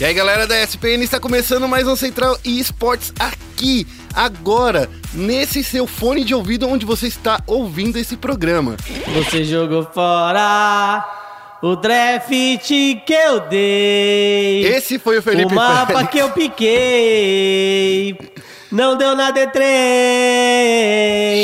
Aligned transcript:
E 0.00 0.04
aí, 0.04 0.14
galera 0.14 0.46
da 0.46 0.56
SPN, 0.62 1.02
está 1.02 1.18
começando 1.18 1.66
mais 1.66 1.88
um 1.88 1.96
Central 1.96 2.38
eSports 2.44 3.12
aqui, 3.18 3.84
agora, 4.14 4.88
nesse 5.12 5.64
seu 5.64 5.88
fone 5.88 6.22
de 6.24 6.32
ouvido 6.32 6.68
onde 6.68 6.86
você 6.86 7.08
está 7.08 7.42
ouvindo 7.48 7.98
esse 7.98 8.16
programa. 8.16 8.76
Você 9.12 9.42
jogou 9.42 9.82
fora 9.82 11.04
o 11.60 11.74
draft 11.74 12.28
que 12.28 13.12
eu 13.12 13.40
dei. 13.48 14.66
Esse 14.68 15.00
foi 15.00 15.18
o 15.18 15.22
Felipe 15.22 15.52
O 15.52 15.56
mapa 15.56 15.86
Félix. 15.94 16.10
que 16.12 16.18
eu 16.18 16.30
piquei. 16.30 18.16
Não 18.70 18.96
deu 18.96 19.16
na 19.16 19.32
D3. 19.32 19.58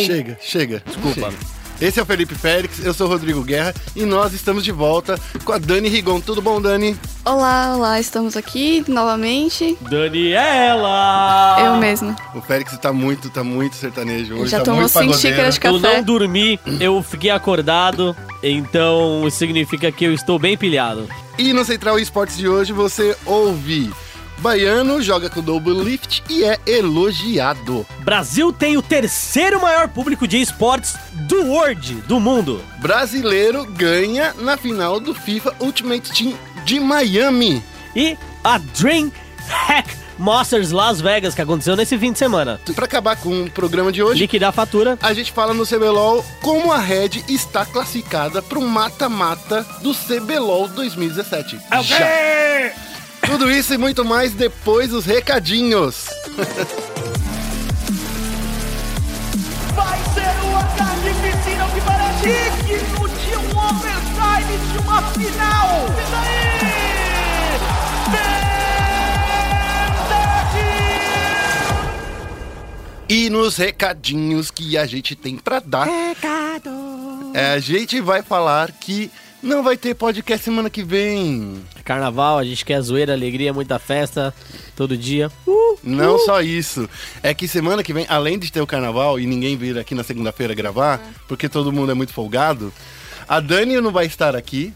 Chega, 0.06 0.38
chega. 0.40 0.82
Desculpa. 0.86 1.32
Chega. 1.32 1.53
Esse 1.84 2.00
é 2.00 2.02
o 2.02 2.06
Felipe 2.06 2.34
Félix, 2.34 2.82
eu 2.82 2.94
sou 2.94 3.06
o 3.06 3.10
Rodrigo 3.10 3.42
Guerra 3.44 3.74
e 3.94 4.06
nós 4.06 4.32
estamos 4.32 4.64
de 4.64 4.72
volta 4.72 5.20
com 5.44 5.52
a 5.52 5.58
Dani 5.58 5.86
Rigon. 5.90 6.18
Tudo 6.18 6.40
bom, 6.40 6.58
Dani? 6.58 6.96
Olá, 7.26 7.74
olá, 7.76 8.00
estamos 8.00 8.38
aqui 8.38 8.82
novamente. 8.88 9.76
Daniela! 9.82 11.56
Eu 11.60 11.76
mesma. 11.76 12.16
O 12.34 12.40
Félix 12.40 12.74
tá 12.78 12.90
muito, 12.90 13.28
tá 13.28 13.44
muito 13.44 13.76
sertanejo 13.76 14.34
hoje, 14.34 14.52
Já 14.52 14.60
tá 14.60 14.64
tomou 14.64 14.80
muito 14.80 14.98
cinco 14.98 15.12
xícaras 15.12 15.58
de 15.58 15.66
Eu 15.66 15.78
café. 15.78 15.96
não 15.96 16.02
dormi, 16.02 16.58
eu 16.80 17.02
fiquei 17.02 17.30
acordado, 17.30 18.16
então 18.42 19.28
significa 19.30 19.92
que 19.92 20.06
eu 20.06 20.14
estou 20.14 20.38
bem 20.38 20.56
pilhado. 20.56 21.06
E 21.36 21.52
no 21.52 21.66
Central 21.66 21.98
Esportes 21.98 22.38
de 22.38 22.48
hoje 22.48 22.72
você 22.72 23.14
ouve 23.26 23.92
Baiano 24.38 25.00
joga 25.02 25.30
com 25.30 25.40
double 25.40 25.82
lift 25.82 26.22
e 26.28 26.44
é 26.44 26.58
elogiado. 26.66 27.86
Brasil 28.00 28.52
tem 28.52 28.76
o 28.76 28.82
terceiro 28.82 29.60
maior 29.60 29.88
público 29.88 30.26
de 30.28 30.40
esportes 30.40 30.96
do 31.12 31.46
world, 31.46 31.94
do 32.02 32.20
mundo. 32.20 32.62
Brasileiro 32.78 33.64
ganha 33.64 34.34
na 34.38 34.56
final 34.56 35.00
do 35.00 35.14
FIFA 35.14 35.54
Ultimate 35.60 36.12
Team 36.12 36.34
de 36.64 36.78
Miami. 36.80 37.62
E 37.96 38.16
a 38.42 38.58
Dream 38.58 39.10
Hack 39.48 39.88
Masters 40.18 40.70
Las 40.70 41.00
Vegas, 41.00 41.34
que 41.34 41.42
aconteceu 41.42 41.74
nesse 41.74 41.98
fim 41.98 42.12
de 42.12 42.18
semana. 42.18 42.60
Pra 42.74 42.84
acabar 42.84 43.16
com 43.16 43.44
o 43.44 43.50
programa 43.50 43.90
de 43.90 44.02
hoje, 44.02 44.20
Liquidar 44.20 44.50
a 44.50 44.52
fatura. 44.52 44.98
a 45.02 45.12
gente 45.12 45.32
fala 45.32 45.52
no 45.52 45.66
CBLOL 45.66 46.24
como 46.40 46.72
a 46.72 46.78
Red 46.78 47.24
está 47.28 47.64
classificada 47.66 48.40
pro 48.40 48.60
mata-mata 48.60 49.66
do 49.80 49.92
CBLOL 49.94 50.68
2017. 50.68 51.58
Já. 51.82 51.98
Tudo 53.26 53.50
isso 53.50 53.74
e 53.74 53.78
muito 53.78 54.04
mais 54.04 54.32
depois 54.32 54.90
dos 54.90 55.04
recadinhos. 55.04 56.06
Vai 59.74 59.98
ser 60.14 60.44
um 60.44 60.56
ataque 60.56 61.14
piscina 61.22 61.66
que 61.74 61.80
parece 61.80 62.26
digno 62.64 63.08
de 63.08 63.36
um 63.36 63.58
overtime 63.58 64.58
de 64.72 64.78
uma 64.78 65.02
final. 65.02 65.86
E 65.88 66.10
daí? 66.10 66.54
E 73.06 73.28
nos 73.28 73.56
recadinhos 73.56 74.50
que 74.50 74.78
a 74.78 74.86
gente 74.86 75.14
tem 75.14 75.36
pra 75.36 75.60
dar. 75.60 75.86
É, 77.34 77.52
a 77.52 77.58
gente 77.58 78.00
vai 78.00 78.22
falar 78.22 78.72
que 78.72 79.10
não 79.44 79.62
vai 79.62 79.76
ter 79.76 79.94
podcast 79.94 80.42
semana 80.42 80.70
que 80.70 80.82
vem. 80.82 81.62
Carnaval, 81.84 82.38
a 82.38 82.44
gente 82.44 82.64
quer 82.64 82.80
zoeira, 82.80 83.12
alegria, 83.12 83.52
muita 83.52 83.78
festa, 83.78 84.34
todo 84.74 84.96
dia. 84.96 85.30
Não 85.82 86.18
só 86.18 86.40
isso. 86.40 86.88
É 87.22 87.34
que 87.34 87.46
semana 87.46 87.82
que 87.82 87.92
vem, 87.92 88.06
além 88.08 88.38
de 88.38 88.50
ter 88.50 88.62
o 88.62 88.66
carnaval 88.66 89.20
e 89.20 89.26
ninguém 89.26 89.56
vir 89.56 89.78
aqui 89.78 89.94
na 89.94 90.02
segunda-feira 90.02 90.54
gravar, 90.54 91.00
porque 91.28 91.48
todo 91.48 91.70
mundo 91.70 91.92
é 91.92 91.94
muito 91.94 92.12
folgado, 92.12 92.72
a 93.28 93.38
Dani 93.38 93.80
não 93.80 93.92
vai 93.92 94.06
estar 94.06 94.34
aqui, 94.34 94.72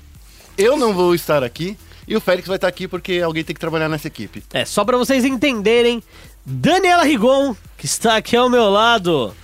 eu 0.57 0.77
não 0.77 0.93
vou 0.93 1.15
estar 1.15 1.43
aqui 1.43 1.77
e 2.07 2.15
o 2.15 2.21
Félix 2.21 2.47
vai 2.47 2.57
estar 2.57 2.69
aqui 2.69 2.87
porque 2.87 3.21
alguém 3.25 3.43
tem 3.43 3.55
que 3.55 3.61
trabalhar 3.61 3.89
nessa 3.89 4.09
equipe. 4.09 4.45
É, 4.53 4.65
só 4.67 4.85
pra 4.85 4.99
vocês 4.99 5.25
entenderem, 5.25 6.03
Daniela 6.45 7.05
Rigon, 7.05 7.57
que 7.79 7.87
está 7.87 8.17
aqui 8.17 8.37
ao 8.37 8.51
meu 8.51 8.69
lado, 8.69 9.35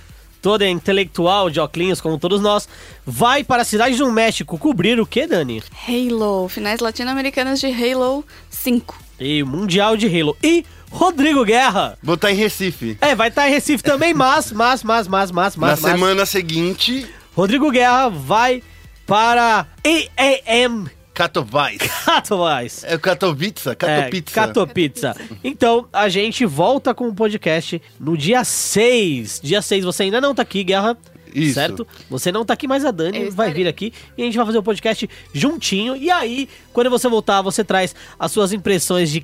toda 0.45 0.69
intelectual 0.69 1.49
de 1.49 1.59
óculos 1.59 1.99
como 1.99 2.19
todos 2.19 2.39
nós, 2.39 2.69
vai 3.03 3.43
para 3.43 3.63
a 3.63 3.65
cidade 3.65 3.97
do 3.97 4.11
México 4.11 4.59
cobrir 4.59 4.99
o 4.99 5.05
que, 5.05 5.25
Dani? 5.25 5.63
Halo, 5.87 6.47
finais 6.47 6.79
latino-americanas 6.81 7.59
de 7.59 7.65
Halo 7.65 8.23
5. 8.47 8.95
E 9.19 9.41
Mundial 9.41 9.97
de 9.97 10.05
Halo. 10.05 10.37
E 10.43 10.63
Rodrigo 10.91 11.43
Guerra. 11.43 11.97
Vou 12.03 12.13
estar 12.13 12.31
em 12.31 12.35
Recife. 12.35 12.95
É, 13.01 13.15
vai 13.15 13.29
estar 13.29 13.49
em 13.49 13.53
Recife 13.53 13.81
também, 13.81 14.13
mas, 14.15 14.51
mas, 14.51 14.83
mas, 14.83 15.07
mas, 15.07 15.31
mas, 15.31 15.55
Na 15.55 15.61
mas, 15.65 15.79
mas. 15.81 15.91
semana 15.91 16.27
seguinte, 16.27 17.07
Rodrigo 17.35 17.71
Guerra 17.71 18.09
vai 18.09 18.61
para 19.07 19.65
EAM 19.83 20.85
Katowice. 21.15 21.79
Katowice. 22.05 22.85
É 22.85 22.95
o 22.95 22.99
Katowice, 22.99 23.69
É, 23.69 24.21
Katopizza. 24.21 25.15
Então, 25.43 25.87
a 25.91 26.09
gente 26.09 26.45
volta 26.45 26.93
com 26.93 27.07
o 27.07 27.15
podcast 27.15 27.81
no 27.99 28.17
dia 28.17 28.43
6. 28.43 29.39
Dia 29.41 29.61
6, 29.61 29.85
você 29.85 30.03
ainda 30.03 30.19
não 30.19 30.35
tá 30.35 30.41
aqui, 30.41 30.63
Guerra. 30.63 30.97
Isso. 31.33 31.55
Certo? 31.55 31.87
Você 32.09 32.31
não 32.31 32.45
tá 32.45 32.53
aqui, 32.53 32.65
mas 32.65 32.85
a 32.85 32.91
Dani 32.91 33.23
Eu 33.23 33.31
vai 33.31 33.51
vir 33.51 33.67
aqui 33.67 33.91
e 34.17 34.21
a 34.21 34.25
gente 34.25 34.37
vai 34.37 34.45
fazer 34.45 34.57
o 34.57 34.63
podcast 34.63 35.09
juntinho. 35.33 35.95
E 35.95 36.09
aí, 36.09 36.47
quando 36.71 36.89
você 36.89 37.09
voltar, 37.09 37.41
você 37.41 37.63
traz 37.63 37.93
as 38.17 38.31
suas 38.31 38.53
impressões 38.53 39.11
de 39.11 39.19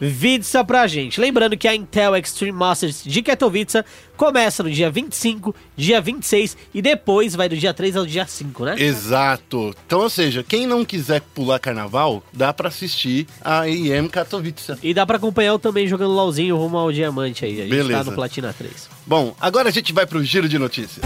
Katowice 0.00 0.64
pra 0.64 0.86
gente. 0.86 1.20
Lembrando 1.20 1.56
que 1.56 1.68
a 1.68 1.74
Intel 1.74 2.16
Extreme 2.16 2.56
Masters 2.56 3.02
de 3.04 3.22
Katowice 3.22 3.84
começa 4.16 4.62
no 4.62 4.70
dia 4.70 4.90
25, 4.90 5.54
dia 5.76 6.00
26 6.00 6.56
e 6.74 6.80
depois 6.80 7.34
vai 7.34 7.48
do 7.48 7.56
dia 7.56 7.74
3 7.74 7.96
ao 7.96 8.06
dia 8.06 8.26
5, 8.26 8.64
né? 8.64 8.74
Exato. 8.78 9.74
Então, 9.86 10.00
ou 10.00 10.10
seja, 10.10 10.42
quem 10.42 10.66
não 10.66 10.84
quiser 10.84 11.20
pular 11.34 11.58
carnaval, 11.58 12.22
dá 12.32 12.52
pra 12.52 12.68
assistir 12.68 13.26
a 13.42 13.68
IM 13.68 14.08
Katowice. 14.08 14.76
E 14.82 14.94
dá 14.94 15.04
pra 15.06 15.16
acompanhar 15.16 15.50
eu 15.50 15.58
também 15.58 15.86
jogando 15.86 16.12
LOLzinho 16.12 16.56
rumo 16.56 16.78
ao 16.78 16.90
diamante 16.90 17.44
aí. 17.44 17.60
A 17.60 17.64
gente 17.64 17.70
Beleza. 17.70 18.04
tá 18.04 18.10
no 18.10 18.12
Platina 18.12 18.54
3. 18.56 18.88
Bom, 19.06 19.34
agora 19.40 19.68
a 19.68 19.72
gente 19.72 19.92
vai 19.92 20.06
pro 20.06 20.22
giro 20.24 20.48
de 20.48 20.58
notícias. 20.58 21.04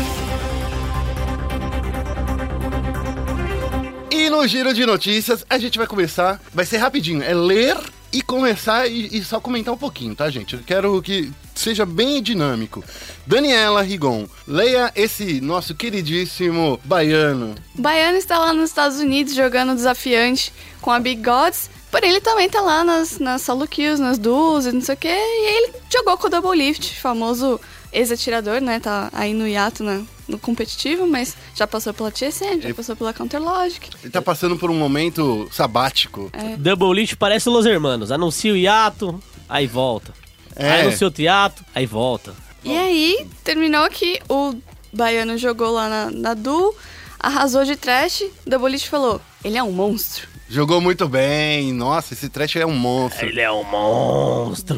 E 4.11 4.31
no 4.31 4.47
giro 4.47 4.73
de 4.73 4.87
notícias, 4.87 5.45
a 5.51 5.59
gente 5.59 5.77
vai 5.77 5.87
começar, 5.87 6.41
vai 6.53 6.65
ser 6.65 6.79
rapidinho, 6.79 7.23
é 7.23 7.35
ler 7.35 7.77
e 8.15 8.23
começar 8.23 8.87
e, 8.87 9.09
e 9.13 9.25
só 9.25 9.41
comentar 9.41 9.75
um 9.75 9.77
pouquinho, 9.77 10.15
tá, 10.15 10.31
gente? 10.31 10.55
Eu 10.55 10.63
quero 10.65 11.03
que 11.03 11.33
seja 11.53 11.85
bem 11.85 12.23
dinâmico. 12.23 12.83
Daniela 13.27 13.83
Rigon, 13.83 14.29
leia 14.47 14.93
esse 14.95 15.41
nosso 15.41 15.75
queridíssimo 15.75 16.81
baiano. 16.85 17.57
Baiano 17.75 18.17
está 18.17 18.39
lá 18.39 18.53
nos 18.53 18.71
Estados 18.71 19.01
Unidos 19.01 19.35
jogando 19.35 19.75
desafiante 19.75 20.53
com 20.81 20.93
a 20.93 21.01
Big 21.01 21.23
Gods. 21.23 21.69
Porém, 21.91 22.11
ele 22.11 22.21
também 22.21 22.49
tá 22.49 22.61
lá 22.61 22.85
nas, 22.85 23.19
nas 23.19 23.43
solo 23.43 23.67
kills, 23.67 24.01
nas 24.01 24.17
duos 24.17 24.67
e 24.67 24.73
não 24.73 24.81
sei 24.81 24.95
o 24.95 24.99
que. 24.99 25.09
E 25.09 25.57
ele 25.57 25.73
jogou 25.93 26.17
com 26.17 26.29
o 26.29 26.31
Double 26.31 26.57
Lift, 26.57 27.01
famoso 27.01 27.61
ex-atirador, 27.95 28.61
né? 28.61 28.81
Tá 28.81 29.09
aí 29.13 29.33
no 29.33 29.47
hiato 29.49 29.83
na- 29.83 30.03
no 30.29 30.39
competitivo, 30.39 31.07
mas 31.07 31.37
já 31.55 31.67
passou 31.67 31.95
pela 31.95 32.11
TSM, 32.11 32.61
já 32.61 32.75
passou 32.75 32.97
pela 32.97 33.13
Counter 33.13 33.41
Logic. 33.43 33.89
Ele 34.03 34.11
tá 34.11 34.21
passando 34.21 34.57
por 34.59 34.71
um 34.71 34.75
momento 34.75 35.49
sabático. 35.53 36.31
Double 36.59 36.93
Leash 36.95 37.15
parece 37.15 37.49
Los 37.49 37.65
Hermanos. 37.67 38.11
Anuncia 38.11 38.53
o 38.53 38.57
hiato, 38.57 39.23
aí 39.49 39.67
volta. 39.67 40.13
É. 40.57 40.71
Aí 40.73 40.81
anuncia 40.83 41.07
outro 41.07 41.23
hiato, 41.23 41.65
aí 41.75 41.87
volta. 41.87 42.35
E 42.65 42.77
aí, 42.77 43.27
terminou 43.43 43.89
que 43.91 44.21
o 44.29 44.55
Baiano 44.93 45.37
jogou 45.37 45.71
lá 45.73 45.89
na, 45.89 46.11
na 46.11 46.35
duo, 46.35 46.75
arrasou 47.21 47.65
de 47.65 47.77
trash. 47.77 48.25
Double 48.47 48.71
Lift 48.71 48.89
falou: 48.89 49.21
ele 49.45 49.59
é 49.59 49.63
um 49.63 49.73
monstro. 49.73 50.27
Jogou 50.49 50.81
muito 50.81 51.09
bem. 51.09 51.73
Nossa, 51.73 52.13
esse 52.15 52.29
trash 52.29 52.57
é 52.57 52.67
um 52.67 52.75
monstro. 52.75 53.27
Ele 53.27 53.41
é 53.41 53.51
um 53.51 53.65
monstro. 53.65 54.77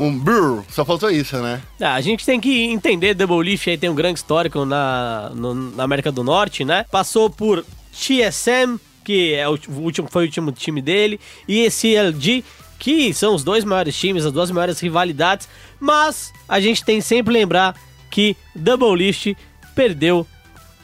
Um 0.00 0.16
brrr. 0.18 0.62
Só 0.70 0.84
faltou 0.84 1.10
isso, 1.10 1.36
né? 1.38 1.62
Ah, 1.80 1.94
a 1.94 2.00
gente 2.00 2.24
tem 2.24 2.38
que 2.40 2.64
entender, 2.64 3.14
Double 3.14 3.42
Leaf 3.48 3.66
aí 3.68 3.78
tem 3.78 3.88
um 3.90 3.94
grande 3.94 4.18
histórico 4.18 4.64
na, 4.64 5.30
no- 5.34 5.54
na 5.54 5.84
América 5.84 6.12
do 6.12 6.22
Norte, 6.22 6.64
né? 6.64 6.84
Passou 6.90 7.30
por 7.30 7.64
TSM, 7.92 8.78
que 9.04 9.34
é 9.34 9.48
o, 9.48 9.58
o 9.68 9.80
último, 9.80 10.06
foi 10.10 10.24
o 10.24 10.26
último 10.26 10.52
time 10.52 10.82
dele, 10.82 11.18
e 11.48 11.60
esse 11.60 11.94
LG, 11.96 12.44
que 12.78 13.12
são 13.14 13.34
os 13.34 13.42
dois 13.42 13.64
maiores 13.64 13.96
times, 13.98 14.24
as 14.26 14.32
duas 14.32 14.50
maiores 14.50 14.78
rivalidades, 14.80 15.48
mas 15.80 16.30
a 16.48 16.60
gente 16.60 16.84
tem 16.84 16.96
que 16.98 17.02
sempre 17.04 17.32
lembrar 17.32 17.74
que 18.10 18.36
Double 18.54 18.94
Leaf 18.94 19.34
perdeu 19.74 20.26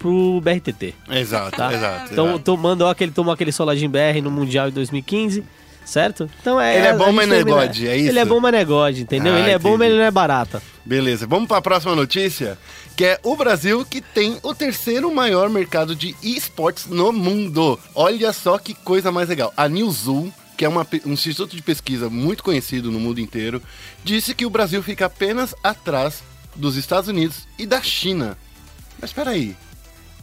pro 0.03 0.41
BRTT. 0.41 0.95
Exato, 1.11 1.57
Tá? 1.57 1.73
exato. 1.73 2.13
Então 2.13 2.27
exato. 2.31 2.41
tomando 2.45 2.83
ó, 2.83 2.93
que 2.93 3.05
ele 3.05 3.13
tomou 3.13 3.33
aquele 3.33 3.53
soladinho 3.53 3.89
BR 3.91 4.21
no 4.23 4.31
Mundial 4.31 4.69
de 4.69 4.75
2015, 4.75 5.45
certo? 5.85 6.29
Então 6.41 6.61
é. 6.61 6.77
Ele 6.77 6.87
é 6.87 6.91
a 6.91 6.95
bom, 6.97 7.07
gente 7.07 7.15
mas 7.15 7.29
não 7.29 7.37
é 7.37 7.45
God, 7.45 7.77
é 7.85 7.97
isso? 7.97 8.09
Ele 8.09 8.19
é 8.19 8.25
bom, 8.25 8.41
mas 8.41 8.53
não 8.53 8.59
é 8.59 8.65
God, 8.65 8.99
entendeu? 8.99 9.35
Ah, 9.35 9.39
ele 9.41 9.51
é 9.51 9.59
bom, 9.59 9.71
mas 9.71 9.77
entendi. 9.77 9.91
ele 9.93 9.99
não 9.99 10.05
é 10.05 10.11
barata. 10.11 10.63
Beleza, 10.85 11.27
vamos 11.27 11.47
para 11.49 11.59
a 11.59 11.63
próxima 11.63 11.95
notícia, 11.95 12.59
que 12.97 13.05
é 13.05 13.21
o 13.23 13.37
Brasil 13.37 13.85
que 13.85 14.01
tem 14.01 14.37
o 14.43 14.53
terceiro 14.55 15.15
maior 15.15 15.49
mercado 15.49 15.95
de 15.95 16.15
esportes 16.23 16.87
no 16.87 17.13
mundo. 17.13 17.79
Olha 17.95 18.33
só 18.33 18.59
que 18.59 18.75
coisa 18.75 19.13
mais 19.13 19.29
legal. 19.29 19.53
A 19.57 19.69
Newzoo, 19.69 20.33
que 20.57 20.65
é 20.65 20.69
uma 20.69 20.87
um 21.07 21.13
instituto 21.13 21.55
de 21.55 21.63
pesquisa 21.63 22.11
muito 22.11 22.43
conhecido 22.43 22.91
no 22.91 22.99
mundo 22.99 23.21
inteiro, 23.21 23.63
disse 24.05 24.35
que 24.35 24.45
o 24.45 24.51
Brasil 24.51 24.83
fica 24.83 25.07
apenas 25.07 25.55
atrás 25.63 26.23
dos 26.57 26.77
Estados 26.77 27.09
Unidos 27.09 27.47
e 27.59 27.65
da 27.65 27.81
China. 27.81 28.37
Mas 29.01 29.11
espera 29.11 29.31
aí. 29.31 29.57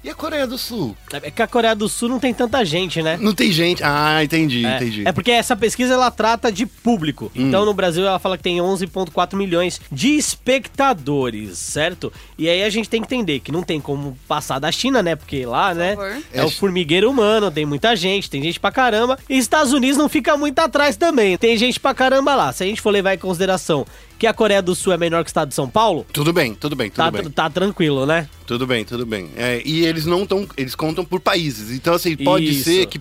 E 0.02 0.10
a 0.10 0.16
Coreia 0.16 0.48
do 0.48 0.58
Sul? 0.58 0.96
É 1.12 1.30
que 1.30 1.42
a 1.42 1.48
Coreia 1.48 1.76
do 1.76 1.90
Sul 1.90 2.08
não 2.08 2.20
tem 2.20 2.34
tanta 2.34 2.64
gente, 2.64 3.02
né? 3.02 3.18
Não 3.20 3.34
tem 3.34 3.52
gente. 3.52 3.84
Ah, 3.84 4.24
entendi, 4.24 4.66
É, 4.66 4.78
entendi. 4.78 5.04
é 5.06 5.12
porque 5.12 5.30
essa 5.30 5.58
pesquisa 5.58 5.94
ela 5.94 6.10
trata 6.10 6.50
de 6.50 6.66
público. 6.66 7.30
Hum. 7.36 7.48
Então 7.50 7.66
no 7.66 7.74
Brasil 7.74 8.08
ela 8.08 8.18
fala 8.18 8.38
que 8.38 8.44
tem 8.44 8.60
11,4 8.60 9.36
milhões 9.36 9.82
de 9.92 10.16
espectadores, 10.16 11.58
certo? 11.58 12.14
E 12.38 12.48
aí 12.48 12.64
a 12.64 12.70
gente 12.70 12.90
tem 12.90 13.02
que 13.02 13.08
entender 13.14 13.40
que 13.42 13.52
não 13.52 13.62
tem 13.62 13.82
como 13.82 14.18
passar 14.26 14.58
da 14.58 14.72
China, 14.72 15.04
né? 15.04 15.18
Porque 15.18 15.46
lá, 15.46 15.74
né? 15.74 15.96
favor. 15.96 16.18
É 16.32 16.44
o 16.46 16.50
formigueiro 16.50 17.10
humano, 17.10 17.52
tem 17.52 17.66
muita 17.66 17.94
gente, 17.96 18.30
tem 18.30 18.42
gente 18.42 18.60
pra 18.60 18.72
caramba. 18.72 19.18
E 19.30 19.38
Estados 19.38 19.74
Unidos 19.74 19.98
não 19.98 20.08
fica 20.08 20.38
muito 20.38 20.60
atrás 20.60 20.96
também. 20.96 21.38
Tem 21.38 21.58
gente 21.58 21.78
pra 21.78 21.94
caramba 21.94 22.36
lá. 22.36 22.54
Se 22.54 22.64
a 22.64 22.68
gente 22.68 22.80
for 22.82 22.92
levar 22.92 23.16
em 23.16 23.18
consideração 23.18 23.86
que 24.20 24.28
a 24.28 24.34
Coreia 24.34 24.62
do 24.62 24.76
Sul 24.76 24.92
é 24.92 24.98
menor 24.98 25.24
que 25.24 25.30
o 25.30 25.32
estado 25.32 25.48
de 25.48 25.56
São 25.56 25.70
Paulo, 25.70 26.06
Tudo 26.12 26.34
bem, 26.34 26.54
tudo 26.54 26.76
bem, 26.76 26.90
tudo 26.90 26.98
tá, 26.98 27.10
bem. 27.10 27.30
tá 27.32 27.50
tranquilo, 27.50 28.06
né? 28.06 28.28
Tudo 28.46 28.68
bem, 28.68 28.84
tudo 28.84 29.06
bem. 29.06 29.30
É, 29.38 29.62
e 29.64 29.86
eles 29.86 30.06
não 30.06 30.24
estão. 30.24 30.46
Eles 30.58 30.76
contam 30.76 31.06
por 31.06 31.22
países. 31.22 31.72
Então, 31.72 31.94
assim, 31.94 32.18
pode 32.18 32.50
Isso. 32.50 32.66
ser 32.66 32.86
que 32.88 33.00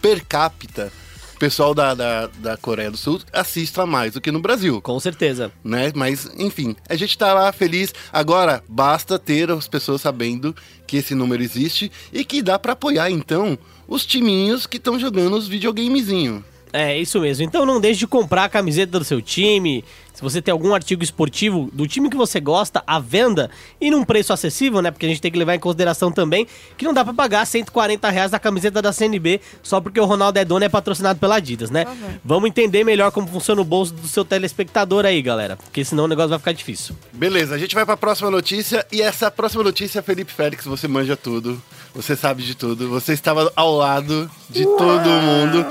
per 0.00 0.24
capita 0.24 0.92
o 1.34 1.38
pessoal 1.38 1.74
da, 1.74 1.94
da, 1.94 2.26
da 2.38 2.56
Coreia 2.56 2.90
do 2.90 2.96
Sul 2.96 3.20
assista 3.32 3.84
mais 3.84 4.12
do 4.12 4.20
que 4.20 4.30
no 4.30 4.40
Brasil. 4.40 4.80
Com 4.80 5.00
certeza. 5.00 5.50
Né? 5.64 5.90
Mas, 5.94 6.30
enfim, 6.38 6.76
a 6.88 6.94
gente 6.94 7.18
tá 7.18 7.34
lá 7.34 7.50
feliz. 7.50 7.92
Agora, 8.12 8.62
basta 8.68 9.18
ter 9.18 9.50
as 9.50 9.66
pessoas 9.66 10.02
sabendo 10.02 10.54
que 10.86 10.98
esse 10.98 11.14
número 11.14 11.42
existe 11.42 11.90
e 12.12 12.24
que 12.24 12.42
dá 12.42 12.58
pra 12.58 12.74
apoiar, 12.74 13.10
então, 13.10 13.58
os 13.88 14.06
timinhos 14.06 14.66
que 14.66 14.76
estão 14.76 15.00
jogando 15.00 15.34
os 15.34 15.48
videogamezinhos. 15.48 16.42
É, 16.72 16.96
isso 16.98 17.20
mesmo. 17.20 17.44
Então 17.44 17.66
não 17.66 17.80
deixe 17.80 18.00
de 18.00 18.06
comprar 18.06 18.44
a 18.44 18.48
camiseta 18.48 18.98
do 18.98 19.04
seu 19.04 19.20
time. 19.20 19.84
Se 20.20 20.22
você 20.22 20.42
tem 20.42 20.52
algum 20.52 20.74
artigo 20.74 21.02
esportivo 21.02 21.70
do 21.72 21.88
time 21.88 22.10
que 22.10 22.16
você 22.16 22.38
gosta, 22.40 22.82
à 22.86 23.00
venda 23.00 23.50
e 23.80 23.90
num 23.90 24.04
preço 24.04 24.34
acessível, 24.34 24.82
né? 24.82 24.90
Porque 24.90 25.06
a 25.06 25.08
gente 25.08 25.18
tem 25.18 25.30
que 25.30 25.38
levar 25.38 25.54
em 25.54 25.58
consideração 25.58 26.12
também 26.12 26.46
que 26.76 26.84
não 26.84 26.92
dá 26.92 27.02
pra 27.02 27.14
pagar 27.14 27.46
140 27.46 28.10
reais 28.10 28.30
da 28.30 28.38
camiseta 28.38 28.82
da 28.82 28.92
CNB 28.92 29.40
só 29.62 29.80
porque 29.80 29.98
o 29.98 30.04
Ronaldo 30.04 30.38
é 30.38 30.44
dono 30.44 30.62
e 30.62 30.66
é 30.66 30.68
patrocinado 30.68 31.18
pela 31.18 31.36
Adidas, 31.36 31.70
né? 31.70 31.86
Vamos 32.22 32.50
entender 32.50 32.84
melhor 32.84 33.10
como 33.12 33.26
funciona 33.28 33.62
o 33.62 33.64
bolso 33.64 33.94
do 33.94 34.06
seu 34.06 34.22
telespectador 34.22 35.06
aí, 35.06 35.22
galera. 35.22 35.56
Porque 35.56 35.82
senão 35.86 36.04
o 36.04 36.08
negócio 36.08 36.28
vai 36.28 36.38
ficar 36.38 36.52
difícil. 36.52 36.94
Beleza, 37.14 37.54
a 37.54 37.58
gente 37.58 37.74
vai 37.74 37.86
pra 37.86 37.96
próxima 37.96 38.30
notícia. 38.30 38.86
E 38.92 39.00
essa 39.00 39.30
próxima 39.30 39.62
notícia, 39.62 40.02
Felipe 40.02 40.34
Félix, 40.34 40.66
você 40.66 40.86
manja 40.86 41.16
tudo. 41.16 41.62
Você 41.94 42.14
sabe 42.14 42.42
de 42.42 42.54
tudo. 42.54 42.90
Você 42.90 43.14
estava 43.14 43.50
ao 43.56 43.74
lado 43.74 44.30
de 44.50 44.66
todo 44.66 45.08
mundo. 45.08 45.64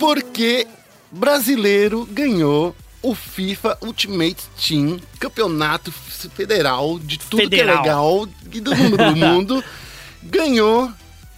Porque 0.00 0.66
brasileiro 1.12 2.04
ganhou 2.10 2.74
o 3.02 3.14
FIFA 3.14 3.76
Ultimate 3.82 4.36
Team, 4.66 5.00
campeonato 5.18 5.90
federal 5.92 6.98
de 6.98 7.18
tudo 7.18 7.36
que 7.48 7.56
é 7.56 7.58
Federal. 7.58 7.82
legal 7.82 8.28
e 8.52 8.60
do 8.60 8.74
mundo, 8.76 8.96
do 8.96 9.16
mundo. 9.16 9.64
Ganhou 10.22 10.88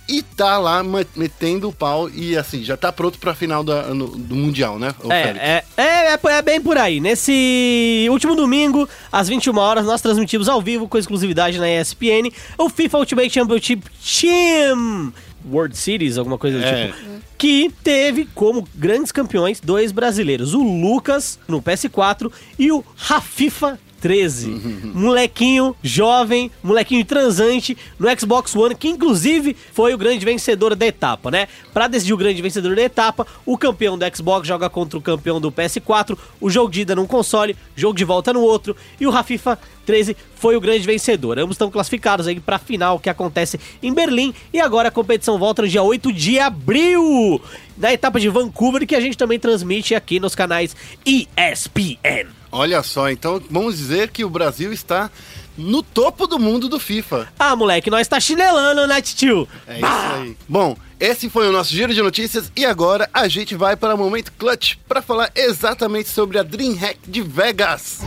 e 0.06 0.20
tá 0.20 0.58
lá 0.58 0.82
metendo 1.16 1.68
o 1.68 1.72
pau. 1.72 2.10
E 2.10 2.36
assim, 2.36 2.62
já 2.62 2.76
tá 2.76 2.92
pronto 2.92 3.18
pra 3.18 3.34
final 3.34 3.64
da- 3.64 3.94
no- 3.94 4.08
do 4.08 4.34
Mundial, 4.36 4.78
né? 4.78 4.94
Félix? 5.00 5.40
É, 5.42 5.64
é, 5.78 5.82
é, 5.82 6.12
é, 6.12 6.32
é 6.36 6.42
bem 6.42 6.60
por 6.60 6.76
aí. 6.76 7.00
Nesse 7.00 8.06
último 8.10 8.36
domingo, 8.36 8.86
às 9.10 9.28
21 9.28 9.56
horas, 9.56 9.86
nós 9.86 10.02
transmitimos 10.02 10.46
ao 10.50 10.60
vivo 10.60 10.86
com 10.86 10.98
exclusividade 10.98 11.58
na 11.58 11.70
ESPN 11.70 12.30
o 12.58 12.68
FIFA 12.68 12.98
Ultimate 12.98 13.30
Championship 13.32 13.82
Team 14.20 15.12
World 15.50 15.76
Series, 15.76 16.16
alguma 16.18 16.38
coisa 16.38 16.58
do 16.58 16.64
É. 16.64 16.86
tipo. 16.88 16.98
Que 17.36 17.70
teve 17.82 18.26
como 18.34 18.66
grandes 18.74 19.12
campeões 19.12 19.60
dois 19.60 19.92
brasileiros, 19.92 20.54
o 20.54 20.62
Lucas 20.62 21.38
no 21.46 21.60
PS4 21.60 22.30
e 22.58 22.72
o 22.72 22.82
Rafifa 22.96 23.78
13. 24.04 24.92
molequinho 24.92 25.74
jovem, 25.82 26.50
molequinho 26.62 27.02
transante 27.06 27.74
no 27.98 28.06
Xbox 28.20 28.54
One, 28.54 28.74
que 28.74 28.86
inclusive 28.86 29.56
foi 29.72 29.94
o 29.94 29.98
grande 29.98 30.22
vencedor 30.26 30.76
da 30.76 30.84
etapa, 30.84 31.30
né? 31.30 31.48
Pra 31.72 31.88
decidir 31.88 32.12
o 32.12 32.18
grande 32.18 32.42
vencedor 32.42 32.76
da 32.76 32.82
etapa, 32.82 33.26
o 33.46 33.56
campeão 33.56 33.96
do 33.96 34.04
Xbox 34.14 34.46
joga 34.46 34.68
contra 34.68 34.98
o 34.98 35.00
campeão 35.00 35.40
do 35.40 35.50
PS4, 35.50 36.18
o 36.38 36.50
jogo 36.50 36.70
de 36.70 36.82
ida 36.82 36.94
num 36.94 37.06
console, 37.06 37.56
jogo 37.74 37.96
de 37.96 38.04
volta 38.04 38.30
no 38.30 38.42
outro, 38.42 38.76
e 39.00 39.06
o 39.06 39.10
Rafifa 39.10 39.58
13 39.86 40.14
foi 40.36 40.54
o 40.54 40.60
grande 40.60 40.86
vencedor. 40.86 41.38
Ambos 41.38 41.54
estão 41.54 41.70
classificados 41.70 42.26
aí 42.26 42.38
pra 42.38 42.58
final 42.58 42.98
que 42.98 43.08
acontece 43.08 43.58
em 43.82 43.94
Berlim 43.94 44.34
e 44.52 44.60
agora 44.60 44.88
a 44.88 44.92
competição 44.92 45.38
volta 45.38 45.62
no 45.62 45.68
dia 45.68 45.82
8 45.82 46.12
de 46.12 46.38
abril, 46.38 47.40
na 47.74 47.90
etapa 47.90 48.20
de 48.20 48.28
Vancouver, 48.28 48.86
que 48.86 48.94
a 48.94 49.00
gente 49.00 49.16
também 49.16 49.38
transmite 49.38 49.94
aqui 49.94 50.20
nos 50.20 50.34
canais 50.34 50.76
ESPN. 51.06 52.43
Olha 52.56 52.84
só, 52.84 53.10
então 53.10 53.42
vamos 53.50 53.76
dizer 53.76 54.10
que 54.10 54.24
o 54.24 54.30
Brasil 54.30 54.72
está 54.72 55.10
no 55.58 55.82
topo 55.82 56.24
do 56.28 56.38
mundo 56.38 56.68
do 56.68 56.78
FIFA. 56.78 57.26
Ah, 57.36 57.56
moleque, 57.56 57.90
nós 57.90 58.06
tá 58.06 58.20
chinelando, 58.20 58.86
né, 58.86 59.02
tio? 59.02 59.48
É 59.66 59.78
isso 59.78 59.86
aí. 59.86 60.36
Bom, 60.48 60.76
esse 61.00 61.28
foi 61.28 61.48
o 61.48 61.52
nosso 61.52 61.72
giro 61.72 61.92
de 61.92 62.00
notícias 62.00 62.52
e 62.54 62.64
agora 62.64 63.10
a 63.12 63.26
gente 63.26 63.56
vai 63.56 63.74
para 63.74 63.96
o 63.96 63.98
momento 63.98 64.32
clutch 64.38 64.76
para 64.86 65.02
falar 65.02 65.32
exatamente 65.34 66.08
sobre 66.08 66.38
a 66.38 66.44
DreamHack 66.44 67.00
de 67.08 67.22
Vegas. 67.22 68.02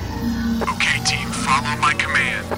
Okay, 0.61 1.01
team, 1.03 1.29
follow 1.33 1.75
my 1.85 1.93
command. 2.01 2.57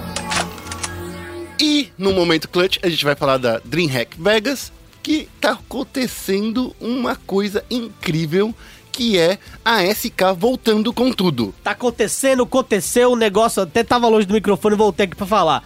E 1.59 1.91
no 1.97 2.13
momento 2.13 2.47
clutch 2.47 2.77
a 2.83 2.87
gente 2.87 3.03
vai 3.03 3.15
falar 3.15 3.37
da 3.37 3.59
DreamHack 3.65 4.15
Vegas, 4.21 4.71
que 5.01 5.27
tá 5.41 5.53
acontecendo 5.53 6.75
uma 6.79 7.15
coisa 7.15 7.65
incrível, 7.67 8.53
que 8.99 9.17
é 9.17 9.39
a 9.63 9.81
SK 9.95 10.33
voltando 10.37 10.91
com 10.91 11.09
tudo. 11.09 11.55
Tá 11.63 11.71
acontecendo, 11.71 12.43
aconteceu, 12.43 13.13
o 13.13 13.15
negócio 13.15 13.63
até 13.63 13.81
tava 13.81 14.09
longe 14.09 14.27
do 14.27 14.33
microfone 14.33 14.75
e 14.75 14.77
voltei 14.77 15.05
aqui 15.05 15.15
pra 15.15 15.25
falar. 15.25 15.63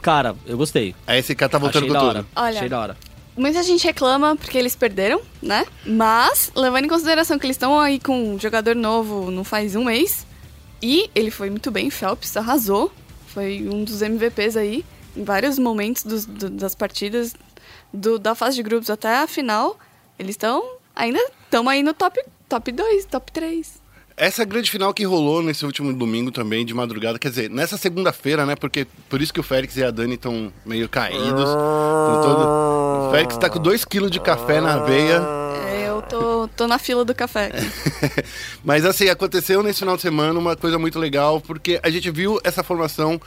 Cara, 0.00 0.36
eu 0.46 0.56
gostei. 0.56 0.94
A 1.04 1.16
SK 1.20 1.34
tá 1.48 1.58
voltando 1.58 1.86
Achei 1.86 1.88
com 1.88 1.92
da 1.92 1.98
tudo. 1.98 2.08
hora. 2.10 2.26
Olha, 2.36 2.56
Achei 2.56 2.68
da 2.68 2.78
hora. 2.80 2.96
Muita 3.36 3.64
gente 3.64 3.82
reclama 3.84 4.36
porque 4.36 4.56
eles 4.56 4.76
perderam, 4.76 5.20
né? 5.42 5.66
Mas, 5.84 6.52
levando 6.54 6.84
em 6.84 6.88
consideração 6.88 7.36
que 7.36 7.46
eles 7.46 7.56
estão 7.56 7.80
aí 7.80 7.98
com 7.98 8.34
um 8.34 8.38
jogador 8.38 8.76
novo 8.76 9.28
não 9.28 9.42
faz 9.42 9.74
um 9.74 9.82
mês, 9.86 10.24
e 10.80 11.10
ele 11.16 11.32
foi 11.32 11.50
muito 11.50 11.72
bem, 11.72 11.90
Phelps 11.90 12.36
arrasou, 12.36 12.92
foi 13.26 13.68
um 13.68 13.82
dos 13.82 14.02
MVPs 14.02 14.56
aí, 14.56 14.84
em 15.16 15.24
vários 15.24 15.58
momentos 15.58 16.04
dos- 16.04 16.26
do- 16.26 16.50
das 16.50 16.76
partidas, 16.76 17.34
do- 17.92 18.20
da 18.20 18.36
fase 18.36 18.54
de 18.54 18.62
grupos 18.62 18.88
até 18.88 19.16
a 19.18 19.26
final, 19.26 19.76
eles 20.16 20.34
estão, 20.34 20.62
ainda 20.94 21.18
estão 21.44 21.68
aí 21.68 21.82
no 21.82 21.92
top, 21.92 22.20
top 22.48 22.72
2, 22.72 23.04
top 23.06 23.30
3. 23.32 23.86
Essa 24.16 24.44
grande 24.44 24.68
final 24.68 24.92
que 24.92 25.04
rolou 25.04 25.40
nesse 25.42 25.64
último 25.64 25.92
domingo 25.92 26.32
também, 26.32 26.66
de 26.66 26.74
madrugada, 26.74 27.20
quer 27.20 27.28
dizer, 27.28 27.48
nessa 27.48 27.76
segunda-feira, 27.76 28.44
né? 28.44 28.56
Porque 28.56 28.84
por 29.08 29.22
isso 29.22 29.32
que 29.32 29.38
o 29.38 29.44
Félix 29.44 29.76
e 29.76 29.84
a 29.84 29.92
Dani 29.92 30.14
estão 30.14 30.52
meio 30.66 30.88
caídos. 30.88 31.44
todo- 32.24 33.08
O 33.08 33.10
Félix 33.12 33.36
tá 33.38 33.48
com 33.48 33.60
2 33.60 33.84
kg 33.84 34.10
de 34.10 34.18
café 34.20 34.60
na 34.60 34.78
veia. 34.78 35.22
É, 35.68 35.88
eu 35.88 36.02
tô, 36.02 36.48
tô 36.48 36.66
na 36.66 36.78
fila 36.80 37.04
do 37.04 37.14
café. 37.14 37.52
Mas 38.64 38.84
assim, 38.84 39.08
aconteceu 39.08 39.62
nesse 39.62 39.78
final 39.80 39.94
de 39.96 40.02
semana 40.02 40.36
uma 40.38 40.56
coisa 40.56 40.78
muito 40.80 40.98
legal, 40.98 41.40
porque 41.40 41.78
a 41.82 41.88
gente 41.90 42.10
viu 42.10 42.40
essa 42.42 42.62
formação 42.64 43.20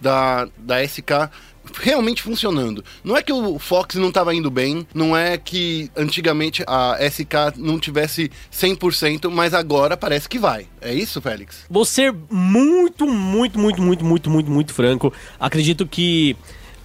da, 0.00 0.48
da 0.58 0.82
SK 0.86 1.30
realmente 1.74 2.22
funcionando. 2.22 2.84
Não 3.02 3.16
é 3.16 3.22
que 3.22 3.32
o 3.32 3.58
Fox 3.58 3.96
não 3.96 4.08
estava 4.08 4.34
indo 4.34 4.50
bem, 4.50 4.86
não 4.94 5.16
é 5.16 5.36
que 5.36 5.90
antigamente 5.96 6.62
a 6.66 6.96
SK 7.10 7.56
não 7.56 7.78
tivesse 7.78 8.30
100%, 8.52 9.30
mas 9.30 9.54
agora 9.54 9.96
parece 9.96 10.28
que 10.28 10.38
vai. 10.38 10.66
É 10.80 10.92
isso, 10.94 11.20
Félix? 11.20 11.64
Vou 11.68 11.84
ser 11.84 12.14
muito, 12.30 13.06
muito, 13.06 13.58
muito, 13.58 13.82
muito, 13.82 14.04
muito, 14.04 14.30
muito, 14.30 14.50
muito 14.50 14.74
franco. 14.74 15.12
Acredito 15.38 15.86
que 15.86 16.36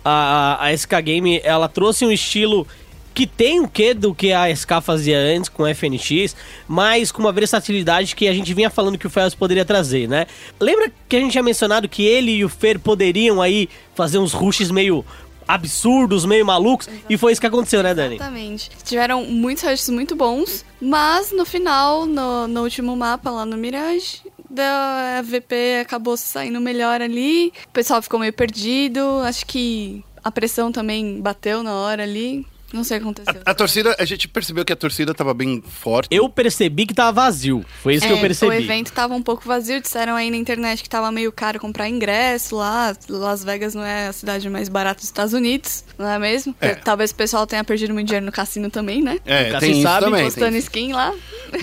a, 0.03 0.65
a 0.65 0.74
SK 0.75 1.01
Game 1.03 1.39
ela 1.44 1.68
trouxe 1.68 2.06
um 2.06 2.12
estilo 2.12 2.68
que 3.13 3.27
tem 3.27 3.60
o 3.60 3.68
que 3.68 3.94
do 3.94 4.13
que 4.13 4.32
a 4.32 4.53
SK 4.53 4.82
fazia 4.82 5.18
antes 5.18 5.50
com 5.50 5.68
FNX, 5.68 6.36
mas 6.68 7.12
com 7.12 7.22
uma 7.22 7.32
versatilidade 7.32 8.15
que 8.15 8.27
a 8.27 8.34
gente 8.34 8.53
vinha 8.53 8.70
falando 8.70 8.98
que 8.98 9.08
o 9.08 9.10
Fells 9.10 9.36
poderia 9.36 9.65
trazer, 9.65 10.08
né? 10.08 10.25
Lembra 10.60 10.91
que 11.08 11.15
a 11.15 11.20
gente 11.20 11.32
tinha 11.32 11.44
mencionado 11.44 11.89
que 11.89 12.03
ele 12.03 12.32
e 12.32 12.46
o 12.46 12.50
Fer 12.50 12.80
poderiam 12.80 13.41
aí 13.41 13.70
fazer 13.96 14.18
uns 14.18 14.34
rushes 14.34 14.72
meio 14.72 15.06
absurdos, 15.48 16.25
meio 16.25 16.46
malucos, 16.46 16.88
e 17.10 17.18
foi 17.18 17.34
isso 17.34 17.41
que 17.41 17.48
aconteceu, 17.48 17.84
né, 17.84 17.94
Dani? 17.94 18.15
Exatamente. 18.15 18.70
Tiveram 18.86 19.25
muitos 19.25 19.63
rushes 19.63 19.89
muito 19.89 20.15
bons, 20.15 20.63
mas 20.80 21.32
no 21.32 21.46
final, 21.46 22.06
no, 22.06 22.48
no 22.48 22.63
último 22.63 22.96
mapa 22.96 23.30
lá 23.30 23.46
no 23.46 23.58
Mirage, 23.58 24.22
da 24.50 25.22
VP 25.24 25.82
acabou 25.82 26.15
saindo 26.18 26.60
melhor 26.60 27.01
ali. 27.01 27.53
O 27.68 27.72
pessoal 27.72 28.01
ficou 28.01 28.20
meio 28.20 28.34
perdido. 28.34 29.01
Acho 29.24 29.46
que 29.46 30.03
a 30.24 30.30
pressão 30.32 30.72
também 30.72 31.22
bateu 31.22 31.63
na 31.63 31.74
hora 31.74 32.03
ali. 32.03 32.46
Não 32.74 32.84
sei 32.84 32.98
o 32.98 33.01
que 33.01 33.06
aconteceu. 33.08 33.42
A 33.46 33.54
torcida, 33.54 33.96
a 34.00 34.06
gente 34.06 34.28
percebeu 34.28 34.63
que 34.63 34.72
a 34.72 34.75
torcida 34.75 35.13
tava 35.13 35.34
bem 35.34 35.62
forte. 35.62 36.08
Eu 36.12 36.30
percebi 36.30 36.86
que 36.86 36.94
tava 36.94 37.12
vazio. 37.12 37.66
Foi 37.84 37.96
isso 37.96 38.06
que 38.06 38.12
eu 38.13 38.18
É, 38.18 38.22
percebi. 38.22 38.51
O 38.51 38.54
evento 38.54 38.92
tava 38.92 39.13
um 39.13 39.22
pouco 39.22 39.44
vazio, 39.46 39.82
disseram 39.82 40.16
aí 40.16 40.32
na 40.32 40.38
internet 40.38 40.82
que 40.84 40.90
tava 40.90 41.12
meio 41.12 41.32
caro 41.32 41.60
comprar 41.60 41.90
ingresso 41.90 42.56
lá. 42.56 42.96
Las 43.10 43.44
Vegas 43.44 43.75
não 43.75 43.84
é 43.84 44.08
a 44.08 44.13
cidade 44.13 44.50
mais 44.50 44.70
barata 44.70 44.98
dos 45.01 45.06
Estados 45.06 45.34
Unidos, 45.34 45.84
não 45.98 46.08
é 46.08 46.18
mesmo? 46.20 46.56
É. 46.62 46.75
Talvez 46.75 47.12
o 47.12 47.16
pessoal 47.16 47.46
tenha 47.46 47.63
perdido 47.63 47.94
muito 47.94 48.08
dinheiro 48.08 48.25
no 48.25 48.32
cassino 48.32 48.70
também, 48.70 49.01
né? 49.01 49.20
É, 49.25 49.58
tem 49.60 49.72
isso 49.74 49.82
sabe, 49.84 50.06
também. 50.06 50.22
tem 50.22 50.32
Postando 50.32 50.58
isso. 50.58 50.68
skin 50.68 50.94
lá. 50.94 51.13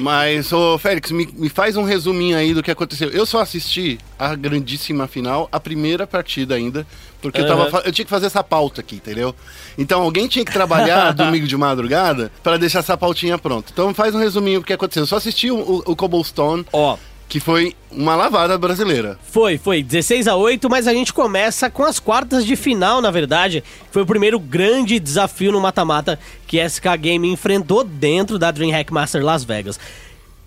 Mas, 0.00 0.52
ô 0.52 0.78
Félix, 0.78 1.10
me, 1.10 1.26
me 1.34 1.48
faz 1.48 1.76
um 1.76 1.82
resuminho 1.82 2.36
aí 2.36 2.52
do 2.52 2.62
que 2.62 2.70
aconteceu. 2.70 3.08
Eu 3.10 3.24
só 3.24 3.40
assisti 3.40 3.98
a 4.18 4.34
grandíssima 4.34 5.06
final, 5.06 5.48
a 5.52 5.60
primeira 5.60 6.06
partida 6.06 6.54
ainda, 6.54 6.86
porque 7.22 7.40
eu, 7.40 7.46
Aham. 7.46 7.70
tava, 7.70 7.82
eu 7.86 7.92
tinha 7.92 8.04
que 8.04 8.10
fazer 8.10 8.26
essa 8.26 8.42
pauta 8.42 8.80
aqui, 8.80 8.96
entendeu? 8.96 9.34
Então 9.76 10.02
alguém 10.02 10.26
tinha 10.26 10.44
que 10.44 10.52
trabalhar 10.52 11.12
domingo 11.14 11.46
de 11.46 11.56
madrugada 11.56 12.32
para 12.42 12.56
deixar 12.56 12.80
essa 12.80 12.96
pautinha 12.96 13.38
pronta. 13.38 13.70
Então 13.72 13.92
faz 13.94 14.14
um 14.14 14.18
resuminho 14.18 14.60
do 14.60 14.66
que 14.66 14.72
aconteceu. 14.72 15.02
Eu 15.02 15.06
só 15.06 15.16
assisti 15.16 15.50
o, 15.50 15.82
o 15.86 15.94
Cobblestone, 15.96 16.66
Ó, 16.72 16.96
que 17.28 17.40
foi 17.40 17.76
uma 17.90 18.16
lavada 18.16 18.56
brasileira. 18.56 19.18
Foi, 19.22 19.58
foi 19.58 19.82
16 19.82 20.26
a 20.26 20.34
8, 20.34 20.68
mas 20.70 20.88
a 20.88 20.94
gente 20.94 21.12
começa 21.12 21.68
com 21.68 21.84
as 21.84 21.98
quartas 22.00 22.44
de 22.46 22.56
final, 22.56 23.02
na 23.02 23.10
verdade. 23.10 23.62
Foi 23.90 24.02
o 24.02 24.06
primeiro 24.06 24.40
grande 24.40 24.98
desafio 24.98 25.52
no 25.52 25.60
mata-mata 25.60 26.18
que 26.46 26.58
SK 26.66 26.96
Game 26.98 27.30
enfrentou 27.30 27.84
dentro 27.84 28.38
da 28.38 28.50
DreamHack 28.50 28.92
Master 28.92 29.22
Las 29.22 29.44
Vegas. 29.44 29.78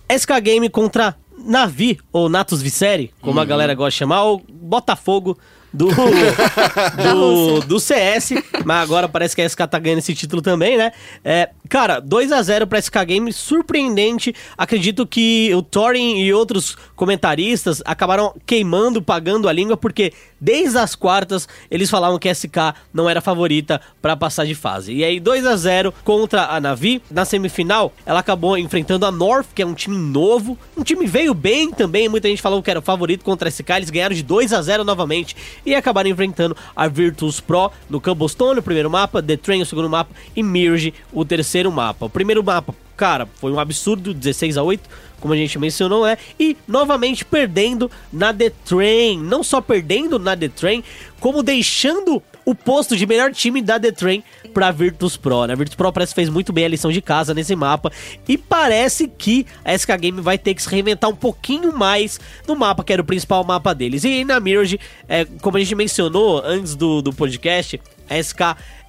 SK 0.10 0.42
Game 0.42 0.70
contra 0.70 1.16
Navi, 1.46 2.00
ou 2.12 2.30
Natus 2.30 2.62
Viceri, 2.62 3.14
como 3.22 3.40
a 3.40 3.46
galera 3.46 3.74
gosta 3.74 3.92
de 3.92 3.98
chamar, 3.98 4.24
ou 4.24 4.42
Botafogo 4.50 5.38
do, 5.74 5.88
do, 7.02 7.60
do 7.62 7.80
CS, 7.80 8.34
mas 8.66 8.84
agora 8.84 9.08
parece 9.08 9.36
que 9.36 9.42
a 9.42 9.48
SK 9.48 9.68
tá 9.68 9.80
ganhando 9.80 10.00
esse 10.00 10.14
título 10.14 10.42
também, 10.42 10.78
né? 10.78 10.92
É, 11.24 11.50
cara, 11.70 12.00
2 12.00 12.32
a 12.32 12.42
0 12.42 12.68
pra 12.68 12.82
SK 12.82 13.06
Game, 13.06 13.32
surpreendente. 13.32 14.36
Acredito 14.58 15.08
que 15.08 15.54
o 15.56 15.62
Thorin 15.62 16.18
e 16.18 16.34
outros 16.34 16.78
comentaristas 16.96 17.82
acabaram 17.86 18.36
queimando, 18.46 19.02
pagando 19.02 19.48
a 19.48 19.54
língua, 19.54 19.78
porque 19.78 20.12
desde 20.42 20.80
as 20.80 20.96
quartas 20.96 21.48
eles 21.70 21.90
falavam 21.90 22.18
que 22.18 22.28
a 22.28 22.34
SK 22.34 22.74
não 22.92 23.08
era 23.08 23.22
favorita 23.22 23.80
pra 24.02 24.18
passar 24.18 24.46
de 24.46 24.56
fase. 24.56 24.92
E 24.92 25.04
aí 25.04 25.20
2 25.20 25.46
a 25.46 25.56
0 25.56 25.94
contra 26.04 26.48
a 26.48 26.60
Navi. 26.60 27.02
Na 27.12 27.24
semifinal, 27.24 27.94
ela 28.06 28.20
acabou 28.20 28.58
enfrentando 28.58 29.06
a 29.06 29.12
North, 29.12 29.50
que 29.54 29.62
é 29.62 29.66
um 29.66 29.76
time 29.76 29.98
novo. 29.98 30.58
Um 30.76 30.84
time 30.84 31.06
veio 31.06 31.34
bem 31.36 31.72
também, 31.72 32.10
muita 32.10 32.28
gente 32.28 32.42
falou 32.42 32.64
que 32.64 32.72
era 32.72 32.80
o 32.80 32.84
favorito 32.84 33.24
contra 33.24 33.48
a 33.48 33.52
SK, 33.52 33.70
eles 33.70 33.90
ganharam 33.92 34.16
de 34.16 34.24
2 34.24 34.52
a 34.54 34.62
0 34.62 34.84
novamente 34.84 35.36
e 35.66 35.76
acabaram 35.76 36.10
enfrentando 36.10 36.58
a 36.76 36.88
Virtus 36.88 37.40
Pro 37.40 37.72
no 37.90 38.02
Cobblestone, 38.02 38.60
o 38.60 38.64
primeiro 38.64 38.90
mapa, 38.90 39.22
The 39.22 39.38
Train, 39.38 39.62
o 39.62 39.66
segundo 39.66 39.90
mapa 39.90 40.12
e 40.36 40.42
Mirge, 40.42 40.94
o 41.14 41.24
terceiro 41.24 41.72
mapa. 41.72 42.06
O 42.06 42.10
primeiro 42.10 42.44
mapa, 42.44 42.74
cara, 43.02 43.28
foi 43.38 43.52
um 43.52 43.60
absurdo, 43.60 44.14
16 44.14 44.58
a 44.58 44.62
8, 44.62 44.88
como 45.20 45.34
a 45.34 45.38
gente 45.38 45.58
mencionou, 45.58 46.06
né? 46.06 46.20
E 46.40 46.56
novamente 46.68 47.26
perdendo 47.26 47.90
na 48.14 48.32
The 48.32 48.52
Train, 48.64 49.18
não 49.18 49.42
só 49.42 49.60
perdendo 49.60 50.20
na 50.20 50.38
The 50.38 50.50
Train, 50.50 50.84
como 51.20 51.42
deixando 51.42 52.22
o 52.46 52.54
posto 52.54 52.96
de 52.96 53.08
melhor 53.08 53.32
time 53.32 53.60
da 53.60 53.80
The 53.80 53.92
Train 53.92 54.24
pra 54.54 54.70
Virtus 54.70 55.18
Pro, 55.18 55.48
né? 55.48 55.54
A 55.54 55.56
Virtus 55.56 55.74
Pro 55.74 55.92
parece 55.92 56.12
que 56.12 56.22
fez 56.22 56.30
muito 56.30 56.54
bem 56.54 56.64
a 56.64 56.68
lição 56.68 56.92
de 56.92 57.02
casa 57.02 57.34
nesse 57.34 57.56
mapa 57.56 57.92
e 58.28 58.38
parece 58.38 59.08
que 59.08 59.48
a 59.66 59.76
SK 59.76 59.98
Game 60.00 60.22
vai 60.22 60.38
ter 60.38 60.54
que 60.54 60.62
se 60.62 60.70
reinventar 60.70 61.10
um 61.10 61.16
pouquinho 61.16 61.76
mais 61.76 62.20
no 62.48 62.56
mapa, 62.56 62.84
que 62.84 62.94
era 62.94 63.02
o 63.02 63.06
principal 63.06 63.44
mapa 63.44 63.74
deles. 63.74 64.04
E 64.04 64.24
na 64.24 64.40
Mirage, 64.40 64.80
é, 65.10 65.26
como 65.42 65.58
a 65.58 65.60
gente 65.60 65.74
mencionou 65.74 66.40
antes 66.46 66.76
do, 66.76 67.02
do 67.02 67.12
podcast, 67.12 67.82
a 68.08 68.22
SK 68.22 68.42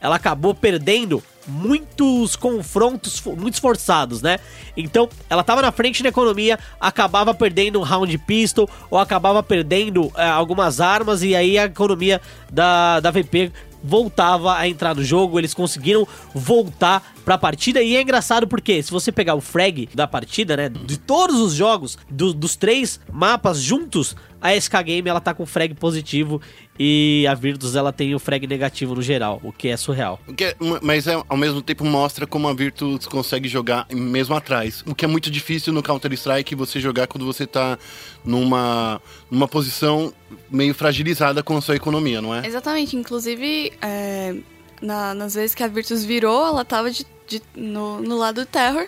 ela 0.02 0.16
acabou 0.16 0.54
perdendo 0.54 1.22
muitos 1.46 2.36
confrontos 2.36 3.22
muito 3.24 3.60
forçados, 3.60 4.22
né? 4.22 4.38
Então, 4.76 5.08
ela 5.28 5.42
tava 5.42 5.62
na 5.62 5.72
frente 5.72 6.02
na 6.02 6.08
economia, 6.08 6.58
acabava 6.80 7.34
perdendo 7.34 7.80
um 7.80 7.82
round 7.82 8.16
pistol 8.18 8.68
ou 8.90 8.98
acabava 8.98 9.42
perdendo 9.42 10.10
é, 10.16 10.28
algumas 10.28 10.80
armas 10.80 11.22
e 11.22 11.34
aí 11.34 11.58
a 11.58 11.64
economia 11.64 12.20
da, 12.50 13.00
da 13.00 13.10
VP 13.10 13.52
voltava 13.82 14.56
a 14.56 14.68
entrar 14.68 14.94
no 14.94 15.02
jogo, 15.04 15.38
eles 15.38 15.54
conseguiram 15.54 16.06
voltar 16.34 17.14
pra 17.24 17.38
partida 17.38 17.80
e 17.82 17.94
é 17.96 18.02
engraçado 18.02 18.46
porque 18.48 18.82
se 18.82 18.90
você 18.90 19.12
pegar 19.12 19.34
o 19.34 19.40
frag 19.40 19.88
da 19.94 20.06
partida, 20.06 20.56
né, 20.56 20.68
de 20.68 20.98
todos 20.98 21.36
os 21.40 21.54
jogos, 21.54 21.96
do- 22.10 22.34
dos 22.34 22.56
três 22.56 22.98
mapas 23.12 23.60
juntos, 23.60 24.16
a 24.40 24.52
SK 24.56 24.82
Game 24.84 25.08
ela 25.08 25.20
tá 25.20 25.32
com 25.32 25.46
frag 25.46 25.72
positivo 25.74 26.40
e 26.76 27.24
a 27.30 27.34
Virtus 27.34 27.76
ela 27.76 27.92
tem 27.92 28.12
o 28.12 28.18
frag 28.18 28.44
negativo 28.46 28.92
no 28.96 29.02
geral, 29.02 29.40
o 29.44 29.52
que 29.52 29.68
é 29.68 29.76
surreal. 29.76 30.18
Que 30.36 30.46
é- 30.46 30.56
mas 30.82 31.06
é, 31.06 31.22
ao 31.28 31.36
mesmo 31.36 31.62
tempo 31.62 31.84
mostra 31.84 32.26
como 32.26 32.48
a 32.48 32.52
Virtus 32.54 33.06
consegue 33.06 33.48
jogar 33.48 33.86
mesmo 33.92 34.34
atrás. 34.34 34.82
O 34.84 34.94
que 34.96 35.04
é 35.04 35.08
muito 35.08 35.30
difícil 35.30 35.72
no 35.72 35.80
Counter-Strike 35.82 36.56
você 36.56 36.80
jogar 36.80 37.06
quando 37.06 37.24
você 37.24 37.46
tá 37.46 37.78
numa, 38.24 39.00
numa 39.30 39.46
posição 39.46 40.12
meio 40.50 40.74
fragilizada 40.74 41.42
com 41.42 41.56
a 41.56 41.60
sua 41.60 41.76
economia, 41.76 42.20
não 42.20 42.34
é? 42.34 42.46
Exatamente, 42.46 42.96
inclusive, 42.96 43.72
é, 43.80 44.34
na- 44.80 45.14
nas 45.14 45.34
vezes 45.34 45.54
que 45.54 45.62
a 45.62 45.68
Virtus 45.68 46.04
virou, 46.04 46.46
ela 46.46 46.64
tava 46.64 46.90
de- 46.90 47.06
de- 47.26 47.42
no, 47.54 48.00
no 48.00 48.16
lado 48.18 48.42
do 48.42 48.46
Terror, 48.46 48.86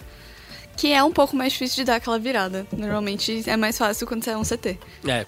que 0.77 0.93
é 0.93 1.03
um 1.05 1.13
pouco 1.13 1.37
mais 1.37 1.53
difícil 1.53 1.77
de 1.77 1.85
dar 1.85 1.97
aquela 1.97 2.19
virada. 2.19 2.67
Normalmente 2.77 3.43
é 3.49 3.57
mais 3.57 3.79
fácil 3.79 4.07
quando 4.07 4.25
você 4.25 4.31
é 4.31 4.37
um 4.37 4.43
CT. 4.43 4.77
É, 5.07 5.25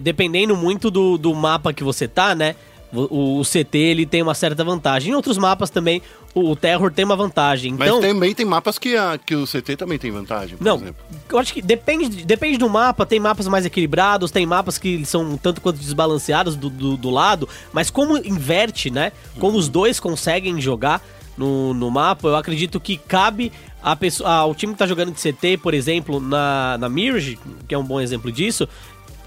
dependendo 0.00 0.56
muito 0.56 0.90
do, 0.90 1.16
do 1.16 1.32
mapa 1.34 1.72
que 1.72 1.84
você 1.84 2.08
tá, 2.08 2.34
né? 2.34 2.56
O, 2.92 3.38
o 3.38 3.42
CT 3.44 3.78
ele 3.78 4.06
tem 4.06 4.22
uma 4.22 4.34
certa 4.34 4.64
vantagem. 4.64 5.12
Em 5.12 5.14
outros 5.14 5.38
mapas 5.38 5.70
também, 5.70 6.02
o, 6.34 6.50
o 6.50 6.56
Terror 6.56 6.92
tem 6.92 7.04
uma 7.04 7.14
vantagem. 7.16 7.74
Mas 7.78 7.88
Então, 7.88 8.00
também 8.00 8.34
tem 8.34 8.44
mapas 8.44 8.78
que, 8.78 8.96
a, 8.96 9.16
que 9.18 9.34
o 9.36 9.46
CT 9.46 9.76
também 9.76 9.98
tem 9.98 10.10
vantagem, 10.10 10.56
por 10.56 10.64
não, 10.64 10.76
exemplo. 10.76 10.96
eu 11.30 11.38
acho 11.38 11.54
que 11.54 11.62
depende, 11.62 12.24
depende 12.24 12.58
do 12.58 12.68
mapa. 12.68 13.06
Tem 13.06 13.20
mapas 13.20 13.46
mais 13.46 13.64
equilibrados, 13.64 14.30
tem 14.30 14.44
mapas 14.44 14.76
que 14.78 15.04
são 15.04 15.22
um 15.22 15.36
tanto 15.36 15.60
quanto 15.60 15.78
desbalanceados 15.78 16.56
do, 16.56 16.68
do, 16.68 16.96
do 16.96 17.10
lado. 17.10 17.48
Mas 17.72 17.90
como 17.90 18.16
inverte, 18.18 18.90
né? 18.90 19.12
Como 19.38 19.56
os 19.56 19.68
dois 19.68 20.00
conseguem 20.00 20.60
jogar 20.60 21.00
no, 21.36 21.72
no 21.72 21.90
mapa, 21.90 22.28
eu 22.28 22.36
acredito 22.36 22.80
que 22.80 22.96
cabe 22.96 23.52
a 23.82 23.96
pessoa, 23.96 24.30
ao 24.30 24.54
time 24.54 24.72
que 24.72 24.78
tá 24.78 24.86
jogando 24.86 25.12
de 25.12 25.20
CT, 25.20 25.58
por 25.58 25.72
exemplo, 25.72 26.20
na, 26.20 26.76
na 26.78 26.88
Mirage, 26.88 27.38
que 27.66 27.74
é 27.74 27.78
um 27.78 27.84
bom 27.84 28.00
exemplo 28.00 28.30
disso, 28.30 28.68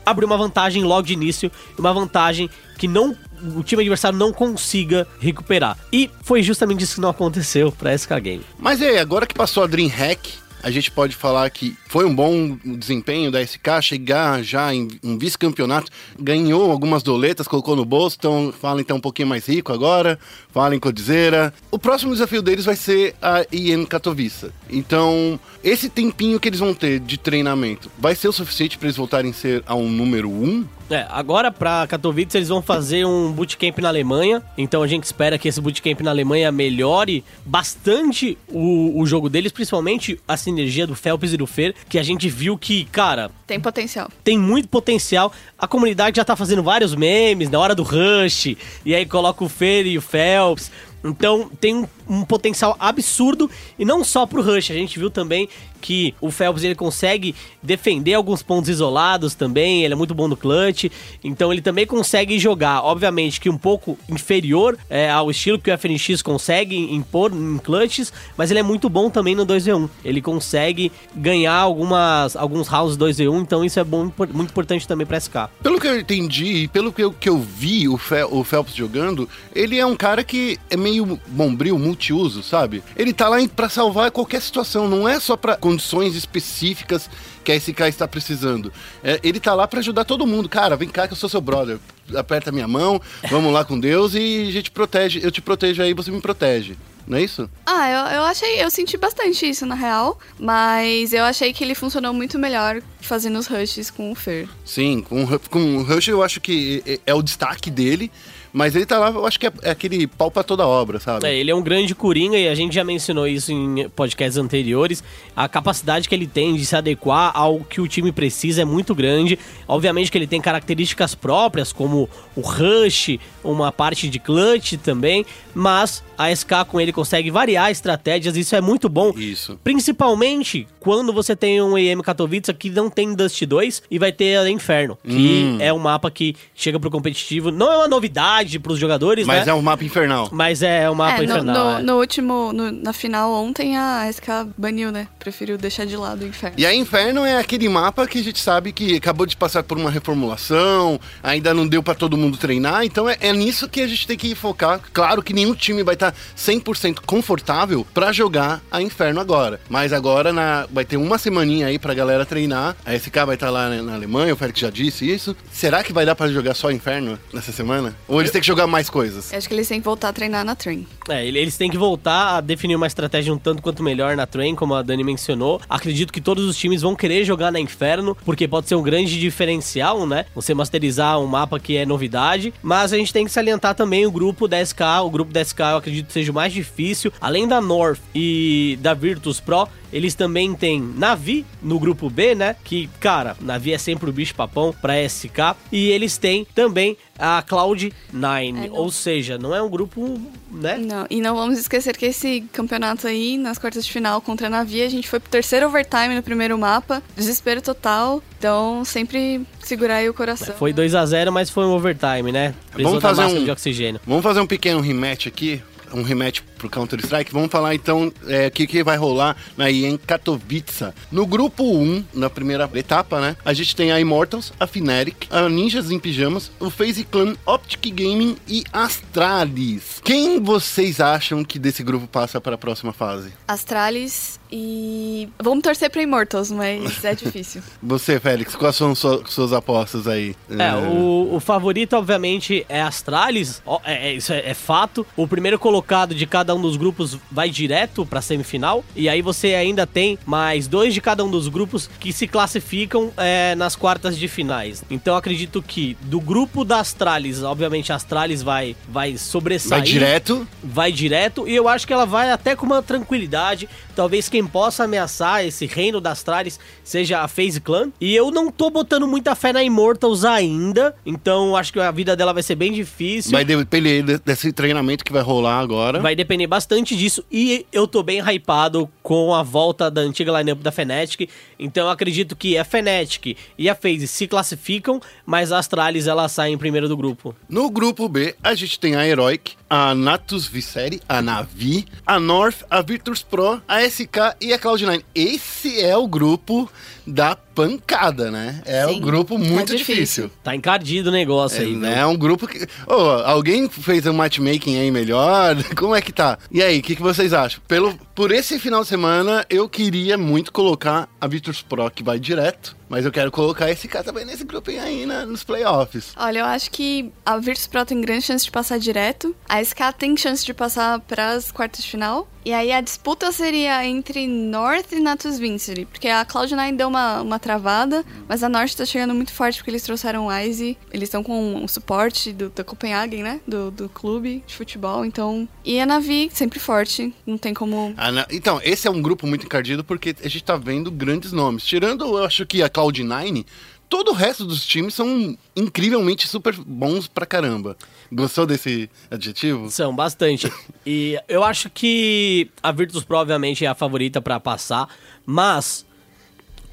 abrir 0.05 0.25
uma 0.25 0.37
vantagem 0.37 0.83
logo 0.83 1.07
de 1.07 1.13
início, 1.13 1.51
uma 1.77 1.93
vantagem 1.93 2.49
que 2.77 2.87
não 2.87 3.15
o 3.55 3.63
time 3.63 3.81
adversário 3.81 4.17
não 4.17 4.31
consiga 4.31 5.07
recuperar. 5.19 5.77
E 5.91 6.09
foi 6.23 6.41
justamente 6.43 6.83
isso 6.83 6.95
que 6.95 7.01
não 7.01 7.09
aconteceu 7.09 7.71
pra 7.71 7.97
SK 7.97 8.11
Game. 8.21 8.45
Mas 8.57 8.81
aí, 8.81 8.97
agora 8.97 9.25
que 9.25 9.33
passou 9.33 9.63
a 9.63 9.67
DreamHack, 9.67 10.42
a 10.63 10.71
gente 10.71 10.89
pode 10.89 11.15
falar 11.15 11.49
que 11.49 11.75
foi 11.87 12.05
um 12.05 12.15
bom 12.15 12.57
desempenho 12.63 13.29
da 13.29 13.45
SK 13.45 13.81
chegar 13.81 14.41
já 14.41 14.73
em 14.73 14.87
um 15.03 15.17
vice-campeonato, 15.17 15.91
ganhou 16.17 16.71
algumas 16.71 17.03
doletas, 17.03 17.47
colocou 17.47 17.75
no 17.75 17.83
bolso, 17.83 18.15
então 18.17 18.53
fala 18.59 18.79
então 18.79 18.97
um 18.97 19.01
pouquinho 19.01 19.27
mais 19.27 19.45
rico 19.45 19.73
agora, 19.73 20.17
fala 20.51 20.73
em 20.73 20.79
Codizeira. 20.79 21.53
O 21.69 21.77
próximo 21.77 22.13
desafio 22.13 22.41
deles 22.41 22.63
vai 22.63 22.77
ser 22.77 23.13
a 23.21 23.45
IEM 23.51 23.85
Katowice. 23.85 24.51
Então, 24.69 25.37
esse 25.61 25.89
tempinho 25.89 26.39
que 26.39 26.47
eles 26.47 26.59
vão 26.59 26.73
ter 26.73 26.99
de 26.99 27.17
treinamento 27.17 27.91
vai 27.99 28.15
ser 28.15 28.29
o 28.29 28.33
suficiente 28.33 28.77
para 28.77 28.87
eles 28.87 28.97
voltarem 28.97 29.31
a 29.31 29.33
ser 29.33 29.63
a 29.67 29.75
um 29.75 29.89
número 29.89 30.29
um? 30.29 30.65
É, 30.89 31.07
agora 31.09 31.51
pra 31.51 31.87
Katowice 31.87 32.37
eles 32.37 32.49
vão 32.49 32.61
fazer 32.61 33.05
um 33.05 33.31
bootcamp 33.31 33.79
na 33.79 33.87
Alemanha, 33.87 34.43
então 34.57 34.83
a 34.83 34.87
gente 34.87 35.03
espera 35.05 35.37
que 35.37 35.47
esse 35.47 35.59
bootcamp 35.59 36.01
na 36.01 36.11
Alemanha 36.11 36.51
melhore 36.51 37.23
bastante 37.45 38.37
o, 38.47 38.99
o 39.01 39.05
jogo 39.05 39.29
deles, 39.29 39.51
principalmente 39.51 40.19
a 40.27 40.37
sinergia 40.53 40.85
do 40.87 40.95
Phelps 40.95 41.33
e 41.33 41.37
do 41.37 41.47
Fer, 41.47 41.73
que 41.89 41.97
a 41.97 42.03
gente 42.03 42.29
viu 42.29 42.57
que, 42.57 42.85
cara, 42.85 43.31
Tem 43.47 43.59
potencial. 43.59 44.09
tem 44.23 44.37
muito 44.37 44.67
potencial. 44.67 45.31
A 45.57 45.67
comunidade 45.67 46.17
já 46.17 46.23
tá 46.25 46.35
fazendo 46.35 46.61
vários 46.63 46.95
memes 46.95 47.49
na 47.49 47.59
hora 47.59 47.73
do 47.75 47.83
rush, 47.83 48.55
e 48.85 48.93
aí 48.95 49.05
coloca 49.05 49.43
o 49.43 49.49
Fer 49.49 49.85
e 49.87 49.97
o 49.97 50.01
Phelps. 50.01 50.71
Então 51.03 51.49
tem 51.59 51.75
um, 51.75 51.87
um 52.07 52.23
potencial 52.23 52.75
absurdo 52.79 53.49
e 53.77 53.85
não 53.85 54.03
só 54.03 54.25
pro 54.25 54.41
Rush, 54.41 54.71
a 54.71 54.73
gente 54.73 54.99
viu 54.99 55.09
também 55.09 55.49
que 55.83 56.15
o 56.21 56.31
Phelps 56.31 56.63
ele 56.63 56.75
consegue 56.75 57.35
defender 57.61 58.13
alguns 58.13 58.41
pontos 58.41 58.69
isolados 58.69 59.35
também, 59.35 59.83
ele 59.83 59.93
é 59.93 59.97
muito 59.97 60.15
bom 60.15 60.29
no 60.29 60.37
clutch, 60.37 60.85
então 61.21 61.51
ele 61.51 61.61
também 61.61 61.85
consegue 61.85 62.39
jogar, 62.39 62.81
obviamente 62.81 63.41
que 63.41 63.49
um 63.49 63.57
pouco 63.57 63.97
inferior 64.07 64.77
é, 64.89 65.11
ao 65.11 65.29
estilo 65.29 65.59
que 65.59 65.69
o 65.69 65.77
FNX 65.77 66.21
consegue 66.21 66.77
impor 66.77 67.33
em 67.33 67.57
clutches, 67.57 68.13
mas 68.37 68.49
ele 68.49 68.61
é 68.61 68.63
muito 68.63 68.87
bom 68.89 69.09
também 69.09 69.35
no 69.35 69.45
2v1. 69.45 69.89
Ele 70.05 70.21
consegue 70.21 70.89
ganhar 71.13 71.55
algumas, 71.55 72.35
alguns 72.37 72.69
rounds 72.69 72.97
2v1, 72.97 73.41
então 73.41 73.65
isso 73.65 73.79
é 73.79 73.83
bom, 73.83 74.09
muito 74.33 74.51
importante 74.51 74.87
também 74.87 75.05
pra 75.05 75.19
SK. 75.19 75.49
Pelo 75.61 75.81
que 75.81 75.87
eu 75.87 75.99
entendi 75.99 76.63
e 76.63 76.67
pelo 76.69 76.93
que 76.93 77.03
eu, 77.03 77.11
que 77.11 77.27
eu 77.27 77.37
vi 77.39 77.89
o, 77.89 77.99
o 78.31 78.43
Phelps 78.43 78.73
jogando, 78.73 79.27
ele 79.53 79.77
é 79.77 79.85
um 79.85 79.97
cara 79.97 80.23
que 80.23 80.57
é 80.69 80.77
meio 80.77 81.19
bombril, 81.27 81.77
multiuso, 81.97 82.41
sabe? 82.41 82.83
Ele 82.97 83.13
tá 83.13 83.29
lá 83.29 83.37
pra 83.55 83.69
salvar 83.69 84.09
qualquer 84.11 84.41
situação, 84.41 84.87
não 84.89 85.07
é 85.07 85.19
só 85.19 85.37
pra 85.37 85.55
condições 85.55 86.15
específicas 86.15 87.09
que 87.43 87.51
a 87.51 87.59
SK 87.59 87.81
está 87.87 88.07
precisando. 88.07 88.73
É, 89.03 89.19
ele 89.23 89.39
tá 89.39 89.53
lá 89.53 89.67
pra 89.67 89.79
ajudar 89.79 90.03
todo 90.05 90.25
mundo. 90.25 90.49
Cara, 90.49 90.75
vem 90.75 90.89
cá 90.89 91.07
que 91.07 91.13
eu 91.13 91.17
sou 91.17 91.29
seu 91.29 91.41
brother. 91.41 91.77
aperta 92.15 92.51
minha 92.51 92.67
mão, 92.67 92.99
vamos 93.29 93.53
lá 93.53 93.63
com 93.63 93.79
Deus 93.79 94.13
e 94.15 94.45
a 94.47 94.51
gente 94.51 94.71
protege. 94.71 95.19
Eu 95.23 95.31
te 95.31 95.41
protejo 95.41 95.81
aí, 95.83 95.93
você 95.93 96.09
me 96.11 96.19
protege. 96.19 96.75
Não 97.05 97.17
é 97.17 97.21
isso? 97.23 97.49
Ah, 97.65 97.89
eu, 97.89 98.17
eu 98.17 98.23
achei, 98.23 98.63
eu 98.63 98.71
senti 98.71 98.95
bastante 98.97 99.45
isso 99.47 99.65
na 99.65 99.75
real, 99.75 100.17
mas 100.39 101.11
eu 101.11 101.23
achei 101.25 101.51
que 101.51 101.61
ele 101.61 101.75
funcionou 101.75 102.13
muito 102.13 102.39
melhor 102.39 102.81
fazendo 103.01 103.37
os 103.37 103.45
rushes 103.47 103.91
com 103.91 104.09
o 104.11 104.15
Fer. 104.15 104.47
Sim, 104.63 105.01
com, 105.01 105.23
o- 105.25 105.39
com 105.49 105.77
o 105.77 105.83
Rush 105.83 106.07
eu 106.07 106.23
acho 106.23 106.39
que 106.39 106.81
é, 106.85 106.99
é 107.07 107.13
o 107.13 107.21
destaque 107.21 107.69
dele, 107.69 108.09
mas 108.53 108.75
ele 108.75 108.85
tá 108.85 108.99
lá, 108.99 109.09
eu 109.09 109.25
acho 109.25 109.39
que 109.39 109.47
é, 109.47 109.51
é 109.63 109.71
aquele 109.71 110.05
pau 110.07 110.29
pra 110.31 110.43
toda 110.43 110.65
obra, 110.67 110.99
sabe? 110.99 111.25
É, 111.27 111.35
ele 111.35 111.49
é 111.51 111.55
um 111.55 111.61
grande 111.61 111.93
coringa 111.95 112.37
e 112.37 112.47
a 112.47 112.55
gente 112.55 112.73
já 112.75 112.83
mencionou 112.83 113.27
isso 113.27 113.51
em 113.51 113.89
podcasts 113.89 114.37
anteriores. 114.37 115.03
A 115.35 115.49
capacidade 115.49 116.07
que 116.07 116.13
ele 116.15 116.27
tem 116.27 116.55
de 116.55 116.65
se 116.65 116.75
adequar 116.75 117.31
ao 117.35 117.59
que 117.61 117.81
o 117.81 117.87
time 117.87 118.11
precisa 118.11 118.61
é 118.61 118.65
muito 118.65 118.93
grande. 118.93 119.37
Obviamente 119.67 120.11
que 120.11 120.17
ele 120.17 120.27
tem 120.27 120.39
características 120.39 121.15
próprias, 121.15 121.73
como 121.73 122.07
o 122.35 122.41
rush, 122.41 123.17
uma 123.43 123.71
parte 123.71 124.07
de 124.07 124.19
clutch 124.19 124.73
também, 124.83 125.25
mas 125.55 126.03
a 126.17 126.29
SK 126.33 126.65
com 126.67 126.79
ele 126.79 126.93
consegue 126.93 127.31
variar 127.31 127.71
estratégias, 127.71 128.37
isso 128.37 128.55
é 128.55 128.61
muito 128.61 128.87
bom. 128.87 129.11
Isso. 129.17 129.59
Principalmente 129.63 130.67
quando 130.79 131.11
você 131.13 131.35
tem 131.35 131.61
um 131.61 131.77
EM 131.77 132.01
Katowice 132.01 132.53
que 132.53 132.69
não 132.69 132.89
tem 132.89 133.13
Dust 133.15 133.41
2 133.45 133.83
e 133.89 133.97
vai 133.97 134.11
ter 134.11 134.37
a 134.37 134.49
Inferno, 134.49 134.97
que 135.03 135.43
Hum. 135.43 135.57
é 135.59 135.71
um 135.73 135.79
mapa 135.79 136.11
que 136.11 136.35
chega 136.53 136.79
pro 136.79 136.91
competitivo. 136.91 137.49
Não 137.51 137.71
é 137.71 137.77
uma 137.77 137.87
novidade 137.87 138.42
pros 138.59 138.79
jogadores, 138.79 139.25
Mas 139.25 139.45
né? 139.45 139.51
é 139.51 139.55
um 139.55 139.61
mapa 139.61 139.83
infernal. 139.83 140.29
Mas 140.31 140.61
é 140.61 140.89
um 140.89 140.95
mapa 140.95 141.15
é, 141.15 141.17
no, 141.17 141.23
infernal. 141.33 141.71
no, 141.73 141.79
é. 141.79 141.81
no 141.83 141.99
último, 141.99 142.53
no- 142.53 142.71
na 142.71 142.93
final 142.93 143.31
ontem, 143.33 143.77
a 143.77 144.07
SK 144.11 144.47
baniu, 144.57 144.91
né? 144.91 145.07
Preferiu 145.19 145.57
deixar 145.57 145.85
de 145.85 145.95
lado 145.97 146.23
o 146.23 146.27
inferno. 146.27 146.55
E 146.59 146.65
a 146.65 146.73
Inferno 146.73 147.25
é 147.25 147.37
aquele 147.37 147.67
mapa 147.69 148.05
que 148.07 148.19
a 148.19 148.23
gente 148.23 148.39
sabe 148.39 148.71
que 148.71 148.95
acabou 148.97 149.25
de 149.25 149.35
passar 149.37 149.63
por 149.63 149.77
uma 149.77 149.89
reformulação, 149.89 150.99
ainda 151.21 151.53
não 151.53 151.67
deu 151.67 151.81
pra 151.83 151.93
todo 151.95 152.17
mundo 152.17 152.37
treinar, 152.37 152.83
então 152.83 153.07
é, 153.09 153.17
é 153.19 153.31
nisso 153.33 153.67
que 153.69 153.81
a 153.81 153.87
gente 153.87 154.07
tem 154.07 154.17
que 154.17 154.33
focar. 154.35 154.79
Claro 154.91 155.21
que 155.21 155.33
nenhum 155.33 155.53
time 155.53 155.83
vai 155.83 155.93
estar 155.95 156.13
100% 156.37 156.99
confortável 157.05 157.85
pra 157.93 158.11
jogar 158.11 158.61
a 158.71 158.81
Inferno 158.81 159.19
agora, 159.21 159.59
mas 159.69 159.93
agora 159.93 160.33
na- 160.33 160.67
vai 160.71 160.83
ter 160.85 160.97
uma 160.97 161.17
semaninha 161.17 161.67
aí 161.67 161.77
pra 161.79 161.93
galera 161.93 162.25
treinar. 162.25 162.75
A 162.85 162.93
SK 162.95 163.25
vai 163.25 163.35
estar 163.35 163.49
lá 163.49 163.69
né, 163.69 163.81
na 163.81 163.93
Alemanha, 163.93 164.33
o 164.33 164.37
Félix 164.37 164.59
já 164.59 164.69
disse 164.69 165.09
isso. 165.09 165.35
Será 165.51 165.83
que 165.83 165.93
vai 165.93 166.05
dar 166.05 166.15
pra 166.15 166.27
jogar 166.27 166.53
só 166.53 166.71
Inferno 166.71 167.17
nessa 167.33 167.51
semana? 167.51 167.95
Ou 168.07 168.19
eles 168.19 168.31
têm 168.33 168.41
que 168.41 168.47
jogar 168.47 168.67
mais 168.67 168.89
coisas? 168.89 169.31
Eu 169.31 169.37
acho 169.37 169.47
que 169.47 169.53
eles 169.53 169.67
têm 169.67 169.79
que 169.79 169.85
voltar 169.85 170.09
a 170.09 170.13
treinar 170.13 170.43
na 170.43 170.55
train. 170.55 170.85
É, 171.07 171.25
ele- 171.25 171.39
eles 171.39 171.55
têm 171.57 171.69
que 171.69 171.77
voltar 171.77 172.37
a 172.37 172.41
definir 172.41 172.75
uma 172.75 172.87
estratégia 172.87 173.33
um 173.33 173.37
tanto 173.37 173.61
quanto 173.61 173.81
melhor 173.83 174.15
na 174.15 174.25
Train, 174.25 174.55
como 174.55 174.73
a 174.73 174.81
Dani 174.81 175.03
mencionou. 175.03 175.61
Acredito 175.69 176.11
que 176.11 176.19
todos 176.21 176.45
os 176.45 176.57
times 176.57 176.81
vão 176.81 176.95
querer 176.95 177.23
jogar 177.25 177.51
na 177.51 177.59
Inferno, 177.59 178.17
porque 178.25 178.47
pode 178.47 178.67
ser 178.67 178.75
um 178.75 178.81
grande 178.81 179.19
diferencial, 179.19 180.05
né? 180.07 180.25
Você 180.35 180.53
masterizar 180.53 181.19
um 181.19 181.27
mapa 181.27 181.59
que 181.59 181.75
é 181.77 181.85
novidade. 181.85 182.53
Mas 182.61 182.91
a 182.93 182.97
gente 182.97 183.13
tem 183.13 183.25
que 183.25 183.31
salientar 183.31 183.75
também 183.75 184.05
o 184.05 184.11
grupo 184.11 184.47
da 184.47 184.59
SK. 184.59 184.81
O 185.03 185.09
grupo 185.09 185.31
da 185.31 185.41
SK 185.41 185.59
eu 185.71 185.77
acredito 185.77 186.07
que 186.07 186.13
seja 186.13 186.31
o 186.31 186.35
mais 186.35 186.51
difícil. 186.53 187.11
Além 187.21 187.47
da 187.47 187.61
North 187.61 187.99
e 188.15 188.77
da 188.81 188.93
Virtus 188.93 189.39
Pro, 189.39 189.67
eles 189.91 190.15
também 190.15 190.53
têm 190.55 190.81
Navi 190.97 191.45
no 191.61 191.77
grupo 191.79 192.09
B, 192.09 192.33
né? 192.33 192.55
Que, 192.63 192.89
cara, 192.99 193.35
Navi 193.41 193.73
é 193.73 193.77
sempre 193.77 194.09
o 194.09 194.13
bicho 194.13 194.33
papão 194.33 194.73
pra 194.81 194.97
SK. 195.07 195.55
E 195.71 195.89
eles 195.89 196.17
têm 196.17 196.47
também 196.55 196.97
a 197.17 197.43
Cloud9. 197.43 198.65
É, 198.67 198.71
ou 198.71 198.91
seja, 198.91 199.37
não 199.37 199.53
é 199.55 199.61
um 199.61 199.69
grupo, 199.69 200.19
né? 200.51 200.77
Não, 200.77 201.05
e 201.09 201.21
não 201.21 201.35
vamos 201.35 201.57
esquecer 201.59 201.95
que 201.95 202.05
esse 202.05 202.41
campeonato 202.51 203.07
aí, 203.07 203.37
nas 203.37 203.57
quartas 203.57 203.85
de 203.85 203.91
final 203.91 204.21
contra 204.21 204.47
a 204.47 204.49
Navi, 204.49 204.81
a 204.81 204.89
gente 204.89 205.07
foi 205.07 205.19
pro 205.19 205.29
terceiro 205.29 205.67
overtime 205.67 206.15
no 206.15 206.23
primeiro 206.23 206.57
mapa. 206.57 207.01
Desespero 207.15 207.61
total. 207.61 208.21
Então, 208.37 208.83
sempre 208.83 209.41
segurar 209.63 209.95
aí 209.97 210.09
o 210.09 210.13
coração. 210.13 210.53
Foi 210.55 210.73
2 210.73 210.95
a 210.95 211.05
0 211.05 211.31
mas 211.31 211.49
foi 211.49 211.65
um 211.65 211.71
overtime, 211.71 212.31
né? 212.31 212.53
Precisou 212.71 212.99
Vamos 212.99 213.17
fazer 213.17 213.37
um- 213.39 213.43
de 213.45 213.51
oxigênio. 213.51 214.01
Vamos 214.05 214.23
fazer 214.23 214.39
um 214.41 214.47
pequeno 214.47 214.81
rematch 214.81 215.27
aqui, 215.27 215.61
um 215.93 216.01
rematch 216.01 216.41
pro 216.57 216.69
Counter-Strike. 216.69 217.31
Vamos 217.31 217.51
falar 217.51 217.75
então 217.75 218.11
é, 218.27 218.47
o 218.47 218.51
que, 218.51 218.67
que 218.67 218.83
vai 218.83 218.97
rolar 218.97 219.35
na 219.57 219.69
IEM 219.69 219.97
Katowice. 219.97 220.93
No 221.11 221.25
grupo 221.25 221.63
1, 221.63 222.05
na 222.13 222.29
primeira 222.29 222.69
etapa, 222.73 223.19
né? 223.19 223.35
A 223.43 223.53
gente 223.53 223.75
tem 223.75 223.91
a 223.91 223.99
Immortals, 223.99 224.53
a 224.59 224.67
Fnatic, 224.67 225.27
a 225.29 225.47
Ninjas 225.47 225.91
em 225.91 225.99
Pijamas, 225.99 226.51
o 226.59 226.69
FaZe 226.69 227.03
Clan, 227.03 227.35
Optic 227.45 227.93
Gaming 227.93 228.37
e 228.47 228.63
Astralis. 228.71 230.01
Quem 230.03 230.39
vocês 230.39 230.99
acham 230.99 231.43
que 231.43 231.59
desse 231.59 231.83
grupo 231.83 232.07
passa 232.07 232.41
para 232.41 232.55
a 232.55 232.57
próxima 232.57 232.93
fase? 232.93 233.31
Astralis 233.47 234.39
e. 234.57 235.27
Vamos 235.41 235.63
torcer 235.63 235.89
pra 235.89 236.01
Immortals, 236.01 236.51
mas 236.51 237.03
é 237.03 237.15
difícil. 237.15 237.61
Você, 237.81 238.19
Félix, 238.19 238.55
quais 238.55 238.75
são 238.75 238.93
sua- 238.93 239.23
suas 239.27 239.51
apostas 239.51 240.07
aí? 240.07 240.35
É, 240.49 240.73
o, 240.75 241.35
o 241.35 241.39
favorito, 241.39 241.93
obviamente, 241.95 242.65
é 242.69 242.81
Astralis. 242.81 243.61
Ó, 243.65 243.79
é, 243.83 244.09
é- 244.09 244.13
isso 244.13 244.31
é, 244.31 244.49
é 244.49 244.53
fato. 244.53 245.05
O 245.17 245.27
primeiro 245.27 245.57
colocado 245.57 246.13
de 246.13 246.25
cada 246.27 246.53
um 246.53 246.61
dos 246.61 246.77
grupos 246.77 247.17
vai 247.31 247.49
direto 247.49 248.05
pra 248.05 248.21
semifinal. 248.21 248.83
E 248.95 249.09
aí 249.09 249.21
você 249.21 249.55
ainda 249.55 249.87
tem 249.87 250.19
mais 250.25 250.67
dois 250.67 250.93
de 250.93 251.01
cada 251.01 251.23
um 251.25 251.31
dos 251.31 251.47
grupos 251.47 251.89
que 251.99 252.13
se 252.13 252.27
classificam 252.27 253.11
é, 253.17 253.55
nas 253.55 253.75
quartas 253.75 254.17
de 254.17 254.27
finais. 254.27 254.83
Então 254.89 255.15
acredito 255.15 255.61
que 255.61 255.97
do 256.01 256.19
grupo 256.21 256.63
da 256.63 256.79
Astralis, 256.79 257.41
obviamente 257.41 257.91
a 257.91 257.95
Astralis 257.95 258.43
vai, 258.43 258.75
vai 258.87 259.17
sobressair. 259.17 259.69
Vai 259.69 259.81
direto? 259.81 260.47
vai 260.63 260.91
direto 260.91 261.47
e 261.47 261.55
eu 261.55 261.67
acho 261.67 261.87
que 261.87 261.93
ela 261.93 262.05
vai 262.05 262.31
até 262.31 262.55
com 262.55 262.65
uma 262.65 262.81
tranquilidade. 262.81 263.67
Talvez 263.95 264.29
quem 264.29 264.42
possa 264.47 264.83
ameaçar 264.83 265.45
esse 265.45 265.65
reino 265.65 265.99
das 265.99 266.13
Astralis 266.13 266.59
seja 266.83 267.21
a 267.21 267.27
FaZe 267.27 267.59
Clan. 267.59 267.91
E 267.99 268.15
eu 268.15 268.31
não 268.31 268.51
tô 268.51 268.69
botando 268.69 269.07
muita 269.07 269.35
fé 269.35 269.51
na 269.51 269.63
Immortals 269.63 270.23
ainda, 270.23 270.95
então 271.05 271.55
acho 271.55 271.73
que 271.73 271.79
a 271.79 271.91
vida 271.91 272.15
dela 272.15 272.33
vai 272.33 272.43
ser 272.43 272.55
bem 272.55 272.71
difícil. 272.71 273.31
Vai 273.31 273.43
depender 273.43 274.01
de- 274.03 274.17
desse 274.19 274.51
treinamento 274.53 275.03
que 275.03 275.11
vai 275.11 275.21
rolar 275.21 275.59
agora. 275.59 275.99
Vai 275.99 276.15
depender 276.15 276.47
bastante 276.47 276.95
disso 276.95 277.23
e 277.31 277.65
eu 277.71 277.87
tô 277.87 278.03
bem 278.03 278.19
hypado 278.21 278.89
com 279.01 279.33
a 279.33 279.43
volta 279.43 279.89
da 279.89 280.01
antiga 280.01 280.31
lineup 280.39 280.61
da 280.61 280.71
Fnatic. 280.71 281.29
Então 281.59 281.85
eu 281.85 281.89
acredito 281.89 282.35
que 282.35 282.57
a 282.57 282.63
Fnatic 282.63 283.35
e 283.57 283.69
a 283.69 283.75
FaZe 283.75 284.07
se 284.07 284.27
classificam, 284.27 285.01
mas 285.25 285.51
a 285.51 285.59
Astralis 285.59 286.07
ela 286.07 286.27
sai 286.29 286.51
em 286.51 286.57
primeiro 286.57 286.87
do 286.87 286.95
grupo. 286.95 287.35
No 287.49 287.69
grupo 287.69 288.07
B, 288.07 288.35
a 288.43 288.53
gente 288.53 288.79
tem 288.79 288.95
a 288.95 289.07
Heroic, 289.07 289.53
a 289.75 289.95
Natus 289.95 290.45
Viceri, 290.45 291.01
a 291.09 291.19
Navi, 291.19 291.87
a 292.05 292.19
North, 292.19 292.57
a 292.69 292.79
Virtus 292.83 293.23
Pro, 293.23 293.59
a 293.67 293.81
SK 293.89 294.35
e 294.39 294.53
a 294.53 294.59
Cloud9. 294.59 295.03
Esse 295.15 295.81
é 295.81 295.97
o 295.97 296.07
grupo 296.07 296.69
da 297.07 297.35
pancada, 297.35 298.29
né? 298.29 298.61
É 298.65 298.85
Sim, 298.85 298.97
um 298.97 298.99
grupo 298.99 299.33
tá 299.33 299.43
muito 299.43 299.75
difícil. 299.75 299.95
difícil. 299.95 300.31
Tá 300.43 300.55
encardido 300.55 301.09
o 301.09 301.11
negócio 301.11 301.59
É, 301.59 301.65
aí, 301.65 301.73
né? 301.75 301.99
é 301.99 302.05
um 302.05 302.15
grupo 302.15 302.47
que. 302.47 302.67
Ô, 302.85 302.93
alguém 303.25 303.67
fez 303.67 304.05
um 304.05 304.13
matchmaking 304.13 304.77
aí 304.79 304.91
melhor? 304.91 305.55
Como 305.75 305.95
é 305.95 306.01
que 306.01 306.13
tá? 306.13 306.37
E 306.51 306.61
aí, 306.61 306.77
o 306.77 306.81
que, 306.83 306.95
que 306.95 307.01
vocês 307.01 307.33
acham? 307.33 307.59
Pelo, 307.67 307.97
por 308.15 308.31
esse 308.31 308.59
final 308.59 308.81
de 308.81 308.87
semana, 308.87 309.45
eu 309.49 309.67
queria 309.67 310.17
muito 310.17 310.51
colocar 310.51 311.09
a 311.19 311.27
Virtus 311.27 311.61
Pro, 311.61 311.89
que 311.89 312.03
vai 312.03 312.19
direto. 312.19 312.75
Mas 312.87 313.05
eu 313.05 313.11
quero 313.11 313.31
colocar 313.31 313.71
esse 313.71 313.87
cara 313.87 314.03
também 314.03 314.23
nesse 314.23 314.43
grupo 314.43 314.69
aí 314.69 315.05
nos 315.05 315.43
playoffs. 315.43 316.13
Olha, 316.15 316.39
eu 316.39 316.45
acho 316.45 316.69
que 316.69 317.11
a 317.25 317.37
Virtus 317.37 317.65
Pro 317.65 317.85
tem 317.85 317.99
grande 317.99 318.25
chance 318.25 318.45
de 318.45 318.51
passar 318.51 318.77
direto. 318.77 319.35
A 319.49 319.63
SK 319.63 319.79
tem 319.97 320.15
chance 320.15 320.45
de 320.45 320.53
passar 320.53 320.99
pras 320.99 321.51
quartas 321.51 321.83
de 321.83 321.89
final. 321.89 322.27
E 322.45 322.51
aí 322.53 322.71
a 322.73 322.81
disputa 322.81 323.31
seria 323.31 323.85
entre 323.85 324.27
North 324.27 324.91
e 324.91 324.99
Natus 324.99 325.39
Vincere. 325.39 325.85
Porque 325.85 326.07
a 326.09 326.25
Cloud9 326.25 326.75
deu 326.75 326.87
uma, 326.89 327.21
uma 327.21 327.39
travada, 327.39 328.03
mas 328.27 328.43
a 328.43 328.49
North 328.49 328.73
tá 328.75 328.85
chegando 328.85 329.13
muito 329.13 329.31
forte 329.33 329.57
porque 329.59 329.71
eles 329.71 329.83
trouxeram 329.83 330.27
o 330.27 330.39
Ice. 330.39 330.77
Eles 330.91 331.07
estão 331.07 331.23
com 331.23 331.63
o 331.63 331.67
suporte 331.69 332.33
do, 332.33 332.49
da 332.49 332.63
Copenhagen, 332.63 333.23
né? 333.23 333.39
Do, 333.47 333.71
do 333.71 333.87
clube 333.89 334.43
de 334.45 334.55
futebol. 334.55 335.05
Então. 335.05 335.47
E 335.63 335.79
a 335.79 335.85
Navi, 335.85 336.29
sempre 336.33 336.59
forte. 336.59 337.13
Não 337.25 337.37
tem 337.37 337.53
como. 337.53 337.93
Ah, 337.95 338.11
na- 338.11 338.27
Então, 338.29 338.59
esse 338.63 338.87
é 338.87 338.91
um 338.91 339.01
grupo 339.01 339.25
muito 339.25 339.45
encardido 339.45 339.83
porque 339.83 340.15
a 340.23 340.27
gente 340.27 340.43
tá 340.43 340.57
vendo 340.57 340.91
grandes 340.91 341.31
nomes. 341.31 341.63
Tirando, 341.65 342.03
eu 342.05 342.25
acho 342.25 342.45
que 342.45 342.61
a 342.61 342.69
Cloud9, 342.69 343.45
todo 343.89 344.09
o 344.09 344.13
resto 344.13 344.43
dos 344.45 344.65
times 344.65 344.93
são 344.93 345.37
incrivelmente 345.55 346.27
super 346.27 346.55
bons 346.55 347.07
pra 347.07 347.25
caramba. 347.25 347.77
Gostou 348.11 348.45
desse 348.45 348.89
adjetivo? 349.11 349.69
São 349.69 349.95
bastante. 349.95 350.51
E 350.85 351.17
eu 351.29 351.43
acho 351.45 351.69
que 351.69 352.49
a 352.61 352.69
Virtus 352.71 353.03
Pro, 353.05 353.17
obviamente, 353.17 353.63
é 353.63 353.67
a 353.69 353.73
favorita 353.75 354.21
pra 354.21 354.37
passar, 354.39 354.89
mas 355.25 355.85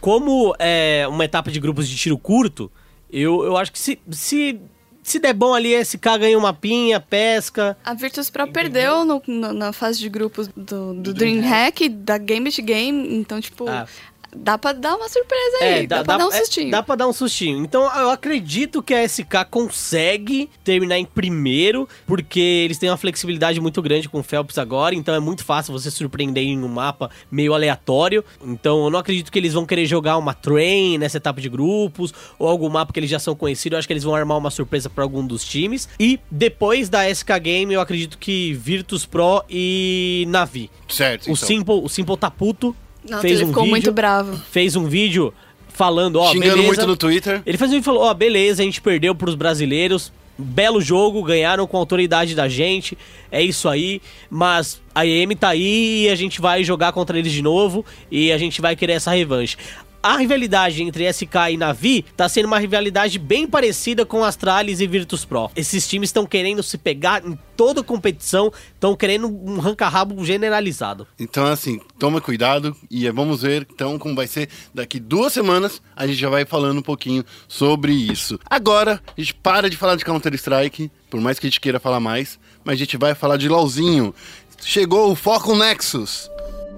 como 0.01 0.55
é 0.59 1.07
uma 1.09 1.25
etapa 1.25 1.51
de 1.51 1.61
grupos 1.61 1.89
de 1.89 1.97
tiro 1.97 2.19
curto, 2.19 2.71
eu, 3.13 3.45
eu 3.45 3.57
acho 3.57 3.71
que 3.71 3.79
se, 3.79 4.01
se, 4.11 4.59
se 5.03 5.19
der 5.21 5.33
bom 5.35 5.55
ali, 5.55 5.77
a 5.77 5.85
SK 5.85 6.03
ganha 6.19 6.37
uma 6.39 6.53
pinha, 6.53 6.99
pesca. 6.99 7.77
A 7.85 7.95
Virtus 7.95 8.31
Pro 8.31 8.51
perdeu 8.51 9.05
no- 9.05 9.23
no- 9.27 9.53
na 9.53 9.73
fase 9.73 10.01
de 10.01 10.09
grupos 10.09 10.49
do, 10.57 10.95
do 10.95 11.15
DreamHack, 11.15 11.89
da 11.89 12.19
Gambit 12.19 12.61
Game. 12.63 13.15
Então, 13.15 13.41
tipo. 13.41 13.69
Ah. 13.69 13.87
Dá 14.35 14.57
pra 14.59 14.73
dar 14.73 14.97
uma 14.97 15.09
surpresa 15.09 15.57
aí. 15.61 15.87
dá, 15.87 16.05
pra 16.05 16.17
dar 16.17 16.27
um 16.27 16.33
é, 16.33 16.39
sustinho. 16.39 16.71
dá 16.71 16.83
pra 16.83 16.95
dar 16.95 17.09
um 17.09 17.13
sustinho. 17.13 17.65
Então 17.65 17.83
eu 17.99 18.11
acredito 18.11 18.83
que 18.83 18.95
a 18.95 19.07
SK 19.09 19.45
consegue 19.51 20.49
terminar 20.65 20.99
em 20.99 21.05
primeiro, 21.05 21.89
porque 22.07 22.41
eles 22.41 22.79
têm 22.79 22.91
uma 22.91 22.97
flexibilidade 22.97 23.61
muito 23.61 23.81
grande 23.83 24.09
com 24.09 24.21
o 24.21 24.23
Phelps 24.23 24.59
agora, 24.59 24.95
então 24.95 25.15
é 25.15 25.21
muito 25.21 25.45
fácil 25.45 25.73
você 25.73 25.91
surpreender 25.91 26.45
em 26.45 26.63
um 26.63 26.69
mapa 26.69 27.11
meio 27.31 27.55
aleatório. 27.55 28.25
Então 28.45 28.85
eu 28.85 28.91
não 28.91 28.99
acredito 28.99 29.31
que 29.31 29.39
eles 29.39 29.53
vão 29.53 29.67
querer 29.67 29.87
jogar 29.87 30.17
uma 30.17 30.35
train 30.35 30.99
nessa 30.99 31.17
etapa 31.17 31.41
de 31.41 31.49
grupos, 31.49 32.13
ou 32.39 32.49
algum 32.49 32.69
mapa 32.69 32.93
que 32.93 33.01
eles 33.01 33.11
já 33.11 33.19
são 33.19 33.35
conhecidos. 33.35 33.75
Eu 33.75 33.79
acho 33.79 33.89
que 33.89 33.93
eles 33.93 34.05
vão 34.05 34.15
armar 34.15 34.39
uma 34.39 34.51
surpresa 34.51 34.89
para 34.89 35.05
algum 35.05 35.27
dos 35.27 35.45
times. 35.45 35.89
E 35.99 36.19
depois 36.31 36.89
da 36.89 37.13
SK 37.13 37.31
Game, 37.41 37.73
eu 37.73 37.81
acredito 37.81 38.19
que 38.19 38.53
Virtus 38.55 39.07
Pro 39.07 39.43
e 39.49 40.25
Navi. 40.29 40.71
Certo, 40.89 41.23
O 41.29 41.33
então. 41.33 41.37
Simple, 41.37 41.75
o 41.75 41.89
Simple 41.89 42.17
tá 42.17 42.31
puto. 42.31 42.75
Nossa, 43.11 43.23
fez 43.23 43.35
ele 43.35 43.45
um 43.45 43.49
ficou 43.49 43.65
vídeo, 43.65 43.71
muito 43.73 43.93
bravo. 43.93 44.41
Fez 44.51 44.77
um 44.77 44.87
vídeo 44.87 45.35
falando, 45.69 46.17
ó, 46.17 46.31
Xingando 46.31 46.51
beleza. 46.51 46.67
muito 46.67 46.87
no 46.87 46.97
Twitter. 46.97 47.43
Ele 47.45 47.59
fez 47.59 47.71
um 47.71 47.75
vídeo 47.75 47.83
e 47.83 47.85
falou, 47.85 48.03
ó, 48.03 48.15
beleza, 48.15 48.63
a 48.63 48.65
gente 48.65 48.81
perdeu 48.81 49.15
pros 49.15 49.35
brasileiros. 49.35 50.13
Belo 50.39 50.81
jogo, 50.81 51.23
ganharam 51.23 51.67
com 51.67 51.77
a 51.77 51.81
autoridade 51.81 52.35
da 52.35 52.49
gente. 52.49 52.97
É 53.31 53.43
isso 53.43 53.69
aí. 53.69 54.01
Mas 54.31 54.81
a 54.95 55.05
EM 55.05 55.37
tá 55.39 55.51
aí 55.51 56.05
e 56.05 56.09
a 56.09 56.15
gente 56.15 56.41
vai 56.41 56.65
jogar 56.65 56.93
contra 56.93 57.19
eles 57.19 57.33
de 57.33 57.43
novo. 57.43 57.85
E 58.11 58.33
a 58.33 58.39
gente 58.39 58.61
vai 58.61 58.75
querer 58.75 58.95
essa 58.95 59.11
revanche. 59.11 59.59
A 60.03 60.17
rivalidade 60.17 60.83
entre 60.83 61.13
SK 61.13 61.53
e 61.53 61.57
Navi 61.59 62.07
tá 62.17 62.27
sendo 62.27 62.47
uma 62.47 62.59
rivalidade 62.59 63.19
bem 63.19 63.47
parecida 63.47 64.07
com 64.07 64.25
Astralis 64.25 64.81
e 64.81 64.87
Virtus 64.87 65.27
Pro. 65.27 65.51
Esses 65.55 65.87
times 65.87 66.09
estão 66.09 66.25
querendo 66.25 66.63
se 66.63 66.79
pegar 66.79 67.23
em 67.23 67.39
toda 67.55 67.83
competição, 67.83 68.51
estão 68.73 68.97
querendo 68.97 69.29
um 69.29 69.59
ranca-rabo 69.59 70.25
generalizado. 70.25 71.07
Então, 71.19 71.45
assim, 71.45 71.79
toma 71.99 72.19
cuidado 72.19 72.75
e 72.91 73.11
vamos 73.11 73.43
ver 73.43 73.67
então 73.71 73.99
como 73.99 74.15
vai 74.15 74.27
ser 74.27 74.49
daqui 74.75 74.99
duas 74.99 75.35
semanas. 75.35 75.83
A 75.95 76.07
gente 76.07 76.19
já 76.19 76.31
vai 76.31 76.47
falando 76.47 76.79
um 76.79 76.83
pouquinho 76.83 77.23
sobre 77.47 77.93
isso. 77.93 78.41
Agora, 78.49 79.03
a 79.15 79.21
gente 79.21 79.35
para 79.35 79.69
de 79.69 79.77
falar 79.77 79.97
de 79.97 80.05
Counter-Strike, 80.07 80.91
por 81.11 81.21
mais 81.21 81.39
que 81.39 81.47
a 81.47 81.51
gente 81.51 81.61
queira 81.61 81.79
falar 81.79 82.01
mais, 82.01 82.39
mas 82.65 82.77
a 82.77 82.79
gente 82.79 82.97
vai 82.97 83.15
falar 83.15 83.37
de 83.37 83.51
LOLzinho. 83.51 84.15
Chegou 84.63 85.13
o 85.13 85.15
Foco 85.15 85.55
Nexus. 85.55 86.31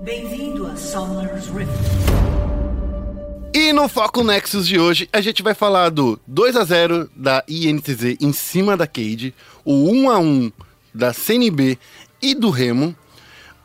Bem-vindo 0.02 0.66
a 0.66 0.74
Summer's 0.76 1.46
Rift. 1.46 2.41
E 3.54 3.70
no 3.70 3.86
Foco 3.86 4.24
Nexus 4.24 4.66
de 4.66 4.78
hoje, 4.78 5.10
a 5.12 5.20
gente 5.20 5.42
vai 5.42 5.52
falar 5.52 5.90
do 5.90 6.18
2 6.26 6.56
a 6.56 6.64
0 6.64 7.10
da 7.14 7.44
INTZ 7.46 8.16
em 8.18 8.32
cima 8.32 8.78
da 8.78 8.86
Cade, 8.86 9.34
o 9.62 9.90
1 9.90 10.10
a 10.10 10.18
1 10.18 10.50
da 10.94 11.12
CNB 11.12 11.78
e 12.22 12.34
do 12.34 12.48
Remo, 12.48 12.96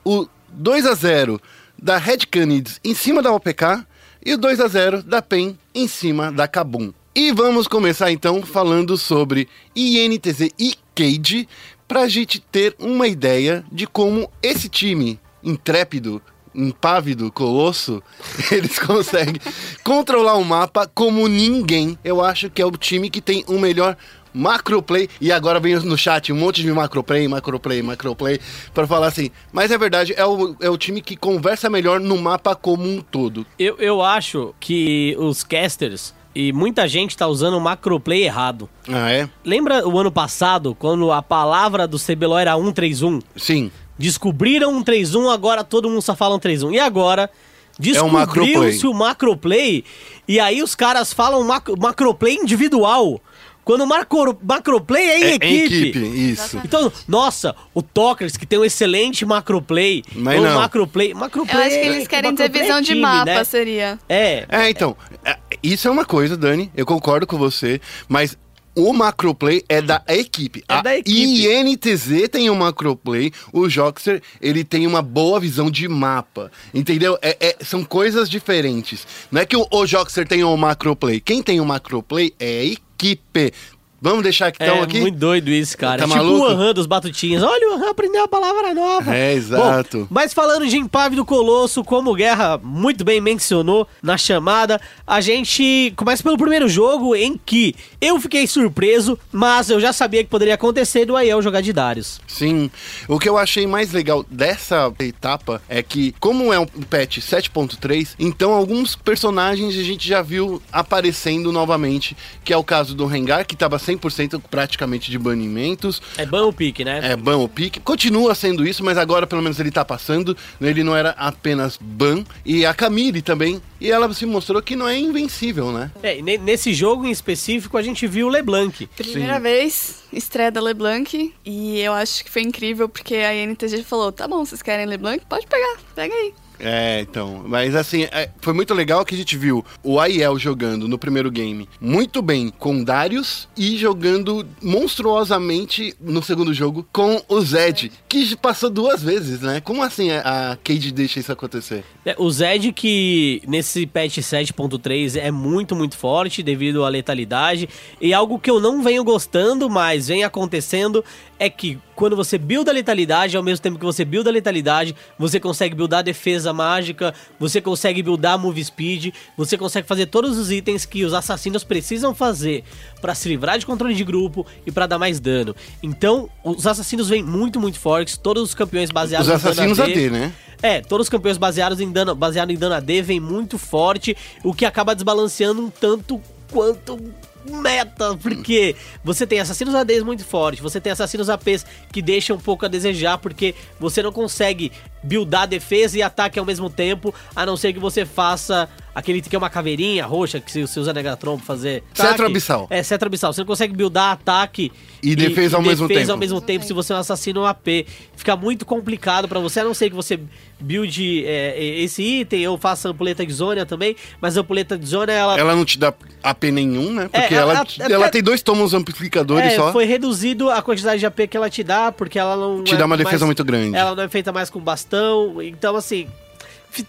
o 0.04 0.28
2 0.50 0.86
a 0.86 0.94
0 0.94 1.40
da 1.82 1.98
Red 1.98 2.26
Canids 2.30 2.82
em 2.84 2.94
cima 2.94 3.22
da 3.22 3.32
OPK 3.32 3.86
e 4.26 4.34
o 4.34 4.38
2 4.38 4.60
a 4.60 4.68
0 4.68 5.04
da 5.04 5.22
PEN 5.22 5.58
em 5.74 5.88
cima 5.88 6.34
da 6.34 6.50
Kabum. 6.50 6.92
E 7.16 7.32
vamos 7.32 7.66
começar 7.66 8.12
então 8.12 8.42
falando 8.42 8.98
sobre 8.98 9.48
INTZ 9.74 10.50
e 10.60 10.76
Cade 10.94 11.48
para 11.88 12.02
a 12.02 12.10
gente 12.10 12.42
ter 12.42 12.76
uma 12.78 13.08
ideia 13.08 13.64
de 13.72 13.88
como 13.88 14.30
esse 14.44 14.68
time 14.68 15.18
intrépido 15.42 16.22
impávido, 16.58 17.32
colosso, 17.32 18.02
eles 18.52 18.80
conseguem 18.80 19.40
controlar 19.84 20.36
o 20.36 20.44
mapa 20.44 20.90
como 20.94 21.28
ninguém. 21.28 21.98
Eu 22.04 22.24
acho 22.24 22.50
que 22.50 22.62
é 22.62 22.66
o 22.66 22.72
time 22.72 23.10
que 23.10 23.22
tem 23.22 23.46
o 23.48 23.60
melhor 23.60 23.96
macroplay. 24.34 25.08
E 25.22 25.32
agora 25.32 25.60
vem 25.60 25.76
no 25.76 25.98
chat 25.98 26.32
um 26.34 26.36
monte 26.36 26.62
de 26.62 26.72
macroplay, 26.72 27.28
macroplay, 27.28 27.82
macroplay, 27.82 28.40
para 28.74 28.88
falar 28.88 29.08
assim. 29.08 29.30
Mas 29.52 29.72
é 29.72 29.78
verdade, 29.78 30.14
é 30.16 30.26
o, 30.26 30.56
é 30.60 30.70
o 30.70 30.78
time 30.78 31.02
que 31.02 31.16
conversa 31.16 31.70
melhor 31.70 32.00
no 32.00 32.18
mapa 32.18 32.56
como 32.56 32.84
um 32.84 33.02
todo. 33.02 33.46
Eu, 33.58 33.78
eu 33.78 34.02
acho 34.02 34.54
que 34.60 35.16
os 35.20 35.44
casters 35.44 36.16
e 36.36 36.54
muita 36.54 36.88
gente 36.88 37.18
tá 37.18 37.26
usando 37.26 37.58
o 37.58 37.60
macroplay 37.60 38.24
errado. 38.24 38.70
Ah, 38.88 39.12
é? 39.12 39.28
Lembra 39.44 39.88
o 39.88 39.98
ano 39.98 40.12
passado, 40.12 40.76
quando 40.76 41.12
a 41.12 41.20
palavra 41.20 41.88
do 41.88 41.98
CBLOL 41.98 42.38
era 42.38 42.56
131? 42.56 43.20
Sim. 43.36 43.72
Descobriram 43.98 44.72
um 44.74 44.84
3-1, 44.84 45.32
agora 45.34 45.64
todo 45.64 45.90
mundo 45.90 46.02
só 46.02 46.16
fala 46.16 46.36
um 46.36 46.40
3-1. 46.40 46.74
E 46.74 46.80
agora, 46.80 47.24
É 47.24 48.02
um 48.02 48.10
descobriu-se 48.10 48.86
o 48.88 48.94
macroplay, 48.94 49.84
e 50.28 50.40
aí 50.40 50.62
os 50.62 50.76
caras 50.76 51.14
falam 51.14 51.44
macro, 51.44 51.76
macroplay 51.78 52.36
individual. 52.36 53.22
Quando 53.64 53.82
o 53.82 53.86
macro, 53.88 54.38
macroplay 54.42 55.04
é 55.04 55.20
em 55.20 55.24
É, 55.24 55.36
equipe. 55.36 55.46
em 55.46 55.64
equipe, 55.66 56.00
isso. 56.00 56.58
Então, 56.64 56.90
nossa, 57.06 57.54
o 57.74 57.82
Tokers, 57.82 58.38
que 58.38 58.46
tem 58.46 58.58
um 58.58 58.64
excelente 58.64 59.26
macroplay. 59.26 60.06
Mas 60.16 60.42
não. 60.42 60.56
macroplay. 60.56 61.12
Eu 61.12 61.18
Macroplay 61.18 61.68
acho 61.68 61.76
que 61.82 61.86
eles 61.86 62.08
querem 62.08 62.32
dizer 62.32 62.44
macroplay 62.46 62.62
é 62.62 62.66
visão 62.66 62.82
de 62.82 62.88
time, 62.88 63.02
mapa, 63.02 63.26
né? 63.26 63.44
seria. 63.44 64.00
É, 64.08 64.46
É, 64.48 64.70
então, 64.70 64.96
é, 65.26 65.36
isso 65.62 65.86
é 65.86 65.92
uma 65.92 66.06
coisa, 66.06 66.38
Dani, 66.38 66.72
eu 66.78 66.86
concordo 66.86 67.28
com 67.28 67.38
você, 67.38 67.82
mas 68.08 68.38
o 68.78 68.94
macroplay 68.94 69.64
é 69.68 69.82
da 69.82 70.04
equipe. 70.08 70.64
É 70.70 70.74
a 70.76 70.82
da 70.84 70.96
equipe. 70.96 71.48
INTZ 71.48 72.30
tem 72.32 72.48
um 72.50 72.56
macroplay, 72.56 73.34
o 73.52 73.68
Joxer, 73.68 74.22
ele 74.40 74.64
tem 74.64 74.86
uma 74.86 75.02
boa 75.02 75.40
visão 75.40 75.72
de 75.72 75.88
mapa, 75.88 76.52
entendeu? 76.72 77.18
É, 77.22 77.36
é- 77.40 77.56
são 77.62 77.84
coisas 77.84 78.30
diferentes. 78.30 79.08
Não 79.32 79.42
é 79.42 79.46
que 79.48 79.58
o, 79.58 79.68
o 79.72 79.86
Joxer 79.88 80.28
tem 80.28 80.44
um 80.44 80.56
macroplay, 80.56 81.20
quem 81.20 81.42
tem 81.42 81.60
um 81.60 81.66
macroplay 81.66 82.32
é 82.40 82.60
a 82.60 82.66
equipe. 82.66 83.52
Vamos 84.02 84.24
deixar 84.24 84.52
que 84.52 84.62
estão 84.62 84.78
é 84.78 84.82
aqui? 84.82 85.02
muito 85.02 85.18
doido 85.18 85.50
isso, 85.50 85.78
cara. 85.78 85.98
Tá 85.98 86.04
É 86.06 86.08
tipo 86.08 86.18
maluco? 86.24 86.44
o 86.44 86.48
Anhan 86.48 86.74
dos 86.74 86.86
Batutinhas. 86.86 87.42
Olha, 87.42 87.70
o 87.70 87.74
Anhan 87.74 87.90
aprendeu 87.90 88.24
a 88.24 88.28
palavra 88.28 88.74
nova. 88.74 89.16
É, 89.16 89.34
exato. 89.34 90.00
Bom, 90.02 90.08
mas 90.10 90.34
falando 90.34 90.68
de 90.68 90.78
Impávido 90.78 91.26
Colosso, 91.26 91.84
como 91.84 92.12
o 92.12 92.16
Guerra 92.16 92.60
muito 92.62 93.04
bem 93.04 93.20
mencionou 93.20 93.88
na 94.02 94.18
chamada, 94.18 94.80
a 95.06 95.20
gente 95.20 95.94
começa 95.96 96.22
pelo 96.22 96.38
primeiro 96.38 96.70
jogo 96.70 97.16
em 97.16 97.40
que 97.44 97.76
eu 98.00 98.20
fiquei 98.20 98.46
surpreso, 98.46 99.18
mas 99.32 99.70
eu 99.70 99.80
já 99.80 99.92
sabia 99.92 100.24
que 100.24 100.30
poderia 100.30 100.54
acontecer 100.54 101.06
do 101.06 101.16
Aiel 101.16 101.42
jogar 101.42 101.62
de 101.62 101.74
Darius. 101.74 102.22
Sim. 102.28 102.70
O 103.08 103.18
que 103.18 103.28
eu 103.28 103.38
achei 103.38 103.66
mais 103.66 103.92
legal 103.92 104.24
dessa 104.30 104.94
etapa 105.00 105.62
é 105.68 105.82
que, 105.82 106.14
como 106.20 106.54
é 106.54 106.60
um 106.60 106.66
patch 106.68 107.18
7.3, 107.18 108.10
então 108.20 108.54
alguns 108.54 108.96
personagens 108.96 109.76
a 109.78 109.84
gente 109.84 110.08
já 110.08 110.22
viu 110.22 110.62
aparecendo 110.72 111.52
novamente, 111.52 112.16
que 112.44 112.54
é 112.54 112.58
o 112.58 112.64
caso 112.64 112.94
do 112.94 113.06
Rengar, 113.06 113.46
que 113.46 113.56
tava 113.56 113.80
100% 113.88 114.42
praticamente 114.50 115.10
de 115.12 115.18
banimentos. 115.18 116.02
É 116.18 116.26
bom 116.26 116.48
o 116.50 116.54
pique, 116.54 116.84
né? 116.84 117.00
É 117.04 117.16
ban 117.16 117.38
o 117.38 117.48
pique. 117.48 117.80
Continua 117.80 118.36
sendo 118.36 118.68
isso, 118.68 118.84
mas 118.84 118.98
agora 118.98 119.26
pelo 119.26 119.42
menos 119.42 119.60
ele 119.60 119.72
tá 119.72 119.84
passando. 119.86 120.36
Ele 120.60 120.84
não 120.84 120.96
era 120.96 121.12
apenas 121.12 121.78
ban. 121.82 122.24
E 122.46 122.66
a 122.66 122.74
Camille 122.74 123.22
também. 123.22 123.62
E 123.80 123.92
ela 123.92 124.12
se 124.14 124.26
mostrou 124.26 124.62
que 124.62 124.76
não 124.76 124.88
é 124.88 124.98
invencível, 124.98 125.72
né? 125.72 125.92
É, 126.02 126.18
e 126.18 126.22
ne- 126.22 126.38
nesse 126.40 126.74
jogo 126.74 127.06
em 127.06 127.12
específico 127.12 127.78
a 127.78 127.82
gente 127.82 128.08
viu 128.08 128.28
o 128.28 128.30
LeBlanc. 128.30 128.88
Primeira 128.96 129.40
vez, 129.40 130.04
estreia 130.12 130.52
da 130.52 130.60
LeBlanc. 130.60 131.34
E 131.46 131.80
eu 131.80 131.94
acho 131.94 132.24
que 132.24 132.32
foi 132.32 132.42
incrível, 132.42 132.90
porque 132.90 133.16
a 133.16 133.36
INTG 133.36 133.84
falou: 133.84 134.12
tá 134.12 134.28
bom, 134.28 134.44
vocês 134.44 134.62
querem 134.64 134.86
LeBlanc? 134.88 135.24
Pode 135.28 135.46
pegar, 135.48 135.78
pega 135.96 136.14
aí. 136.14 136.34
É, 136.60 137.02
então. 137.02 137.44
Mas 137.48 137.76
assim, 137.76 138.04
é, 138.04 138.30
foi 138.42 138.54
muito 138.54 138.74
legal 138.74 139.06
que 139.06 139.16
a 139.16 139.18
gente 139.18 139.38
viu 139.38 139.64
o 139.84 140.00
Aiel 140.00 140.38
jogando 140.40 140.88
no 140.88 140.98
primeiro 140.98 141.30
game 141.30 141.68
muito 141.80 142.22
bem 142.22 142.52
com 142.58 142.84
Darius 142.84 143.48
e 143.56 143.78
jogando 143.78 144.46
monstruosamente 144.62 145.94
no 146.00 146.22
segundo 146.24 146.54
jogo 146.54 146.88
com 146.92 147.22
o 147.28 147.42
Zed, 147.42 147.92
que 148.08 148.36
passou 148.36 148.70
duas 148.70 149.02
vezes, 149.02 149.42
né? 149.42 149.62
Como 149.62 149.84
assim 149.84 150.12
a 150.12 150.58
Cade 150.64 150.92
deixa 150.92 151.20
isso 151.20 151.32
acontecer? 151.32 151.84
É, 152.06 152.16
o 152.18 152.30
Zed 152.30 152.72
que 152.74 153.42
nesse 153.48 153.86
patch 153.86 154.18
7.3 154.18 155.18
é 155.18 155.32
muito, 155.32 155.76
muito 155.76 155.98
forte 155.98 156.42
devido 156.44 156.84
à 156.84 156.90
letalidade. 156.90 157.70
E 158.00 158.14
algo 158.14 158.40
que 158.40 158.50
eu 158.50 158.60
não 158.60 158.82
venho 158.82 159.04
gostando, 159.04 159.70
mas 159.70 160.08
vem 160.08 160.24
acontecendo, 160.24 161.04
é 161.40 161.50
que 161.50 161.80
quando 161.96 162.16
você 162.16 162.38
builda 162.38 162.72
a 162.72 162.74
letalidade, 162.74 163.36
ao 163.36 163.44
mesmo 163.44 163.62
tempo 163.62 163.80
que 163.80 163.86
você 163.86 164.06
builda 164.06 164.30
a 164.30 164.34
letalidade, 164.34 164.96
você 165.18 165.40
consegue 165.40 165.76
buildar 165.76 166.00
a 166.00 166.04
defesa 166.04 166.54
mágica, 166.54 167.14
você 167.40 167.60
consegue 167.60 168.04
buildar 168.04 168.34
a 168.34 168.38
move 168.38 168.64
speed, 168.64 169.14
você 169.36 169.58
consegue 169.58 169.88
fazer 169.88 170.06
todos 170.08 170.38
os 170.38 170.52
itens 170.52 170.86
que 170.86 171.04
os 171.04 171.14
assassinos 171.14 171.64
precisam 171.64 172.14
fazer 172.14 172.64
pra 173.02 173.16
se 173.16 173.28
livrar 173.30 173.58
de 173.58 173.66
controle 173.66 173.96
de 173.96 174.04
grupo 174.04 174.46
e 174.66 174.72
pra 174.72 174.86
dar 174.86 175.00
mais 175.00 175.20
dano. 175.20 175.56
Então, 175.82 176.30
os 176.44 176.68
assassinos 176.68 177.10
vêm 177.10 177.24
muito, 177.24 177.60
muito 177.60 177.80
fortes, 177.80 178.18
todos 178.18 178.44
os 178.44 178.54
campeões 178.54 178.92
baseados 178.92 179.28
Os 179.28 179.34
em 179.34 179.38
dano 179.38 179.50
assassinos 179.52 179.80
AD, 179.80 180.10
né? 180.10 180.34
é, 180.62 180.82
todos 180.82 181.06
os 181.06 181.10
campeões 181.10 181.38
baseados 181.38 181.80
em 181.80 181.92
dano, 181.92 182.16
baseado 182.16 182.52
em 182.52 182.56
dano 182.58 182.76
AD 182.76 183.02
vem 183.02 183.20
muito 183.20 183.58
forte, 183.58 184.16
o 184.44 184.54
que 184.54 184.66
acaba 184.66 184.94
desbalanceando 184.94 185.62
um 185.62 185.70
tanto 185.70 186.22
quanto 186.52 187.00
meta, 187.48 188.16
porque 188.22 188.76
você 189.04 189.26
tem 189.26 189.40
assassinos 189.40 189.74
ADs 189.74 190.04
muito 190.04 190.24
fortes, 190.24 190.62
você 190.62 190.80
tem 190.80 190.92
assassinos 190.92 191.30
APs 191.30 191.66
que 191.92 192.02
deixam 192.02 192.36
um 192.36 192.40
pouco 192.40 192.66
a 192.66 192.68
desejar, 192.68 193.18
porque 193.18 193.56
você 193.80 194.04
não 194.04 194.12
consegue 194.12 194.72
buildar 195.04 195.48
defesa 195.48 195.98
e 195.98 196.02
ataque 196.02 196.38
ao 196.38 196.46
mesmo 196.46 196.70
tempo, 196.70 197.14
a 197.36 197.46
não 197.46 197.56
ser 197.56 197.74
que 197.74 197.80
você 197.80 198.06
faça 198.06 198.70
aquele 199.00 199.22
que 199.22 199.36
é 199.36 199.40
uma 199.40 199.50
caveirinha 199.50 200.06
roxa 200.06 200.40
que 200.40 200.52
você 200.52 200.80
usa 200.80 200.92
Negatron 200.92 201.38
pra 201.38 201.46
fazer. 201.46 201.84
Cetro 201.94 202.26
abissal. 202.26 202.66
É, 202.70 202.82
Cetro 202.82 203.06
Abissal. 203.08 203.32
Você 203.32 203.42
não 203.42 203.46
consegue 203.48 203.74
buildar 203.76 204.12
ataque 204.12 204.72
E 205.04 205.16
defesa 205.16 205.56
ao 205.58 205.62
mesmo 205.62 205.88
defesa 205.88 206.02
tempo. 206.02 206.12
ao 206.14 206.18
mesmo 206.18 206.42
tempo 206.42 206.66
se 206.66 206.74
você 206.74 206.94
é 206.94 206.96
um 206.96 207.00
assassino 207.00 207.46
AP. 207.46 207.86
Fica 208.16 208.36
muito 208.36 208.66
complicado 208.66 209.28
pra 209.28 209.40
você, 209.40 209.60
a 209.60 209.64
não 209.64 209.74
ser 209.74 209.90
que 209.92 209.96
você 209.96 210.20
build 210.60 211.24
é, 211.26 211.64
esse 211.84 212.02
item 212.02 212.48
ou 212.48 212.58
faça 212.58 212.90
ampuleta 212.90 213.24
de 213.24 213.32
zônia 213.32 213.66
também, 213.66 213.96
mas 214.20 214.36
a 214.36 214.42
ampuleta 214.42 214.76
de 214.78 214.86
zônia 214.88 215.14
ela 215.14 215.38
Ela 215.40 215.56
não 215.56 215.64
te 215.64 215.78
dá 215.78 215.94
AP 216.24 216.46
nenhum, 216.52 216.92
né? 216.92 217.04
Porque 217.12 217.36
É, 217.36 217.38
ela, 217.38 217.54
ela- 217.54 217.68
ela, 217.80 217.94
ela- 217.94 218.10
tem 218.10 218.24
dois 218.24 218.42
tomos 218.42 218.74
amplificadores 218.74 219.54
É, 219.54 219.56
só. 219.56 219.72
foi 219.72 219.86
reduzido 219.86 220.50
a 220.50 220.62
quantidade 220.62 221.00
de 221.00 221.06
AP 221.06 221.28
que 221.28 221.38
ela 221.38 221.50
te 221.50 221.64
dá, 221.64 221.92
porque 221.92 222.18
ela 222.18 222.36
não. 222.36 222.64
Te 222.64 222.74
é 222.74 222.78
dá 222.78 222.86
uma 222.86 222.98
defesa 222.98 223.18
mais- 223.20 223.26
muito 223.28 223.44
grande. 223.46 223.76
Ela 223.78 223.96
não 223.96 224.04
é 224.04 224.10
feita 224.10 224.32
mais 224.32 224.50
com 224.50 224.60
bastão. 224.60 225.42
Então, 225.42 225.76
assim. 225.76 226.08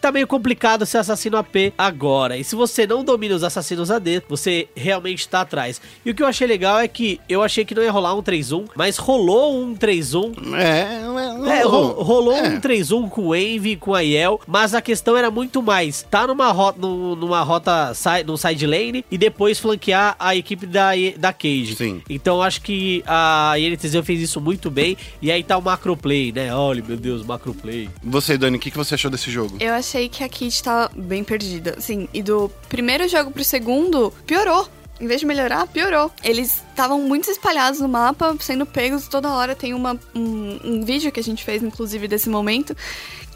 Tá 0.01 0.13
meio 0.13 0.27
complicado 0.27 0.85
ser 0.85 0.99
assassino 0.99 1.37
AP 1.37 1.73
agora. 1.79 2.37
E 2.37 2.45
se 2.45 2.55
você 2.55 2.87
não 2.87 3.03
domina 3.03 3.35
os 3.35 3.43
assassinos 3.43 3.91
AD, 3.91 4.23
você 4.29 4.69
realmente 4.77 5.27
tá 5.29 5.41
atrás. 5.41 5.81
E 6.05 6.11
o 6.11 6.15
que 6.15 6.23
eu 6.23 6.27
achei 6.27 6.47
legal 6.47 6.79
é 6.79 6.87
que 6.87 7.21
eu 7.29 7.43
achei 7.43 7.65
que 7.65 7.75
não 7.75 7.83
ia 7.83 7.91
rolar 7.91 8.15
um 8.15 8.23
3-1, 8.23 8.67
mas 8.77 8.99
rolou 8.99 9.59
um 9.63 9.75
3-1. 9.75 10.35
É, 10.55 11.49
é, 11.55 11.59
É, 11.61 11.63
ro- 11.65 12.03
rolou 12.03 12.35
é. 12.37 12.49
um 12.49 12.61
3-1 12.61 13.09
com 13.09 13.29
o 13.29 13.35
Envy, 13.35 13.77
com 13.77 13.95
a 13.95 14.01
Yel, 14.01 14.41
mas 14.47 14.75
a 14.75 14.83
questão 14.83 15.17
era 15.17 15.31
muito 15.31 15.63
mais 15.63 16.03
tá 16.11 16.27
numa 16.27 16.51
rota, 16.53 16.79
numa 16.81 17.43
rota 17.43 17.93
si- 17.95 18.25
no 18.27 18.37
side 18.37 18.67
lane 18.67 19.05
e 19.11 19.17
depois 19.17 19.59
flanquear 19.59 20.15
a 20.19 20.37
equipe 20.37 20.67
da, 20.67 20.91
da 21.17 21.33
Cage. 21.33 21.75
Sim. 21.77 22.03
Então 22.11 22.37
eu 22.37 22.43
acho 22.43 22.61
que 22.61 23.03
a 23.07 23.55
INTZ 23.59 24.05
fez 24.05 24.21
isso 24.21 24.41
muito 24.41 24.71
bem. 24.71 24.97
E 25.23 25.31
aí 25.33 25.43
tá 25.43 25.57
o 25.57 25.63
macro 25.63 25.97
play, 25.97 26.31
né? 26.33 26.55
Olha, 26.55 26.85
meu 26.87 26.97
Deus, 26.97 27.25
macro 27.25 27.55
play. 27.55 27.89
Você, 28.03 28.37
Dani, 28.37 28.57
o 28.57 28.61
que, 28.61 28.71
que 28.71 28.77
você 28.77 28.95
achou 28.95 29.11
desse 29.11 29.31
jogo? 29.31 29.57
Eu 29.61 29.75
achei 29.79 30.09
que 30.09 30.23
a 30.23 30.29
Kit 30.29 30.63
tava 30.63 30.91
bem 30.95 31.25
perdida. 31.25 31.75
Assim, 31.79 32.09
e 32.13 32.23
do 32.23 32.51
primeiro 32.69 33.09
jogo 33.09 33.31
pro 33.31 33.45
segundo, 33.45 34.13
piorou. 34.27 34.69
Em 35.01 35.07
vez 35.07 35.21
de 35.21 35.27
melhorar, 35.27 35.67
piorou. 35.69 36.11
Eles 36.25 36.63
estavam 36.71 37.01
muito 37.01 37.31
espalhados 37.31 37.81
no 37.81 37.89
mapa, 37.89 38.37
sendo 38.41 38.67
pegos 38.67 39.07
toda 39.07 39.33
hora. 39.33 39.55
Tem 39.55 39.73
uma, 39.73 39.99
um, 40.15 40.59
um 40.65 40.85
vídeo 40.85 41.13
que 41.13 41.21
a 41.21 41.23
gente 41.23 41.45
fez, 41.45 41.63
inclusive, 41.63 42.09
desse 42.09 42.29
momento, 42.29 42.77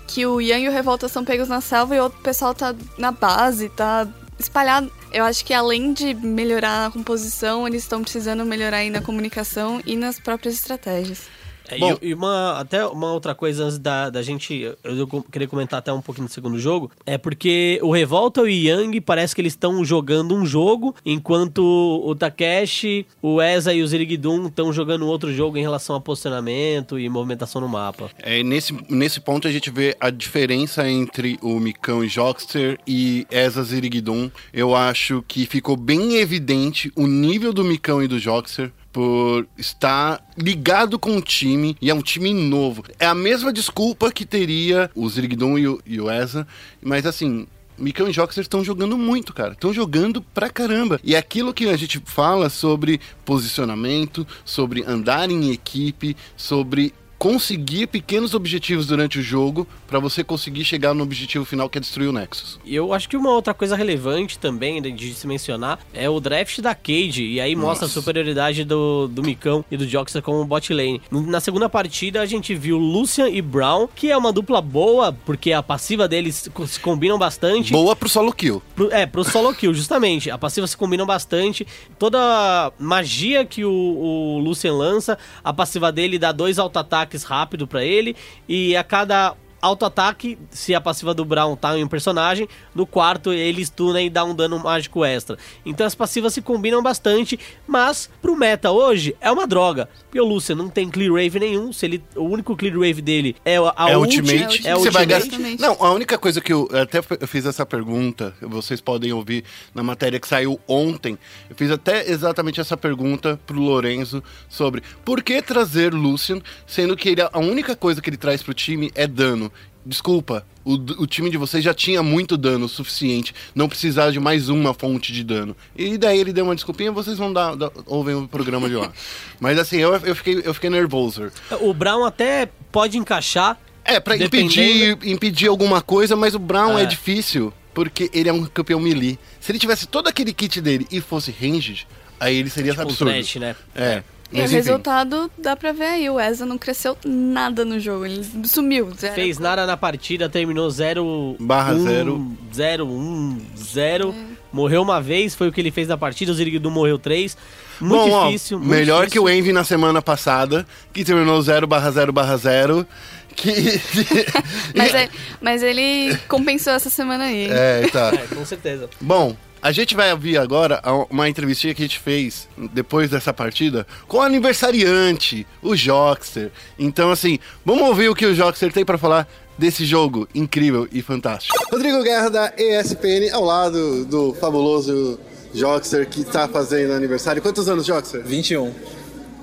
que 0.08 0.26
o 0.26 0.40
Yang 0.40 0.64
e 0.64 0.68
o 0.68 0.72
Revolta 0.72 1.08
são 1.08 1.24
pegos 1.24 1.48
na 1.48 1.60
selva 1.60 1.94
e 1.94 2.00
o 2.00 2.02
outro 2.02 2.18
pessoal 2.20 2.52
tá 2.52 2.74
na 2.98 3.12
base, 3.12 3.68
tá 3.68 4.08
espalhado. 4.38 4.90
Eu 5.12 5.24
acho 5.24 5.44
que 5.44 5.54
além 5.54 5.92
de 5.92 6.14
melhorar 6.14 6.86
a 6.86 6.90
composição, 6.90 7.66
eles 7.66 7.82
estão 7.82 8.02
precisando 8.02 8.44
melhorar 8.44 8.78
aí 8.78 8.90
na 8.90 9.00
comunicação 9.00 9.80
e 9.86 9.94
nas 9.94 10.18
próprias 10.18 10.54
estratégias. 10.54 11.28
É, 11.68 11.78
Bom. 11.78 11.96
e, 12.00 12.08
e 12.08 12.14
uma, 12.14 12.58
até 12.58 12.86
uma 12.86 13.12
outra 13.12 13.34
coisa 13.34 13.64
antes 13.64 13.78
da, 13.78 14.10
da 14.10 14.22
gente. 14.22 14.74
Eu, 14.82 15.06
queria 15.30 15.48
comentar 15.48 15.78
até 15.78 15.92
um 15.92 16.00
pouquinho 16.00 16.26
do 16.26 16.32
segundo 16.32 16.58
jogo. 16.58 16.90
É 17.06 17.16
porque 17.18 17.78
o 17.82 17.90
Revolta 17.90 18.40
e 18.42 18.44
o 18.44 18.48
Yang 18.48 19.00
parece 19.00 19.34
que 19.34 19.40
eles 19.40 19.52
estão 19.52 19.84
jogando 19.84 20.34
um 20.34 20.44
jogo, 20.44 20.94
enquanto 21.04 21.62
o 21.62 22.14
Takeshi, 22.14 23.06
o 23.20 23.40
Eza 23.40 23.72
e 23.72 23.82
o 23.82 23.86
Zirigdum 23.86 24.46
estão 24.46 24.72
jogando 24.72 25.06
outro 25.06 25.32
jogo 25.32 25.56
em 25.56 25.62
relação 25.62 25.96
a 25.96 26.00
posicionamento 26.00 26.98
e 26.98 27.08
movimentação 27.08 27.60
no 27.60 27.68
mapa. 27.68 28.10
É, 28.18 28.42
nesse, 28.42 28.76
nesse 28.88 29.20
ponto 29.20 29.46
a 29.48 29.52
gente 29.52 29.70
vê 29.70 29.96
a 30.00 30.10
diferença 30.10 30.88
entre 30.88 31.38
o 31.42 31.58
Micão 31.58 32.04
e 32.04 32.08
Jockster 32.08 32.78
e 32.86 33.26
Eza 33.30 33.62
Zirigdum. 33.62 34.30
Eu 34.52 34.74
acho 34.74 35.24
que 35.26 35.46
ficou 35.46 35.76
bem 35.76 36.16
evidente 36.16 36.92
o 36.94 37.06
nível 37.06 37.52
do 37.52 37.64
Micão 37.64 38.02
e 38.02 38.08
do 38.08 38.18
Jockster 38.18 38.72
por 38.92 39.46
estar 39.56 40.24
ligado 40.36 40.98
com 40.98 41.16
o 41.16 41.22
time 41.22 41.76
e 41.80 41.90
é 41.90 41.94
um 41.94 42.02
time 42.02 42.34
novo. 42.34 42.84
É 42.98 43.06
a 43.06 43.14
mesma 43.14 43.52
desculpa 43.52 44.12
que 44.12 44.26
teria 44.26 44.90
o 44.94 45.08
Zirigdum 45.08 45.58
e 45.58 45.66
o, 45.66 45.80
e 45.86 46.00
o 46.00 46.10
Eza, 46.10 46.46
mas 46.82 47.06
assim, 47.06 47.46
Micão 47.78 48.08
e 48.08 48.12
Jockster 48.12 48.42
estão 48.42 48.62
jogando 48.62 48.96
muito, 48.98 49.32
cara. 49.32 49.52
Estão 49.52 49.72
jogando 49.72 50.20
pra 50.20 50.50
caramba. 50.50 51.00
E 51.02 51.14
é 51.14 51.18
aquilo 51.18 51.54
que 51.54 51.68
a 51.68 51.76
gente 51.76 52.00
fala 52.04 52.48
sobre 52.48 53.00
posicionamento, 53.24 54.26
sobre 54.44 54.84
andar 54.86 55.30
em 55.30 55.50
equipe, 55.50 56.16
sobre 56.36 56.94
conseguir 57.22 57.86
pequenos 57.86 58.34
objetivos 58.34 58.84
durante 58.84 59.20
o 59.20 59.22
jogo 59.22 59.64
pra 59.86 60.00
você 60.00 60.24
conseguir 60.24 60.64
chegar 60.64 60.92
no 60.92 61.04
objetivo 61.04 61.44
final 61.44 61.68
que 61.68 61.78
é 61.78 61.80
destruir 61.80 62.08
o 62.08 62.12
Nexus. 62.12 62.58
E 62.64 62.74
eu 62.74 62.92
acho 62.92 63.08
que 63.08 63.16
uma 63.16 63.30
outra 63.30 63.54
coisa 63.54 63.76
relevante 63.76 64.36
também 64.36 64.82
de, 64.82 64.90
de 64.90 65.14
se 65.14 65.24
mencionar 65.24 65.78
é 65.94 66.10
o 66.10 66.18
draft 66.18 66.58
da 66.58 66.74
Cage. 66.74 67.22
E 67.24 67.40
aí 67.40 67.54
mostra 67.54 67.86
Nossa. 67.86 67.96
a 67.96 68.02
superioridade 68.02 68.64
do, 68.64 69.06
do 69.06 69.22
Micão 69.22 69.64
e 69.70 69.76
do 69.76 69.86
Joxer 69.86 70.20
como 70.20 70.44
bot 70.44 70.74
lane. 70.74 71.00
Na 71.12 71.38
segunda 71.38 71.68
partida 71.68 72.20
a 72.20 72.26
gente 72.26 72.56
viu 72.56 72.76
Lucian 72.76 73.28
e 73.28 73.40
Brown, 73.40 73.86
que 73.94 74.10
é 74.10 74.16
uma 74.16 74.32
dupla 74.32 74.60
boa, 74.60 75.12
porque 75.24 75.52
a 75.52 75.62
passiva 75.62 76.08
deles 76.08 76.50
se 76.66 76.80
combinam 76.80 77.18
bastante. 77.20 77.70
Boa 77.70 77.94
pro 77.94 78.08
solo 78.08 78.32
kill. 78.32 78.60
Pro- 78.74 78.90
é, 78.90 79.06
pro 79.06 79.22
solo 79.22 79.54
kill, 79.54 79.72
justamente. 79.72 80.28
A 80.28 80.36
passiva 80.36 80.66
se 80.66 80.76
combinam 80.76 81.06
bastante. 81.06 81.64
Toda 82.00 82.18
a 82.18 82.72
magia 82.80 83.44
que 83.44 83.64
o, 83.64 83.70
o 83.70 84.38
Lucian 84.40 84.72
lança, 84.72 85.16
a 85.44 85.52
passiva 85.52 85.92
dele 85.92 86.18
dá 86.18 86.32
dois 86.32 86.58
auto-ataques 86.58 87.11
rápido 87.22 87.66
pra 87.66 87.84
ele. 87.84 88.16
E 88.48 88.76
a 88.76 88.82
cada 88.82 89.34
auto-ataque, 89.62 90.36
se 90.50 90.74
a 90.74 90.80
passiva 90.80 91.14
do 91.14 91.24
Brown 91.24 91.54
tá 91.54 91.78
em 91.78 91.84
um 91.84 91.88
personagem, 91.88 92.48
no 92.74 92.84
quarto 92.84 93.32
ele 93.32 93.64
stuna 93.64 94.02
e 94.02 94.10
dá 94.10 94.24
um 94.24 94.34
dano 94.34 94.58
mágico 94.58 95.04
extra. 95.04 95.38
Então 95.64 95.86
as 95.86 95.94
passivas 95.94 96.34
se 96.34 96.42
combinam 96.42 96.82
bastante, 96.82 97.38
mas 97.66 98.10
pro 98.20 98.36
meta 98.36 98.72
hoje 98.72 99.16
é 99.20 99.30
uma 99.30 99.46
droga. 99.46 99.88
Porque 100.04 100.20
o 100.20 100.24
Lucian 100.26 100.56
não 100.56 100.68
tem 100.68 100.90
clear 100.90 101.12
wave 101.12 101.38
nenhum, 101.38 101.72
se 101.72 101.86
ele, 101.86 102.04
o 102.16 102.24
único 102.24 102.56
clear 102.56 102.76
wave 102.76 103.00
dele 103.00 103.36
é 103.44 103.56
a 103.56 103.90
é 103.90 103.96
ult, 103.96 104.20
ultimate. 104.20 104.66
é 104.66 104.74
você 104.74 104.90
vai 104.90 105.04
ultimate. 105.04 105.30
gastar. 105.30 105.58
Não, 105.58 105.76
a 105.80 105.92
única 105.92 106.18
coisa 106.18 106.40
que 106.40 106.52
eu 106.52 106.68
até 106.72 106.98
eu 107.20 107.28
fiz 107.28 107.46
essa 107.46 107.64
pergunta, 107.64 108.34
vocês 108.40 108.80
podem 108.80 109.12
ouvir 109.12 109.44
na 109.72 109.82
matéria 109.82 110.18
que 110.18 110.26
saiu 110.26 110.58
ontem. 110.66 111.16
Eu 111.48 111.54
fiz 111.54 111.70
até 111.70 112.10
exatamente 112.10 112.60
essa 112.60 112.76
pergunta 112.76 113.38
pro 113.46 113.60
Lorenzo 113.60 114.22
sobre 114.48 114.82
por 115.04 115.22
que 115.22 115.40
trazer 115.40 115.94
Lucian, 115.94 116.40
sendo 116.66 116.96
que 116.96 117.10
ele, 117.10 117.22
a 117.22 117.38
única 117.38 117.76
coisa 117.76 118.00
que 118.00 118.10
ele 118.10 118.16
traz 118.16 118.42
pro 118.42 118.52
time 118.52 118.90
é 118.94 119.06
dano. 119.06 119.51
Desculpa, 119.84 120.46
o, 120.64 120.74
o 120.74 121.06
time 121.06 121.28
de 121.28 121.36
vocês 121.36 121.64
já 121.64 121.74
tinha 121.74 122.02
muito 122.02 122.36
dano 122.36 122.66
o 122.66 122.68
suficiente, 122.68 123.34
não 123.54 123.68
precisava 123.68 124.12
de 124.12 124.20
mais 124.20 124.48
uma 124.48 124.72
fonte 124.72 125.12
de 125.12 125.24
dano. 125.24 125.56
E 125.76 125.98
daí 125.98 126.18
ele 126.20 126.32
deu 126.32 126.44
uma 126.44 126.54
desculpinha, 126.54 126.92
vocês 126.92 127.18
vão 127.18 127.32
dar, 127.32 127.56
dar 127.56 127.70
ouvem 127.86 128.14
o 128.14 128.28
programa 128.28 128.68
de 128.68 128.76
lá. 128.76 128.92
Mas 129.40 129.58
assim, 129.58 129.78
eu, 129.78 129.92
eu, 129.96 130.14
fiquei, 130.14 130.40
eu 130.44 130.54
fiquei 130.54 130.70
nervoso. 130.70 131.30
O 131.60 131.74
Brown 131.74 132.04
até 132.04 132.48
pode 132.70 132.96
encaixar. 132.96 133.58
É, 133.84 133.98
pra 133.98 134.14
Dependendo- 134.16 134.52
impedir, 134.52 134.98
impedir 135.10 135.48
alguma 135.48 135.82
coisa, 135.82 136.14
mas 136.14 136.36
o 136.36 136.38
Brown 136.38 136.78
é. 136.78 136.84
É. 136.84 136.86
difícil, 136.86 137.52
porque 137.74 138.08
ele 138.12 138.28
é 138.28 138.32
um 138.32 138.44
campeão 138.46 138.78
melee. 138.78 139.18
Se 139.40 139.50
ele 139.50 139.58
tivesse 139.58 139.88
todo 139.88 140.06
aquele 140.06 140.32
kit 140.32 140.60
dele 140.60 140.86
e 140.88 141.00
fosse 141.00 141.32
ranged, 141.32 141.84
aí 142.20 142.36
ele 142.36 142.48
seria 142.48 142.70
Tipo, 142.70 142.82
absurdo. 142.84 143.10
trash, 143.12 143.34
né? 143.36 143.56
É. 143.74 144.04
E 144.32 144.36
o 144.38 144.40
Mas 144.40 144.50
enfim, 144.50 144.56
resultado 144.56 145.30
dá 145.36 145.54
pra 145.54 145.72
ver 145.72 145.84
aí. 145.84 146.08
O 146.10 146.18
Eza 146.18 146.46
não 146.46 146.56
cresceu 146.56 146.96
nada 147.04 147.64
no 147.64 147.78
jogo. 147.78 148.06
Ele 148.06 148.24
sumiu. 148.44 148.90
Zero. 148.98 149.14
Fez 149.14 149.38
nada 149.38 149.66
na 149.66 149.76
partida, 149.76 150.28
terminou 150.28 150.70
0 150.70 151.36
Barra 151.38 151.74
zero. 151.74 152.32
0 152.54 152.86
1 152.86 153.40
0. 153.56 154.14
Morreu 154.52 154.82
uma 154.82 155.00
vez, 155.00 155.34
foi 155.34 155.48
o 155.48 155.52
que 155.52 155.60
ele 155.60 155.70
fez 155.70 155.88
na 155.88 155.96
partida. 155.96 156.30
O 156.32 156.34
Zirigdu 156.34 156.70
morreu 156.70 156.98
3. 156.98 157.36
Muito 157.80 157.94
Bom, 157.94 158.10
ó, 158.10 158.26
difícil. 158.26 158.58
muito 158.58 158.70
melhor 158.70 159.06
difícil. 159.06 159.22
que 159.22 159.28
o 159.28 159.30
Envy 159.30 159.52
na 159.52 159.64
semana 159.64 160.00
passada, 160.02 160.66
que 160.92 161.04
terminou 161.04 161.40
0 161.40 161.66
barra 161.66 161.90
0 161.90 162.12
barra 162.12 162.36
0. 162.36 162.86
Que. 163.34 163.50
Mas, 164.76 164.94
é- 164.94 165.08
mas 165.40 165.62
ele 165.62 166.14
compensou 166.28 166.72
essa 166.74 166.90
semana 166.90 167.24
aí. 167.24 167.44
hein? 167.44 167.48
é, 167.50 167.88
tá. 167.90 168.10
É, 168.14 168.34
com 168.34 168.44
certeza. 168.44 168.90
Bom, 169.00 169.34
a 169.62 169.70
gente 169.70 169.94
vai 169.94 170.10
ouvir 170.10 170.36
agora 170.36 170.82
uma 171.08 171.28
entrevistinha 171.28 171.72
que 171.72 171.82
a 171.82 171.86
gente 171.86 172.00
fez 172.00 172.48
depois 172.72 173.08
dessa 173.08 173.32
partida 173.32 173.86
com 174.08 174.16
o 174.16 174.20
aniversariante, 174.20 175.46
o 175.62 175.76
Jockster. 175.76 176.50
Então, 176.76 177.12
assim, 177.12 177.38
vamos 177.64 177.84
ouvir 177.84 178.08
o 178.08 178.14
que 178.14 178.26
o 178.26 178.34
Jockster 178.34 178.72
tem 178.72 178.84
pra 178.84 178.98
falar 178.98 179.28
desse 179.56 179.84
jogo 179.84 180.28
incrível 180.34 180.88
e 180.90 181.00
fantástico. 181.00 181.56
Rodrigo 181.70 182.02
Guerra 182.02 182.28
da 182.28 182.52
ESPN, 182.58 183.32
ao 183.32 183.44
lado 183.44 184.04
do 184.04 184.34
fabuloso 184.34 185.20
Jockster 185.54 186.08
que 186.08 186.24
tá 186.24 186.48
fazendo 186.48 186.92
aniversário. 186.92 187.40
Quantos 187.40 187.68
anos, 187.68 187.86
Jockster? 187.86 188.24
21. 188.24 188.74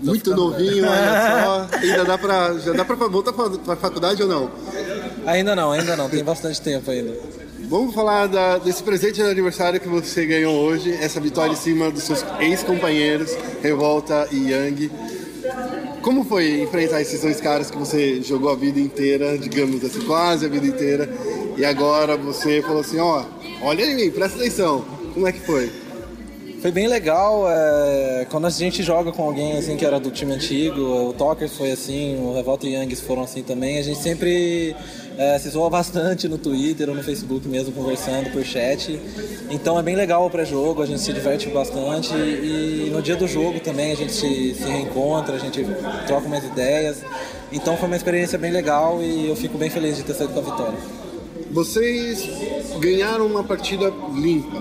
Muito 0.01 0.35
novinho, 0.35 0.85
olha 0.85 1.43
só. 1.45 1.67
Ainda 1.79 2.03
dá 2.05 2.17
pra, 2.17 2.57
já 2.57 2.73
dá 2.73 2.83
pra 2.83 2.95
voltar 2.95 3.31
pra, 3.31 3.49
pra 3.49 3.75
faculdade 3.77 4.21
ou 4.21 4.27
não? 4.27 4.51
Ainda 5.25 5.55
não, 5.55 5.71
ainda 5.71 5.95
não, 5.95 6.09
tem 6.09 6.23
bastante 6.23 6.61
tempo 6.61 6.89
ainda. 6.89 7.13
Vamos 7.69 7.93
falar 7.93 8.27
da- 8.27 8.57
desse 8.57 8.81
presente 8.81 9.15
de 9.15 9.21
aniversário 9.21 9.79
que 9.79 9.87
você 9.87 10.25
ganhou 10.25 10.55
hoje, 10.55 10.91
essa 10.91 11.19
vitória 11.19 11.53
em 11.53 11.55
cima 11.55 11.91
dos 11.91 12.03
seus 12.03 12.25
ex-companheiros, 12.39 13.35
Revolta 13.61 14.27
e 14.31 14.49
Yang. 14.49 14.91
Como 16.01 16.23
foi 16.23 16.61
enfrentar 16.61 17.01
esses 17.01 17.21
dois 17.21 17.39
caras 17.39 17.69
que 17.69 17.77
você 17.77 18.21
jogou 18.23 18.49
a 18.49 18.55
vida 18.55 18.79
inteira, 18.79 19.37
digamos 19.37 19.83
assim, 19.83 20.01
quase 20.01 20.45
a 20.45 20.49
vida 20.49 20.65
inteira, 20.65 21.07
e 21.57 21.63
agora 21.63 22.17
você 22.17 22.61
falou 22.63 22.81
assim, 22.81 22.97
ó, 22.99 23.23
olha 23.61 23.83
em 23.83 23.95
mim, 23.95 24.09
presta 24.11 24.39
atenção. 24.39 24.83
Como 25.13 25.27
é 25.27 25.31
que 25.31 25.41
foi? 25.41 25.69
Foi 26.61 26.71
bem 26.71 26.87
legal. 26.87 27.49
é, 27.49 28.27
quando 28.29 28.45
a 28.45 28.49
gente 28.49 28.83
joga 28.83 29.13
com 29.13 29.23
alguém 29.23 29.57
assim 29.57 29.77
que 29.77 29.85
era 29.85 29.97
do 29.97 30.11
time 30.11 30.33
antigo, 30.33 30.81
o 31.09 31.13
Talkers 31.13 31.55
foi 31.55 31.71
assim, 31.71 32.17
o 32.17 32.33
Revolta 32.33 32.67
e 32.67 32.75
Youngs 32.75 32.99
foram 32.99 33.23
assim 33.23 33.41
também. 33.41 33.77
A 33.77 33.81
gente 33.81 33.99
sempre 33.99 34.75
é, 35.17 35.39
se 35.39 35.49
zoa 35.49 35.69
bastante 35.71 36.27
no 36.27 36.37
Twitter 36.37 36.89
ou 36.89 36.95
no 36.95 37.01
Facebook 37.01 37.47
mesmo, 37.47 37.71
conversando 37.71 38.29
por 38.31 38.43
chat. 38.43 38.99
Então 39.49 39.79
é 39.79 39.83
bem 39.83 39.95
legal 39.95 40.25
o 40.25 40.29
pré-jogo, 40.29 40.81
a 40.81 40.85
gente 40.85 40.99
se 40.99 41.13
diverte 41.13 41.47
bastante. 41.47 42.13
E 42.13 42.89
no 42.91 43.01
dia 43.01 43.15
do 43.15 43.27
jogo 43.27 43.61
também 43.61 43.93
a 43.93 43.95
gente 43.95 44.11
se, 44.11 44.53
se 44.53 44.63
reencontra, 44.63 45.35
a 45.35 45.39
gente 45.39 45.65
troca 46.07 46.27
umas 46.27 46.43
ideias. 46.43 46.97
Então 47.53 47.77
foi 47.77 47.87
uma 47.87 47.95
experiência 47.95 48.37
bem 48.37 48.51
legal 48.51 49.01
e 49.01 49.29
eu 49.29 49.35
fico 49.35 49.57
bem 49.57 49.69
feliz 49.69 49.95
de 49.95 50.03
ter 50.03 50.13
saído 50.13 50.33
com 50.33 50.39
a 50.39 50.43
vitória. 50.43 51.08
Vocês 51.51 52.27
ganharam 52.79 53.25
uma 53.25 53.43
partida 53.43 53.91
limpa. 54.13 54.57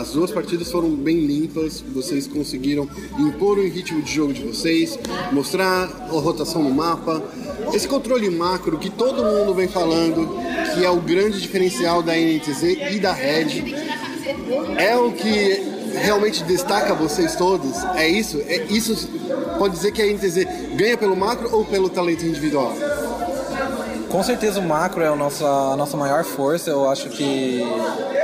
As 0.00 0.12
duas 0.12 0.30
partidas 0.30 0.70
foram 0.70 0.90
bem 0.90 1.26
limpas. 1.26 1.82
Vocês 1.92 2.26
conseguiram 2.26 2.88
impor 3.18 3.58
o 3.58 3.62
ritmo 3.62 4.00
de 4.02 4.14
jogo 4.14 4.32
de 4.32 4.42
vocês, 4.42 4.98
mostrar 5.32 5.84
a 5.84 6.12
rotação 6.12 6.62
no 6.62 6.70
mapa. 6.70 7.22
Esse 7.72 7.88
controle 7.88 8.30
macro 8.30 8.78
que 8.78 8.90
todo 8.90 9.24
mundo 9.24 9.54
vem 9.54 9.68
falando, 9.68 10.28
que 10.74 10.84
é 10.84 10.90
o 10.90 11.00
grande 11.00 11.40
diferencial 11.40 12.02
da 12.02 12.14
NTZ 12.14 12.62
e 12.92 13.00
da 13.00 13.12
Red, 13.12 13.74
é 14.78 14.96
o 14.96 15.12
que 15.12 15.72
realmente 15.94 16.44
destaca 16.44 16.94
vocês 16.94 17.36
todos? 17.36 17.82
É 17.96 18.08
isso? 18.08 18.40
É 18.46 18.64
isso 18.70 19.08
pode 19.58 19.74
dizer 19.74 19.92
que 19.92 20.02
a 20.02 20.06
NTZ 20.06 20.44
ganha 20.76 20.96
pelo 20.96 21.16
macro 21.16 21.48
ou 21.54 21.64
pelo 21.64 21.88
talento 21.88 22.24
individual? 22.24 22.74
Com 24.12 24.22
certeza 24.22 24.60
o 24.60 24.62
macro 24.62 25.02
é 25.02 25.08
a 25.08 25.16
nossa, 25.16 25.44
a 25.46 25.74
nossa 25.76 25.96
maior 25.96 26.22
força. 26.22 26.68
Eu 26.68 26.86
acho 26.88 27.08
que 27.08 27.62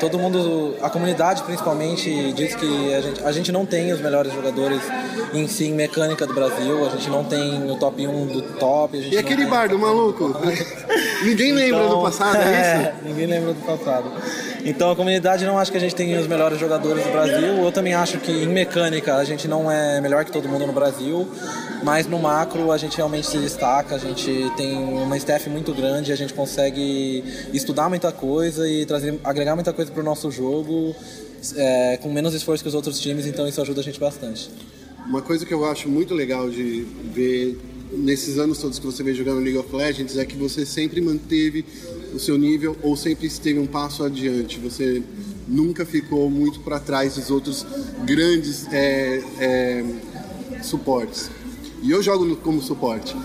todo 0.01 0.19
mundo, 0.19 0.77
a 0.83 0.91
comunidade 0.91 1.43
principalmente, 1.43 2.31
diz 2.35 2.55
que 2.55 2.95
a 2.95 3.01
gente, 3.01 3.25
a 3.25 3.33
gente 3.33 3.51
não 3.51 3.65
tem 3.65 3.91
os 3.91 3.99
melhores 4.01 4.31
jogadores 4.33 4.83
em 5.33 5.49
si 5.49 5.65
em 5.65 5.73
mecânica 5.75 6.27
do 6.27 6.35
Brasil. 6.35 6.87
A 6.87 6.91
gente 6.91 7.09
não 7.09 7.25
tem 7.25 7.71
o 7.71 7.77
top 7.77 8.07
1 8.07 8.27
do 8.27 8.43
top. 8.59 8.99
E 8.99 9.17
aquele 9.17 9.43
tem- 9.43 9.51
bardo 9.51 9.79
maluco? 9.79 10.37
Ninguém 11.25 11.53
lembra 11.53 11.83
Então, 11.85 11.97
do 11.97 12.03
passado, 12.03 12.37
é 12.37 12.41
isso? 12.41 12.89
é, 12.89 12.95
ninguém 13.03 13.27
lembra 13.27 13.53
do 13.53 13.61
passado. 13.67 14.13
Então 14.65 14.91
a 14.91 14.97
comunidade 14.97 15.45
não 15.45 15.59
acha 15.59 15.71
que 15.71 15.77
a 15.77 15.81
gente 15.81 15.95
tem 15.95 16.17
os 16.17 16.27
melhores 16.29 16.59
jogadores 16.61 17.03
do 17.03 17.11
Brasil. 17.11 17.65
Eu 17.65 17.73
também 17.73 17.95
acho 17.95 18.19
que 18.19 18.31
em 18.31 18.47
mecânica 18.49 19.17
a 19.17 19.25
gente 19.25 19.49
não 19.49 19.71
é 19.71 20.01
melhor 20.01 20.25
que 20.25 20.31
todo 20.31 20.49
mundo 20.49 20.67
no 20.67 20.73
Brasil. 20.73 21.29
Mas 21.83 22.07
no 22.07 22.19
macro 22.19 22.73
a 22.73 22.77
gente 22.77 22.97
realmente 22.97 23.27
se 23.29 23.39
destaca, 23.39 23.95
a 23.95 23.99
gente 23.99 24.51
tem 24.57 24.77
uma 24.77 25.17
staff 25.17 25.49
muito 25.49 25.73
grande, 25.79 26.13
a 26.13 26.17
gente 26.17 26.35
consegue 26.35 27.23
estudar 27.53 27.89
muita 27.89 28.11
coisa 28.13 28.69
e 28.69 28.85
trazer, 28.85 29.19
agregar 29.23 29.55
muita 29.55 29.73
coisa 29.73 29.91
para 29.91 30.01
o 30.01 30.05
nosso 30.05 30.31
jogo 30.31 30.95
é, 31.57 31.99
com 32.03 32.11
menos 32.13 32.35
esforço 32.35 32.63
que 32.63 32.69
os 32.69 32.75
outros 32.75 32.99
times, 32.99 33.27
então 33.27 33.47
isso 33.47 33.61
ajuda 33.61 33.81
a 33.81 33.85
gente 33.85 34.01
bastante. 34.01 34.51
Uma 35.07 35.23
coisa 35.23 35.47
que 35.47 35.55
eu 35.55 35.65
acho 35.65 35.89
muito 35.89 36.15
legal 36.15 36.51
de 36.51 36.87
ver 37.15 37.59
nesses 37.93 38.39
anos 38.39 38.59
todos 38.59 38.79
que 38.79 38.85
você 38.85 39.03
vem 39.03 39.15
jogando 39.15 39.41
League 39.41 39.57
of 39.57 39.75
Legends 39.75 40.19
é 40.19 40.25
que 40.25 40.37
você 40.37 40.67
sempre 40.67 41.01
manteve 41.01 41.65
o 42.13 42.19
seu 42.19 42.37
nível 42.37 42.77
ou 42.83 42.97
sempre 42.97 43.27
esteve 43.27 43.59
um 43.59 43.67
passo 43.67 44.05
adiante. 44.05 44.59
Você 44.59 45.03
nunca 45.47 45.87
ficou 45.87 46.29
muito 46.29 46.61
para 46.61 46.79
trás 46.79 47.15
dos 47.15 47.31
outros 47.31 47.65
grandes 48.05 48.67
é, 48.71 49.23
é, 49.41 49.85
suportes. 50.63 51.31
E 51.83 51.91
eu 51.91 52.03
jogo 52.03 52.37
como 52.37 52.61
suporte. 52.61 53.17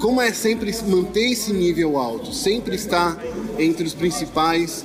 Como 0.00 0.20
é 0.20 0.32
sempre 0.32 0.74
manter 0.86 1.32
esse 1.32 1.52
nível 1.52 1.98
alto? 1.98 2.32
Sempre 2.32 2.76
estar 2.76 3.18
entre 3.58 3.84
os 3.84 3.94
principais 3.94 4.84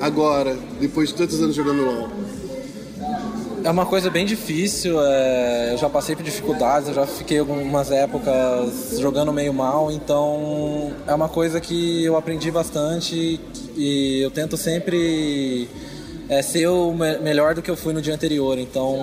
agora, 0.00 0.56
depois 0.80 1.10
de 1.10 1.14
tantos 1.14 1.40
anos 1.40 1.54
jogando 1.54 1.84
LoL. 1.84 2.08
É 3.64 3.70
uma 3.70 3.86
coisa 3.86 4.08
bem 4.08 4.24
difícil, 4.24 5.00
é, 5.00 5.72
eu 5.72 5.78
já 5.78 5.88
passei 5.88 6.14
por 6.14 6.24
dificuldades, 6.24 6.88
eu 6.88 6.94
já 6.94 7.06
fiquei 7.06 7.38
algumas 7.38 7.90
épocas 7.90 8.98
jogando 8.98 9.32
meio 9.32 9.52
mal, 9.52 9.90
então 9.90 10.92
é 11.06 11.14
uma 11.14 11.28
coisa 11.28 11.60
que 11.60 12.04
eu 12.04 12.16
aprendi 12.16 12.50
bastante 12.50 13.40
e 13.76 14.20
eu 14.22 14.30
tento 14.30 14.56
sempre 14.56 15.68
é, 16.28 16.42
ser 16.42 16.66
o 16.66 16.92
me- 16.92 17.18
melhor 17.18 17.54
do 17.54 17.62
que 17.62 17.70
eu 17.70 17.76
fui 17.76 17.92
no 17.92 18.02
dia 18.02 18.14
anterior. 18.14 18.58
Então 18.58 18.94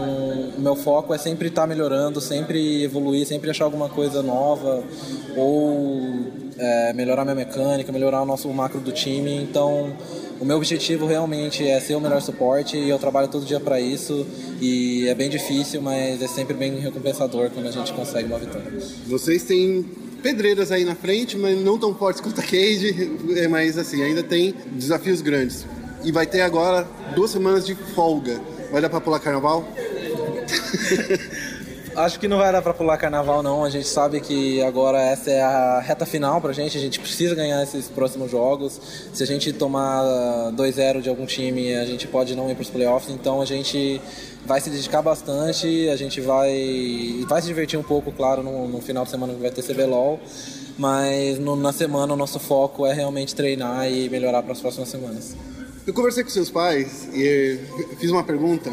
o 0.57 0.61
meu 0.61 0.75
foco 0.75 1.13
é 1.13 1.17
sempre 1.17 1.47
estar 1.47 1.65
melhorando, 1.67 2.21
sempre 2.21 2.83
evoluir, 2.83 3.25
sempre 3.25 3.49
achar 3.49 3.65
alguma 3.65 3.89
coisa 3.89 4.21
nova 4.21 4.83
ou 5.35 6.01
é, 6.57 6.93
melhorar 6.93 7.23
minha 7.23 7.35
mecânica, 7.35 7.91
melhorar 7.91 8.21
o 8.21 8.25
nosso 8.25 8.47
macro 8.49 8.79
do 8.79 8.91
time. 8.91 9.35
Então 9.35 9.93
o 10.39 10.45
meu 10.45 10.57
objetivo 10.57 11.05
realmente 11.05 11.65
é 11.67 11.79
ser 11.79 11.95
o 11.95 12.01
melhor 12.01 12.21
suporte 12.21 12.77
e 12.77 12.89
eu 12.89 12.99
trabalho 12.99 13.27
todo 13.27 13.45
dia 13.45 13.59
para 13.59 13.79
isso 13.79 14.25
e 14.61 15.07
é 15.07 15.15
bem 15.15 15.29
difícil, 15.29 15.81
mas 15.81 16.21
é 16.21 16.27
sempre 16.27 16.53
bem 16.53 16.77
recompensador 16.79 17.49
quando 17.49 17.67
a 17.67 17.71
gente 17.71 17.91
consegue 17.93 18.27
uma 18.27 18.37
vitória. 18.37 18.71
Vocês 19.07 19.43
têm 19.43 19.85
pedreiras 20.21 20.71
aí 20.71 20.83
na 20.83 20.95
frente, 20.95 21.37
mas 21.37 21.57
não 21.63 21.77
tão 21.77 21.93
fortes 21.93 22.19
quanto 22.19 22.39
a 22.39 22.43
Cade, 22.43 23.11
é, 23.35 23.47
mas 23.49 23.77
assim, 23.77 24.01
ainda 24.01 24.23
tem 24.23 24.53
desafios 24.73 25.21
grandes. 25.21 25.65
E 26.05 26.11
vai 26.11 26.25
ter 26.25 26.41
agora 26.41 26.87
duas 27.15 27.31
semanas 27.31 27.65
de 27.65 27.75
folga. 27.75 28.39
Vai 28.71 28.81
dar 28.81 28.89
pra 28.89 29.01
pular 29.01 29.19
carnaval? 29.19 29.65
Acho 31.95 32.19
que 32.19 32.27
não 32.27 32.37
vai 32.39 32.51
dar 32.51 32.61
pra 32.61 32.73
pular 32.73 32.97
carnaval 32.97 33.41
não. 33.41 33.63
A 33.63 33.69
gente 33.69 33.87
sabe 33.87 34.19
que 34.19 34.61
agora 34.61 35.01
essa 35.01 35.31
é 35.31 35.41
a 35.41 35.79
reta 35.79 36.05
final 36.05 36.41
pra 36.41 36.51
gente. 36.51 36.77
A 36.77 36.81
gente 36.81 36.99
precisa 36.99 37.33
ganhar 37.33 37.63
esses 37.63 37.87
próximos 37.87 38.29
jogos. 38.29 38.79
Se 39.13 39.23
a 39.23 39.25
gente 39.25 39.53
tomar 39.53 40.03
2-0 40.57 41.01
de 41.01 41.07
algum 41.07 41.25
time, 41.25 41.73
a 41.73 41.85
gente 41.85 42.05
pode 42.05 42.35
não 42.35 42.51
ir 42.51 42.55
pros 42.55 42.69
playoffs. 42.69 43.09
Então 43.13 43.41
a 43.41 43.45
gente 43.45 44.01
vai 44.45 44.59
se 44.59 44.69
dedicar 44.69 45.01
bastante. 45.01 45.87
A 45.87 45.95
gente 45.95 46.19
vai 46.19 47.23
vai 47.29 47.41
se 47.41 47.47
divertir 47.47 47.79
um 47.79 47.83
pouco, 47.83 48.11
claro, 48.11 48.43
no, 48.43 48.67
no 48.67 48.81
final 48.81 49.05
de 49.05 49.11
semana 49.11 49.33
que 49.33 49.39
vai 49.41 49.51
ter 49.51 49.63
CBLOL. 49.63 50.19
Mas 50.77 51.39
no- 51.39 51.55
na 51.55 51.71
semana 51.71 52.13
o 52.13 52.17
nosso 52.17 52.39
foco 52.39 52.85
é 52.85 52.93
realmente 52.93 53.33
treinar 53.33 53.89
e 53.89 54.09
melhorar 54.09 54.43
para 54.43 54.51
as 54.51 54.59
próximas 54.59 54.89
semanas. 54.89 55.33
Eu 55.85 55.93
conversei 55.93 56.23
com 56.23 56.31
seus 56.31 56.49
pais 56.49 57.07
e 57.13 57.23
eh, 57.23 57.95
fiz 57.99 58.09
uma 58.09 58.23
pergunta 58.23 58.71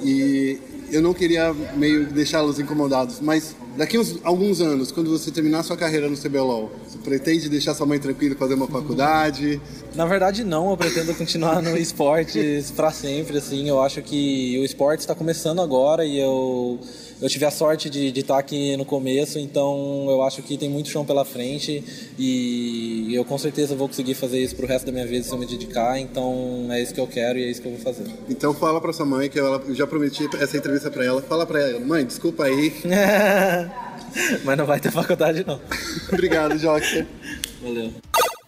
e 0.00 0.60
eu 0.92 1.02
não 1.02 1.12
queria 1.12 1.52
meio 1.74 2.06
deixá-los 2.06 2.60
incomodados, 2.60 3.18
mas 3.20 3.56
daqui 3.76 3.98
uns 3.98 4.18
alguns 4.22 4.60
anos, 4.60 4.92
quando 4.92 5.10
você 5.10 5.32
terminar 5.32 5.64
sua 5.64 5.76
carreira 5.76 6.08
no 6.08 6.16
CBLOL, 6.16 6.70
você 6.86 6.98
pretende 6.98 7.48
deixar 7.48 7.74
sua 7.74 7.86
mãe 7.86 7.98
tranquila 7.98 8.36
fazer 8.36 8.54
uma 8.54 8.68
faculdade? 8.68 9.60
Na 9.96 10.06
verdade, 10.06 10.44
não. 10.44 10.70
Eu 10.70 10.76
pretendo 10.76 11.12
continuar 11.14 11.60
no 11.60 11.76
esportes 11.76 12.70
para 12.70 12.92
sempre. 12.92 13.38
Assim, 13.38 13.68
eu 13.68 13.80
acho 13.80 14.00
que 14.02 14.56
o 14.60 14.64
esporte 14.64 15.00
está 15.00 15.14
começando 15.16 15.60
agora 15.60 16.04
e 16.04 16.20
eu 16.20 16.78
eu 17.22 17.28
tive 17.28 17.44
a 17.46 17.50
sorte 17.50 17.88
de 17.88 18.10
de 18.12 18.20
estar 18.20 18.36
aqui 18.38 18.76
no 18.76 18.84
começo. 18.84 19.38
Então, 19.38 20.06
eu 20.10 20.22
acho 20.22 20.42
que 20.42 20.58
tem 20.58 20.68
muito 20.68 20.88
chão 20.90 21.04
pela 21.04 21.24
frente 21.24 21.82
e 22.18 23.14
eu 23.14 23.24
com 23.24 23.38
certeza 23.38 23.74
vou 23.74 23.88
conseguir 23.88 24.14
fazer 24.14 24.42
isso 24.42 24.54
pro 24.56 24.66
resto 24.66 24.86
da 24.86 24.92
minha 24.92 25.06
vida 25.06 25.24
se 25.24 25.32
eu 25.32 25.38
me 25.38 25.46
dedicar. 25.46 25.98
Então, 25.98 26.66
é 26.70 26.82
isso 26.82 26.92
que 26.92 27.00
eu 27.00 27.06
quero 27.06 27.38
e 27.38 27.44
é 27.44 27.50
isso 27.50 27.62
que 27.62 27.68
eu 27.68 27.72
vou 27.72 27.80
fazer. 27.80 28.04
Então 28.28 28.52
fala 28.52 28.80
pra 28.80 28.92
sua 28.92 29.06
mãe 29.06 29.30
que 29.30 29.38
eu 29.40 29.74
já 29.74 29.86
prometi 29.86 30.28
essa 30.40 30.56
entrevista 30.56 30.90
pra 30.90 31.04
ela. 31.04 31.22
Fala 31.22 31.46
pra 31.46 31.60
ela, 31.60 31.80
mãe, 31.80 32.04
desculpa 32.04 32.44
aí. 32.44 32.72
Mas 34.44 34.58
não 34.58 34.66
vai 34.66 34.78
ter 34.80 34.90
faculdade 34.90 35.44
não. 35.46 35.60
Obrigado, 36.12 36.58
Joker. 36.58 37.06
Valeu. 37.62 37.92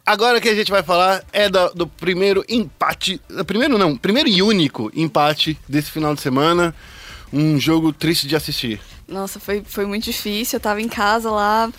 Agora 0.05 0.39
que 0.41 0.49
a 0.51 0.55
gente 0.55 0.71
vai 0.71 0.83
falar 0.83 1.25
é 1.33 1.49
da- 1.49 1.69
do 1.69 1.87
primeiro 1.87 2.45
empate. 2.49 3.19
Primeiro 3.47 3.79
não, 3.79 3.97
primeiro 3.97 4.29
e 4.29 4.43
único 4.43 4.91
empate 4.95 5.59
desse 5.67 5.91
final 5.91 6.15
de 6.15 6.21
semana. 6.21 6.75
Um 7.33 7.59
jogo 7.59 7.93
triste 7.93 8.27
de 8.29 8.37
assistir. 8.37 8.81
Nossa, 9.09 9.39
foi, 9.41 9.63
foi 9.67 9.87
muito 9.87 10.05
difícil. 10.05 10.57
Eu 10.57 10.61
tava 10.61 10.81
em 10.81 10.89
casa 10.89 11.31
lá, 11.31 11.71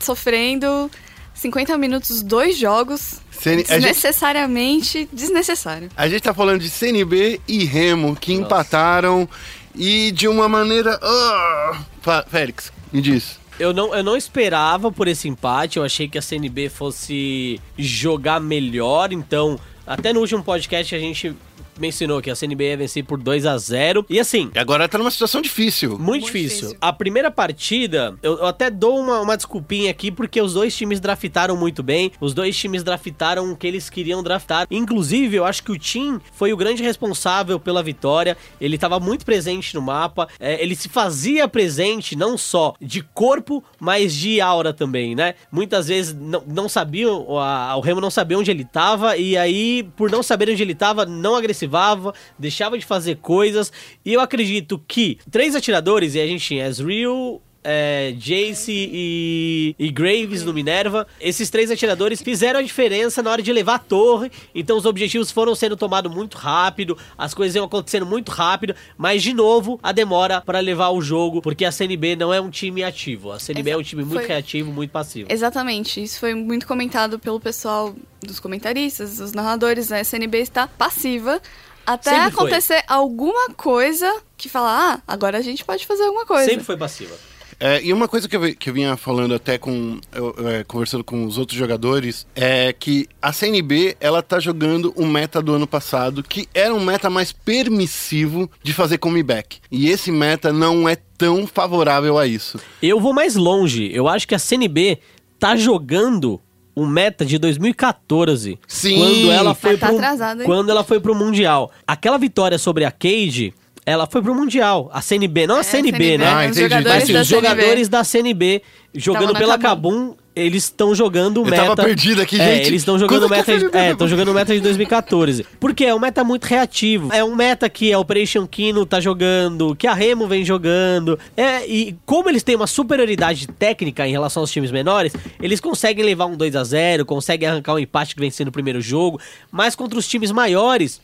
sofrendo 0.00 0.90
50 1.34 1.76
minutos, 1.78 2.22
dois 2.22 2.56
jogos. 2.56 3.20
CN 3.30 3.62
a 3.68 3.74
gente- 3.74 3.80
Desnecessariamente 3.80 5.08
desnecessário. 5.12 5.88
A 5.96 6.08
gente 6.08 6.22
tá 6.22 6.34
falando 6.34 6.60
de 6.60 6.70
CNB 6.70 7.40
e 7.46 7.64
Remo, 7.64 8.16
que 8.16 8.32
empataram 8.32 9.28
e 9.74 10.10
de 10.12 10.28
uma 10.28 10.48
maneira. 10.48 10.98
Ah! 11.02 11.80
Félix, 12.28 12.72
me 12.92 13.00
diz. 13.00 13.38
Eu 13.58 13.72
não, 13.72 13.94
eu 13.94 14.02
não 14.02 14.16
esperava 14.16 14.90
por 14.90 15.06
esse 15.06 15.28
empate, 15.28 15.78
eu 15.78 15.84
achei 15.84 16.08
que 16.08 16.18
a 16.18 16.22
CNB 16.22 16.68
fosse 16.68 17.60
jogar 17.78 18.40
melhor, 18.40 19.12
então, 19.12 19.58
até 19.86 20.12
no 20.12 20.18
último 20.20 20.42
podcast 20.42 20.92
a 20.94 20.98
gente 20.98 21.34
mencionou 21.78 22.20
que 22.22 22.30
a 22.30 22.34
CNB 22.36 22.64
ia 22.70 22.76
vencer 22.76 23.04
por 23.04 23.18
2 23.18 23.46
a 23.46 23.56
0 23.58 24.04
E 24.08 24.18
assim, 24.20 24.50
E 24.54 24.58
agora 24.58 24.88
tá 24.88 24.98
numa 24.98 25.10
situação 25.10 25.40
difícil. 25.42 25.90
muito, 25.90 26.02
Muito 26.04 26.26
difícil. 26.26 26.58
difícil. 26.58 26.78
A 26.80 26.92
primeira 26.92 27.30
partida, 27.30 28.16
eu, 28.22 28.38
eu 28.38 28.46
até 28.46 28.70
dou 28.70 28.98
uma, 28.98 29.20
uma 29.20 29.36
desculpinha 29.36 29.90
aqui, 29.90 30.10
porque 30.10 30.40
os 30.40 30.54
dois 30.54 30.76
times 30.76 31.00
draftaram 31.00 31.56
muito 31.56 31.82
bem. 31.82 32.10
Os 32.20 32.34
dois 32.34 32.56
times 32.56 32.82
draftaram 32.82 33.52
o 33.52 33.56
que 33.56 33.66
eles 33.66 33.88
queriam 33.90 34.22
draftar. 34.22 34.66
Inclusive, 34.70 35.36
eu 35.36 35.44
acho 35.44 35.62
que 35.62 35.72
o 35.72 35.78
Tim 35.78 36.20
foi 36.32 36.52
o 36.52 36.56
grande 36.56 36.82
responsável 36.82 37.58
pela 37.60 37.82
vitória. 37.82 38.36
Ele 38.60 38.74
estava 38.76 38.98
muito 39.00 39.24
presente 39.24 39.74
no 39.74 39.82
mapa. 39.82 40.28
É, 40.40 40.62
ele 40.62 40.74
se 40.74 40.88
fazia 40.88 41.46
presente 41.48 42.16
não 42.16 42.36
só 42.38 42.74
de 42.80 43.02
corpo, 43.02 43.62
mas 43.80 44.14
de 44.14 44.40
aura 44.40 44.72
também, 44.72 45.14
né? 45.14 45.34
Muitas 45.50 45.88
vezes 45.88 46.14
não, 46.14 46.42
não 46.46 46.68
sabiam, 46.68 47.38
a- 47.38 47.76
o 47.76 47.80
Remo 47.80 48.00
não 48.00 48.10
sabia 48.10 48.38
onde 48.38 48.50
ele 48.50 48.62
estava, 48.62 49.16
e 49.16 49.36
aí, 49.36 49.82
por 49.96 50.10
não 50.10 50.22
saber 50.22 50.50
onde 50.50 50.62
ele 50.62 50.72
estava, 50.72 51.04
não 51.06 51.34
agressivo 51.36 51.63
passivava, 51.64 52.14
deixava 52.38 52.78
de 52.78 52.84
fazer 52.84 53.16
coisas. 53.16 53.72
E 54.04 54.12
eu 54.12 54.20
acredito 54.20 54.82
que 54.86 55.18
três 55.30 55.54
atiradores, 55.54 56.14
e 56.14 56.20
a 56.20 56.26
gente 56.26 56.44
tinha 56.44 56.66
Ezreal, 56.66 57.42
é, 57.64 58.12
Jace 58.16 58.70
e, 58.70 59.74
e 59.78 59.90
Graves 59.90 60.44
no 60.44 60.52
Minerva. 60.52 61.06
Esses 61.20 61.48
três 61.48 61.70
atiradores 61.70 62.22
fizeram 62.22 62.60
a 62.60 62.62
diferença 62.62 63.22
na 63.22 63.30
hora 63.30 63.42
de 63.42 63.52
levar 63.52 63.76
a 63.76 63.78
torre. 63.78 64.30
Então 64.54 64.76
os 64.76 64.84
objetivos 64.84 65.30
foram 65.30 65.54
sendo 65.54 65.76
tomados 65.76 66.14
muito 66.14 66.36
rápido, 66.36 66.96
as 67.16 67.32
coisas 67.32 67.56
iam 67.56 67.64
acontecendo 67.64 68.04
muito 68.04 68.30
rápido. 68.30 68.74
Mas 68.96 69.22
de 69.22 69.32
novo, 69.32 69.80
a 69.82 69.90
demora 69.90 70.40
para 70.40 70.60
levar 70.60 70.90
o 70.90 71.00
jogo, 71.00 71.40
porque 71.40 71.64
a 71.64 71.72
CNB 71.72 72.16
não 72.16 72.32
é 72.32 72.40
um 72.40 72.50
time 72.50 72.84
ativo. 72.84 73.32
A 73.32 73.38
CNB 73.38 73.70
é 73.70 73.76
um 73.76 73.82
time 73.82 74.04
muito 74.04 74.20
Foi- 74.20 74.28
reativo, 74.28 74.70
muito 74.70 74.90
passivo. 74.90 75.32
Exatamente, 75.32 76.02
isso 76.02 76.20
foi 76.20 76.34
muito 76.34 76.66
comentado 76.66 77.18
pelo 77.18 77.40
pessoal 77.40 77.94
dos 78.20 78.38
comentaristas, 78.38 79.16
dos 79.16 79.32
narradores, 79.32 79.88
né? 79.88 79.98
A 79.98 80.00
SNB 80.00 80.38
está 80.38 80.66
passiva 80.66 81.40
até 81.86 82.10
Sempre 82.10 82.30
foi. 82.32 82.44
acontecer 82.44 82.82
alguma 82.86 83.50
coisa 83.50 84.10
que 84.36 84.48
fala, 84.48 84.94
ah, 84.94 85.02
agora 85.06 85.38
a 85.38 85.42
gente 85.42 85.64
pode 85.64 85.86
fazer 85.86 86.04
alguma 86.04 86.26
coisa. 86.26 86.48
Sempre 86.48 86.64
foi 86.64 86.76
passiva. 86.76 87.14
É, 87.60 87.82
e 87.82 87.92
uma 87.92 88.08
coisa 88.08 88.28
que 88.28 88.36
eu, 88.36 88.54
que 88.54 88.70
eu 88.70 88.74
vinha 88.74 88.96
falando 88.96 89.34
até 89.34 89.58
com. 89.58 89.98
eu- 90.14 90.34
eu, 90.38 90.48
é, 90.48 90.64
conversando 90.64 91.04
com 91.04 91.24
os 91.24 91.38
outros 91.38 91.58
jogadores 91.58 92.26
é 92.34 92.72
que 92.72 93.06
a 93.20 93.32
CNB 93.32 93.96
ela 94.00 94.22
tá 94.22 94.38
jogando 94.40 94.92
um 94.96 95.06
meta 95.06 95.40
do 95.42 95.54
ano 95.54 95.66
passado 95.66 96.22
que 96.22 96.48
era 96.54 96.74
um 96.74 96.84
meta 96.84 97.08
mais 97.10 97.32
permissivo 97.32 98.50
de 98.62 98.72
fazer 98.72 98.98
comeback. 98.98 99.58
E 99.70 99.88
esse 99.88 100.10
meta 100.10 100.52
não 100.52 100.88
é 100.88 100.96
tão 101.18 101.46
favorável 101.46 102.18
a 102.18 102.26
isso. 102.26 102.58
Eu 102.82 103.00
vou 103.00 103.12
mais 103.12 103.34
longe. 103.36 103.90
Eu 103.92 104.08
acho 104.08 104.26
que 104.26 104.34
a 104.34 104.38
CNB 104.38 104.98
tá 105.38 105.56
jogando 105.56 106.40
o 106.74 106.86
meta 106.86 107.24
de 107.24 107.38
2014. 107.38 108.58
Sim. 108.66 108.98
Quando 108.98 109.30
ela 109.30 109.54
foi 109.54 109.76
tá 109.76 109.86
pro, 109.88 109.96
atrasado, 109.96 110.40
hein? 110.40 110.46
quando 110.46 110.70
ela 110.70 110.82
foi 110.84 110.98
pro 111.00 111.14
mundial. 111.14 111.70
Aquela 111.86 112.18
vitória 112.18 112.58
sobre 112.58 112.84
a 112.84 112.90
Cage, 112.90 113.54
ela 113.86 114.06
foi 114.06 114.22
pro 114.22 114.34
mundial. 114.34 114.90
A 114.92 115.00
CNB, 115.02 115.46
não 115.46 115.56
a 115.56 115.60
É, 115.60 115.62
CNB, 115.62 116.18
né? 116.18 116.26
Ah, 116.26 116.38
os 116.50 116.56
entendi. 116.56 116.60
jogadores 116.62 116.84
Mas 116.94 117.02
assim, 117.02 117.12
da 117.12 117.20
os 117.20 117.28
CNB. 117.28 117.46
jogadores 117.48 117.88
da 117.88 118.04
CNB 118.04 118.62
jogando 118.94 119.32
pela 119.34 119.58
Kabum. 119.58 120.06
Kabum, 120.08 120.16
eles 120.36 120.64
estão 120.64 120.94
jogando 120.94 121.38
o 121.38 121.46
Eu 121.46 121.50
meta. 121.50 121.62
tava 121.62 121.84
perdido 121.84 122.22
aqui, 122.22 122.40
é, 122.40 122.56
gente. 122.56 122.66
Eles 122.68 122.80
estão 122.80 122.98
jogando 122.98 123.20
Quando 123.20 123.26
o 123.26 123.30
meta, 123.30 123.52
de, 123.52 123.60
CNB 123.60 123.78
é, 123.78 123.90
estão 123.92 124.08
jogando 124.08 124.28
o 124.28 124.34
meta 124.34 124.54
de 124.54 124.60
2014. 124.60 125.46
Porque 125.60 125.84
é 125.84 125.94
um 125.94 125.98
meta 125.98 126.24
muito 126.24 126.44
reativo. 126.44 127.12
É 127.12 127.22
um 127.22 127.34
meta 127.34 127.68
que 127.68 127.92
a 127.92 127.98
Operation 127.98 128.46
Kino 128.46 128.86
tá 128.86 129.00
jogando, 129.00 129.76
que 129.76 129.86
a 129.86 129.94
Remo 129.94 130.26
vem 130.26 130.44
jogando. 130.44 131.18
É, 131.36 131.66
e 131.66 131.96
como 132.06 132.28
eles 132.28 132.42
têm 132.42 132.56
uma 132.56 132.66
superioridade 132.66 133.46
técnica 133.46 134.08
em 134.08 134.12
relação 134.12 134.42
aos 134.42 134.50
times 134.50 134.70
menores, 134.70 135.12
eles 135.40 135.60
conseguem 135.60 136.04
levar 136.04 136.26
um 136.26 136.36
2 136.36 136.56
a 136.56 136.64
0 136.64 137.04
conseguem 137.04 137.48
arrancar 137.48 137.74
um 137.74 137.78
empate 137.78 138.14
que 138.14 138.20
vem 138.20 138.32
no 138.44 138.50
primeiro 138.52 138.80
jogo. 138.80 139.20
Mas 139.52 139.76
contra 139.76 139.98
os 139.98 140.08
times 140.08 140.32
maiores, 140.32 141.00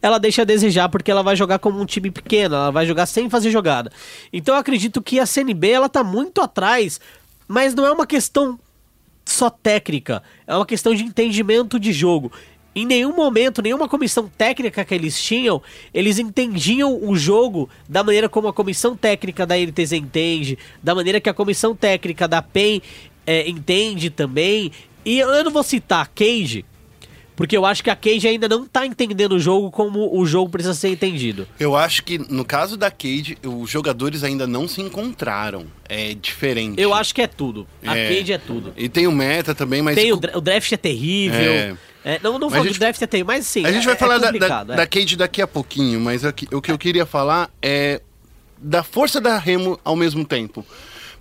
ela 0.00 0.18
deixa 0.18 0.42
a 0.42 0.44
desejar 0.44 0.88
porque 0.88 1.10
ela 1.10 1.22
vai 1.22 1.36
jogar 1.36 1.58
como 1.58 1.80
um 1.80 1.86
time 1.86 2.10
pequeno, 2.10 2.54
ela 2.54 2.70
vai 2.70 2.86
jogar 2.86 3.06
sem 3.06 3.28
fazer 3.30 3.50
jogada. 3.50 3.90
Então 4.32 4.54
eu 4.54 4.60
acredito 4.60 5.02
que 5.02 5.18
a 5.18 5.26
CNB 5.26 5.70
ela 5.70 5.88
tá 5.88 6.04
muito 6.04 6.40
atrás, 6.40 7.00
mas 7.48 7.74
não 7.74 7.86
é 7.86 7.92
uma 7.92 8.06
questão 8.06 8.58
só 9.24 9.48
técnica, 9.48 10.22
é 10.46 10.54
uma 10.54 10.66
questão 10.66 10.94
de 10.94 11.02
entendimento 11.02 11.78
de 11.78 11.92
jogo. 11.92 12.30
Em 12.76 12.84
nenhum 12.84 13.14
momento, 13.14 13.62
nenhuma 13.62 13.88
comissão 13.88 14.28
técnica 14.36 14.84
que 14.84 14.94
eles 14.94 15.20
tinham, 15.22 15.62
eles 15.92 16.18
entendiam 16.18 16.98
o 17.08 17.16
jogo 17.16 17.70
da 17.88 18.02
maneira 18.02 18.28
como 18.28 18.48
a 18.48 18.52
comissão 18.52 18.96
técnica 18.96 19.46
da 19.46 19.56
LTZ 19.56 19.92
entende, 19.92 20.58
da 20.82 20.92
maneira 20.92 21.20
que 21.20 21.28
a 21.28 21.34
comissão 21.34 21.74
técnica 21.76 22.26
da 22.26 22.42
PEN 22.42 22.82
é, 23.24 23.48
entende 23.48 24.10
também. 24.10 24.72
E 25.04 25.20
eu 25.20 25.44
não 25.44 25.52
vou 25.52 25.62
citar 25.62 26.08
Cage, 26.08 26.64
porque 27.36 27.56
eu 27.56 27.64
acho 27.66 27.82
que 27.82 27.90
a 27.90 27.96
Cage 27.96 28.28
ainda 28.28 28.48
não 28.48 28.64
tá 28.66 28.86
entendendo 28.86 29.32
o 29.32 29.38
jogo 29.40 29.70
como 29.70 30.16
o 30.16 30.24
jogo 30.24 30.50
precisa 30.50 30.74
ser 30.74 30.88
entendido. 30.90 31.46
Eu 31.58 31.74
acho 31.76 32.04
que 32.04 32.18
no 32.18 32.44
caso 32.44 32.76
da 32.76 32.90
Cade, 32.90 33.36
os 33.44 33.68
jogadores 33.70 34.22
ainda 34.22 34.46
não 34.46 34.68
se 34.68 34.80
encontraram. 34.80 35.66
É 35.88 36.14
diferente. 36.14 36.80
Eu 36.80 36.94
acho 36.94 37.14
que 37.14 37.20
é 37.22 37.26
tudo. 37.26 37.66
A 37.84 37.96
É. 37.96 38.08
Cage 38.16 38.32
é 38.32 38.38
tudo. 38.38 38.72
E 38.76 38.88
tem 38.88 39.06
o 39.06 39.12
meta 39.12 39.54
também, 39.54 39.82
mas. 39.82 39.94
Tem 39.96 40.12
o, 40.12 40.16
o 40.16 40.40
draft 40.40 40.70
é 40.72 40.76
terrível. 40.76 41.38
É. 41.52 41.76
É, 42.06 42.20
não 42.22 42.38
não 42.38 42.50
falo 42.50 42.60
a 42.60 42.64
que 42.64 42.68
gente- 42.68 42.76
o 42.76 42.80
draft 42.80 43.00
é 43.02 43.06
terrível, 43.06 43.32
mas 43.34 43.46
sim. 43.46 43.64
A 43.64 43.72
gente 43.72 43.82
é- 43.82 43.86
vai 43.86 43.94
é 43.94 43.98
falar 43.98 44.18
da, 44.18 44.30
da, 44.30 44.64
da 44.64 44.86
Cade 44.86 45.16
daqui 45.16 45.40
a 45.40 45.46
pouquinho, 45.46 45.98
mas 46.00 46.24
aqui- 46.24 46.46
o 46.52 46.60
que 46.60 46.70
eu 46.70 46.76
queria 46.78 47.06
falar 47.06 47.50
é 47.62 48.00
da 48.58 48.82
força 48.82 49.20
da 49.20 49.38
Remo 49.38 49.78
ao 49.82 49.96
mesmo 49.96 50.24
tempo. 50.24 50.64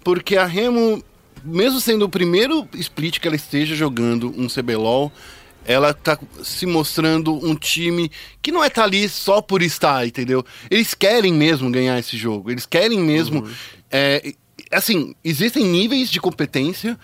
Porque 0.03 0.36
a 0.36 0.45
Remo, 0.45 1.01
mesmo 1.43 1.80
sendo 1.80 2.03
o 2.05 2.09
primeiro 2.09 2.68
split 2.76 3.20
que 3.20 3.28
ela 3.28 3.36
esteja 3.36 3.76
jogando 3.76 4.34
um 4.38 4.47
CBLOL, 4.49 5.09
ela 5.66 5.93
tá 5.93 6.18
se 6.43 6.66
mostrando 6.66 7.34
um 7.34 7.55
time 7.55 8.11
que 8.41 8.51
não 8.51 8.64
é 8.64 8.70
tá 8.70 8.84
ali 8.84 9.07
só 9.07 9.41
por 9.41 9.61
estar, 9.61 10.05
entendeu? 10.05 10.45
Eles 10.70 10.93
querem 10.93 11.34
mesmo 11.34 11.70
ganhar 11.72 11.97
esse 11.97 12.18
jogo. 12.18 12.51
Eles 12.51 12.66
querem 12.66 12.99
mesmo. 12.99 13.47
é, 13.89 14.34
assim, 14.72 15.16
existem 15.24 15.66
níveis 15.66 16.09
de 16.09 16.20
competência. 16.20 16.97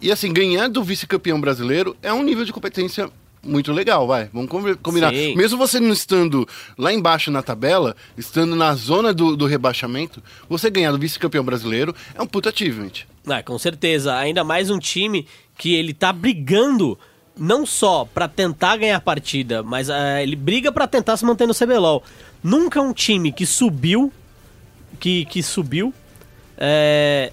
E 0.00 0.12
assim, 0.12 0.32
ganhar 0.32 0.68
do 0.68 0.84
vice-campeão 0.84 1.40
brasileiro 1.40 1.96
é 2.02 2.12
um 2.12 2.22
nível 2.22 2.44
de 2.44 2.52
competência 2.52 3.10
muito 3.42 3.72
legal, 3.72 4.06
vai. 4.06 4.28
Vamos 4.32 4.50
combinar. 4.82 5.12
Sim. 5.12 5.36
Mesmo 5.36 5.56
você 5.56 5.78
não 5.78 5.92
estando 5.92 6.46
lá 6.76 6.92
embaixo 6.92 7.30
na 7.30 7.42
tabela, 7.42 7.96
estando 8.16 8.56
na 8.56 8.74
zona 8.74 9.14
do, 9.14 9.36
do 9.36 9.46
rebaixamento, 9.46 10.22
você 10.48 10.68
ganhar 10.68 10.92
do 10.92 10.98
vice-campeão 10.98 11.44
brasileiro 11.44 11.94
é 12.14 12.20
um 12.20 12.26
puta 12.26 12.50
achievement. 12.50 13.04
Ah, 13.26 13.42
com 13.42 13.58
certeza. 13.58 14.16
Ainda 14.16 14.44
mais 14.44 14.70
um 14.70 14.78
time 14.78 15.26
que 15.56 15.74
ele 15.74 15.94
tá 15.94 16.12
brigando 16.12 16.98
não 17.38 17.66
só 17.66 18.04
pra 18.04 18.26
tentar 18.28 18.76
ganhar 18.76 18.96
a 18.96 19.00
partida, 19.00 19.62
mas 19.62 19.90
ah, 19.90 20.22
ele 20.22 20.36
briga 20.36 20.72
pra 20.72 20.86
tentar 20.86 21.16
se 21.16 21.24
manter 21.24 21.46
no 21.46 21.54
CBLOL. 21.54 22.02
Nunca 22.42 22.80
um 22.80 22.92
time 22.92 23.32
que 23.32 23.44
subiu, 23.44 24.12
que, 24.98 25.24
que 25.26 25.42
subiu, 25.42 25.92
é, 26.56 27.32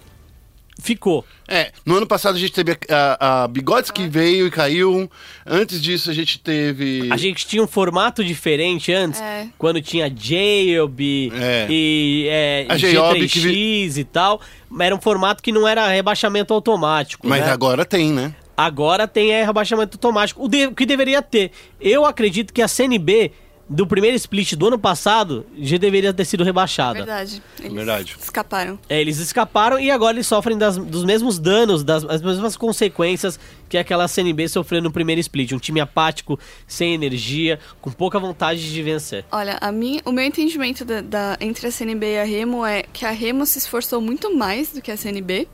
ficou. 0.82 1.26
É, 1.48 1.72
no 1.86 1.96
ano 1.96 2.08
passado 2.08 2.36
a 2.36 2.40
gente 2.40 2.52
teve 2.52 2.72
a, 2.90 3.18
a, 3.20 3.44
a 3.44 3.48
Bigodes 3.48 3.92
que 3.92 4.08
veio 4.08 4.48
e 4.48 4.52
caiu. 4.52 5.10
Antes 5.46 5.82
disso 5.82 6.10
a 6.10 6.14
gente 6.14 6.40
teve. 6.40 7.10
A 7.12 7.18
gente 7.18 7.46
tinha 7.46 7.62
um 7.62 7.68
formato 7.68 8.24
diferente 8.24 8.92
antes, 8.92 9.22
É. 9.22 9.48
quando 9.58 9.82
tinha 9.82 10.12
Jailb 10.14 11.32
É. 11.34 11.68
e 11.70 12.28
é, 12.30 12.66
A 12.70 12.78
Jailb 12.78 13.20
G3X 13.20 13.94
que 13.94 14.00
e 14.00 14.04
tal. 14.04 14.42
Era 14.80 14.96
um 14.96 15.02
formato 15.02 15.44
que 15.44 15.52
não 15.52 15.68
era 15.68 15.88
rebaixamento 15.88 16.54
automático. 16.54 17.28
Mas 17.28 17.46
né? 17.46 17.52
agora 17.52 17.86
tem, 17.86 18.12
né? 18.12 18.34
Agora 18.56 19.08
tem 19.08 19.32
é, 19.32 19.44
rebaixamento 19.44 19.96
automático. 19.98 20.44
O, 20.44 20.48
de- 20.48 20.68
o 20.68 20.76
que 20.76 20.86
deveria 20.86 21.22
ter. 21.22 21.52
Eu 21.82 22.06
acredito 22.06 22.54
que 22.54 22.62
a 22.62 22.68
CNB, 22.68 23.32
do 23.68 23.88
primeiro 23.88 24.16
split 24.18 24.54
do 24.56 24.68
ano 24.68 24.78
passado, 24.78 25.46
já 25.58 25.78
deveria 25.78 26.14
ter 26.14 26.26
sido 26.26 26.44
rebaixada. 26.44 26.94
Verdade. 27.00 27.42
Eles 27.60 27.74
Verdade. 27.74 28.16
escaparam. 28.22 28.78
É, 28.88 29.00
eles 29.02 29.18
escaparam 29.18 29.80
e 29.80 29.90
agora 29.90 30.16
eles 30.16 30.28
sofrem 30.28 30.58
das- 30.58 30.78
dos 30.78 31.04
mesmos 31.04 31.40
danos, 31.40 31.84
das 31.84 32.04
as 32.04 32.22
mesmas 32.22 32.56
consequências 32.56 33.40
que 33.68 33.78
aquela 33.78 34.08
CNB 34.08 34.48
sofreu 34.50 34.82
no 34.84 34.92
primeiro 34.92 35.20
split. 35.22 35.54
Um 35.54 35.58
time 35.58 35.80
apático, 35.80 36.38
sem 36.68 36.94
energia, 36.94 37.58
com 37.82 37.90
pouca 37.90 38.20
vontade 38.20 38.72
de 38.72 38.84
vencer. 38.84 39.26
Olha, 39.32 39.58
a 39.60 39.72
minha, 39.72 40.02
o 40.06 40.12
meu 40.12 40.26
entendimento 40.26 40.86
da, 40.86 41.02
da- 41.02 41.38
entre 41.42 41.66
a 41.68 41.72
CNB 41.72 42.06
e 42.06 42.20
a 42.20 42.24
Remo 42.26 42.64
é 42.66 42.84
que 42.94 43.04
a 43.06 43.12
Remo 43.12 43.46
se 43.48 43.58
esforçou 43.58 44.00
muito 44.00 44.36
mais 44.38 44.74
do 44.74 44.82
que 44.82 44.92
a 44.92 44.98
CNB. 44.98 45.48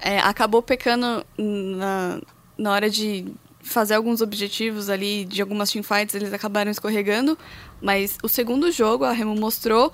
É, 0.00 0.18
acabou 0.20 0.62
pecando 0.62 1.24
na, 1.36 2.20
na 2.56 2.72
hora 2.72 2.88
de 2.90 3.26
fazer 3.60 3.94
alguns 3.94 4.20
objetivos 4.20 4.88
ali, 4.88 5.24
de 5.24 5.42
algumas 5.42 5.70
teamfights, 5.70 6.14
eles 6.14 6.32
acabaram 6.32 6.70
escorregando. 6.70 7.36
Mas 7.80 8.16
o 8.22 8.28
segundo 8.28 8.70
jogo, 8.70 9.04
a 9.04 9.12
Remo 9.12 9.34
mostrou. 9.34 9.92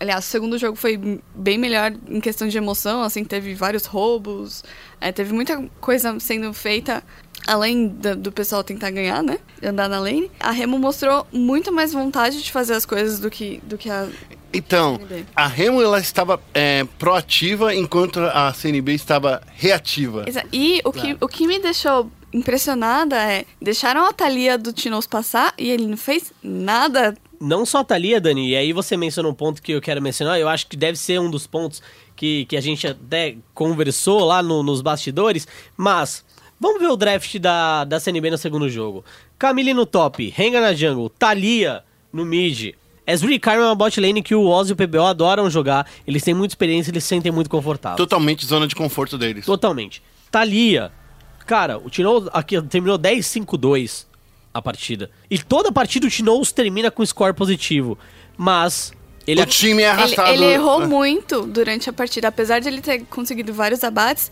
Aliás, 0.00 0.24
o 0.24 0.28
segundo 0.28 0.56
jogo 0.58 0.76
foi 0.76 0.96
bem 1.34 1.58
melhor 1.58 1.92
em 2.08 2.20
questão 2.20 2.46
de 2.46 2.56
emoção, 2.56 3.02
assim, 3.02 3.24
teve 3.24 3.52
vários 3.52 3.84
roubos, 3.84 4.62
é, 5.00 5.10
teve 5.10 5.32
muita 5.34 5.60
coisa 5.80 6.20
sendo 6.20 6.52
feita 6.54 7.02
além 7.44 7.88
da- 7.88 8.14
do 8.14 8.30
pessoal 8.30 8.62
tentar 8.62 8.90
ganhar, 8.92 9.24
né? 9.24 9.38
Andar 9.60 9.88
na 9.88 9.98
lane. 9.98 10.30
A 10.38 10.52
Remo 10.52 10.78
mostrou 10.78 11.26
muito 11.32 11.72
mais 11.72 11.92
vontade 11.92 12.40
de 12.40 12.52
fazer 12.52 12.74
as 12.74 12.86
coisas 12.86 13.18
do 13.18 13.28
que, 13.28 13.58
do 13.64 13.76
que 13.76 13.90
a. 13.90 14.06
Então, 14.52 14.96
CNB. 14.96 15.26
a 15.36 15.46
Remo 15.46 15.82
ela 15.82 15.98
estava 16.00 16.40
é, 16.54 16.84
proativa 16.98 17.74
enquanto 17.74 18.18
a 18.20 18.52
CNB 18.52 18.92
estava 18.94 19.42
reativa. 19.54 20.24
Exa- 20.26 20.44
E 20.52 20.80
o 20.84 20.92
que, 20.92 21.16
o 21.20 21.28
que 21.28 21.46
me 21.46 21.58
deixou 21.58 22.10
impressionada 22.32 23.16
é 23.16 23.44
deixaram 23.60 24.04
a 24.06 24.12
Thalia 24.12 24.56
do 24.58 24.72
Tinoz 24.72 25.06
passar 25.06 25.52
e 25.58 25.70
ele 25.70 25.86
não 25.86 25.96
fez 25.96 26.32
nada. 26.42 27.14
Não 27.40 27.64
só 27.64 27.78
a 27.78 27.84
Thalia, 27.84 28.20
Dani, 28.20 28.48
e 28.50 28.56
aí 28.56 28.72
você 28.72 28.96
mencionou 28.96 29.30
um 29.30 29.34
ponto 29.34 29.62
que 29.62 29.72
eu 29.72 29.80
quero 29.80 30.02
mencionar, 30.02 30.40
eu 30.40 30.48
acho 30.48 30.66
que 30.66 30.76
deve 30.76 30.98
ser 30.98 31.20
um 31.20 31.30
dos 31.30 31.46
pontos 31.46 31.80
que, 32.16 32.44
que 32.46 32.56
a 32.56 32.60
gente 32.60 32.86
até 32.86 33.36
conversou 33.54 34.24
lá 34.24 34.42
no- 34.42 34.62
nos 34.62 34.80
bastidores, 34.82 35.46
mas 35.76 36.24
vamos 36.58 36.80
ver 36.80 36.88
o 36.88 36.96
draft 36.96 37.38
da, 37.38 37.84
da 37.84 38.00
CNB 38.00 38.30
no 38.30 38.38
segundo 38.38 38.68
jogo. 38.68 39.04
Camille 39.38 39.72
no 39.72 39.86
top, 39.86 40.28
Renga 40.34 40.60
na 40.60 40.72
jungle, 40.74 41.08
Thalia 41.10 41.84
no 42.12 42.24
mid. 42.24 42.74
Ezreal 43.10 43.32
e 43.32 43.38
Karma 43.38 43.62
é 43.62 43.66
uma 43.66 43.74
bot 43.74 43.98
lane 44.00 44.22
que 44.22 44.34
o 44.34 44.44
Oz 44.46 44.68
e 44.68 44.72
o 44.72 44.76
PBO 44.76 45.02
adoram 45.06 45.48
jogar, 45.48 45.88
eles 46.06 46.22
têm 46.22 46.34
muita 46.34 46.52
experiência, 46.52 46.90
eles 46.90 47.02
se 47.04 47.08
sentem 47.08 47.32
muito 47.32 47.48
confortáveis. 47.48 47.96
Totalmente 47.96 48.44
zona 48.44 48.66
de 48.68 48.74
conforto 48.74 49.16
deles. 49.16 49.46
Totalmente. 49.46 50.02
Thalia. 50.30 50.92
Cara, 51.46 51.78
o 51.78 51.88
Tirou 51.88 52.28
aqui 52.32 52.60
terminou 52.62 52.98
10-5-2. 52.98 54.06
a 54.52 54.60
partida. 54.60 55.10
E 55.30 55.38
toda 55.38 55.70
partida 55.72 56.06
o 56.06 56.10
Tinoz 56.10 56.52
termina 56.52 56.90
com 56.90 57.04
score 57.06 57.32
positivo. 57.32 57.96
Mas 58.36 58.92
ele 59.26 59.40
o 59.42 59.46
time 59.46 59.82
é 59.82 59.86
Ele, 59.86 59.90
arrastado. 59.90 60.30
ele 60.32 60.44
errou 60.44 60.86
muito 60.86 61.42
durante 61.46 61.88
a 61.88 61.92
partida. 61.92 62.28
Apesar 62.28 62.58
de 62.58 62.68
ele 62.68 62.80
ter 62.80 63.04
conseguido 63.06 63.52
vários 63.52 63.84
abates, 63.84 64.30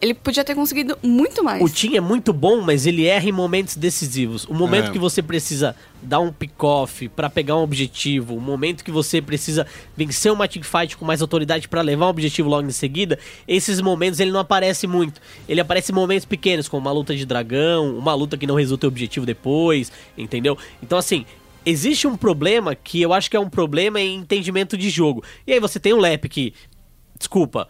ele 0.00 0.14
podia 0.14 0.44
ter 0.44 0.54
conseguido 0.54 0.98
muito 1.02 1.42
mais. 1.42 1.62
O 1.62 1.68
Tim 1.68 1.96
é 1.96 2.00
muito 2.00 2.32
bom, 2.32 2.60
mas 2.60 2.86
ele 2.86 3.06
erra 3.06 3.28
em 3.28 3.32
momentos 3.32 3.76
decisivos. 3.76 4.44
O 4.44 4.54
momento 4.54 4.88
É. 4.88 4.92
que 4.92 4.98
você 4.98 5.22
precisa 5.22 5.74
dar 6.02 6.20
um 6.20 6.32
pick-off 6.32 7.08
pra 7.08 7.30
pegar 7.30 7.56
um 7.56 7.62
objetivo, 7.62 8.36
o 8.36 8.40
momento 8.40 8.84
que 8.84 8.90
você 8.90 9.20
precisa 9.22 9.66
vencer 9.96 10.30
uma 10.32 10.46
teamfight 10.46 10.96
com 10.96 11.04
mais 11.04 11.22
autoridade 11.22 11.68
pra 11.68 11.80
levar 11.82 12.06
um 12.06 12.10
objetivo 12.10 12.48
logo 12.48 12.68
em 12.68 12.72
seguida, 12.72 13.18
esses 13.48 13.80
momentos 13.80 14.20
ele 14.20 14.30
não 14.30 14.40
aparece 14.40 14.86
muito. 14.86 15.20
Ele 15.48 15.60
aparece 15.60 15.92
em 15.92 15.94
momentos 15.94 16.24
pequenos, 16.24 16.68
como 16.68 16.86
uma 16.86 16.92
luta 16.92 17.14
de 17.16 17.24
dragão, 17.24 17.96
uma 17.98 18.14
luta 18.14 18.36
que 18.36 18.46
não 18.46 18.54
resulta 18.54 18.86
em 18.86 18.88
objetivo 18.88 19.24
depois, 19.26 19.90
entendeu? 20.16 20.56
Então 20.82 20.98
assim, 20.98 21.24
existe 21.64 22.06
um 22.06 22.16
problema 22.16 22.74
que 22.74 23.00
eu 23.02 23.12
acho 23.12 23.30
que 23.30 23.36
é 23.36 23.40
um 23.40 23.48
problema 23.50 24.00
em 24.00 24.16
entendimento 24.16 24.76
de 24.76 24.88
jogo. 24.90 25.24
E 25.46 25.52
aí 25.52 25.58
você 25.58 25.80
tem 25.80 25.92
o 25.92 25.98
Lep 25.98 26.28
que, 26.28 26.52
desculpa, 27.18 27.66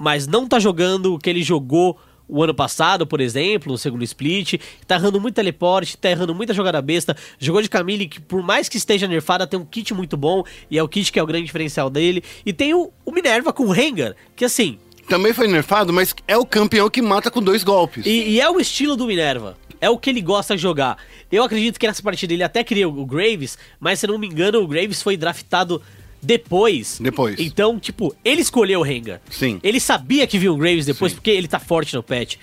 mas 0.00 0.26
não 0.26 0.48
tá 0.48 0.58
jogando 0.58 1.14
o 1.14 1.18
que 1.18 1.28
ele 1.28 1.42
jogou 1.42 1.98
o 2.26 2.42
ano 2.42 2.54
passado, 2.54 3.06
por 3.06 3.20
exemplo, 3.20 3.70
no 3.70 3.76
segundo 3.76 4.02
split, 4.02 4.54
tá 4.86 4.94
errando 4.94 5.20
muito 5.20 5.34
teleporte, 5.34 5.98
tá 5.98 6.10
errando 6.10 6.34
muita 6.34 6.54
jogada 6.54 6.80
besta, 6.80 7.14
jogou 7.38 7.60
de 7.60 7.68
Camille, 7.68 8.08
que 8.08 8.18
por 8.18 8.42
mais 8.42 8.66
que 8.66 8.78
esteja 8.78 9.06
nerfada, 9.06 9.46
tem 9.46 9.60
um 9.60 9.64
kit 9.64 9.92
muito 9.92 10.16
bom, 10.16 10.42
e 10.70 10.78
é 10.78 10.82
o 10.82 10.88
kit 10.88 11.12
que 11.12 11.18
é 11.18 11.22
o 11.22 11.26
grande 11.26 11.44
diferencial 11.44 11.90
dele, 11.90 12.22
e 12.46 12.52
tem 12.52 12.72
o, 12.72 12.90
o 13.04 13.12
Minerva 13.12 13.52
com 13.52 13.64
o 13.64 13.70
Rengar, 13.70 14.14
que 14.34 14.44
assim, 14.44 14.78
Também 15.06 15.34
foi 15.34 15.48
nerfado, 15.48 15.92
mas 15.92 16.14
é 16.26 16.38
o 16.38 16.46
campeão 16.46 16.88
que 16.88 17.02
mata 17.02 17.30
com 17.30 17.42
dois 17.42 17.62
golpes. 17.62 18.06
e, 18.06 18.30
e 18.30 18.40
é 18.40 18.48
o 18.48 18.58
estilo 18.58 18.96
do 18.96 19.06
Minerva. 19.06 19.58
É 19.82 19.88
o 19.88 19.96
que 19.98 20.10
ele 20.10 20.20
gosta 20.20 20.54
de 20.54 20.62
jogar. 20.62 20.98
Eu 21.32 21.42
acredito 21.42 21.80
que 21.80 21.86
nessa 21.86 22.02
partida 22.02 22.34
ele 22.34 22.42
até 22.42 22.62
queria 22.62 22.86
o 22.86 23.06
Graves, 23.06 23.56
mas 23.80 23.98
se 23.98 24.06
não 24.06 24.18
me 24.18 24.26
engano, 24.26 24.60
o 24.62 24.68
Graves 24.68 25.02
foi 25.02 25.16
draftado 25.16 25.80
depois. 26.22 26.98
Depois. 27.00 27.38
Então, 27.38 27.78
tipo, 27.78 28.14
ele 28.24 28.40
escolheu 28.42 28.80
o 28.80 28.82
Rengar. 28.82 29.20
Sim. 29.30 29.58
Ele 29.62 29.80
sabia 29.80 30.26
que 30.26 30.38
viu 30.38 30.54
o 30.54 30.56
Graves 30.56 30.84
depois, 30.86 31.12
Sim. 31.12 31.16
porque 31.16 31.30
ele 31.30 31.48
tá 31.48 31.58
forte 31.58 31.94
no 31.94 32.02
patch. 32.02 32.36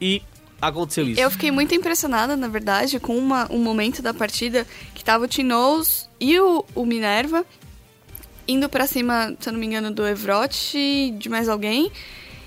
E 0.00 0.22
aconteceu 0.60 1.08
isso. 1.08 1.20
Eu 1.20 1.30
fiquei 1.30 1.50
muito 1.50 1.74
impressionada, 1.74 2.36
na 2.36 2.48
verdade, 2.48 2.98
com 3.00 3.16
uma- 3.16 3.50
um 3.50 3.58
momento 3.62 4.02
da 4.02 4.12
partida 4.12 4.66
que 4.94 5.04
tava 5.04 5.24
o 5.24 5.28
Tinoz 5.28 6.08
e 6.20 6.38
o, 6.40 6.64
o 6.74 6.84
Minerva 6.84 7.44
indo 8.48 8.68
pra 8.68 8.86
cima, 8.86 9.34
se 9.38 9.48
eu 9.48 9.52
não 9.52 9.60
me 9.60 9.66
engano, 9.66 9.92
do 9.92 10.04
Evrot 10.06 10.76
e 10.76 11.12
de 11.16 11.28
mais 11.28 11.48
alguém. 11.48 11.90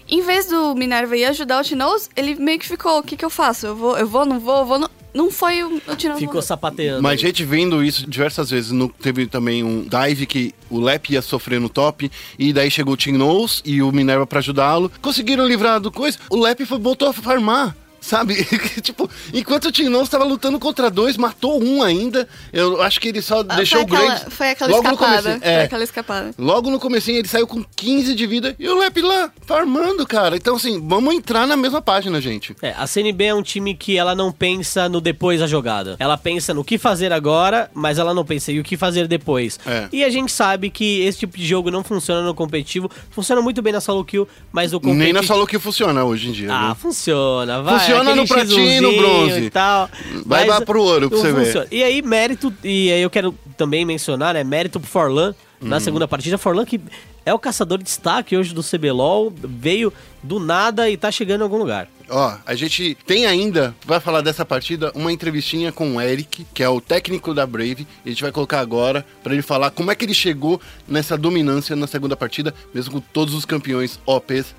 Em 0.08 0.22
vez 0.22 0.47
do 0.47 0.76
Minerva 0.76 1.16
ir 1.16 1.26
ajudar 1.26 1.62
o 1.62 1.64
Tinoz, 1.64 2.10
ele 2.16 2.36
meio 2.36 2.60
que 2.60 2.68
ficou, 2.68 2.99
o 2.99 3.04
que 3.04 3.16
que 3.18 3.24
eu 3.26 3.30
faço? 3.30 3.68
Eu 3.68 3.76
vou, 3.76 3.97
eu 3.97 4.08
vou, 4.08 4.26
não 4.26 4.39
vou, 4.39 4.60
eu 4.60 4.66
vou, 4.66 4.80
não... 4.80 4.89
Não 5.14 5.30
foi 5.30 5.62
o, 5.62 5.80
o 5.88 5.95
Tinoz. 5.95 6.18
Ficou 6.18 6.36
não- 6.36 6.41
sapateando. 6.41 7.04
Mas 7.04 7.22
gente 7.22 7.43
vendo 7.45 7.84
isso 7.84 8.10
diversas 8.10 8.49
vezes. 8.49 8.72
No- 8.72 8.89
teve 8.89 9.28
também 9.28 9.64
um 9.64 9.88
dive 9.88 10.26
que 10.26 10.56
o 10.72 10.80
Lep 10.80 11.14
ia 11.14 11.22
sofrer 11.22 11.60
no 11.60 11.70
top. 11.70 12.12
E 12.39 12.51
daí 12.51 12.72
chegou 12.72 12.95
o 12.95 13.12
Nose 13.12 13.62
e 13.64 13.84
o 13.84 13.91
Minerva 13.91 14.26
pra 14.26 14.39
ajudá-lo. 14.39 14.91
Conseguiram 15.04 15.45
livrar 15.47 15.80
do 15.80 15.91
coisa. 15.91 16.18
O 16.32 16.38
Lep 16.41 16.66
foi, 16.66 16.80
voltou 16.80 17.10
a 17.10 17.14
farmar. 17.14 17.76
Sabe? 18.04 18.43
tipo, 18.84 19.10
enquanto 19.34 19.66
o 19.70 19.72
Team 19.72 19.89
Nose 19.89 20.10
tava 20.10 20.26
lutando 20.26 20.60
contra 20.60 20.91
dois, 20.91 21.16
matou 21.16 21.64
um 21.64 21.82
ainda. 21.82 22.28
Eu 22.51 22.82
acho 22.82 22.99
que 22.99 23.08
ele 23.08 23.22
só 23.22 23.39
Ah, 23.39 23.56
deixou 23.56 23.82
o 23.82 23.86
Graves. 23.86 24.10
aquela, 24.12 24.30
foi 24.30 24.49
aquela 24.49 24.72
logo 24.72 24.84
no 24.84 24.93
escapada. 24.93 25.39
Foi 25.39 25.47
É. 25.49 25.64
aquela 25.64 25.84
escapada. 25.86 26.32
Logo 26.38 26.70
no 26.70 26.80
comecinho 26.82 27.20
ele 27.20 27.30
saiu 27.30 27.47
com 27.47 27.64
15 27.64 28.14
de 28.14 28.28
vida 28.28 28.56
e 28.60 28.68
o 28.68 28.78
Lep 28.78 29.01
lá, 29.01 29.32
farmando, 29.47 30.06
cara. 30.06 30.36
Então, 30.36 30.58
assim, 30.58 30.86
vamos 30.86 31.16
entrar 31.16 31.47
na 31.47 31.56
mesma 31.56 31.82
página, 31.82 32.20
gente. 32.20 32.54
É, 32.62 32.74
a 32.78 32.86
CNB 32.86 33.24
é 33.24 33.34
um 33.34 33.41
time 33.41 33.74
que 33.74 33.97
ela 33.97 34.14
não 34.14 34.34
pensa 34.34 34.89
no 34.89 34.99
depois 34.99 35.39
da 35.39 35.47
jogada. 35.47 35.95
Ela 35.97 36.18
pensa 36.18 36.54
no 36.54 36.62
que 36.62 36.78
fazer 36.78 37.14
agora, 37.14 37.72
mas 37.74 37.99
ela 37.99 38.14
não 38.14 38.26
pensa 38.26 38.51
em 38.51 38.60
o 38.60 38.64
que 38.66 38.76
fazer 38.76 39.08
depois. 39.08 39.58
É. 39.66 39.88
E 39.93 40.04
a 40.04 40.10
gente 40.10 40.30
sabe 40.30 40.70
que 40.70 40.99
esse 41.06 41.20
tipo 41.20 41.38
de 41.38 41.47
jogo 41.47 41.72
não 41.72 41.86
funciona 41.86 42.22
no 42.22 42.34
competitivo. 42.36 42.91
Funciona 43.12 43.41
muito 43.41 43.62
bem 43.62 43.72
na 43.72 43.80
solo 43.80 44.04
kill, 44.04 44.28
mas 44.51 44.74
o 44.74 44.78
competitivo... 44.82 45.04
Nem 45.06 45.14
na 45.14 45.24
solo 45.24 45.47
que 45.47 45.58
funciona 45.58 46.04
hoje 46.04 46.28
em 46.28 46.32
dia. 46.34 46.51
Ah, 46.54 46.70
né? 46.70 46.76
funciona, 46.78 47.62
vai. 47.62 47.80
Funciona 47.80 47.93
aquele 48.02 48.22
no 48.22 48.28
pratinho 48.28 48.82
no 48.82 48.89
X1zinho 48.89 48.98
bronze. 48.98 49.39
E 49.41 49.50
tal, 49.50 49.89
Vai 50.26 50.48
lá 50.48 50.62
pro 50.62 50.82
ouro 50.82 51.10
pra 51.10 51.20
você 51.20 51.32
ver. 51.32 51.46
funciona. 51.46 51.68
E 51.72 51.84
aí, 51.84 52.02
mérito, 52.02 52.54
e 52.64 52.91
aí 52.91 53.02
eu 53.02 53.10
quero 53.10 53.34
também 53.58 53.86
mencionar, 53.86 54.34
né, 54.34 54.44
mérito 54.44 54.80
pro 54.80 54.89
Forlan 54.89 55.34
na 55.62 55.80
segunda 55.80 56.08
partida. 56.08 56.38
Forlan 56.38 56.66
que 56.66 56.80
é 57.26 57.34
o 57.34 57.39
caçador 57.39 57.78
de 57.78 57.86
destaque 57.86 58.36
hoje 58.36 58.54
do 58.54 58.62
CBLOL, 58.62 59.34
veio 59.36 59.94
do 60.22 60.39
nada 60.39 60.89
e 60.89 60.98
tá 60.98 61.10
chegando 61.10 61.41
em 61.41 61.44
algum 61.44 61.58
lugar. 61.58 61.88
Ó, 62.10 62.36
a 62.46 62.54
gente 62.54 62.98
tem 63.08 63.26
ainda, 63.26 63.74
vai 63.86 64.00
falar 64.00 64.20
dessa 64.20 64.46
partida, 64.46 64.91
uma 64.94 65.12
entrevistinha 65.12 65.72
com 65.72 65.96
o 65.96 66.02
Eric, 66.02 66.46
que 66.54 66.62
é 66.62 66.68
o 66.68 66.82
técnico 66.82 67.34
da 67.34 67.46
Brave. 67.46 67.88
E 68.04 68.10
a 68.10 68.12
gente 68.12 68.22
vai 68.22 68.32
colocar 68.32 68.60
agora 68.60 69.06
pra 69.24 69.32
ele 69.34 69.41
falar 69.41 69.72
como 69.72 69.89
é 69.89 69.96
que 69.96 70.04
ele 70.04 70.14
chegou 70.14 70.60
nessa 70.86 71.18
dominância 71.18 71.76
na 71.78 71.88
segunda 71.88 72.16
partida, 72.18 72.54
mesmo 72.74 72.94
com 72.96 73.00
todos 73.00 73.34
os 73.34 73.46
campeões 73.46 74.00
OPs. 74.06 74.54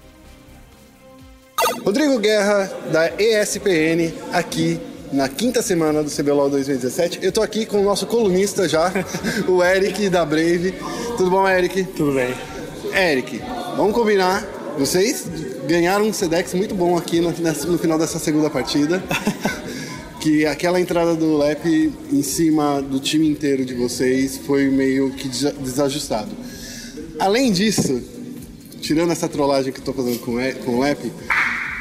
Rodrigo 1.85 2.19
Guerra, 2.19 2.71
da 2.93 3.11
ESPN, 3.19 4.13
aqui 4.33 4.79
na 5.13 5.29
quinta 5.29 5.63
semana 5.63 6.03
do 6.03 6.11
CBLOL 6.11 6.51
2017. 6.51 7.21
Eu 7.23 7.31
tô 7.33 7.43
aqui 7.43 7.65
com 7.67 7.81
o 7.81 7.85
nosso 7.85 8.07
colunista 8.07 8.69
já, 8.69 8.93
o 9.49 9.63
Eric 9.63 10.09
da 10.09 10.25
Brave. 10.25 10.75
Tudo 11.17 11.31
bom, 11.31 11.49
Eric? 11.49 11.85
Tudo 11.85 12.13
bem. 12.13 12.35
Eric, 12.93 13.41
vamos 13.77 13.95
combinar. 13.95 14.43
Vocês 14.79 15.25
ganharam 15.69 16.07
um 16.07 16.13
Sedex 16.13 16.53
muito 16.55 16.75
bom 16.75 16.97
aqui 16.97 17.21
no, 17.21 17.31
no 17.31 17.79
final 17.79 17.99
dessa 17.99 18.19
segunda 18.19 18.51
partida. 18.51 19.03
que 20.21 20.47
aquela 20.47 20.81
entrada 20.81 21.15
do 21.15 21.37
Lep 21.37 21.93
em 22.11 22.23
cima 22.23 22.81
do 22.81 22.99
time 22.99 23.29
inteiro 23.29 23.63
de 23.63 23.75
vocês 23.75 24.39
foi 24.39 24.69
meio 24.71 25.11
que 25.11 25.29
desa- 25.29 25.53
desajustado. 25.53 26.31
Além 27.21 27.53
disso, 27.53 28.03
tirando 28.85 29.11
essa 29.11 29.29
trollagem 29.29 29.73
que 29.73 29.81
eu 29.81 29.85
tô 29.85 29.93
fazendo 29.93 30.19
com, 30.21 30.37
com 30.65 30.77
o 30.77 30.81
Lep, 30.81 31.11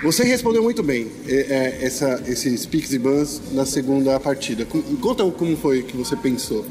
você 0.02 0.24
respondeu 0.24 0.64
muito 0.64 0.82
bem 0.82 1.08
é, 1.28 1.36
é, 1.36 1.86
essa, 1.86 2.24
esses 2.28 2.66
picks 2.66 2.94
e 2.94 3.00
bans 3.00 3.42
na 3.52 3.66
segunda 3.66 4.18
partida. 4.20 4.66
Conta 5.02 5.24
como 5.32 5.56
foi 5.58 5.84
que 5.84 5.98
você 5.98 6.16
pensou. 6.16 6.66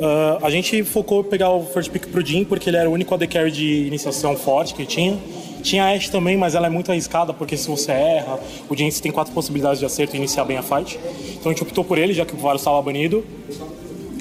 Ah, 0.00 0.38
a 0.42 0.50
gente 0.50 0.82
focou 0.82 1.22
pegar 1.22 1.50
o 1.50 1.64
first 1.64 1.90
pick 1.90 2.08
pro 2.08 2.24
Jin 2.24 2.44
porque 2.44 2.68
ele 2.68 2.76
era 2.76 2.90
o 2.90 2.92
único 2.92 3.14
AD 3.14 3.26
carry 3.28 3.52
de 3.52 3.86
iniciação 3.86 4.36
forte 4.36 4.74
que 4.74 4.84
tinha. 4.84 5.18
Tinha 5.62 5.84
a 5.84 5.92
Ashe 5.92 6.10
também, 6.10 6.36
mas 6.36 6.56
ela 6.56 6.66
é 6.66 6.70
muito 6.70 6.90
arriscada 6.90 7.32
porque 7.32 7.56
se 7.56 7.68
você 7.68 7.92
erra, 7.92 8.40
o 8.68 8.76
Jin 8.76 8.90
tem 8.90 9.12
quatro 9.12 9.32
possibilidades 9.32 9.78
de 9.78 9.86
acerto 9.86 10.16
e 10.16 10.18
iniciar 10.18 10.44
bem 10.44 10.56
a 10.56 10.62
fight. 10.62 10.98
Então 11.38 11.50
a 11.50 11.54
gente 11.54 11.62
optou 11.62 11.84
por 11.84 11.98
ele, 11.98 12.12
já 12.12 12.26
que 12.26 12.34
o 12.34 12.36
Varus 12.36 12.62
estava 12.62 12.82
banido. 12.82 13.24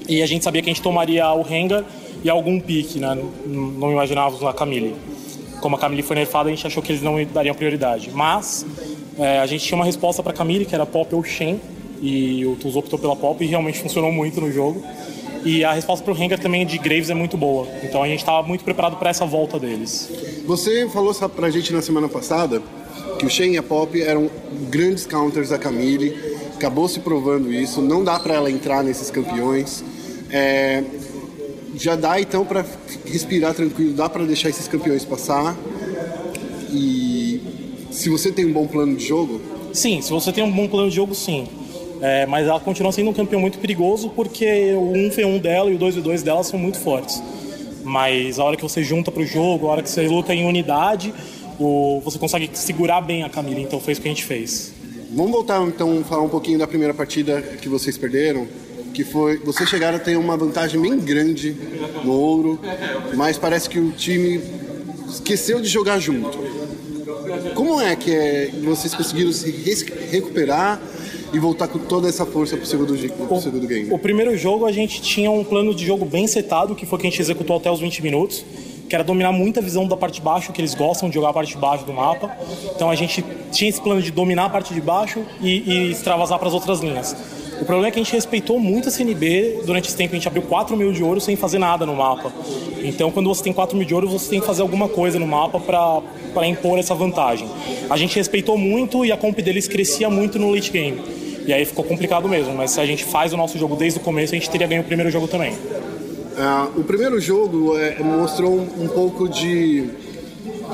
E 0.08 0.22
a 0.22 0.26
gente 0.28 0.44
sabia 0.44 0.62
que 0.62 0.70
a 0.70 0.74
gente 0.74 0.84
tomaria 0.84 1.28
o 1.32 1.42
Rengar 1.42 1.84
e 2.24 2.30
algum 2.30 2.60
pick, 2.60 2.98
né? 2.98 3.18
Não 3.46 3.92
imaginávamos 3.92 4.44
a 4.44 4.54
Camille. 4.54 4.96
Como 5.62 5.76
a 5.76 5.80
Camille 5.80 6.02
foi 6.02 6.16
nerfada, 6.16 6.50
a 6.50 6.52
gente 6.52 6.66
achou 6.68 6.84
que 6.84 6.92
eles 6.92 7.02
não 7.02 7.24
dariam 7.26 7.56
prioridade. 7.56 8.10
Mas 8.12 8.66
é, 9.18 9.40
a 9.40 9.46
gente 9.46 9.64
tinha 9.64 9.78
uma 9.78 9.86
resposta 9.86 10.22
para 10.22 10.34
Camille, 10.34 10.66
que 10.66 10.76
era 10.76 10.86
Pop 10.86 11.14
ou 11.16 11.24
Shen. 11.24 11.62
E 12.02 12.44
o 12.48 12.56
Tuz 12.56 12.76
optou 12.76 12.98
pela 12.98 13.16
Pop 13.16 13.42
e 13.44 13.48
realmente 13.48 13.80
funcionou 13.80 14.12
muito 14.12 14.42
no 14.42 14.52
jogo. 14.52 14.84
E 15.46 15.64
a 15.64 15.74
resposta 15.74 16.04
para 16.04 16.14
o 16.14 16.16
Rengar 16.16 16.40
também 16.40 16.66
de 16.66 16.78
Graves 16.78 17.10
é 17.10 17.14
muito 17.14 17.38
boa. 17.38 17.68
Então 17.84 18.02
a 18.04 18.08
gente 18.08 18.20
estava 18.20 18.46
muito 18.46 18.64
preparado 18.64 18.98
para 18.98 19.10
essa 19.10 19.26
volta 19.26 19.60
deles. 19.60 20.10
Você 20.46 20.90
falou 20.90 21.14
só 21.14 21.28
pra 21.28 21.50
gente 21.50 21.72
na 21.72 21.82
semana 21.82 22.10
passada 22.10 22.62
que 23.18 23.26
o 23.26 23.30
Shen 23.30 23.54
e 23.54 23.58
a 23.58 23.64
Pop 23.64 24.00
eram 24.02 24.30
grandes 24.70 25.06
counters 25.06 25.50
da 25.50 25.58
Camille, 25.58 26.16
acabou 26.56 26.88
se 26.88 27.00
provando 27.00 27.54
isso, 27.54 27.82
não 27.82 28.04
dá 28.04 28.20
pra 28.20 28.34
ela 28.34 28.50
entrar 28.50 28.84
nesses 28.84 29.12
campeões. 29.12 29.84
É, 30.32 30.84
já 31.76 31.96
dá 31.96 32.20
então 32.20 32.46
pra 32.46 32.66
respirar 33.06 33.54
tranquilo, 33.54 33.94
dá 33.94 34.10
pra 34.10 34.24
deixar 34.24 34.50
esses 34.50 34.68
campeões 34.68 35.06
passar. 35.06 35.58
E 36.72 37.42
se 37.92 38.10
você 38.10 38.32
tem 38.32 38.46
um 38.46 38.54
bom 38.54 38.68
plano 38.68 38.96
de 38.96 39.06
jogo, 39.06 39.42
Sim, 39.74 40.02
se 40.02 40.12
você 40.12 40.32
tem 40.32 40.44
um 40.44 40.52
bom 40.52 40.68
plano 40.68 40.90
de 40.90 40.96
jogo, 40.96 41.16
sim. 41.16 41.48
É, 42.02 42.26
mas 42.26 42.48
ela 42.48 42.60
continua 42.60 42.92
sendo 42.92 43.10
um 43.10 43.14
campeão 43.14 43.40
muito 43.40 43.60
perigoso 43.60 44.10
porque 44.10 44.74
o 44.74 44.92
1v1 44.94 45.40
dela 45.40 45.70
e 45.70 45.76
o 45.76 45.80
2v2 45.80 46.24
dela 46.24 46.44
são 46.44 46.60
muito 46.60 46.80
fortes. 46.80 47.22
Mas 47.84 48.40
a 48.40 48.44
hora 48.44 48.58
que 48.58 48.64
você 48.64 48.84
junta 48.84 49.12
pro 49.12 49.26
jogo, 49.26 49.68
a 49.68 49.72
hora 49.72 49.84
que 49.84 49.90
você 49.90 50.08
luta 50.08 50.34
em 50.34 50.46
unidade, 50.46 51.14
o, 51.60 52.02
você 52.04 52.18
consegue 52.20 52.50
segurar 52.54 53.02
bem 53.02 53.24
a 53.24 53.30
Camille. 53.30 53.62
Então 53.62 53.80
foi 53.80 53.94
isso 53.94 54.02
que 54.02 54.08
a 54.08 54.12
gente 54.12 54.26
fez. 54.26 54.74
Vamos 55.12 55.32
voltar 55.32 55.62
então 55.68 56.04
falar 56.04 56.24
um 56.24 56.30
pouquinho 56.30 56.60
da 56.60 56.68
primeira 56.68 56.94
partida 56.94 57.42
que 57.42 57.70
vocês 57.70 57.98
perderam, 57.98 58.48
que 58.94 59.04
foi 59.04 59.38
vocês 59.38 59.70
chegaram 59.70 59.98
a 59.98 60.00
ter 60.00 60.18
uma 60.18 60.38
vantagem 60.38 60.80
bem 60.82 60.98
grande 61.00 61.56
no 62.04 62.12
ouro, 62.12 62.60
mas 63.16 63.38
parece 63.38 63.70
que 63.70 63.80
o 63.80 63.92
time 63.92 64.42
esqueceu 65.10 65.60
de 65.60 65.68
jogar 65.68 66.00
junto. 66.00 66.38
Como 67.56 67.80
é 67.80 67.96
que 67.96 68.12
é, 68.12 68.50
vocês 68.64 68.94
conseguiram 68.94 69.32
se 69.32 69.52
recuperar 70.10 70.82
e 71.34 71.40
voltar 71.40 71.68
com 71.68 71.80
toda 71.80 72.10
essa 72.10 72.26
força 72.26 72.58
pro 72.58 72.66
segundo, 72.66 73.28
pro 73.28 73.42
segundo 73.42 73.68
game? 73.68 73.92
O 73.92 73.98
primeiro 73.98 74.36
jogo 74.38 74.66
a 74.66 74.72
gente 74.72 75.02
tinha 75.02 75.32
um 75.32 75.44
plano 75.44 75.74
de 75.74 75.86
jogo 75.86 76.06
bem 76.06 76.28
setado, 76.28 76.76
que 76.76 76.86
foi 76.86 77.00
que 77.00 77.08
a 77.08 77.10
gente 77.10 77.22
executou 77.22 77.58
até 77.58 77.72
os 77.72 77.80
20 77.80 78.04
minutos, 78.04 78.44
que 78.90 78.96
era 78.96 79.04
dominar 79.04 79.32
muita 79.32 79.62
visão 79.62 79.88
da 79.88 79.96
parte 79.96 80.16
de 80.16 80.22
baixo, 80.22 80.52
que 80.52 80.60
eles 80.60 80.74
gostam 80.74 81.08
de 81.08 81.16
jogar 81.16 81.30
a 81.30 81.34
parte 81.34 81.54
de 81.54 81.58
baixo 81.58 81.86
do 81.86 81.94
mapa. 81.94 82.30
Então 82.76 82.90
a 82.90 82.96
gente 82.96 83.24
tinha 83.52 83.70
esse 83.70 83.80
plano 83.80 84.02
de 84.02 84.12
dominar 84.12 84.46
a 84.46 84.50
parte 84.50 84.74
de 84.74 84.82
baixo 84.82 85.24
e, 85.42 85.64
e 85.72 85.92
extravasar 85.92 86.38
para 86.38 86.50
as 86.50 86.54
outras 86.54 86.82
linhas. 86.82 87.16
O 87.62 87.66
problema 87.66 87.90
é 87.90 87.92
que 87.92 88.00
a 88.00 88.04
gente 88.04 88.14
respeitou 88.14 88.60
muito 88.60 88.90
a 88.90 88.92
CNB 88.92 89.62
durante 89.68 89.88
esse 89.88 89.96
tempo. 89.96 90.14
A 90.14 90.18
gente 90.18 90.28
abriu 90.28 90.42
4 90.42 90.76
mil 90.76 90.92
de 90.92 91.04
ouro 91.04 91.22
sem 91.22 91.36
fazer 91.36 91.60
nada 91.60 91.86
no 91.86 91.96
mapa. 91.96 92.34
Então, 92.84 93.12
quando 93.12 93.30
você 93.30 93.44
tem 93.44 93.54
4 93.54 93.78
mil 93.78 93.86
de 93.86 93.94
ouro, 93.94 94.10
você 94.10 94.32
tem 94.32 94.40
que 94.40 94.48
fazer 94.48 94.64
alguma 94.64 94.90
coisa 94.90 95.20
no 95.20 95.28
mapa 95.28 95.60
para 95.60 96.48
impor 96.48 96.80
essa 96.80 96.96
vantagem. 96.96 97.48
A 97.88 97.96
gente 97.98 98.16
respeitou 98.16 98.58
muito 98.58 99.06
e 99.06 99.12
a 99.12 99.18
comp 99.18 99.38
deles 99.38 99.68
crescia 99.68 100.10
muito 100.10 100.40
no 100.40 100.52
late 100.52 100.72
game. 100.72 101.00
E 101.46 101.54
aí 101.54 101.64
ficou 101.64 101.86
complicado 101.86 102.28
mesmo. 102.28 102.52
Mas 102.56 102.72
se 102.72 102.82
a 102.82 102.86
gente 102.86 103.06
faz 103.06 103.32
o 103.32 103.38
nosso 103.38 103.60
jogo 103.60 103.76
desde 103.76 104.00
o 104.00 104.02
começo, 104.02 104.34
a 104.34 104.38
gente 104.38 104.50
teria 104.50 104.66
ganho 104.66 104.82
o 104.82 104.86
primeiro 104.86 105.12
jogo 105.12 105.28
também. 105.28 105.54
Ah, 106.40 106.68
o 106.76 106.84
primeiro 106.84 107.22
jogo 107.22 107.78
é, 107.78 108.00
mostrou 108.00 108.60
um 108.60 108.88
pouco 108.88 109.30
de 109.30 109.88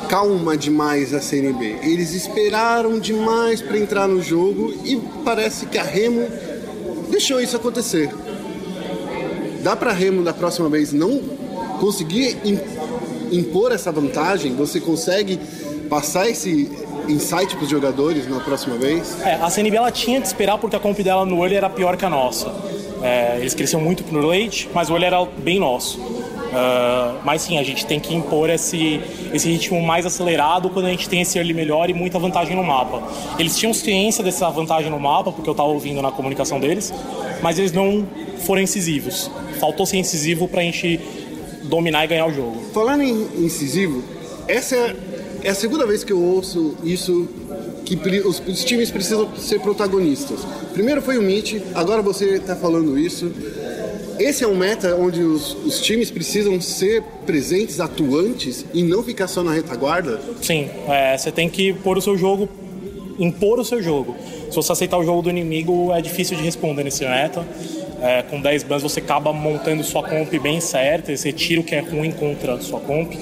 calma 0.07 0.55
demais 0.55 1.13
a 1.13 1.19
CNB. 1.19 1.79
Eles 1.83 2.13
esperaram 2.13 2.97
demais 2.97 3.61
para 3.61 3.77
entrar 3.77 4.07
no 4.07 4.21
jogo 4.21 4.73
e 4.85 4.95
parece 5.25 5.65
que 5.65 5.77
a 5.77 5.83
Remo 5.83 6.25
deixou 7.17 7.41
isso 7.41 7.55
acontecer. 7.55 8.11
Dá 9.63 9.75
para 9.75 9.91
Remo 9.91 10.23
da 10.23 10.33
próxima 10.33 10.69
vez 10.69 10.93
não 10.93 11.19
conseguir 11.79 12.37
im- 12.45 12.59
impor 13.31 13.71
essa 13.71 13.91
vantagem? 13.91 14.55
Você 14.55 14.79
consegue 14.79 15.39
passar 15.89 16.29
esse 16.29 16.69
insight 17.09 17.55
para 17.55 17.63
os 17.63 17.69
jogadores 17.69 18.29
na 18.29 18.39
próxima 18.39 18.75
vez? 18.77 19.17
É, 19.25 19.33
a 19.33 19.49
CNB 19.49 19.75
ela 19.77 19.91
tinha 19.91 20.21
que 20.21 20.27
esperar 20.27 20.59
porque 20.59 20.75
a 20.75 20.79
comp 20.79 20.99
dela 20.99 21.25
no 21.25 21.39
early 21.41 21.55
era 21.55 21.69
pior 21.69 21.97
que 21.97 22.05
a 22.05 22.09
nossa. 22.09 22.53
É, 23.01 23.37
eles 23.39 23.53
cresceram 23.55 23.83
muito 23.83 24.03
no 24.13 24.21
late, 24.21 24.69
mas 24.73 24.89
o 24.89 24.93
early 24.93 25.05
era 25.05 25.25
bem 25.25 25.59
nosso. 25.59 25.99
Ah, 26.53 27.15
mas 27.23 27.41
sim, 27.41 27.57
a 27.57 27.63
gente 27.63 27.85
tem 27.85 27.99
que 27.99 28.13
impor 28.13 28.49
esse, 28.49 29.01
esse 29.33 29.49
ritmo 29.49 29.81
mais 29.81 30.05
acelerado 30.05 30.69
quando 30.69 30.85
a 30.85 30.89
gente 30.89 31.07
tem 31.09 31.21
esse 31.21 31.37
early 31.37 31.53
melhor 31.53 31.89
e 31.89 31.93
muita 31.93 32.19
vantagem 32.19 32.55
no 32.55 32.63
mapa. 32.63 33.03
Eles 33.37 33.57
tinham 33.57 33.73
ciência 33.73 34.23
dessa 34.23 34.49
vantagem 34.49 34.89
no 34.89 34.99
mapa, 34.99 35.31
porque 35.31 35.49
eu 35.49 35.51
estava 35.51 35.69
ouvindo 35.69 36.01
na 36.01 36.11
comunicação 36.11 36.59
deles, 36.59 36.93
mas 37.41 37.59
eles 37.59 37.71
não 37.71 38.07
foram 38.39 38.61
incisivos. 38.61 39.29
Faltou 39.59 39.85
ser 39.85 39.97
incisivo 39.97 40.47
pra 40.47 40.61
gente 40.61 40.99
dominar 41.63 42.05
e 42.05 42.07
ganhar 42.07 42.25
o 42.25 42.33
jogo. 42.33 42.61
Falando 42.73 43.03
em 43.03 43.45
incisivo, 43.45 44.03
essa 44.47 44.75
é, 44.75 44.95
é 45.43 45.49
a 45.49 45.55
segunda 45.55 45.85
vez 45.85 46.03
que 46.03 46.13
eu 46.13 46.21
ouço 46.21 46.75
isso 46.83 47.27
que 47.85 47.95
os, 48.19 48.41
os 48.45 48.65
times 48.65 48.91
precisam 48.91 49.29
ser 49.37 49.59
protagonistas. 49.61 50.39
Primeiro 50.73 51.01
foi 51.01 51.17
o 51.17 51.21
Mitch, 51.21 51.61
agora 51.73 52.01
você 52.01 52.35
está 52.35 52.55
falando 52.55 52.97
isso. 52.99 53.31
Esse 54.19 54.43
é 54.43 54.47
um 54.47 54.55
meta 54.55 54.95
onde 54.95 55.21
os, 55.21 55.53
os 55.65 55.79
times 55.79 56.09
precisam 56.09 56.59
ser 56.59 57.03
presentes, 57.25 57.79
atuantes 57.79 58.65
e 58.73 58.81
não 58.81 59.03
ficar 59.03 59.27
só 59.27 59.43
na 59.43 59.53
retaguarda. 59.53 60.19
Sim, 60.41 60.69
é, 60.87 61.17
você 61.17 61.31
tem 61.31 61.47
que 61.47 61.73
pôr 61.73 61.97
o 61.97 62.01
seu 62.01 62.17
jogo, 62.17 62.49
impor 63.19 63.59
o 63.59 63.65
seu 63.65 63.81
jogo. 63.81 64.15
Se 64.49 64.55
você 64.55 64.71
aceitar 64.71 64.97
o 64.97 65.03
jogo 65.03 65.21
do 65.21 65.29
inimigo, 65.29 65.91
é 65.93 66.01
difícil 66.01 66.35
de 66.35 66.43
responder 66.43 66.83
nesse 66.83 67.03
meta. 67.05 67.45
É, 68.01 68.23
com 68.23 68.39
10 68.39 68.63
bans 68.63 68.83
você 68.83 68.99
acaba 68.99 69.33
montando 69.33 69.83
sua 69.83 70.03
comp 70.03 70.31
bem 70.39 70.61
certa, 70.61 71.15
você 71.15 71.31
tira 71.31 71.61
o 71.61 71.63
que 71.63 71.75
é 71.75 71.79
ruim 71.79 72.11
contra 72.11 72.53
a 72.53 72.61
sua 72.61 72.79
comp. 72.79 73.13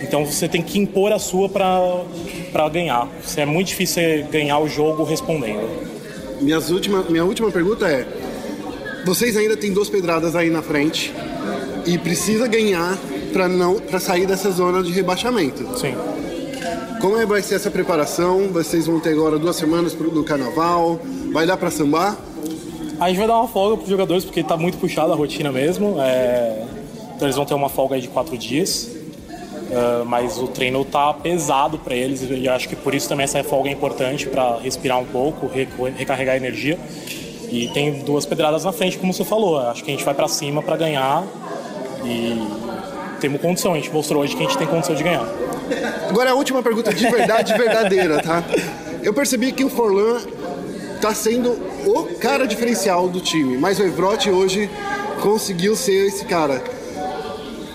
Então 0.00 0.24
você 0.24 0.48
tem 0.48 0.62
que 0.62 0.78
impor 0.78 1.12
a 1.12 1.18
sua 1.18 1.48
para 1.48 2.68
ganhar. 2.70 3.08
É 3.36 3.44
muito 3.44 3.68
difícil 3.68 4.02
você 4.02 4.26
ganhar 4.30 4.58
o 4.58 4.68
jogo 4.68 5.02
respondendo. 5.02 5.88
Minhas 6.40 6.70
última, 6.70 7.02
minha 7.02 7.24
última 7.24 7.50
pergunta 7.50 7.88
é: 7.88 8.06
vocês 9.08 9.38
ainda 9.38 9.56
têm 9.56 9.72
duas 9.72 9.88
pedradas 9.88 10.36
aí 10.36 10.50
na 10.50 10.60
frente 10.60 11.14
e 11.86 11.96
precisa 11.96 12.46
ganhar 12.46 12.98
para 13.32 13.48
não 13.48 13.76
para 13.76 13.98
sair 13.98 14.26
dessa 14.26 14.50
zona 14.50 14.82
de 14.82 14.92
rebaixamento. 14.92 15.78
Sim. 15.78 15.94
Como 17.00 17.16
é, 17.16 17.24
vai 17.24 17.40
ser 17.40 17.54
essa 17.54 17.70
preparação? 17.70 18.48
Vocês 18.52 18.86
vão 18.86 19.00
ter 19.00 19.10
agora 19.14 19.38
duas 19.38 19.56
semanas 19.56 19.94
pro- 19.94 20.12
no 20.12 20.24
carnaval? 20.24 21.00
Vai 21.32 21.46
dar 21.46 21.56
para 21.56 21.70
sambar? 21.70 22.18
A 23.00 23.08
gente 23.08 23.16
vai 23.18 23.26
dar 23.26 23.38
uma 23.38 23.48
folga 23.48 23.76
para 23.76 23.84
os 23.84 23.88
jogadores 23.88 24.24
porque 24.26 24.40
está 24.40 24.58
muito 24.58 24.76
puxada 24.76 25.12
a 25.12 25.16
rotina 25.16 25.50
mesmo. 25.50 25.96
é, 26.00 26.64
Então 27.16 27.26
eles 27.28 27.36
vão 27.36 27.46
ter 27.46 27.54
uma 27.54 27.70
folga 27.70 27.94
aí 27.94 28.02
de 28.02 28.08
quatro 28.08 28.36
dias. 28.36 28.90
É, 29.70 30.04
mas 30.04 30.36
o 30.38 30.48
treino 30.48 30.84
tá 30.84 31.14
pesado 31.14 31.78
para 31.78 31.94
eles 31.96 32.26
e 32.28 32.46
acho 32.46 32.68
que 32.68 32.76
por 32.76 32.94
isso 32.94 33.08
também 33.08 33.24
essa 33.24 33.42
folga 33.42 33.70
é 33.70 33.72
importante 33.72 34.26
para 34.26 34.58
respirar 34.58 34.98
um 34.98 35.04
pouco, 35.06 35.46
re- 35.46 35.68
recarregar 35.96 36.36
energia. 36.36 36.78
E 37.50 37.68
tem 37.68 38.00
duas 38.00 38.26
pedradas 38.26 38.64
na 38.64 38.72
frente, 38.72 38.98
como 38.98 39.12
você 39.12 39.24
falou. 39.24 39.58
Acho 39.58 39.82
que 39.82 39.90
a 39.90 39.94
gente 39.94 40.04
vai 40.04 40.14
para 40.14 40.28
cima 40.28 40.62
para 40.62 40.76
ganhar 40.76 41.24
e 42.04 42.40
temos 43.20 43.40
condição. 43.40 43.72
A 43.72 43.76
gente 43.76 43.90
mostrou 43.90 44.22
hoje 44.22 44.36
que 44.36 44.42
a 44.42 44.46
gente 44.46 44.58
tem 44.58 44.66
condição 44.66 44.94
de 44.94 45.02
ganhar. 45.02 45.26
Agora 46.08 46.30
a 46.30 46.34
última 46.34 46.62
pergunta 46.62 46.92
de 46.92 47.08
verdade 47.08 47.52
verdadeira, 47.56 48.22
tá? 48.22 48.42
Eu 49.02 49.14
percebi 49.14 49.52
que 49.52 49.64
o 49.64 49.70
Forlan 49.70 50.20
tá 51.00 51.14
sendo 51.14 51.50
o 51.86 52.04
cara 52.18 52.46
diferencial 52.46 53.08
do 53.08 53.20
time, 53.20 53.56
mas 53.56 53.78
o 53.78 53.82
Evrote 53.82 54.30
hoje 54.30 54.68
conseguiu 55.22 55.76
ser 55.76 56.06
esse 56.06 56.24
cara. 56.24 56.62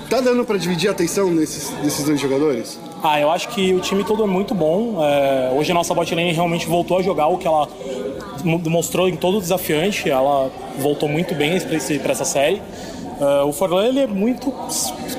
Tá 0.09 0.21
dando 0.21 0.45
para 0.45 0.57
dividir 0.57 0.89
a 0.89 0.91
atenção 0.91 1.31
nesses, 1.31 1.69
desses 1.81 2.05
dois 2.05 2.19
jogadores? 2.19 2.77
Ah, 3.03 3.19
eu 3.19 3.29
acho 3.29 3.49
que 3.49 3.73
o 3.73 3.81
time 3.81 4.03
todo 4.03 4.23
é 4.23 4.25
muito 4.25 4.55
bom. 4.55 5.03
É, 5.03 5.51
hoje 5.53 5.71
a 5.71 5.73
nossa 5.73 5.93
botlane 5.93 6.31
realmente 6.31 6.65
voltou 6.65 6.99
a 6.99 7.01
jogar 7.01 7.27
o 7.27 7.37
que 7.37 7.45
ela 7.45 7.67
mo- 8.45 8.61
mostrou 8.69 9.09
em 9.09 9.15
todo 9.17 9.37
o 9.39 9.41
desafiante. 9.41 10.09
Ela 10.09 10.49
voltou 10.79 11.09
muito 11.09 11.35
bem 11.35 11.59
para 11.99 12.11
essa 12.13 12.23
série. 12.23 12.61
É, 13.19 13.43
o 13.43 13.51
Forlan 13.51 13.87
ele 13.87 13.99
é 13.99 14.07
muito 14.07 14.49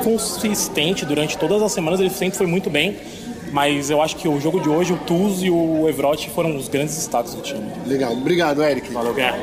consistente 0.02 1.04
durante 1.04 1.36
todas 1.36 1.62
as 1.62 1.72
semanas, 1.72 2.00
ele 2.00 2.10
sempre 2.10 2.38
foi 2.38 2.46
muito 2.46 2.70
bem. 2.70 2.96
Mas 3.52 3.90
eu 3.90 4.00
acho 4.02 4.16
que 4.16 4.26
o 4.26 4.40
jogo 4.40 4.58
de 4.58 4.68
hoje, 4.68 4.92
o 4.94 4.96
Tuz 4.96 5.42
e 5.42 5.50
o 5.50 5.86
Evrote 5.88 6.28
foram 6.30 6.56
os 6.56 6.66
grandes 6.68 6.96
destaques 6.96 7.34
do 7.34 7.42
time. 7.42 7.70
Legal, 7.86 8.12
obrigado, 8.12 8.62
Eric. 8.64 8.90
Valeu, 8.92 9.14
Guerra. 9.14 9.38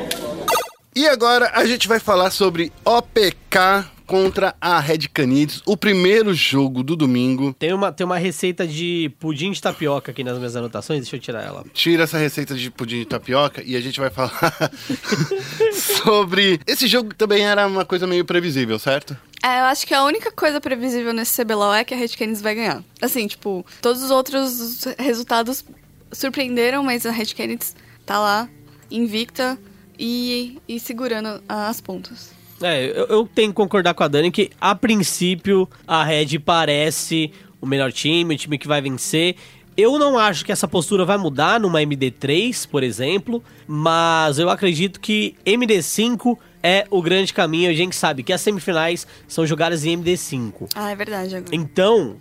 E 0.94 1.06
agora 1.08 1.50
a 1.54 1.64
gente 1.64 1.88
vai 1.88 1.98
falar 1.98 2.30
sobre 2.30 2.70
OPK 2.84 3.86
contra 4.12 4.54
a 4.60 4.78
Red 4.78 5.08
Canids, 5.10 5.62
o 5.64 5.74
primeiro 5.74 6.34
jogo 6.34 6.82
do 6.82 6.94
domingo. 6.94 7.54
Tem 7.54 7.72
uma, 7.72 7.90
tem 7.90 8.04
uma 8.04 8.18
receita 8.18 8.66
de 8.66 9.10
pudim 9.18 9.50
de 9.52 9.58
tapioca 9.58 10.12
aqui 10.12 10.22
nas 10.22 10.36
minhas 10.36 10.54
anotações, 10.54 11.00
deixa 11.00 11.16
eu 11.16 11.20
tirar 11.20 11.42
ela. 11.42 11.64
Tira 11.72 12.02
essa 12.02 12.18
receita 12.18 12.54
de 12.54 12.70
pudim 12.70 12.98
de 12.98 13.06
tapioca 13.06 13.62
e 13.64 13.74
a 13.74 13.80
gente 13.80 13.98
vai 13.98 14.10
falar 14.10 14.70
sobre. 15.72 16.60
Esse 16.66 16.86
jogo 16.86 17.14
também 17.14 17.42
era 17.42 17.66
uma 17.66 17.86
coisa 17.86 18.06
meio 18.06 18.22
previsível, 18.22 18.78
certo? 18.78 19.16
É, 19.42 19.60
eu 19.60 19.64
acho 19.64 19.86
que 19.86 19.94
a 19.94 20.04
única 20.04 20.30
coisa 20.30 20.60
previsível 20.60 21.14
nesse 21.14 21.42
CBLOL 21.42 21.72
é 21.72 21.82
que 21.82 21.94
a 21.94 21.96
Red 21.96 22.08
Canids 22.08 22.42
vai 22.42 22.54
ganhar. 22.54 22.84
Assim, 23.00 23.26
tipo, 23.26 23.64
todos 23.80 24.02
os 24.02 24.10
outros 24.10 24.84
resultados 24.98 25.64
surpreenderam, 26.12 26.82
mas 26.82 27.06
a 27.06 27.10
Red 27.10 27.34
Canids 27.34 27.74
tá 28.04 28.18
lá, 28.20 28.46
invicta 28.90 29.58
e, 29.98 30.60
e 30.68 30.78
segurando 30.78 31.42
as 31.48 31.80
pontas. 31.80 32.41
É, 32.62 32.84
eu, 32.86 33.06
eu 33.06 33.28
tenho 33.32 33.48
que 33.48 33.54
concordar 33.54 33.94
com 33.94 34.02
a 34.02 34.08
Dani 34.08 34.30
que, 34.30 34.50
a 34.60 34.74
princípio, 34.74 35.68
a 35.86 36.04
Red 36.04 36.38
parece 36.38 37.32
o 37.60 37.66
melhor 37.66 37.92
time, 37.92 38.34
o 38.34 38.38
time 38.38 38.58
que 38.58 38.68
vai 38.68 38.80
vencer. 38.80 39.36
Eu 39.76 39.98
não 39.98 40.18
acho 40.18 40.44
que 40.44 40.52
essa 40.52 40.68
postura 40.68 41.04
vai 41.04 41.16
mudar 41.16 41.58
numa 41.58 41.80
MD3, 41.80 42.68
por 42.68 42.82
exemplo, 42.82 43.42
mas 43.66 44.38
eu 44.38 44.50
acredito 44.50 45.00
que 45.00 45.34
MD5 45.46 46.36
é 46.62 46.86
o 46.90 47.00
grande 47.00 47.32
caminho. 47.32 47.70
A 47.70 47.74
gente 47.74 47.96
sabe 47.96 48.22
que 48.22 48.32
as 48.32 48.40
semifinais 48.40 49.06
são 49.26 49.46
jogadas 49.46 49.84
em 49.84 49.96
MD5. 49.96 50.68
Ah, 50.74 50.90
é 50.90 50.96
verdade. 50.96 51.36
Agora. 51.36 51.56
Então, 51.56 52.16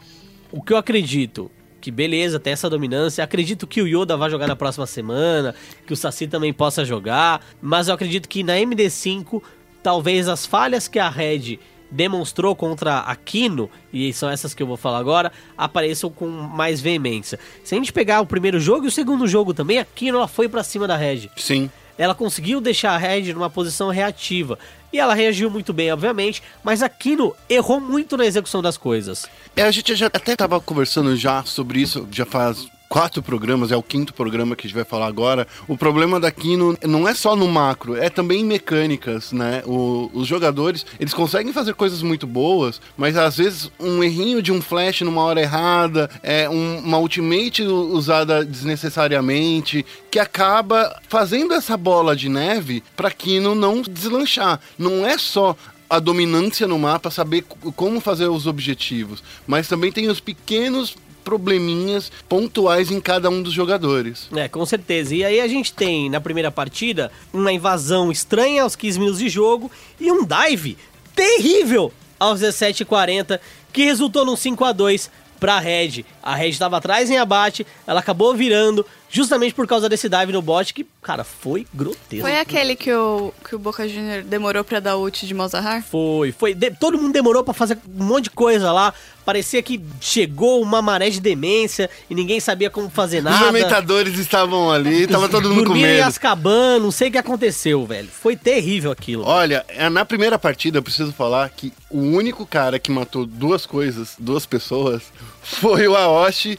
o 0.52 0.62
que 0.62 0.72
eu 0.72 0.78
acredito, 0.78 1.52
que 1.82 1.92
beleza, 1.92 2.39
tem 2.39 2.54
essa 2.54 2.70
dominância. 2.70 3.22
Acredito 3.22 3.68
que 3.68 3.82
o 3.82 3.88
Yoda 3.88 4.16
vai 4.16 4.30
jogar 4.30 4.48
na 4.48 4.56
próxima 4.56 4.86
semana, 4.88 5.54
que 5.86 5.92
o 5.92 5.96
Saci 5.98 6.28
também 6.28 6.54
possa 6.54 6.86
jogar, 6.86 7.44
mas 7.62 7.89
eu 7.89 7.96
acredito 7.96 8.30
que 8.30 8.44
na 8.44 8.54
MD5, 8.54 9.42
talvez 9.82 10.28
as 10.28 10.46
falhas 10.46 10.88
que 10.88 11.00
a 11.00 11.10
Red 11.10 11.60
demonstrou 11.92 12.56
contra 12.56 13.00
a 13.00 13.16
Kino, 13.16 13.70
e 13.92 14.14
são 14.14 14.30
essas 14.30 14.54
que 14.54 14.64
eu 14.64 14.68
vou 14.68 14.78
falar 14.78 15.00
agora, 15.00 15.32
apareçam 15.58 16.10
com 16.10 16.28
mais 16.28 16.80
veemência. 16.80 17.38
Se 17.64 17.76
a 17.76 17.78
gente 17.78 17.92
pegar 17.92 18.22
o 18.22 18.26
primeiro 18.26 18.60
jogo 18.60 18.86
e 18.86 18.88
o 18.88 18.92
segundo 18.92 19.28
jogo 19.28 19.54
também, 19.54 19.78
a 19.78 19.86
Kino 19.86 20.18
ela 20.18 20.28
foi 20.28 20.48
pra 20.48 20.64
cima 20.64 20.88
da 20.88 20.96
Red 20.96 21.30
Sim. 21.36 21.70
ela 21.98 22.16
conseguiu 22.16 22.62
deixar 22.62 22.92
a 22.94 22.98
Red 22.98 23.34
numa 23.34 23.50
posição 23.50 23.90
reativa. 23.90 24.58
E 24.94 25.00
ela 25.00 25.14
reagiu 25.14 25.50
muito 25.50 25.72
bem, 25.72 25.92
obviamente, 25.92 26.42
mas 26.64 26.82
a 26.82 26.90
Kino 26.90 27.36
errou 27.50 27.80
muito 27.80 28.18
na 28.18 28.26
execução 28.26 28.62
das 28.62 28.78
coisas. 28.78 29.26
É, 29.56 29.64
a 29.64 29.72
gente 29.72 29.96
já 29.96 30.08
até 30.08 30.36
tava 30.36 30.60
conversando 30.60 31.16
já 31.16 31.44
sobre 31.44 31.82
isso, 31.82 32.08
já 32.12 32.26
faz 32.26 32.68
quatro 32.92 33.24
programas, 33.24 33.72
é 33.72 33.78
o 33.78 33.82
quinto 33.82 34.14
programa 34.14 34.54
que 34.54 34.68
a 34.68 34.68
gente 34.68 34.76
vai 34.76 34.84
falar 34.84 35.08
agora. 35.08 35.48
O 35.66 35.78
problema 35.78 36.20
da 36.20 36.30
Kino 36.30 36.78
não 36.84 37.08
é 37.08 37.14
só 37.16 37.38
no 37.38 37.48
macro, 37.48 37.96
é 37.96 38.10
também 38.10 38.42
em 38.42 38.46
mecânicas, 38.46 39.32
né? 39.32 39.64
O- 39.66 40.12
os 40.14 40.28
jogadores, 40.28 40.86
eles 41.00 41.14
conseguem 41.14 41.54
fazer 41.54 41.74
coisas 41.74 42.02
muito 42.02 42.28
boas, 42.28 42.82
mas 42.98 43.16
às 43.16 43.38
vezes 43.38 43.72
um 43.80 44.04
errinho 44.04 44.42
de 44.42 44.52
um 44.52 44.62
flash 44.62 45.02
numa 45.04 45.22
hora 45.22 45.39
errada, 45.39 46.10
é 46.22 46.50
um- 46.50 46.80
uma 46.80 46.98
ultimate 46.98 47.64
usada 47.64 48.44
desnecessariamente, 48.44 49.86
que 50.12 50.20
acaba 50.20 50.94
fazendo 51.08 51.54
essa 51.54 51.78
bola 51.78 52.14
de 52.14 52.28
neve 52.28 52.84
para 52.98 53.10
Kino 53.10 53.56
não 53.56 53.82
deslanchar. 53.82 54.60
Não 54.78 55.06
é 55.06 55.18
só 55.18 55.56
a 55.89 55.98
dominância 55.98 56.68
no 56.68 56.78
mapa, 56.78 57.10
saber 57.10 57.46
como 57.74 58.02
fazer 58.02 58.28
os 58.28 58.48
objetivos, 58.48 59.24
mas 59.48 59.70
também 59.70 59.94
tem 59.94 60.10
os 60.10 60.20
pequenos 60.20 60.98
probleminhas 61.24 62.12
pontuais 62.28 62.92
em 62.92 63.00
cada 63.00 63.30
um 63.30 63.42
dos 63.42 63.54
jogadores. 63.54 64.28
É, 64.36 64.48
com 64.48 64.66
certeza. 64.66 65.16
E 65.16 65.24
aí 65.24 65.40
a 65.40 65.48
gente 65.48 65.74
tem, 65.74 66.10
na 66.10 66.20
primeira 66.20 66.52
partida, 66.52 67.12
uma 67.34 67.52
invasão 67.52 68.12
estranha 68.12 68.64
aos 68.64 68.76
15 68.76 69.00
minutos 69.00 69.20
de 69.20 69.30
jogo 69.30 69.72
e 70.00 70.12
um 70.12 70.26
dive 70.26 70.78
terrível 71.16 71.92
aos 72.20 72.42
17h40, 72.42 73.40
que 73.74 73.84
resultou 73.84 74.26
num 74.26 74.36
5 74.36 74.64
a 74.64 74.72
2 74.72 75.10
pra 75.40 75.60
Red. 75.60 76.06
A 76.22 76.36
Red 76.36 76.50
estava 76.50 76.78
atrás 76.78 77.10
em 77.10 77.18
abate, 77.18 77.66
ela 77.88 78.00
acabou 78.00 78.36
virando 78.36 78.86
justamente 79.12 79.53
por 79.53 79.68
causa 79.68 79.89
desse 79.89 80.07
dive 80.07 80.32
no 80.32 80.41
bot, 80.41 80.74
que, 80.74 80.86
cara, 81.01 81.24
foi 81.24 81.68
grotesco. 81.74 82.22
Foi 82.28 82.39
aquele 82.39 82.76
que 82.76 82.91
o, 82.93 83.34
que 83.47 83.55
o 83.55 83.59
Boca 83.59 83.88
Junior 83.88 84.24
demorou 84.24 84.64
pra 84.64 84.80
dar 84.80 84.95
ult 84.97 85.28
de 85.28 85.34
Malzahar? 85.34 85.84
Foi, 85.84 86.32
foi. 86.32 86.53
De- 86.53 86.72
todo 86.72 86.97
mundo 86.97 87.12
demorou 87.14 87.43
pra 87.43 87.53
fazer 87.53 87.78
um 87.99 88.03
monte 88.05 88.24
de 88.26 88.30
coisa 88.32 88.72
lá. 88.72 88.93
Parecia 89.24 89.62
que 89.62 89.80
chegou 89.99 90.62
uma 90.64 90.82
maré 90.82 91.09
de 91.12 91.20
demência 91.22 91.88
e 92.09 92.16
ninguém 92.16 92.39
sabia 92.39 92.72
como 92.72 92.89
fazer 92.89 93.20
Os 93.20 93.26
nada. 93.26 93.49
amentadores 93.49 94.18
estavam 94.18 94.72
ali, 94.72 95.05
tava 95.05 95.30
todo 95.30 95.53
mundo 95.53 95.70
com 95.72 95.78
em 95.78 95.82
medo. 95.84 96.07
Azkaban, 96.07 96.80
não 96.80 96.89
sei 96.89 97.09
o 97.09 97.12
que 97.12 97.18
aconteceu, 97.20 97.86
velho. 97.86 98.07
Foi 98.09 98.36
terrível 98.36 98.89
aquilo. 98.89 99.24
Olha, 99.24 99.64
é, 99.68 99.88
na 99.89 100.03
primeira 100.05 100.39
partida 100.39 100.80
eu 100.80 100.84
preciso 100.84 101.12
falar 101.14 101.47
que 101.49 101.72
o 101.89 101.99
único 101.99 102.47
cara 102.47 102.80
que 102.80 102.89
matou 102.91 103.26
duas 103.28 103.64
coisas, 103.68 104.16
duas 104.18 104.47
pessoas, 104.47 105.03
foi 105.42 105.88
o 105.88 105.96
Aoshi. 105.96 106.58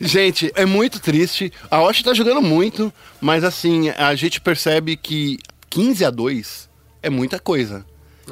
gente, 0.00 0.50
é 0.54 0.64
muito 0.64 1.00
triste. 1.00 1.52
A 1.70 1.76
Aoshi 1.76 2.04
tá 2.04 2.14
jogando 2.14 2.42
muito, 2.42 2.92
mas 3.20 3.44
assim, 3.44 3.90
a 3.90 4.14
gente 4.14 4.40
percebe 4.40 4.96
que 4.96 5.38
15 5.68 6.04
a 6.04 6.10
2 6.10 6.68
é 7.02 7.10
muita 7.10 7.38
coisa. 7.38 7.84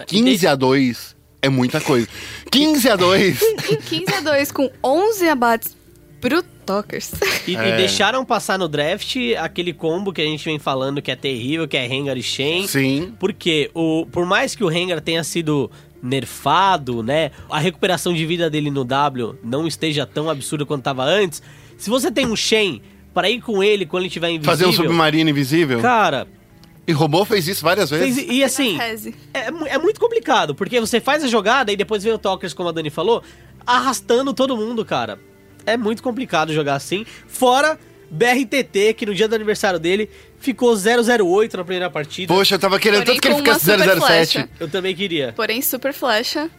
15 0.06 0.46
a 0.46 0.54
2 0.54 1.16
é 1.42 1.48
muita 1.48 1.80
coisa. 1.80 2.06
15 2.50 2.88
a 2.90 2.96
2 2.96 3.42
Em 3.42 3.76
15 3.76 4.14
a 4.14 4.20
2 4.20 4.52
com 4.52 4.70
11 4.82 5.28
abates 5.28 5.76
pro 6.20 6.42
Tokers. 6.42 7.12
E, 7.46 7.52
e 7.52 7.56
É. 7.56 7.76
deixaram 7.76 8.24
passar 8.24 8.58
no 8.58 8.68
draft 8.68 9.16
aquele 9.38 9.72
combo 9.72 10.12
que 10.12 10.20
a 10.20 10.24
gente 10.24 10.44
vem 10.44 10.58
falando 10.58 11.00
que 11.00 11.10
é 11.10 11.16
terrível, 11.16 11.66
que 11.66 11.76
é 11.76 11.86
Rengar 11.86 12.16
e 12.18 12.22
Shen. 12.22 12.66
Sim. 12.66 13.14
Porque 13.18 13.70
o, 13.72 14.04
por 14.10 14.26
mais 14.26 14.54
que 14.54 14.62
o 14.64 14.68
Rengar 14.68 15.00
tenha 15.00 15.22
sido 15.24 15.70
nerfado, 16.02 17.02
né? 17.02 17.30
A 17.50 17.58
recuperação 17.58 18.12
de 18.12 18.24
vida 18.26 18.48
dele 18.48 18.70
no 18.70 18.84
W 18.84 19.36
não 19.42 19.66
esteja 19.66 20.06
tão 20.06 20.28
absurda 20.30 20.64
quanto 20.64 20.80
estava 20.80 21.04
antes. 21.04 21.42
Se 21.76 21.90
você 21.90 22.10
tem 22.10 22.26
um 22.26 22.36
Shen 22.36 22.80
para 23.14 23.28
ir 23.30 23.40
com 23.40 23.62
ele 23.62 23.84
quando 23.86 24.02
ele 24.02 24.08
estiver 24.08 24.28
invisível... 24.30 24.50
Fazer 24.52 24.66
um 24.66 24.72
submarino 24.72 25.30
invisível. 25.30 25.80
Cara, 25.80 26.26
E 26.86 26.92
robô 26.92 27.24
fez 27.24 27.46
isso 27.48 27.62
várias 27.64 27.90
vezes. 27.90 28.16
fez- 28.16 28.28
e 28.30 28.42
assim... 28.44 28.78
É, 29.34 29.48
é 29.74 29.78
muito 29.78 30.00
complicado, 30.00 30.54
porque 30.54 30.80
você 30.80 31.00
faz 31.00 31.22
a 31.24 31.28
jogada 31.28 31.72
e 31.72 31.76
depois 31.76 32.02
vem 32.02 32.12
o 32.12 32.18
Talkers, 32.18 32.54
como 32.54 32.68
a 32.68 32.72
Dani 32.72 32.90
falou, 32.90 33.22
arrastando 33.66 34.32
todo 34.32 34.56
mundo, 34.56 34.84
cara. 34.84 35.18
É 35.66 35.76
muito 35.76 36.02
complicado 36.02 36.52
jogar 36.52 36.74
assim. 36.76 37.04
Fora 37.26 37.78
BRTT, 38.10 38.94
que 38.94 39.06
no 39.06 39.14
dia 39.14 39.28
do 39.28 39.34
aniversário 39.34 39.78
dele 39.78 40.08
ficou 40.40 40.74
008 40.74 41.56
na 41.56 41.64
primeira 41.64 41.90
partida. 41.90 42.32
Poxa, 42.32 42.54
eu 42.54 42.58
tava 42.58 42.78
querendo 42.78 43.04
Porém, 43.04 43.16
tanto 43.16 43.22
que 43.22 43.28
ele 43.28 43.36
ficasse 43.36 43.64
super 43.64 43.78
007. 43.88 44.00
flecha. 44.00 44.48
Eu 44.60 44.68
também 44.68 44.94
queria. 44.94 45.32
Porém, 45.36 45.60
super 45.62 45.92
flecha. 45.92 46.50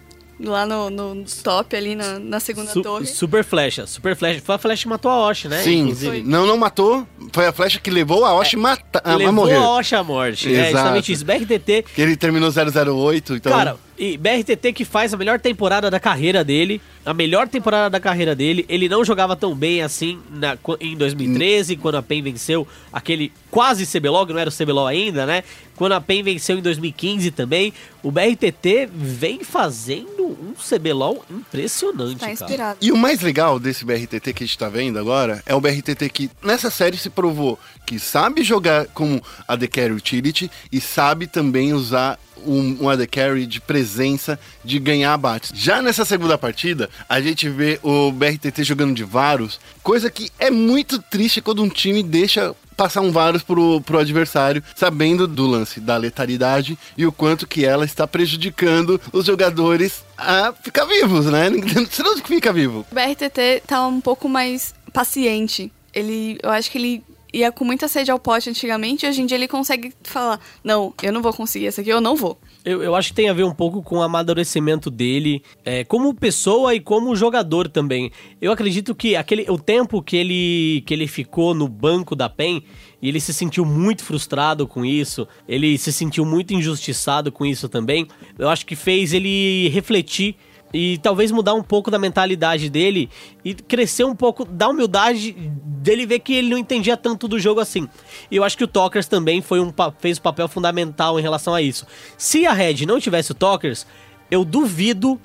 Lá 0.41 0.65
no, 0.65 0.89
no 0.89 1.25
top, 1.43 1.75
ali 1.75 1.95
na, 1.95 2.17
na 2.17 2.39
segunda 2.39 2.71
Su- 2.71 2.81
torre. 2.81 3.05
super 3.05 3.43
flecha, 3.43 3.85
super 3.85 4.15
flecha. 4.15 4.41
Foi 4.41 4.55
a 4.55 4.57
flecha 4.57 4.83
que 4.83 4.87
matou 4.87 5.11
a 5.11 5.27
Osh, 5.27 5.43
né? 5.45 5.61
Sim, 5.61 5.79
Inclusive. 5.81 6.21
não, 6.21 6.47
não 6.47 6.55
matou. 6.55 7.05
Foi 7.33 7.45
a 7.45 7.51
flecha 7.51 7.77
que 7.77 7.89
levou 7.91 8.23
a 8.23 8.33
Osh 8.33 8.53
mata- 8.53 9.01
a, 9.03 9.11
a 9.11 9.15
Levou 9.17 9.33
morrer. 9.33 9.55
a 9.55 9.69
Osh 9.71 9.91
à 9.91 10.01
morte. 10.01 10.47
É 10.47 10.51
Exato. 10.53 10.69
exatamente 10.69 11.11
isso. 11.11 11.25
BRTT, 11.25 11.83
Que 11.93 12.01
ele 12.01 12.15
terminou 12.15 12.49
008, 12.49 13.35
então. 13.35 13.51
Cara, 13.51 13.75
e 13.99 14.17
BRTT 14.17 14.71
que 14.73 14.85
faz 14.85 15.13
a 15.13 15.17
melhor 15.17 15.39
temporada 15.39 15.91
da 15.91 15.99
carreira 15.99 16.43
dele, 16.43 16.81
a 17.05 17.13
melhor 17.13 17.47
temporada 17.47 17.89
da 17.89 17.99
carreira 17.99 18.33
dele, 18.33 18.65
ele 18.69 18.87
não 18.87 19.03
jogava 19.03 19.35
tão 19.35 19.53
bem 19.53 19.81
assim 19.81 20.19
na- 20.31 20.57
em 20.79 20.95
2013, 20.95 21.75
quando 21.75 21.95
a 21.95 22.01
PEN 22.01 22.21
venceu 22.21 22.67
aquele 22.93 23.31
quase 23.51 23.85
CBLOL, 23.85 24.25
que 24.25 24.33
não 24.33 24.39
era 24.39 24.49
o 24.49 24.53
CBLOL 24.53 24.87
ainda, 24.87 25.25
né? 25.25 25.43
Quando 25.75 25.93
a 25.93 26.01
PEN 26.01 26.23
venceu 26.23 26.57
em 26.57 26.61
2015 26.61 27.31
também, 27.31 27.73
o 28.03 28.11
BRTT 28.11 28.87
vem 28.93 29.43
fazendo 29.43 30.25
um 30.27 30.53
CBLOL 30.53 31.25
impressionante, 31.29 32.15
Tá 32.19 32.27
cara. 32.27 32.31
inspirado. 32.33 32.79
E 32.81 32.91
o 32.91 32.97
mais 32.97 33.21
legal 33.21 33.59
desse 33.59 33.83
BRTT 33.85 34.33
que 34.33 34.43
a 34.43 34.47
gente 34.47 34.57
tá 34.57 34.69
vendo 34.69 34.97
agora 34.99 35.41
é 35.45 35.53
o 35.55 35.61
BRTT 35.61 36.09
que 36.09 36.29
nessa 36.43 36.69
série 36.69 36.97
se 36.97 37.09
provou 37.09 37.57
que 37.89 37.97
sabe 37.97 38.43
jogar 38.43 38.85
como 38.93 39.19
AD 39.47 39.67
Carry 39.67 39.93
Utility 39.93 40.51
e 40.71 40.79
sabe 40.79 41.25
também 41.25 41.73
usar 41.73 42.19
um, 42.45 42.83
um 42.83 42.87
AD 42.87 43.07
Carry 43.07 43.47
de 43.47 43.59
presença 43.59 44.39
de 44.63 44.77
ganhar 44.77 45.11
abates. 45.11 45.51
Já 45.55 45.81
nessa 45.81 46.05
segunda 46.05 46.37
partida, 46.37 46.87
a 47.09 47.19
gente 47.19 47.49
vê 47.49 47.79
o 47.81 48.11
BRTT 48.11 48.63
jogando 48.63 48.93
de 48.93 49.03
Varus, 49.03 49.59
coisa 49.81 50.07
que 50.11 50.29
é 50.37 50.51
muito 50.51 51.01
triste 51.01 51.41
quando 51.41 51.63
um 51.63 51.67
time 51.67 52.03
deixa 52.03 52.55
passar 52.77 53.01
um 53.01 53.11
Varus 53.11 53.41
pro, 53.41 53.81
pro 53.81 53.97
adversário, 53.97 54.63
sabendo 54.75 55.27
do 55.27 55.47
lance 55.47 55.79
da 55.79 55.97
letalidade 55.97 56.77
e 56.95 57.07
o 57.07 57.11
quanto 57.11 57.47
que 57.47 57.65
ela 57.65 57.85
está 57.85 58.05
prejudicando 58.05 59.01
os 59.11 59.25
jogadores 59.25 60.05
a 60.15 60.53
ficar 60.53 60.85
vivos, 60.85 61.25
né? 61.25 61.49
Você 61.89 62.03
não 62.03 62.15
fica 62.19 62.53
vivo. 62.53 62.85
O 62.91 62.93
BRTT 62.93 63.63
tá 63.65 63.87
um 63.87 63.99
pouco 63.99 64.29
mais 64.29 64.75
paciente. 64.93 65.71
Ele, 65.91 66.37
eu 66.43 66.51
acho 66.51 66.69
que 66.69 66.77
ele 66.77 67.03
ia 67.33 67.51
com 67.51 67.63
muita 67.63 67.87
sede 67.87 68.11
ao 68.11 68.19
pote 68.19 68.49
antigamente, 68.49 69.05
e 69.05 69.09
hoje 69.09 69.21
em 69.21 69.25
dia 69.25 69.37
ele 69.37 69.47
consegue 69.47 69.93
falar: 70.03 70.39
Não, 70.63 70.93
eu 71.01 71.13
não 71.13 71.21
vou 71.21 71.33
conseguir 71.33 71.67
essa 71.67 71.81
aqui, 71.81 71.89
eu 71.89 72.01
não 72.01 72.15
vou. 72.15 72.37
Eu, 72.65 72.83
eu 72.83 72.95
acho 72.95 73.09
que 73.09 73.15
tem 73.15 73.29
a 73.29 73.33
ver 73.33 73.43
um 73.43 73.53
pouco 73.53 73.81
com 73.81 73.97
o 73.97 74.01
amadurecimento 74.01 74.89
dele, 74.89 75.43
é, 75.63 75.83
como 75.83 76.13
pessoa 76.13 76.75
e 76.75 76.79
como 76.79 77.15
jogador 77.15 77.69
também. 77.69 78.11
Eu 78.41 78.51
acredito 78.51 78.93
que 78.93 79.15
aquele, 79.15 79.45
o 79.49 79.57
tempo 79.57 80.01
que 80.01 80.17
ele, 80.17 80.83
que 80.85 80.93
ele 80.93 81.07
ficou 81.07 81.53
no 81.53 81.67
banco 81.67 82.15
da 82.15 82.29
PEN, 82.29 82.63
e 83.01 83.07
ele 83.07 83.19
se 83.19 83.33
sentiu 83.33 83.63
muito 83.65 84.03
frustrado 84.03 84.67
com 84.67 84.85
isso, 84.85 85.27
ele 85.47 85.77
se 85.77 85.91
sentiu 85.93 86.25
muito 86.25 86.53
injustiçado 86.53 87.31
com 87.31 87.45
isso 87.45 87.69
também, 87.69 88.07
eu 88.37 88.49
acho 88.49 88.65
que 88.65 88.75
fez 88.75 89.13
ele 89.13 89.69
refletir 89.69 90.35
e 90.73 90.97
talvez 90.99 91.31
mudar 91.31 91.53
um 91.53 91.63
pouco 91.63 91.89
da 91.89 91.97
mentalidade 91.97 92.69
dele 92.69 93.09
e 93.43 93.53
crescer 93.53 94.03
um 94.03 94.15
pouco 94.15 94.45
da 94.45 94.69
humildade 94.69 95.31
dele 95.31 96.05
ver 96.05 96.19
que 96.19 96.33
ele 96.33 96.49
não 96.49 96.57
entendia 96.57 96.95
tanto 96.95 97.27
do 97.27 97.39
jogo 97.39 97.59
assim. 97.59 97.87
E 98.29 98.35
eu 98.35 98.43
acho 98.43 98.57
que 98.57 98.63
o 98.63 98.67
Tokers 98.67 99.07
também 99.07 99.41
foi 99.41 99.59
um, 99.59 99.73
fez 99.99 100.19
um 100.19 100.21
papel 100.21 100.47
fundamental 100.47 101.19
em 101.19 101.21
relação 101.21 101.53
a 101.53 101.61
isso. 101.61 101.85
Se 102.17 102.45
a 102.45 102.53
Red 102.53 102.85
não 102.85 102.99
tivesse 102.99 103.31
o 103.31 103.35
Tokers, 103.35 103.87
eu 104.29 104.45
duvido, 104.45 105.19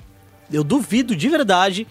eu 0.51 0.63
duvido 0.63 1.15
de 1.15 1.29
verdade 1.29 1.87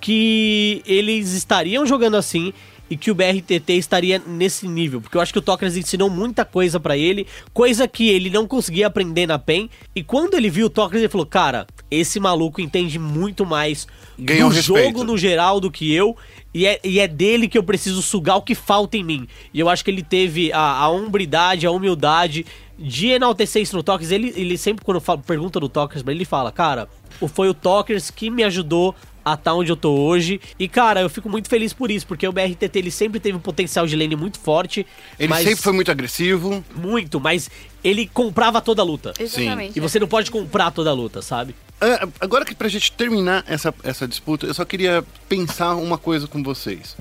que 0.00 0.82
eles 0.86 1.32
estariam 1.32 1.86
jogando 1.86 2.16
assim 2.16 2.52
e 2.90 2.96
que 2.96 3.10
o 3.10 3.14
BRTT 3.14 3.72
estaria 3.74 4.22
nesse 4.26 4.66
nível, 4.66 5.00
porque 5.00 5.16
eu 5.16 5.20
acho 5.20 5.32
que 5.32 5.38
o 5.38 5.42
Tokers 5.42 5.76
ensinou 5.76 6.08
muita 6.08 6.44
coisa 6.44 6.80
pra 6.80 6.96
ele, 6.96 7.26
coisa 7.52 7.86
que 7.86 8.08
ele 8.08 8.30
não 8.30 8.46
conseguia 8.46 8.86
aprender 8.86 9.26
na 9.26 9.38
PEN, 9.38 9.68
e 9.94 10.02
quando 10.02 10.34
ele 10.34 10.50
viu 10.50 10.66
o 10.66 10.70
Tokers 10.70 11.02
ele 11.02 11.08
falou, 11.10 11.26
cara, 11.26 11.66
esse 11.90 12.18
maluco 12.18 12.60
entende 12.60 12.98
muito 12.98 13.44
mais 13.44 13.86
Ganhou 14.18 14.48
do 14.48 14.54
respeito. 14.54 14.84
jogo 14.84 15.04
no 15.04 15.16
geral 15.16 15.60
do 15.60 15.70
que 15.70 15.92
eu, 15.92 16.16
e 16.52 16.66
é, 16.66 16.80
e 16.82 16.98
é 16.98 17.06
dele 17.06 17.46
que 17.46 17.58
eu 17.58 17.62
preciso 17.62 18.02
sugar 18.02 18.36
o 18.36 18.42
que 18.42 18.54
falta 18.54 18.96
em 18.96 19.04
mim. 19.04 19.28
E 19.52 19.60
eu 19.60 19.68
acho 19.68 19.84
que 19.84 19.90
ele 19.90 20.02
teve 20.02 20.52
a, 20.52 20.58
a 20.58 20.88
hombridade, 20.88 21.66
a 21.66 21.70
humildade 21.70 22.44
de 22.78 23.08
enaltecer 23.08 23.62
isso 23.62 23.76
no 23.76 23.82
Tokers. 23.82 24.10
Ele, 24.10 24.32
ele 24.34 24.56
sempre, 24.56 24.84
quando 24.84 25.00
fala, 25.00 25.18
pergunta 25.18 25.60
do 25.60 25.68
Tokers 25.68 26.02
pra 26.02 26.12
ele, 26.12 26.20
ele 26.20 26.24
fala, 26.24 26.50
cara, 26.50 26.88
foi 27.34 27.48
o 27.48 27.54
Tokers 27.54 28.10
que 28.10 28.30
me 28.30 28.42
ajudou 28.44 28.94
a 29.24 29.34
estar 29.34 29.54
onde 29.54 29.70
eu 29.70 29.76
tô 29.76 29.92
hoje. 29.92 30.40
E, 30.58 30.68
cara, 30.68 31.00
eu 31.00 31.08
fico 31.10 31.28
muito 31.28 31.48
feliz 31.48 31.72
por 31.72 31.90
isso, 31.90 32.06
porque 32.06 32.26
o 32.26 32.32
BRTT 32.32 32.78
ele 32.78 32.90
sempre 32.90 33.20
teve 33.20 33.36
um 33.36 33.40
potencial 33.40 33.86
de 33.86 33.94
lane 33.96 34.16
muito 34.16 34.38
forte. 34.38 34.86
Ele 35.18 35.28
mas- 35.28 35.44
sempre 35.44 35.62
foi 35.62 35.72
muito 35.72 35.90
agressivo. 35.90 36.64
Muito, 36.74 37.20
mas 37.20 37.50
ele 37.82 38.06
comprava 38.06 38.60
toda 38.60 38.82
a 38.82 38.84
luta. 38.84 39.12
Exatamente. 39.18 39.76
E 39.76 39.80
você 39.80 39.98
não 39.98 40.08
pode 40.08 40.30
comprar 40.30 40.70
toda 40.70 40.90
a 40.90 40.92
luta, 40.92 41.20
sabe? 41.22 41.54
Ah, 41.80 42.08
agora 42.20 42.44
que 42.44 42.54
pra 42.54 42.68
gente 42.68 42.90
terminar 42.92 43.44
essa, 43.46 43.72
essa 43.84 44.06
disputa, 44.08 44.46
eu 44.46 44.54
só 44.54 44.64
queria 44.64 45.04
pensar 45.28 45.74
uma 45.76 45.96
coisa 45.98 46.26
com 46.26 46.42
vocês. 46.42 46.96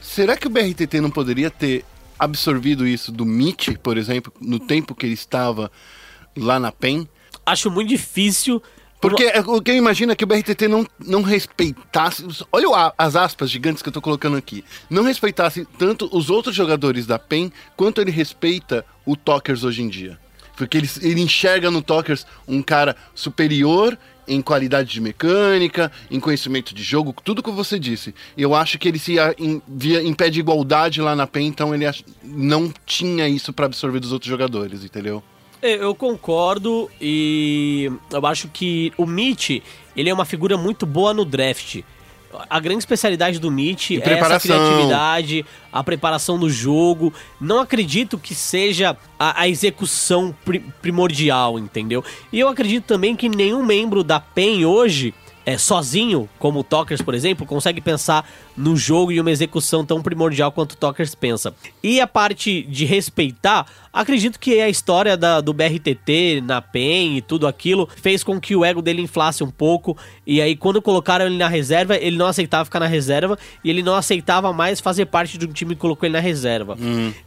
Será 0.00 0.36
que 0.36 0.46
o 0.46 0.50
BRTT 0.50 1.00
não 1.00 1.10
poderia 1.10 1.50
ter 1.50 1.84
absorvido 2.18 2.86
isso 2.86 3.12
do 3.12 3.24
Mitch, 3.24 3.76
por 3.82 3.96
exemplo, 3.96 4.32
no 4.40 4.58
tempo 4.58 4.94
que 4.94 5.06
ele 5.06 5.14
estava 5.14 5.70
lá 6.36 6.58
na 6.58 6.72
PEN? 6.72 7.08
Acho 7.46 7.70
muito 7.70 7.88
difícil. 7.88 8.62
Porque 9.00 9.24
é, 9.24 9.40
o 9.40 9.62
que 9.62 9.70
eu 9.70 9.76
imagino 9.76 10.10
é 10.12 10.16
que 10.16 10.24
o 10.24 10.26
BRTT 10.26 10.66
não, 10.68 10.86
não 10.98 11.22
respeitasse. 11.22 12.26
Olha 12.52 12.92
as 12.98 13.14
aspas 13.14 13.48
gigantes 13.50 13.82
que 13.82 13.88
eu 13.88 13.92
tô 13.92 14.00
colocando 14.00 14.36
aqui. 14.36 14.64
Não 14.90 15.04
respeitasse 15.04 15.66
tanto 15.78 16.08
os 16.12 16.30
outros 16.30 16.54
jogadores 16.54 17.06
da 17.06 17.18
PEN 17.18 17.52
quanto 17.76 18.00
ele 18.00 18.10
respeita 18.10 18.84
o 19.06 19.14
Tokers 19.16 19.62
hoje 19.62 19.82
em 19.82 19.88
dia. 19.88 20.18
Porque 20.56 20.76
ele, 20.76 20.90
ele 21.00 21.20
enxerga 21.20 21.70
no 21.70 21.80
Tokers 21.80 22.26
um 22.48 22.60
cara 22.60 22.96
superior 23.14 23.96
em 24.26 24.42
qualidade 24.42 24.90
de 24.90 25.00
mecânica, 25.00 25.90
em 26.10 26.18
conhecimento 26.20 26.74
de 26.74 26.82
jogo, 26.82 27.14
tudo 27.24 27.42
que 27.42 27.50
você 27.50 27.78
disse. 27.78 28.14
Eu 28.36 28.54
acho 28.54 28.78
que 28.78 28.88
ele 28.88 28.98
se 28.98 29.18
a- 29.18 29.34
em, 29.38 29.62
via 29.66 30.02
em 30.02 30.12
pé 30.12 30.28
de 30.28 30.40
igualdade 30.40 31.00
lá 31.00 31.14
na 31.16 31.26
PEN, 31.26 31.46
então 31.46 31.74
ele 31.74 31.86
não 32.22 32.70
tinha 32.84 33.26
isso 33.28 33.52
pra 33.52 33.66
absorver 33.66 34.00
dos 34.00 34.12
outros 34.12 34.28
jogadores, 34.28 34.84
entendeu? 34.84 35.22
Eu 35.62 35.82
eu 35.82 35.94
concordo 35.94 36.88
e 37.00 37.90
eu 38.12 38.26
acho 38.26 38.48
que 38.48 38.92
o 38.96 39.04
Mitch, 39.06 39.60
ele 39.96 40.08
é 40.08 40.14
uma 40.14 40.24
figura 40.24 40.56
muito 40.56 40.86
boa 40.86 41.12
no 41.12 41.24
draft. 41.24 41.80
a 42.50 42.60
grande 42.60 42.80
especialidade 42.80 43.38
do 43.38 43.50
Mitch 43.50 43.92
é 43.92 43.94
essa 43.96 44.02
criatividade, 44.58 45.46
a 45.72 45.82
preparação 45.82 46.38
do 46.38 46.48
jogo. 46.50 47.12
Não 47.40 47.58
acredito 47.60 48.18
que 48.18 48.34
seja 48.34 48.96
a, 49.18 49.42
a 49.42 49.48
execução 49.48 50.34
pri- 50.44 50.62
primordial, 50.82 51.58
entendeu? 51.58 52.04
E 52.32 52.38
eu 52.38 52.48
acredito 52.48 52.84
também 52.84 53.16
que 53.16 53.28
nenhum 53.28 53.64
membro 53.64 54.04
da 54.04 54.20
PEN 54.20 54.64
hoje 54.66 55.12
é, 55.48 55.56
sozinho, 55.56 56.28
como 56.38 56.60
o 56.60 56.64
Tokers, 56.64 57.00
por 57.00 57.14
exemplo, 57.14 57.46
consegue 57.46 57.80
pensar 57.80 58.28
no 58.56 58.76
jogo 58.76 59.10
e 59.12 59.20
uma 59.20 59.30
execução 59.30 59.84
tão 59.84 60.02
primordial 60.02 60.52
quanto 60.52 60.72
o 60.72 60.76
Tokers 60.76 61.14
pensa. 61.14 61.54
E 61.82 62.00
a 62.00 62.06
parte 62.06 62.62
de 62.62 62.84
respeitar, 62.84 63.66
acredito 63.92 64.38
que 64.38 64.60
a 64.60 64.68
história 64.68 65.16
da- 65.16 65.40
do 65.40 65.52
BRTT 65.54 66.42
na 66.44 66.60
PEN 66.60 67.16
e 67.16 67.22
tudo 67.22 67.46
aquilo 67.46 67.88
fez 68.02 68.22
com 68.22 68.38
que 68.38 68.54
o 68.54 68.64
ego 68.64 68.82
dele 68.82 69.00
inflasse 69.00 69.42
um 69.42 69.50
pouco. 69.50 69.96
E 70.26 70.42
aí, 70.42 70.54
quando 70.54 70.82
colocaram 70.82 71.24
ele 71.26 71.38
na 71.38 71.48
reserva, 71.48 71.96
ele 71.96 72.16
não 72.16 72.26
aceitava 72.26 72.64
ficar 72.66 72.80
na 72.80 72.86
reserva 72.86 73.38
e 73.64 73.70
ele 73.70 73.82
não 73.82 73.94
aceitava 73.94 74.52
mais 74.52 74.80
fazer 74.80 75.06
parte 75.06 75.38
de 75.38 75.46
um 75.46 75.52
time 75.52 75.74
que 75.74 75.80
colocou 75.80 76.06
ele 76.06 76.12
na 76.14 76.20
reserva. 76.20 76.76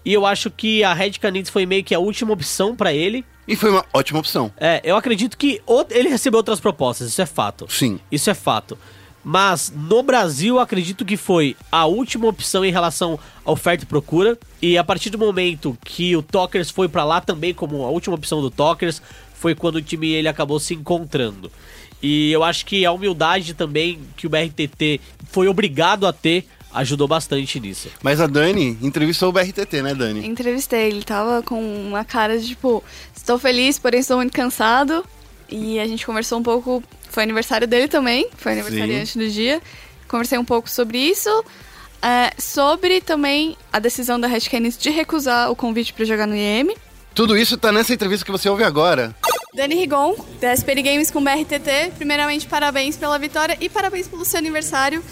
E 0.05 0.13
eu 0.13 0.25
acho 0.25 0.51
que 0.51 0.83
a 0.83 0.93
Red 0.93 1.13
Canids 1.13 1.49
foi 1.49 1.65
meio 1.65 1.83
que 1.83 1.95
a 1.95 1.99
última 1.99 2.33
opção 2.33 2.75
pra 2.75 2.93
ele. 2.93 3.25
E 3.51 3.55
foi 3.57 3.69
uma 3.69 3.85
ótima 3.93 4.17
opção. 4.17 4.49
É, 4.55 4.79
eu 4.81 4.95
acredito 4.95 5.37
que 5.37 5.61
ele 5.89 6.07
recebeu 6.07 6.37
outras 6.37 6.61
propostas, 6.61 7.09
isso 7.09 7.21
é 7.21 7.25
fato. 7.25 7.67
Sim. 7.69 7.99
Isso 8.09 8.29
é 8.29 8.33
fato. 8.33 8.77
Mas 9.25 9.73
no 9.75 10.01
Brasil, 10.01 10.55
eu 10.55 10.61
acredito 10.61 11.03
que 11.03 11.17
foi 11.17 11.57
a 11.69 11.85
última 11.85 12.27
opção 12.29 12.63
em 12.63 12.71
relação 12.71 13.19
à 13.43 13.51
oferta 13.51 13.83
e 13.83 13.87
procura. 13.87 14.39
E 14.61 14.77
a 14.77 14.85
partir 14.85 15.09
do 15.09 15.17
momento 15.17 15.77
que 15.83 16.15
o 16.15 16.21
Tokers 16.23 16.71
foi 16.71 16.87
pra 16.87 17.03
lá 17.03 17.19
também 17.19 17.53
como 17.53 17.83
a 17.83 17.89
última 17.89 18.15
opção 18.15 18.41
do 18.41 18.49
Tokers, 18.49 19.01
foi 19.33 19.53
quando 19.53 19.75
o 19.75 19.81
time 19.81 20.07
ele 20.13 20.29
acabou 20.29 20.57
se 20.57 20.73
encontrando. 20.73 21.51
E 22.01 22.31
eu 22.31 22.45
acho 22.45 22.65
que 22.65 22.85
a 22.85 22.91
humildade 22.93 23.53
também 23.53 23.99
que 24.15 24.25
o 24.25 24.29
BRTT 24.29 25.01
foi 25.29 25.49
obrigado 25.49 26.07
a 26.07 26.13
ter 26.13 26.47
ajudou 26.73 27.07
bastante 27.07 27.59
nisso. 27.59 27.89
Mas 28.01 28.19
a 28.21 28.27
Dani 28.27 28.77
entrevistou 28.81 29.29
o 29.29 29.31
BRTT, 29.31 29.81
né, 29.81 29.93
Dani? 29.93 30.25
Entrevistei, 30.27 30.87
ele 30.87 31.03
tava 31.03 31.41
com 31.43 31.61
uma 31.87 32.03
cara 32.05 32.37
de 32.39 32.47
tipo, 32.47 32.83
estou 33.15 33.37
feliz, 33.39 33.77
porém 33.79 33.99
estou 33.99 34.17
muito 34.17 34.33
cansado. 34.33 35.05
E 35.49 35.79
a 35.79 35.87
gente 35.87 36.05
conversou 36.05 36.39
um 36.39 36.43
pouco, 36.43 36.81
foi 37.09 37.23
aniversário 37.23 37.67
dele 37.67 37.87
também, 37.87 38.29
foi 38.37 38.53
aniversariante 38.53 39.17
do 39.17 39.29
dia. 39.29 39.61
Conversei 40.07 40.37
um 40.37 40.45
pouco 40.45 40.69
sobre 40.69 40.97
isso. 40.97 41.29
é, 42.01 42.31
sobre 42.39 42.99
também 43.01 43.55
a 43.71 43.77
decisão 43.79 44.19
da 44.19 44.27
Red 44.27 44.41
Canids 44.41 44.77
de 44.77 44.89
recusar 44.89 45.51
o 45.51 45.55
convite 45.55 45.93
para 45.93 46.03
jogar 46.05 46.25
no 46.25 46.35
IEM. 46.35 46.73
Tudo 47.13 47.37
isso 47.37 47.57
tá 47.57 47.71
nessa 47.71 47.93
entrevista 47.93 48.25
que 48.25 48.31
você 48.31 48.49
ouve 48.49 48.63
agora. 48.63 49.13
Dani 49.53 49.75
Rigon, 49.75 50.15
da 50.39 50.53
SPN 50.53 50.81
Games 50.81 51.11
com 51.11 51.21
BRTT. 51.23 51.91
Primeiramente, 51.97 52.47
parabéns 52.47 52.95
pela 52.95 53.19
vitória 53.19 53.57
e 53.59 53.69
parabéns 53.69 54.07
pelo 54.07 54.23
seu 54.23 54.39
aniversário. 54.39 55.03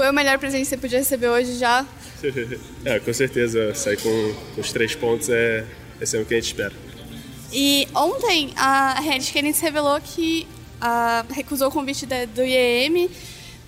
Foi 0.00 0.08
o 0.08 0.14
melhor 0.14 0.38
presente 0.38 0.62
que 0.62 0.68
você 0.70 0.76
podia 0.78 0.98
receber 0.98 1.28
hoje 1.28 1.58
já. 1.58 1.84
é, 2.86 2.98
com 3.00 3.12
certeza, 3.12 3.74
sair 3.74 3.98
com, 3.98 4.34
com 4.54 4.60
os 4.62 4.72
três 4.72 4.94
pontos 4.94 5.28
é, 5.28 5.66
é 6.00 6.06
sempre 6.06 6.22
o 6.22 6.26
que 6.26 6.32
a 6.32 6.36
gente 6.38 6.46
espera. 6.46 6.72
E 7.52 7.86
ontem 7.94 8.50
a 8.56 8.98
Red 8.98 9.20
Canids 9.30 9.60
revelou 9.60 10.00
que 10.00 10.46
ah, 10.80 11.22
recusou 11.30 11.68
o 11.68 11.70
convite 11.70 12.06
da- 12.06 12.24
do 12.24 12.42
IEM. 12.42 13.10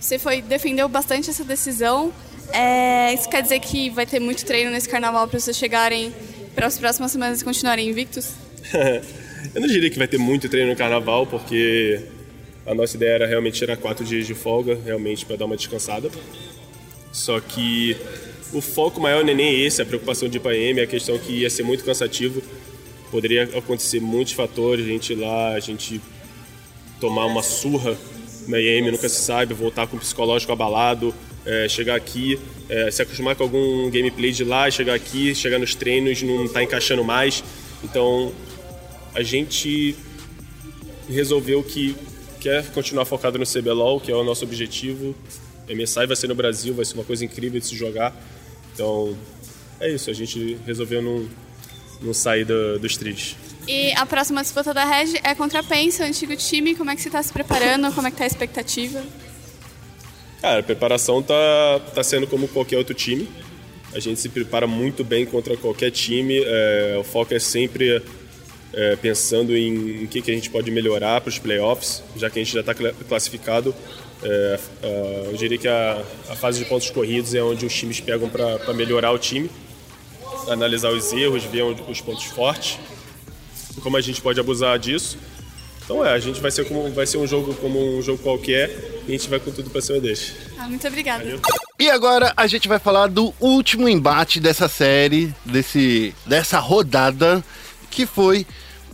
Você 0.01 0.19
foi 0.19 0.41
defendeu 0.41 0.89
bastante 0.89 1.29
essa 1.29 1.45
decisão. 1.45 2.11
É, 2.51 3.13
isso 3.13 3.29
quer 3.29 3.43
dizer 3.43 3.61
que 3.61 3.91
vai 3.91 4.07
ter 4.07 4.19
muito 4.19 4.43
treino 4.47 4.71
nesse 4.71 4.89
carnaval 4.89 5.29
para 5.29 5.39
vocês 5.39 5.55
chegarem 5.55 6.15
para 6.55 6.67
as 6.67 6.79
próximas 6.79 7.13
semanas 7.13 7.43
e 7.43 7.45
continuarem 7.45 7.91
invictos? 7.91 8.31
Eu 9.55 9.61
não 9.61 9.69
diria 9.69 9.91
que 9.91 9.99
vai 9.99 10.09
ter 10.09 10.17
muito 10.17 10.49
treino 10.49 10.71
no 10.71 10.77
carnaval, 10.77 11.27
porque 11.27 12.01
a 12.67 12.75
nossa 12.75 12.97
ideia 12.97 13.13
era 13.13 13.27
realmente 13.27 13.59
tirar 13.59 13.77
quatro 13.77 14.05
dias 14.05 14.27
de 14.27 14.35
folga, 14.35 14.79
realmente 14.85 15.27
para 15.27 15.37
dar 15.37 15.45
uma 15.47 15.57
descansada. 15.57 16.11
Só 17.13 17.41
que 17.41 17.97
o 18.53 18.61
foco 18.61 19.01
maior 19.01 19.25
não 19.25 19.31
é 19.31 19.35
nem 19.35 19.65
esse, 19.65 19.83
a 19.83 19.87
preocupação 19.87 20.29
de 20.29 20.37
ir 20.37 20.41
para 20.41 20.57
EM, 20.57 20.79
é 20.79 20.83
a 20.83 20.87
questão 20.87 21.19
que 21.19 21.33
ia 21.33 21.51
ser 21.51 21.63
muito 21.63 21.85
cansativo. 21.85 22.43
Poderia 23.11 23.45
acontecer 23.45 24.01
muitos 24.01 24.33
fatores, 24.33 24.85
a 24.87 24.89
gente 24.89 25.13
ir 25.13 25.17
lá, 25.17 25.55
a 25.55 25.61
gente 25.61 26.01
tomar 27.01 27.27
uma 27.27 27.43
surra 27.43 27.97
na 28.47 28.59
IEM, 28.59 28.91
nunca 28.91 29.09
se 29.09 29.21
sabe, 29.21 29.55
voltar 29.55 29.87
com 29.87 29.97
o 29.97 30.01
psicológico 30.01 30.53
abalado, 30.53 31.15
é, 31.45 31.69
chegar 31.69 31.97
aqui, 31.97 32.39
é, 32.69 32.91
se 32.91 33.03
acostumar 33.03 33.35
com 33.35 33.43
algum 33.43 33.91
gameplay 33.91 34.33
de 34.33 34.45
lá, 34.45 34.71
chegar 34.71 34.95
aqui, 34.95 35.35
chegar 35.35 35.59
nos 35.59 35.75
treinos, 35.75 36.23
não 36.23 36.49
tá 36.49 36.63
encaixando 36.63 37.05
mais. 37.05 37.43
Então, 37.83 38.33
a 39.15 39.23
gente 39.23 39.97
resolveu 41.09 41.63
que 41.63 41.95
quer 42.43 42.67
continuar 42.73 43.05
focado 43.05 43.39
no 43.39 43.47
CBLOL, 43.47 44.01
que 44.01 44.11
é 44.11 44.17
o 44.17 44.25
nosso 44.25 44.45
objetivo. 44.45 45.15
MSI 45.69 46.07
vai 46.07 46.17
ser 46.17 46.27
no 46.27 46.35
Brasil, 46.35 46.75
vai 46.75 46.85
ser 46.85 46.95
uma 46.95 47.05
coisa 47.05 47.25
incrível 47.25 47.61
de 47.61 47.67
se 47.67 47.77
jogar. 47.77 48.13
Então, 48.75 49.17
é 49.81 49.89
isso, 49.89 50.11
a 50.11 50.13
gente 50.13 50.59
resolveu 50.67 51.01
não, 51.01 51.29
não 52.01 52.13
sair 52.13 52.45
do, 52.45 52.81
dos 52.81 52.97
trilhos. 52.97 53.37
E 53.69 53.93
a 53.93 54.05
próxima 54.05 54.43
disputa 54.43 54.75
da 54.75 54.85
Red 54.85 55.21
é 55.23 55.37
contra 55.37 55.61
a 55.61 55.63
PEN, 55.63 55.93
seu 55.93 56.05
antigo 56.05 56.35
time. 56.35 56.75
Como 56.75 56.91
é 56.91 56.97
que 56.97 57.01
você 57.01 57.09
está 57.09 57.23
se 57.23 57.33
preparando? 57.33 57.95
Como 57.95 58.09
é 58.09 58.11
que 58.11 58.17
tá 58.17 58.25
a 58.25 58.27
expectativa? 58.27 59.05
Cara, 60.41 60.59
a 60.59 60.63
preparação 60.65 61.23
tá, 61.23 61.81
tá 61.95 62.03
sendo 62.03 62.27
como 62.27 62.49
qualquer 62.49 62.77
outro 62.77 62.93
time. 62.93 63.29
A 63.95 64.01
gente 64.01 64.19
se 64.19 64.29
prepara 64.29 64.67
muito 64.67 65.05
bem 65.05 65.25
contra 65.25 65.57
qualquer 65.57 65.93
time. 65.93 66.43
é, 66.45 66.97
o 66.99 67.05
foco 67.05 67.35
é 67.35 67.39
sempre 67.39 68.03
é, 68.73 68.97
pensando 68.97 69.57
em 69.57 70.05
o 70.05 70.09
que, 70.09 70.23
que 70.23 70.31
a 70.31 70.35
gente 70.35 70.49
pode 70.51 70.71
melhorar 70.71 71.21
para 71.21 71.29
os 71.29 71.39
playoffs, 71.39 72.03
já 72.17 72.31
que 72.31 72.39
a 72.39 72.43
gente 72.45 72.55
já 72.55 72.61
está 72.61 72.75
classificado. 73.09 73.75
É, 74.23 74.59
é, 74.83 75.29
eu 75.31 75.37
diria 75.37 75.59
que 75.59 75.69
a, 75.69 76.01
a 76.31 76.37
fase 76.37 76.59
de 76.61 76.65
pontos 76.65 76.89
corridos 76.91 77.35
é 77.35 77.43
onde 77.43 77.67
os 77.67 77.75
times 77.75 78.01
pegam 78.01 78.29
para 78.29 78.73
melhorar 78.73 79.11
o 79.13 79.19
time, 79.19 79.51
analisar 80.49 80.91
os 80.91 81.13
erros, 81.13 81.45
ver 81.45 81.63
onde- 81.63 81.83
os 81.89 82.01
pontos 82.01 82.25
fortes, 82.25 82.79
como 83.83 83.97
a 83.97 84.01
gente 84.01 84.21
pode 84.21 84.39
abusar 84.39 84.79
disso. 84.79 85.19
Então 85.85 86.05
é, 86.05 86.13
a 86.13 86.19
gente 86.21 86.41
vai 86.41 86.51
ser, 86.51 86.65
como, 86.67 86.91
vai 86.93 87.07
ser 87.07 87.19
um 87.19 87.27
jogo 87.27 87.55
como 87.55 87.99
um 87.99 88.01
jogo 88.03 88.23
qualquer 88.23 88.71
e 89.07 89.09
a 89.09 89.13
gente 89.13 89.29
vai 89.29 89.41
com 89.41 89.51
tudo 89.51 89.69
para 89.71 89.81
cima 89.81 89.99
deles. 89.99 90.33
Ah, 90.57 90.69
muito 90.69 90.87
obrigada. 90.87 91.25
E 91.81 91.91
agora 91.91 92.33
a 92.37 92.47
gente 92.47 92.69
vai 92.69 92.79
falar 92.79 93.09
do 93.09 93.35
último 93.41 93.89
embate 93.89 94.39
dessa 94.39 94.69
série, 94.69 95.35
desse, 95.45 96.15
dessa 96.25 96.61
rodada, 96.61 97.43
que 97.93 98.07
foi 98.07 98.47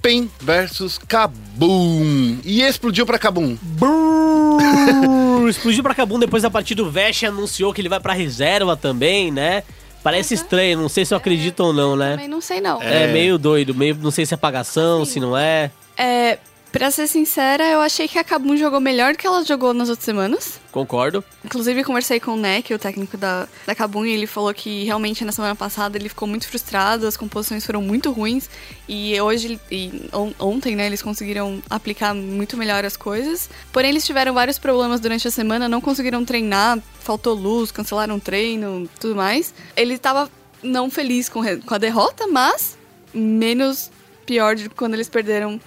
PEN 0.02 0.28
versus 0.40 0.98
Kabum. 0.98 2.38
E 2.44 2.60
explodiu 2.60 3.06
pra 3.06 3.18
Kabum. 3.18 3.56
Explodiu 5.48 5.82
pra 5.82 5.94
Cabum 5.94 6.18
depois 6.18 6.42
da 6.42 6.50
partida. 6.50 6.82
O 6.82 6.90
Vesh 6.90 7.24
anunciou 7.24 7.72
que 7.72 7.80
ele 7.80 7.88
vai 7.88 8.00
pra 8.00 8.12
reserva 8.12 8.76
também, 8.76 9.30
né? 9.30 9.62
Parece 10.02 10.34
estranho, 10.34 10.78
não 10.78 10.88
sei 10.88 11.04
se 11.04 11.14
eu 11.14 11.18
acredito 11.18 11.60
ou 11.60 11.72
não, 11.72 11.96
né? 11.96 12.12
Também 12.12 12.28
não 12.28 12.40
sei 12.40 12.60
não. 12.60 12.80
É, 12.80 13.12
meio 13.12 13.38
doido, 13.38 13.74
meio 13.74 13.94
não 13.96 14.10
sei 14.10 14.24
se 14.26 14.34
é 14.34 14.36
pagação, 14.36 15.04
se 15.04 15.18
não 15.18 15.36
é. 15.36 15.70
É, 15.96 16.38
pra 16.70 16.90
ser 16.90 17.06
sincera, 17.06 17.64
eu 17.66 17.80
achei 17.80 18.06
que 18.06 18.18
a 18.18 18.24
Kabum 18.24 18.56
jogou 18.56 18.80
melhor 18.80 19.12
do 19.12 19.18
que 19.18 19.26
ela 19.26 19.44
jogou 19.44 19.72
nas 19.74 19.88
outras 19.88 20.04
semanas. 20.04 20.60
Concordo. 20.70 21.24
Inclusive, 21.44 21.82
conversei 21.82 22.20
com 22.20 22.32
o 22.32 22.36
Neck, 22.36 22.72
o 22.72 22.78
técnico 22.78 23.16
da, 23.16 23.48
da 23.66 23.74
Kabum, 23.74 24.04
e 24.04 24.10
ele 24.12 24.26
falou 24.26 24.52
que 24.52 24.84
realmente 24.84 25.24
na 25.24 25.32
semana 25.32 25.54
passada 25.56 25.96
ele 25.96 26.08
ficou 26.08 26.28
muito 26.28 26.46
frustrado, 26.48 27.06
as 27.06 27.16
composições 27.16 27.64
foram 27.64 27.80
muito 27.82 28.12
ruins, 28.12 28.48
e 28.88 29.18
hoje, 29.20 29.58
e 29.70 30.08
on- 30.12 30.32
ontem, 30.38 30.76
né, 30.76 30.86
eles 30.86 31.02
conseguiram 31.02 31.62
aplicar 31.70 32.14
muito 32.14 32.56
melhor 32.56 32.84
as 32.84 32.96
coisas. 32.96 33.48
Porém, 33.72 33.90
eles 33.90 34.04
tiveram 34.06 34.34
vários 34.34 34.58
problemas 34.58 35.00
durante 35.00 35.26
a 35.26 35.30
semana, 35.30 35.68
não 35.68 35.80
conseguiram 35.80 36.24
treinar, 36.24 36.78
faltou 37.00 37.34
luz, 37.34 37.70
cancelaram 37.70 38.16
o 38.16 38.20
treino, 38.20 38.88
tudo 39.00 39.16
mais. 39.16 39.52
Ele 39.76 39.96
tava 39.98 40.30
não 40.62 40.90
feliz 40.90 41.28
com, 41.28 41.42
com 41.60 41.74
a 41.74 41.78
derrota, 41.78 42.26
mas 42.26 42.76
menos 43.14 43.90
pior 44.26 44.54
de 44.54 44.68
quando 44.68 44.94
eles 44.94 45.08
perderam 45.08 45.58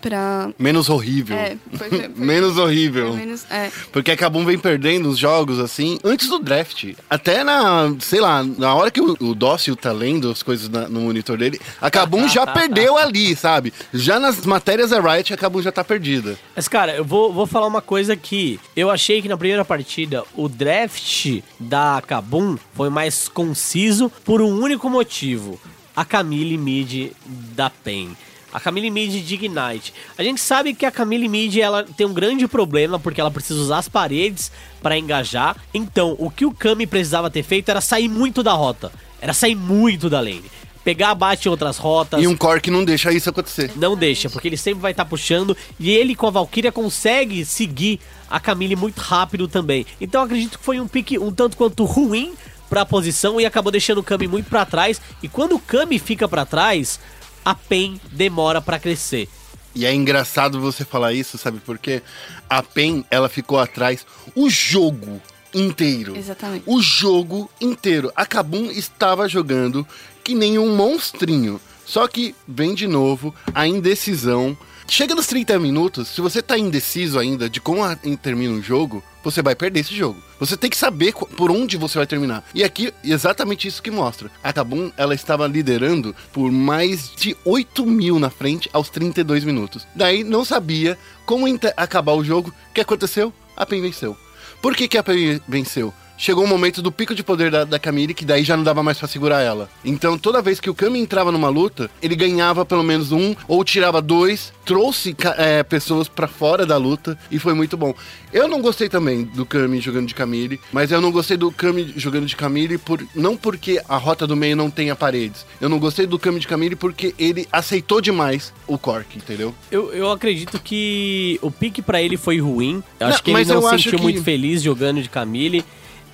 pra. 0.00 0.50
Menos 0.58 0.88
horrível. 0.88 1.36
É, 1.36 1.56
foi, 1.74 1.88
foi- 1.88 1.98
foi- 2.00 2.08
Menos 2.16 2.56
horrível. 2.58 3.08
foi 3.08 3.16
menos, 3.16 3.44
é. 3.50 3.70
Porque 3.92 4.10
a 4.10 4.16
Kabum 4.16 4.44
vem 4.44 4.58
perdendo 4.58 5.08
os 5.08 5.18
jogos, 5.18 5.58
assim, 5.58 5.98
antes 6.04 6.28
do 6.28 6.38
draft. 6.38 6.94
Até 7.08 7.44
na, 7.44 7.94
sei 8.00 8.20
lá, 8.20 8.42
na 8.42 8.74
hora 8.74 8.90
que 8.90 9.00
o, 9.00 9.16
o 9.20 9.34
Dócil 9.34 9.76
tá 9.76 9.92
lendo 9.92 10.30
as 10.30 10.42
coisas 10.42 10.68
na- 10.68 10.88
no 10.88 11.00
monitor 11.00 11.36
dele, 11.38 11.60
a 11.80 11.90
Kabum 11.90 12.28
já 12.28 12.46
perdeu 12.46 12.96
ali, 12.96 13.34
sabe? 13.36 13.72
Já 13.92 14.18
nas 14.18 14.44
matérias 14.46 14.90
da 14.90 15.00
Riot, 15.00 15.32
a 15.32 15.36
Kabum 15.36 15.60
já 15.62 15.72
tá 15.72 15.84
perdida. 15.84 16.38
Mas, 16.56 16.68
cara, 16.68 16.94
eu 16.96 17.04
vou, 17.04 17.32
vou 17.32 17.46
falar 17.46 17.66
uma 17.66 17.82
coisa 17.82 18.16
que 18.16 18.58
eu 18.76 18.90
achei 18.90 19.20
que 19.22 19.28
na 19.28 19.36
primeira 19.36 19.64
partida 19.64 20.24
o 20.34 20.48
draft 20.48 21.40
da 21.58 22.02
Kabum 22.06 22.56
foi 22.74 22.88
mais 22.90 23.28
conciso 23.28 24.10
por 24.24 24.40
um 24.40 24.58
único 24.60 24.88
motivo: 24.88 25.60
a 25.94 26.04
Camille 26.04 26.56
Mid 26.56 27.12
da 27.26 27.68
PEN. 27.70 28.16
A 28.52 28.58
Camille 28.58 28.90
Mid 28.90 29.24
de 29.24 29.34
Ignite. 29.34 29.94
A 30.18 30.22
gente 30.22 30.40
sabe 30.40 30.74
que 30.74 30.84
a 30.84 30.90
Camille 30.90 31.28
Mid 31.28 31.56
ela 31.56 31.84
tem 31.84 32.06
um 32.06 32.12
grande 32.12 32.48
problema 32.48 32.98
porque 32.98 33.20
ela 33.20 33.30
precisa 33.30 33.60
usar 33.60 33.78
as 33.78 33.88
paredes 33.88 34.50
para 34.82 34.98
engajar. 34.98 35.56
Então, 35.72 36.16
o 36.18 36.30
que 36.30 36.44
o 36.44 36.52
Kami 36.52 36.86
precisava 36.86 37.30
ter 37.30 37.42
feito 37.42 37.68
era 37.68 37.80
sair 37.80 38.08
muito 38.08 38.42
da 38.42 38.52
rota, 38.52 38.90
era 39.20 39.32
sair 39.32 39.54
muito 39.54 40.10
da 40.10 40.20
lane. 40.20 40.50
pegar 40.84 41.10
abate 41.10 41.46
em 41.46 41.50
outras 41.50 41.76
rotas. 41.76 42.22
E 42.22 42.26
um 42.26 42.36
core 42.36 42.60
que 42.60 42.70
não 42.70 42.84
deixa 42.84 43.12
isso 43.12 43.30
acontecer. 43.30 43.70
Não 43.76 43.96
deixa, 43.96 44.28
porque 44.28 44.48
ele 44.48 44.56
sempre 44.56 44.80
vai 44.80 44.92
estar 44.92 45.04
puxando 45.04 45.56
e 45.78 45.90
ele 45.90 46.14
com 46.14 46.26
a 46.26 46.30
Valkyria 46.30 46.72
consegue 46.72 47.44
seguir 47.44 48.00
a 48.28 48.40
Camille 48.40 48.76
muito 48.76 48.98
rápido 48.98 49.46
também. 49.48 49.86
Então 50.00 50.20
eu 50.22 50.24
acredito 50.26 50.58
que 50.58 50.64
foi 50.64 50.80
um 50.80 50.88
pique 50.88 51.18
um 51.18 51.32
tanto 51.32 51.56
quanto 51.56 51.84
ruim 51.84 52.32
pra 52.68 52.86
posição 52.86 53.40
e 53.40 53.46
acabou 53.46 53.72
deixando 53.72 53.98
o 53.98 54.02
Kami 54.02 54.28
muito 54.28 54.48
pra 54.48 54.64
trás. 54.64 55.00
E 55.22 55.28
quando 55.28 55.56
o 55.56 55.58
Kami 55.58 55.98
fica 55.98 56.28
pra 56.28 56.46
trás, 56.46 57.00
a 57.44 57.54
PEN 57.54 58.00
demora 58.12 58.60
pra 58.60 58.78
crescer. 58.78 59.28
E 59.74 59.86
é 59.86 59.94
engraçado 59.94 60.60
você 60.60 60.84
falar 60.84 61.12
isso, 61.12 61.38
sabe 61.38 61.60
por 61.60 61.78
quê? 61.78 62.02
A 62.48 62.62
PEN, 62.62 63.04
ela 63.10 63.28
ficou 63.28 63.58
atrás 63.58 64.04
o 64.34 64.50
jogo 64.50 65.20
inteiro. 65.54 66.16
Exatamente. 66.16 66.64
O 66.66 66.80
jogo 66.80 67.50
inteiro. 67.60 68.12
A 68.16 68.26
Kabum 68.26 68.70
estava 68.70 69.28
jogando 69.28 69.86
que 70.24 70.34
nem 70.34 70.58
um 70.58 70.74
monstrinho. 70.74 71.60
Só 71.84 72.06
que 72.06 72.34
vem 72.46 72.74
de 72.74 72.86
novo 72.86 73.34
a 73.54 73.66
indecisão. 73.66 74.56
Chega 74.90 75.14
nos 75.14 75.28
30 75.28 75.56
minutos, 75.60 76.08
se 76.08 76.20
você 76.20 76.42
tá 76.42 76.58
indeciso 76.58 77.16
ainda 77.16 77.48
de 77.48 77.60
como 77.60 77.80
termina 78.20 78.52
o 78.52 78.60
jogo, 78.60 79.00
você 79.22 79.40
vai 79.40 79.54
perder 79.54 79.78
esse 79.80 79.94
jogo. 79.94 80.20
Você 80.40 80.56
tem 80.56 80.68
que 80.68 80.76
saber 80.76 81.14
por 81.14 81.48
onde 81.48 81.76
você 81.76 81.96
vai 81.96 82.08
terminar. 82.08 82.42
E 82.52 82.64
aqui, 82.64 82.92
exatamente 83.04 83.68
isso 83.68 83.80
que 83.80 83.90
mostra. 83.90 84.28
A 84.42 84.52
Kabum, 84.52 84.90
ela 84.96 85.14
estava 85.14 85.46
liderando 85.46 86.12
por 86.32 86.50
mais 86.50 87.12
de 87.14 87.36
8 87.44 87.86
mil 87.86 88.18
na 88.18 88.30
frente 88.30 88.68
aos 88.72 88.90
32 88.90 89.44
minutos. 89.44 89.86
Daí, 89.94 90.24
não 90.24 90.44
sabia 90.44 90.98
como 91.24 91.46
acabar 91.76 92.14
o 92.14 92.24
jogo. 92.24 92.52
O 92.70 92.74
que 92.74 92.80
aconteceu? 92.80 93.32
A 93.56 93.64
PEN 93.64 93.82
venceu. 93.82 94.16
Por 94.60 94.74
que, 94.74 94.88
que 94.88 94.98
a 94.98 95.04
PEN 95.04 95.40
venceu? 95.46 95.94
Chegou 96.22 96.44
o 96.44 96.46
momento 96.46 96.82
do 96.82 96.92
pico 96.92 97.14
de 97.14 97.22
poder 97.22 97.50
da, 97.50 97.64
da 97.64 97.78
Camille, 97.78 98.12
que 98.12 98.26
daí 98.26 98.44
já 98.44 98.54
não 98.54 98.62
dava 98.62 98.82
mais 98.82 98.98
pra 98.98 99.08
segurar 99.08 99.40
ela. 99.40 99.70
Então, 99.82 100.18
toda 100.18 100.42
vez 100.42 100.60
que 100.60 100.68
o 100.68 100.74
Kami 100.74 100.98
entrava 101.00 101.32
numa 101.32 101.48
luta, 101.48 101.90
ele 102.02 102.14
ganhava 102.14 102.62
pelo 102.62 102.82
menos 102.82 103.10
um, 103.10 103.34
ou 103.48 103.64
tirava 103.64 104.02
dois, 104.02 104.52
trouxe 104.66 105.16
é, 105.38 105.62
pessoas 105.62 106.08
pra 106.08 106.28
fora 106.28 106.66
da 106.66 106.76
luta, 106.76 107.18
e 107.30 107.38
foi 107.38 107.54
muito 107.54 107.74
bom. 107.74 107.94
Eu 108.34 108.46
não 108.48 108.60
gostei 108.60 108.86
também 108.86 109.24
do 109.24 109.46
Kami 109.46 109.80
jogando 109.80 110.08
de 110.08 110.14
Camille, 110.14 110.60
mas 110.70 110.92
eu 110.92 111.00
não 111.00 111.10
gostei 111.10 111.38
do 111.38 111.50
Kami 111.50 111.94
jogando 111.96 112.26
de 112.26 112.36
Camille 112.36 112.76
por, 112.76 113.02
não 113.14 113.34
porque 113.34 113.80
a 113.88 113.96
rota 113.96 114.26
do 114.26 114.36
meio 114.36 114.54
não 114.54 114.70
tenha 114.70 114.94
paredes. 114.94 115.46
Eu 115.58 115.70
não 115.70 115.78
gostei 115.78 116.06
do 116.06 116.18
Kami 116.18 116.38
de 116.38 116.46
Camille 116.46 116.76
porque 116.76 117.14
ele 117.18 117.48
aceitou 117.50 117.98
demais 117.98 118.52
o 118.66 118.76
Cork, 118.76 119.16
entendeu? 119.16 119.54
Eu, 119.70 119.90
eu 119.94 120.10
acredito 120.12 120.60
que 120.62 121.38
o 121.40 121.50
pique 121.50 121.80
pra 121.80 122.02
ele 122.02 122.18
foi 122.18 122.38
ruim. 122.40 122.82
Eu 123.00 123.06
Não, 123.06 123.14
acho 123.14 123.22
que 123.22 123.30
ele 123.30 123.38
mas 123.38 123.48
não 123.48 123.56
eu 123.56 123.62
se 123.62 123.70
sentiu 123.70 123.92
que- 123.98 124.02
muito 124.02 124.22
feliz 124.22 124.60
jogando 124.62 125.00
de 125.02 125.08
Camille. 125.08 125.64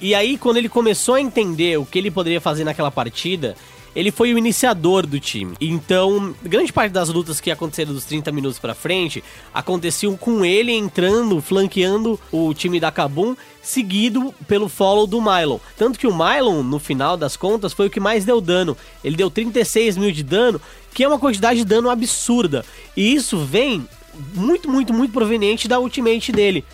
E 0.01 0.15
aí, 0.15 0.37
quando 0.37 0.59
ele 0.59 0.69
começou 0.69 1.15
a 1.15 1.21
entender 1.21 1.79
o 1.79 1.87
que 1.87 1.99
ele 1.99 2.11
poderia 2.11 2.41
fazer 2.41 2.65
naquela 2.65 2.91
partida, 2.91 3.57
ele 3.97 4.11
foi 4.11 4.35
o 4.35 4.37
iniciador 4.37 5.07
do 5.07 5.19
time. 5.19 5.57
Então, 5.59 6.35
grande 6.43 6.71
parte 6.71 6.93
das 6.93 7.09
lutas 7.09 7.41
que 7.41 7.51
aconteceram 7.51 7.95
dos 7.95 8.05
30 8.05 8.31
minutos 8.31 8.59
pra 8.59 8.75
frente 8.75 9.25
aconteciam 9.55 10.15
com 10.19 10.45
ele 10.45 10.71
entrando, 10.71 11.41
flanqueando 11.41 12.21
o 12.31 12.53
time 12.53 12.79
da 12.79 12.93
Kabum, 12.93 13.35
seguido 13.63 14.35
pelo 14.47 14.69
follow 14.69 15.07
do 15.07 15.19
Mylon. 15.23 15.59
Tanto 15.79 15.99
que 15.99 16.07
o 16.07 16.15
Mylon, 16.15 16.63
no 16.63 16.79
final 16.79 17.17
das 17.17 17.39
contas, 17.39 17.73
foi 17.73 17.87
o 17.87 17.91
que 17.91 17.99
mais 17.99 18.27
deu 18.27 18.39
dano. 18.39 18.77
Ele 19.03 19.17
deu 19.17 19.31
36 19.31 19.97
mil 19.97 20.13
de 20.13 20.23
dano, 20.23 20.61
que 20.93 21.03
é 21.03 21.09
uma 21.09 21.19
quantidade 21.19 21.61
de 21.61 21.65
dano 21.65 21.89
absurda. 21.89 22.67
E 22.95 23.15
isso 23.15 23.39
vem 23.39 23.89
muito, 24.35 24.71
muito, 24.71 24.93
muito 24.93 25.13
proveniente 25.13 25.67
da 25.67 25.81
ultimate 25.81 26.33
dele. 26.33 26.67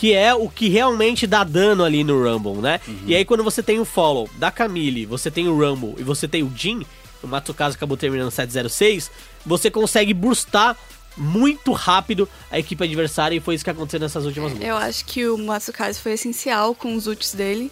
Que 0.00 0.14
é 0.14 0.34
o 0.34 0.48
que 0.48 0.68
realmente 0.68 1.26
dá 1.26 1.44
dano 1.44 1.84
ali 1.84 2.02
no 2.02 2.22
Rumble, 2.24 2.62
né? 2.62 2.80
E 3.06 3.14
aí 3.14 3.22
quando 3.22 3.44
você 3.44 3.62
tem 3.62 3.78
o 3.78 3.84
follow 3.84 4.30
da 4.36 4.50
Camille, 4.50 5.04
você 5.04 5.30
tem 5.30 5.46
o 5.46 5.54
Rumble 5.54 5.94
e 5.98 6.02
você 6.02 6.26
tem 6.26 6.42
o 6.42 6.50
Jin, 6.56 6.86
o 7.22 7.26
Matsukaze 7.26 7.76
acabou 7.76 7.98
terminando 7.98 8.30
706, 8.30 9.10
você 9.44 9.70
consegue 9.70 10.14
burstar 10.14 10.74
muito 11.16 11.72
rápido 11.72 12.26
a 12.50 12.58
equipe 12.58 12.82
adversária 12.82 13.36
e 13.36 13.40
foi 13.40 13.56
isso 13.56 13.64
que 13.64 13.68
aconteceu 13.68 14.00
nessas 14.00 14.24
últimas 14.24 14.52
lutas. 14.52 14.66
Eu 14.66 14.76
acho 14.76 15.04
que 15.04 15.28
o 15.28 15.36
Matsukaze 15.36 16.00
foi 16.00 16.12
essencial 16.12 16.74
com 16.74 16.94
os 16.94 17.06
ults 17.06 17.34
dele. 17.34 17.70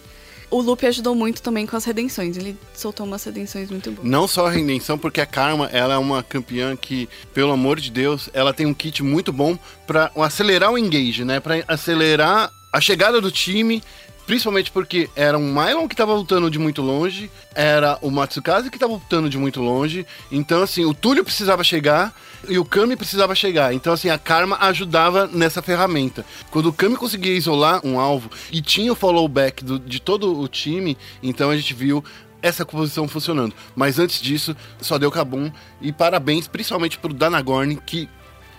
O 0.49 0.61
Lupe 0.61 0.85
ajudou 0.85 1.13
muito 1.13 1.41
também 1.41 1.65
com 1.65 1.75
as 1.75 1.85
redenções. 1.85 2.37
Ele 2.37 2.57
soltou 2.73 3.05
umas 3.05 3.23
redenções 3.23 3.69
muito 3.69 3.91
boas. 3.91 4.07
Não 4.07 4.27
só 4.27 4.47
a 4.47 4.51
redenção, 4.51 4.97
porque 4.97 5.21
a 5.21 5.25
Karma, 5.25 5.69
ela 5.71 5.93
é 5.93 5.97
uma 5.97 6.23
campeã 6.23 6.75
que, 6.75 7.07
pelo 7.33 7.51
amor 7.51 7.79
de 7.79 7.91
Deus, 7.91 8.29
ela 8.33 8.53
tem 8.53 8.65
um 8.65 8.73
kit 8.73 9.03
muito 9.03 9.31
bom 9.31 9.57
pra 9.85 10.11
acelerar 10.15 10.71
o 10.71 10.77
engage, 10.77 11.23
né? 11.23 11.39
Pra 11.39 11.63
acelerar 11.67 12.51
a 12.71 12.81
chegada 12.81 13.19
do 13.21 13.31
time, 13.31 13.83
principalmente 14.29 14.69
porque 14.69 15.09
era 15.15 15.35
um 15.39 15.51
Mylon 15.51 15.87
que 15.87 15.95
tava 15.95 16.13
lutando 16.13 16.51
de 16.51 16.59
muito 16.59 16.83
longe, 16.83 17.31
era 17.55 17.97
o 17.99 18.11
Matsukaze 18.11 18.69
que 18.69 18.77
tava 18.77 18.93
lutando 18.93 19.27
de 19.27 19.39
muito 19.39 19.59
longe, 19.59 20.05
então 20.31 20.61
assim, 20.61 20.85
o 20.85 20.93
Túlio 20.93 21.23
precisava 21.25 21.63
chegar 21.63 22.13
e 22.47 22.59
o 22.59 22.63
Kami 22.63 22.95
precisava 22.95 23.33
chegar. 23.33 23.73
Então 23.73 23.91
assim, 23.91 24.07
a 24.07 24.19
Karma 24.19 24.55
ajudava 24.61 25.25
nessa 25.25 25.63
ferramenta. 25.63 26.23
Quando 26.51 26.67
o 26.67 26.73
Kami 26.73 26.95
conseguia 26.95 27.33
isolar 27.33 27.81
um 27.83 27.99
alvo 27.99 28.29
e 28.51 28.61
tinha 28.61 28.93
o 28.93 28.95
follow 28.95 29.27
back 29.27 29.63
do- 29.65 29.79
de 29.79 29.99
todo 29.99 30.39
o 30.39 30.47
time, 30.47 30.95
então 31.23 31.49
a 31.49 31.55
gente 31.57 31.73
viu 31.73 32.03
essa 32.39 32.63
composição 32.63 33.07
funcionando. 33.07 33.55
Mas 33.75 33.97
antes 33.97 34.21
disso, 34.21 34.55
só 34.79 34.99
deu 34.99 35.09
Kabum. 35.09 35.51
E 35.81 35.91
parabéns 35.91 36.47
principalmente 36.47 36.99
pro 36.99 37.11
Danagorn, 37.15 37.77
que 37.83 38.07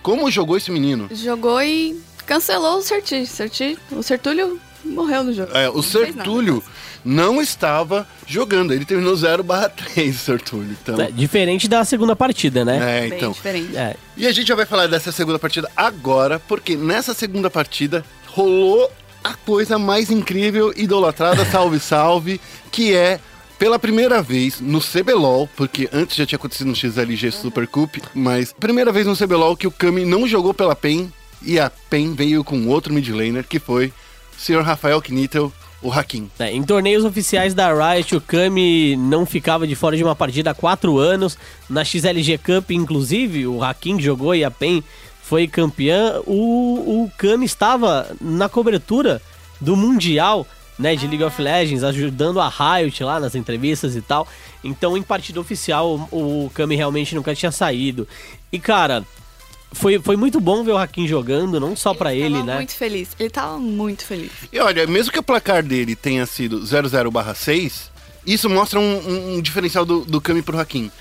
como 0.03 0.29
jogou 0.29 0.57
esse 0.57 0.69
menino. 0.69 1.07
Jogou 1.13 1.61
e 1.63 1.97
cancelou 2.25 2.79
o 2.79 2.81
Serti. 2.81 3.25
Serti 3.25 3.77
o 3.89 4.03
Sertúlio 4.03 4.59
morreu 4.83 5.23
no 5.23 5.33
jogo. 5.33 5.51
É, 5.55 5.69
o 5.69 5.75
Não. 5.75 5.81
Sertúlio 5.83 6.63
não 7.03 7.41
estava 7.41 8.07
jogando. 8.27 8.73
Ele 8.73 8.85
terminou 8.85 9.15
0 9.15 9.43
3, 9.93 10.15
o 10.15 10.19
Sertúlio. 10.19 10.75
Então, 10.81 10.99
É, 11.01 11.11
diferente 11.11 11.67
da 11.67 11.83
segunda 11.83 12.15
partida, 12.15 12.63
né? 12.63 12.77
é, 13.05 13.09
Bem 13.09 13.17
então. 13.17 13.31
diferente. 13.31 13.75
É, 13.75 13.95
E 14.17 14.27
a 14.27 14.31
gente 14.31 14.47
já 14.47 14.55
vai 14.55 14.65
falar 14.65 14.87
dessa 14.87 15.11
segunda 15.11 15.39
partida 15.39 15.69
agora, 15.75 16.39
porque 16.39 16.75
nessa 16.75 17.13
segunda 17.13 17.49
partida 17.49 18.03
rolou 18.27 18.91
a 19.23 19.33
coisa 19.33 19.77
mais 19.77 20.09
incrível, 20.09 20.73
idolatrada, 20.75 21.45
salve, 21.49 21.79
salve, 21.79 22.41
que 22.71 22.93
é 22.95 23.19
pela 23.59 23.77
primeira 23.77 24.23
vez 24.23 24.59
no 24.59 24.81
CBLOL, 24.81 25.47
porque 25.55 25.87
antes 25.93 26.15
já 26.15 26.25
tinha 26.25 26.37
acontecido 26.37 26.67
no 26.67 26.75
XLG 26.75 27.31
Super 27.31 27.67
Cup, 27.67 27.97
mas 28.15 28.51
primeira 28.51 28.91
vez 28.91 29.05
no 29.05 29.15
CBLOL 29.15 29.55
que 29.55 29.67
o 29.67 29.71
Kami 29.71 30.03
não 30.03 30.27
jogou 30.27 30.51
pela 30.51 30.75
PEN 30.75 31.13
e 31.43 31.59
a 31.59 31.69
PEN 31.69 32.13
veio 32.15 32.43
com 32.43 32.67
outro 32.67 32.91
mid 32.91 33.07
laner, 33.09 33.45
que 33.47 33.59
foi 33.59 33.93
Sr. 34.41 34.63
Rafael 34.63 34.99
Knittel, 34.99 35.53
o 35.83 35.91
Hakim. 35.91 36.27
É, 36.39 36.51
em 36.51 36.63
torneios 36.63 37.05
oficiais 37.05 37.53
da 37.53 37.71
Riot, 37.71 38.15
o 38.15 38.21
Kami 38.21 38.95
não 38.95 39.23
ficava 39.23 39.67
de 39.67 39.75
fora 39.75 39.95
de 39.95 40.03
uma 40.03 40.15
partida 40.15 40.49
há 40.49 40.53
quatro 40.55 40.97
anos. 40.97 41.37
Na 41.69 41.85
XLG 41.85 42.39
Cup, 42.39 42.71
inclusive, 42.71 43.45
o 43.45 43.63
Hakim 43.63 43.99
jogou 43.99 44.33
e 44.33 44.43
a 44.43 44.49
PEN 44.49 44.83
foi 45.21 45.47
campeã. 45.47 46.19
O, 46.25 47.03
o 47.03 47.11
Kami 47.19 47.45
estava 47.45 48.07
na 48.19 48.49
cobertura 48.49 49.21
do 49.59 49.75
Mundial 49.75 50.47
né, 50.77 50.95
de 50.95 51.05
League 51.05 51.23
of 51.23 51.39
Legends, 51.39 51.83
ajudando 51.83 52.39
a 52.39 52.49
Riot 52.49 53.03
lá 53.03 53.19
nas 53.19 53.35
entrevistas 53.35 53.95
e 53.95 54.01
tal. 54.01 54.27
Então, 54.63 54.97
em 54.97 55.03
partida 55.03 55.39
oficial, 55.39 56.09
o, 56.11 56.45
o 56.45 56.49
Kami 56.49 56.75
realmente 56.75 57.13
nunca 57.13 57.35
tinha 57.35 57.51
saído. 57.51 58.07
E, 58.51 58.57
cara, 58.57 59.05
foi, 59.71 59.99
foi 59.99 60.15
muito 60.15 60.39
bom 60.39 60.63
ver 60.63 60.71
o 60.71 60.77
Hakim 60.77 61.07
jogando, 61.07 61.59
não 61.59 61.75
só 61.75 61.93
pra 61.93 62.13
ele, 62.13 62.35
tava 62.35 62.45
né? 62.45 62.55
muito 62.55 62.73
feliz. 62.75 63.09
Ele 63.19 63.29
tava 63.29 63.57
muito 63.57 64.05
feliz. 64.05 64.31
E 64.51 64.59
olha, 64.59 64.85
mesmo 64.87 65.11
que 65.11 65.19
o 65.19 65.23
placar 65.23 65.63
dele 65.63 65.95
tenha 65.95 66.25
sido 66.25 66.61
00/6, 66.61 67.89
isso 68.25 68.49
mostra 68.49 68.79
um, 68.79 68.83
um- 68.83 69.33
um 69.35 69.41
diferencial 69.41 69.85
do, 69.85 70.01
do 70.05 70.19
Kami 70.21 70.41
pro 70.41 70.59
Hakim. 70.59 70.91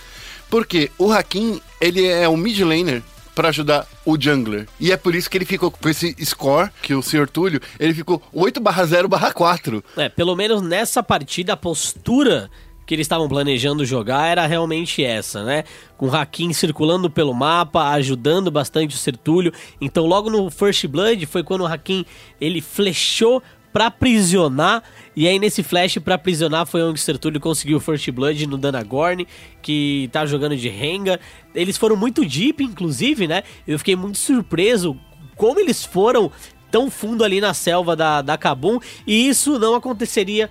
Porque 0.49 0.91
o 0.99 1.13
Hakim, 1.13 1.61
ele 1.81 2.07
é 2.07 2.29
o 2.29 2.37
mid 2.37 2.59
laner 2.61 3.03
pra 3.35 3.49
ajudar 3.51 3.87
o 4.05 4.21
jungler. 4.21 4.67
E 4.79 4.91
é 4.93 4.97
por 4.97 5.15
isso 5.15 5.31
que 5.31 5.39
ele 5.39 5.45
ficou 5.45 5.71
com 5.71 5.89
esse 5.89 6.15
score, 6.25 6.69
que 6.83 6.93
o 6.95 7.01
Sr. 7.03 7.29
Túlio, 7.29 7.61
ele 7.79 7.95
ficou 7.95 8.21
8/0/4. 8.35 9.83
É, 9.97 10.09
pelo 10.09 10.35
menos 10.37 10.61
nessa 10.63 11.03
partida, 11.03 11.53
a 11.53 11.57
postura 11.57 12.51
que 12.91 12.95
eles 12.97 13.05
estavam 13.05 13.29
planejando 13.29 13.87
jogar 13.87 14.27
era 14.27 14.45
realmente 14.49 15.05
essa, 15.05 15.45
né? 15.45 15.63
Com 15.97 16.09
o 16.09 16.13
Hakim 16.13 16.53
circulando 16.53 17.09
pelo 17.09 17.33
mapa, 17.33 17.91
ajudando 17.91 18.51
bastante 18.51 18.97
o 18.97 18.99
Sertúlio. 18.99 19.53
Então, 19.81 20.07
logo 20.07 20.29
no 20.29 20.51
First 20.51 20.89
Blood 20.89 21.25
foi 21.27 21.45
quando 21.45 21.61
o 21.61 21.67
Hakim 21.69 22.05
ele 22.41 22.61
flechou 22.61 23.41
pra 23.73 23.87
aprisionar. 23.87 24.83
E 25.15 25.29
aí, 25.29 25.39
nesse 25.39 25.63
flash 25.63 25.99
pra 25.99 26.17
aprisionar, 26.17 26.67
foi 26.67 26.83
onde 26.83 26.99
o 26.99 27.01
Sertúlio 27.01 27.39
conseguiu 27.39 27.77
o 27.77 27.81
First 27.81 28.11
Blood 28.11 28.45
no 28.49 28.59
Danagorn, 28.59 29.25
que 29.63 30.11
tá 30.11 30.27
jogando 30.27 30.57
de 30.57 30.69
Rengar. 30.69 31.21
Eles 31.55 31.77
foram 31.77 31.95
muito 31.95 32.27
deep, 32.27 32.61
inclusive, 32.65 33.29
né? 33.29 33.45
Eu 33.69 33.79
fiquei 33.79 33.95
muito 33.95 34.19
surpreso 34.19 34.99
como 35.37 35.61
eles 35.61 35.85
foram 35.85 36.29
tão 36.73 36.91
fundo 36.91 37.23
ali 37.23 37.41
na 37.41 37.55
selva 37.55 37.95
da, 37.95 38.21
da 38.21 38.37
Kabum. 38.37 38.81
E 39.07 39.29
isso 39.29 39.61
não 39.61 39.77
aconteceria 39.77 40.51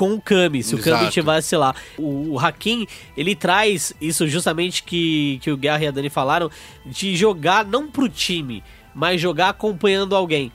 com 0.00 0.14
o 0.14 0.20
Kami, 0.20 0.62
se 0.62 0.74
o 0.74 0.78
Kami 0.78 0.96
Exato. 0.96 1.12
tivesse 1.12 1.54
lá. 1.54 1.74
O, 1.98 2.32
o 2.32 2.38
Hakim, 2.38 2.86
ele 3.14 3.34
traz 3.34 3.92
isso 4.00 4.26
justamente 4.26 4.82
que, 4.82 5.38
que 5.42 5.50
o 5.50 5.58
Guerra 5.58 5.84
e 5.84 5.86
a 5.88 5.90
Dani 5.90 6.08
falaram, 6.08 6.50
de 6.86 7.14
jogar 7.14 7.66
não 7.66 7.86
pro 7.86 8.08
time, 8.08 8.64
mas 8.94 9.20
jogar 9.20 9.50
acompanhando 9.50 10.16
alguém. 10.16 10.50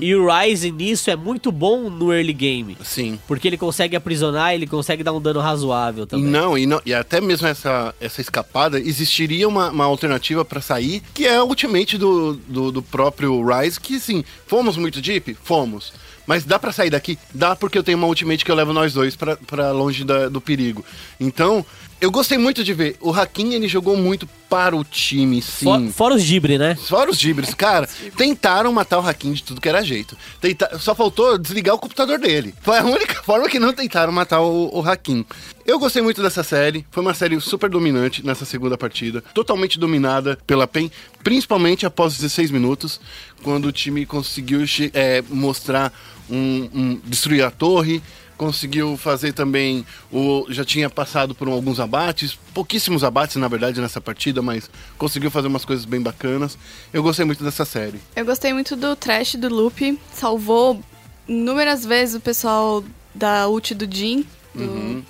E 0.00 0.12
o 0.16 0.26
Ryze 0.26 0.72
nisso 0.72 1.08
é 1.08 1.14
muito 1.14 1.52
bom 1.52 1.88
no 1.88 2.12
early 2.12 2.32
game. 2.32 2.76
Sim. 2.82 3.16
Porque 3.28 3.46
ele 3.46 3.56
consegue 3.56 3.94
aprisionar, 3.94 4.52
ele 4.52 4.66
consegue 4.66 5.04
dar 5.04 5.12
um 5.12 5.20
dano 5.20 5.38
razoável 5.38 6.04
também. 6.04 6.26
não, 6.26 6.58
e 6.58 6.66
não, 6.66 6.82
e 6.84 6.92
até 6.92 7.20
mesmo 7.20 7.46
essa, 7.46 7.94
essa 8.00 8.20
escapada, 8.20 8.80
existiria 8.80 9.46
uma, 9.46 9.70
uma 9.70 9.84
alternativa 9.84 10.44
pra 10.44 10.60
sair, 10.60 11.00
que 11.14 11.24
é 11.28 11.36
a 11.36 11.44
ultimate 11.44 11.96
do, 11.96 12.34
do, 12.34 12.72
do 12.72 12.82
próprio 12.82 13.40
Rise, 13.46 13.78
que 13.78 14.00
sim, 14.00 14.24
fomos 14.48 14.76
muito 14.76 15.00
deep? 15.00 15.36
Fomos. 15.44 15.92
Mas 16.32 16.44
dá 16.44 16.58
pra 16.58 16.72
sair 16.72 16.88
daqui? 16.88 17.18
Dá 17.34 17.54
porque 17.54 17.76
eu 17.76 17.82
tenho 17.82 17.98
uma 17.98 18.06
ultimate 18.06 18.42
que 18.42 18.50
eu 18.50 18.54
levo 18.54 18.72
nós 18.72 18.94
dois 18.94 19.14
pra, 19.14 19.36
pra 19.36 19.70
longe 19.70 20.02
da- 20.02 20.30
do 20.30 20.40
perigo. 20.40 20.82
Então, 21.20 21.62
eu 22.00 22.10
gostei 22.10 22.38
muito 22.38 22.64
de 22.64 22.72
ver. 22.72 22.96
O 23.02 23.10
Hakim, 23.12 23.52
ele 23.52 23.68
jogou 23.68 23.98
muito 23.98 24.26
para 24.48 24.74
o 24.74 24.82
time, 24.82 25.42
sim. 25.42 25.66
For- 25.66 25.92
fora 25.92 26.14
os 26.14 26.22
Gibre, 26.22 26.56
né? 26.56 26.74
Fora 26.74 27.10
os 27.10 27.18
gibres, 27.18 27.52
cara, 27.54 27.86
tentaram 28.16 28.72
matar 28.72 28.98
o 28.98 29.06
Hakim 29.06 29.32
de 29.34 29.42
tudo 29.42 29.60
que 29.60 29.68
era 29.68 29.82
jeito. 29.84 30.16
Tenta- 30.40 30.78
Só 30.78 30.94
faltou 30.94 31.36
desligar 31.36 31.74
o 31.74 31.78
computador 31.78 32.18
dele. 32.18 32.54
Foi 32.62 32.78
a 32.78 32.82
única 32.84 33.14
forma 33.24 33.46
que 33.46 33.58
não 33.58 33.74
tentaram 33.74 34.10
matar 34.12 34.40
o, 34.40 34.70
o 34.72 34.80
Hakim. 34.88 35.26
Eu 35.64 35.78
gostei 35.78 36.02
muito 36.02 36.20
dessa 36.22 36.42
série. 36.42 36.84
Foi 36.90 37.02
uma 37.02 37.14
série 37.14 37.40
super 37.40 37.70
dominante 37.70 38.24
nessa 38.26 38.44
segunda 38.44 38.76
partida. 38.76 39.22
Totalmente 39.32 39.78
dominada 39.78 40.36
pela 40.46 40.66
PEN, 40.66 40.90
principalmente 41.22 41.86
após 41.86 42.14
16 42.16 42.50
minutos, 42.50 43.00
quando 43.42 43.66
o 43.66 43.72
time 43.72 44.04
conseguiu 44.04 44.60
é, 44.92 45.22
mostrar 45.30 45.92
um, 46.28 46.68
um- 46.74 47.00
destruir 47.04 47.42
a 47.44 47.50
torre. 47.50 48.02
Conseguiu 48.36 48.96
fazer 48.96 49.32
também 49.32 49.86
o. 50.10 50.46
Já 50.48 50.64
tinha 50.64 50.90
passado 50.90 51.32
por 51.32 51.46
alguns 51.46 51.78
abates, 51.78 52.36
pouquíssimos 52.52 53.04
abates 53.04 53.36
na 53.36 53.46
verdade 53.46 53.80
nessa 53.80 54.00
partida, 54.00 54.42
mas 54.42 54.68
conseguiu 54.98 55.30
fazer 55.30 55.46
umas 55.46 55.64
coisas 55.64 55.84
bem 55.84 56.00
bacanas. 56.00 56.58
Eu 56.92 57.04
gostei 57.04 57.24
muito 57.24 57.44
dessa 57.44 57.64
série. 57.64 58.00
Eu 58.16 58.24
gostei 58.24 58.52
muito 58.52 58.74
do 58.74 58.96
trash 58.96 59.36
do 59.36 59.48
Loop. 59.48 59.96
Salvou 60.12 60.82
inúmeras 61.28 61.84
vezes 61.84 62.16
o 62.16 62.20
pessoal 62.20 62.82
da 63.14 63.46
ult 63.48 63.74
do 63.76 63.86
Jin. 63.96 64.26
Do... 64.52 65.04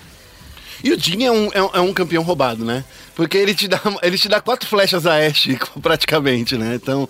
E 0.82 0.92
o 0.92 0.98
Jin 0.98 1.24
é 1.24 1.32
um, 1.32 1.50
é, 1.52 1.62
um, 1.62 1.70
é 1.74 1.80
um 1.80 1.92
campeão 1.92 2.22
roubado, 2.22 2.64
né? 2.64 2.84
Porque 3.14 3.36
ele 3.36 3.54
te 3.54 3.68
dá, 3.68 3.80
ele 4.02 4.18
te 4.18 4.28
dá 4.28 4.40
quatro 4.40 4.68
flechas 4.68 5.06
a 5.06 5.16
Ashe, 5.16 5.58
praticamente, 5.80 6.56
né? 6.56 6.74
Então, 6.74 7.08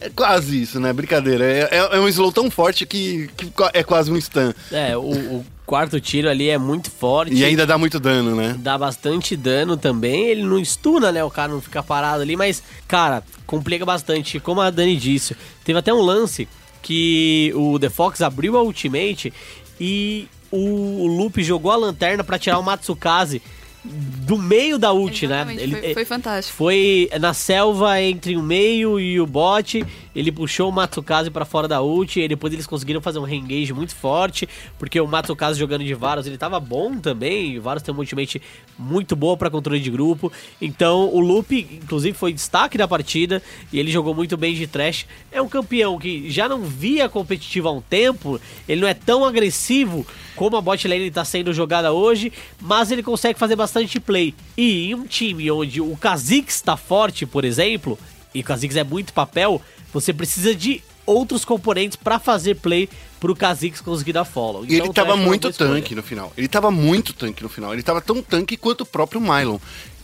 é 0.00 0.10
quase 0.10 0.62
isso, 0.62 0.80
né? 0.80 0.92
Brincadeira. 0.92 1.44
É, 1.44 1.68
é, 1.70 1.96
é 1.96 2.00
um 2.00 2.08
slow 2.08 2.32
tão 2.32 2.50
forte 2.50 2.84
que, 2.86 3.28
que 3.36 3.52
é 3.72 3.82
quase 3.82 4.10
um 4.10 4.20
stun. 4.20 4.52
É, 4.70 4.96
o, 4.96 5.10
o 5.10 5.46
quarto 5.64 6.00
tiro 6.00 6.28
ali 6.28 6.48
é 6.48 6.58
muito 6.58 6.90
forte. 6.90 7.34
E 7.34 7.44
ainda 7.44 7.66
dá 7.66 7.78
muito 7.78 8.00
dano, 8.00 8.34
né? 8.34 8.56
Dá 8.58 8.76
bastante 8.76 9.36
dano 9.36 9.76
também. 9.76 10.26
Ele 10.26 10.42
não 10.42 10.58
estuna, 10.58 11.12
né? 11.12 11.22
O 11.22 11.30
cara 11.30 11.52
não 11.52 11.60
fica 11.60 11.82
parado 11.82 12.22
ali, 12.22 12.36
mas, 12.36 12.62
cara, 12.88 13.22
complica 13.46 13.84
bastante. 13.84 14.40
Como 14.40 14.60
a 14.60 14.70
Dani 14.70 14.96
disse, 14.96 15.36
teve 15.64 15.78
até 15.78 15.92
um 15.92 16.00
lance 16.00 16.48
que 16.82 17.52
o 17.54 17.78
The 17.78 17.88
Fox 17.88 18.20
abriu 18.20 18.56
a 18.56 18.62
ultimate 18.62 19.32
e 19.80 20.28
o 20.52 21.06
Loop 21.06 21.42
jogou 21.42 21.72
a 21.72 21.76
lanterna 21.76 22.22
pra 22.22 22.38
tirar 22.38 22.58
o 22.58 22.62
Matsukaze 22.62 23.42
do 23.84 24.38
meio 24.38 24.78
da 24.78 24.92
ult, 24.92 25.26
né? 25.26 25.44
Ele, 25.58 25.76
foi, 25.76 25.94
foi 25.94 26.04
fantástico. 26.04 26.56
foi 26.56 27.10
na 27.20 27.34
selva 27.34 28.00
entre 28.00 28.36
o 28.36 28.42
meio 28.42 29.00
e 29.00 29.20
o 29.20 29.26
bot. 29.26 29.84
Ele 30.14 30.30
puxou 30.30 30.68
o 30.68 30.72
Matsukaze 30.72 31.30
pra 31.30 31.44
fora 31.44 31.66
da 31.66 31.82
ult. 31.82 32.20
E 32.20 32.28
depois 32.28 32.52
eles 32.52 32.66
conseguiram 32.66 33.00
fazer 33.00 33.18
um 33.18 33.24
reengage 33.24 33.72
muito 33.72 33.94
forte. 33.96 34.48
Porque 34.78 35.00
o 35.00 35.06
Matsukaze 35.08 35.58
jogando 35.58 35.84
de 35.84 35.94
Varus, 35.94 36.26
ele 36.26 36.38
tava 36.38 36.60
bom 36.60 36.96
também. 36.96 37.58
O 37.58 37.62
Varus 37.62 37.82
tem 37.82 37.92
uma 37.92 38.00
ultimate 38.00 38.40
muito 38.78 39.16
boa 39.16 39.36
pra 39.36 39.50
controle 39.50 39.80
de 39.80 39.90
grupo. 39.90 40.30
Então 40.60 41.08
o 41.12 41.18
Loop, 41.18 41.52
inclusive, 41.52 42.16
foi 42.16 42.32
destaque 42.32 42.78
da 42.78 42.86
partida. 42.86 43.42
E 43.72 43.80
ele 43.80 43.90
jogou 43.90 44.14
muito 44.14 44.36
bem 44.36 44.54
de 44.54 44.68
trash. 44.68 45.06
É 45.32 45.42
um 45.42 45.48
campeão 45.48 45.98
que 45.98 46.30
já 46.30 46.48
não 46.48 46.62
via 46.62 47.08
competitivo 47.08 47.66
há 47.66 47.72
um 47.72 47.80
tempo. 47.80 48.40
Ele 48.68 48.80
não 48.80 48.88
é 48.88 48.94
tão 48.94 49.24
agressivo 49.24 50.06
como 50.36 50.56
a 50.56 50.60
bot 50.60 50.86
lane 50.86 51.10
tá 51.10 51.24
sendo 51.24 51.52
jogada 51.52 51.92
hoje. 51.92 52.32
Mas 52.60 52.90
ele 52.90 53.02
consegue 53.02 53.38
fazer 53.38 53.56
bastante 53.56 53.98
play. 54.00 54.34
E 54.56 54.90
em 54.90 54.94
um 54.94 55.06
time 55.06 55.50
onde 55.50 55.80
o 55.80 55.96
Kha'Zix 55.96 56.60
tá 56.60 56.76
forte, 56.76 57.26
por 57.26 57.44
exemplo, 57.44 57.98
e 58.34 58.40
o 58.40 58.44
Kha'Zix 58.44 58.76
é 58.76 58.84
muito 58.84 59.12
papel, 59.12 59.60
você 59.92 60.12
precisa 60.12 60.54
de 60.54 60.82
outros 61.04 61.44
componentes 61.44 61.96
pra 61.96 62.18
fazer 62.18 62.56
play 62.56 62.88
pro 63.20 63.34
Kha'Zix 63.34 63.80
conseguir 63.80 64.12
dar 64.12 64.24
follow. 64.24 64.64
E 64.66 64.74
ele 64.76 64.92
tava 64.92 65.14
uma 65.14 65.24
muito 65.24 65.52
tanque 65.52 65.94
no 65.94 66.02
final. 66.02 66.32
Ele 66.36 66.48
tava 66.48 66.70
muito 66.70 67.12
tanque 67.12 67.42
no 67.42 67.48
final. 67.48 67.72
Ele 67.72 67.82
tava 67.82 68.00
tão 68.00 68.22
tanque 68.22 68.56
quanto 68.56 68.82
o 68.82 68.86
próprio 68.86 69.20
Mylon. 69.20 69.58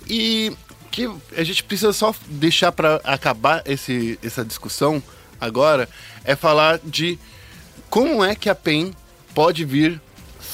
E 0.08 0.52
que 0.90 1.08
a 1.36 1.44
gente 1.44 1.62
precisa 1.62 1.92
só 1.92 2.14
deixar 2.26 2.72
pra 2.72 3.00
acabar 3.04 3.62
esse, 3.66 4.18
essa 4.22 4.44
discussão 4.44 5.02
agora 5.40 5.88
é 6.24 6.34
falar 6.34 6.80
de 6.82 7.18
como 7.88 8.24
é 8.24 8.34
que 8.34 8.48
a 8.48 8.54
PEN 8.54 8.92
pode 9.34 9.64
vir 9.64 10.00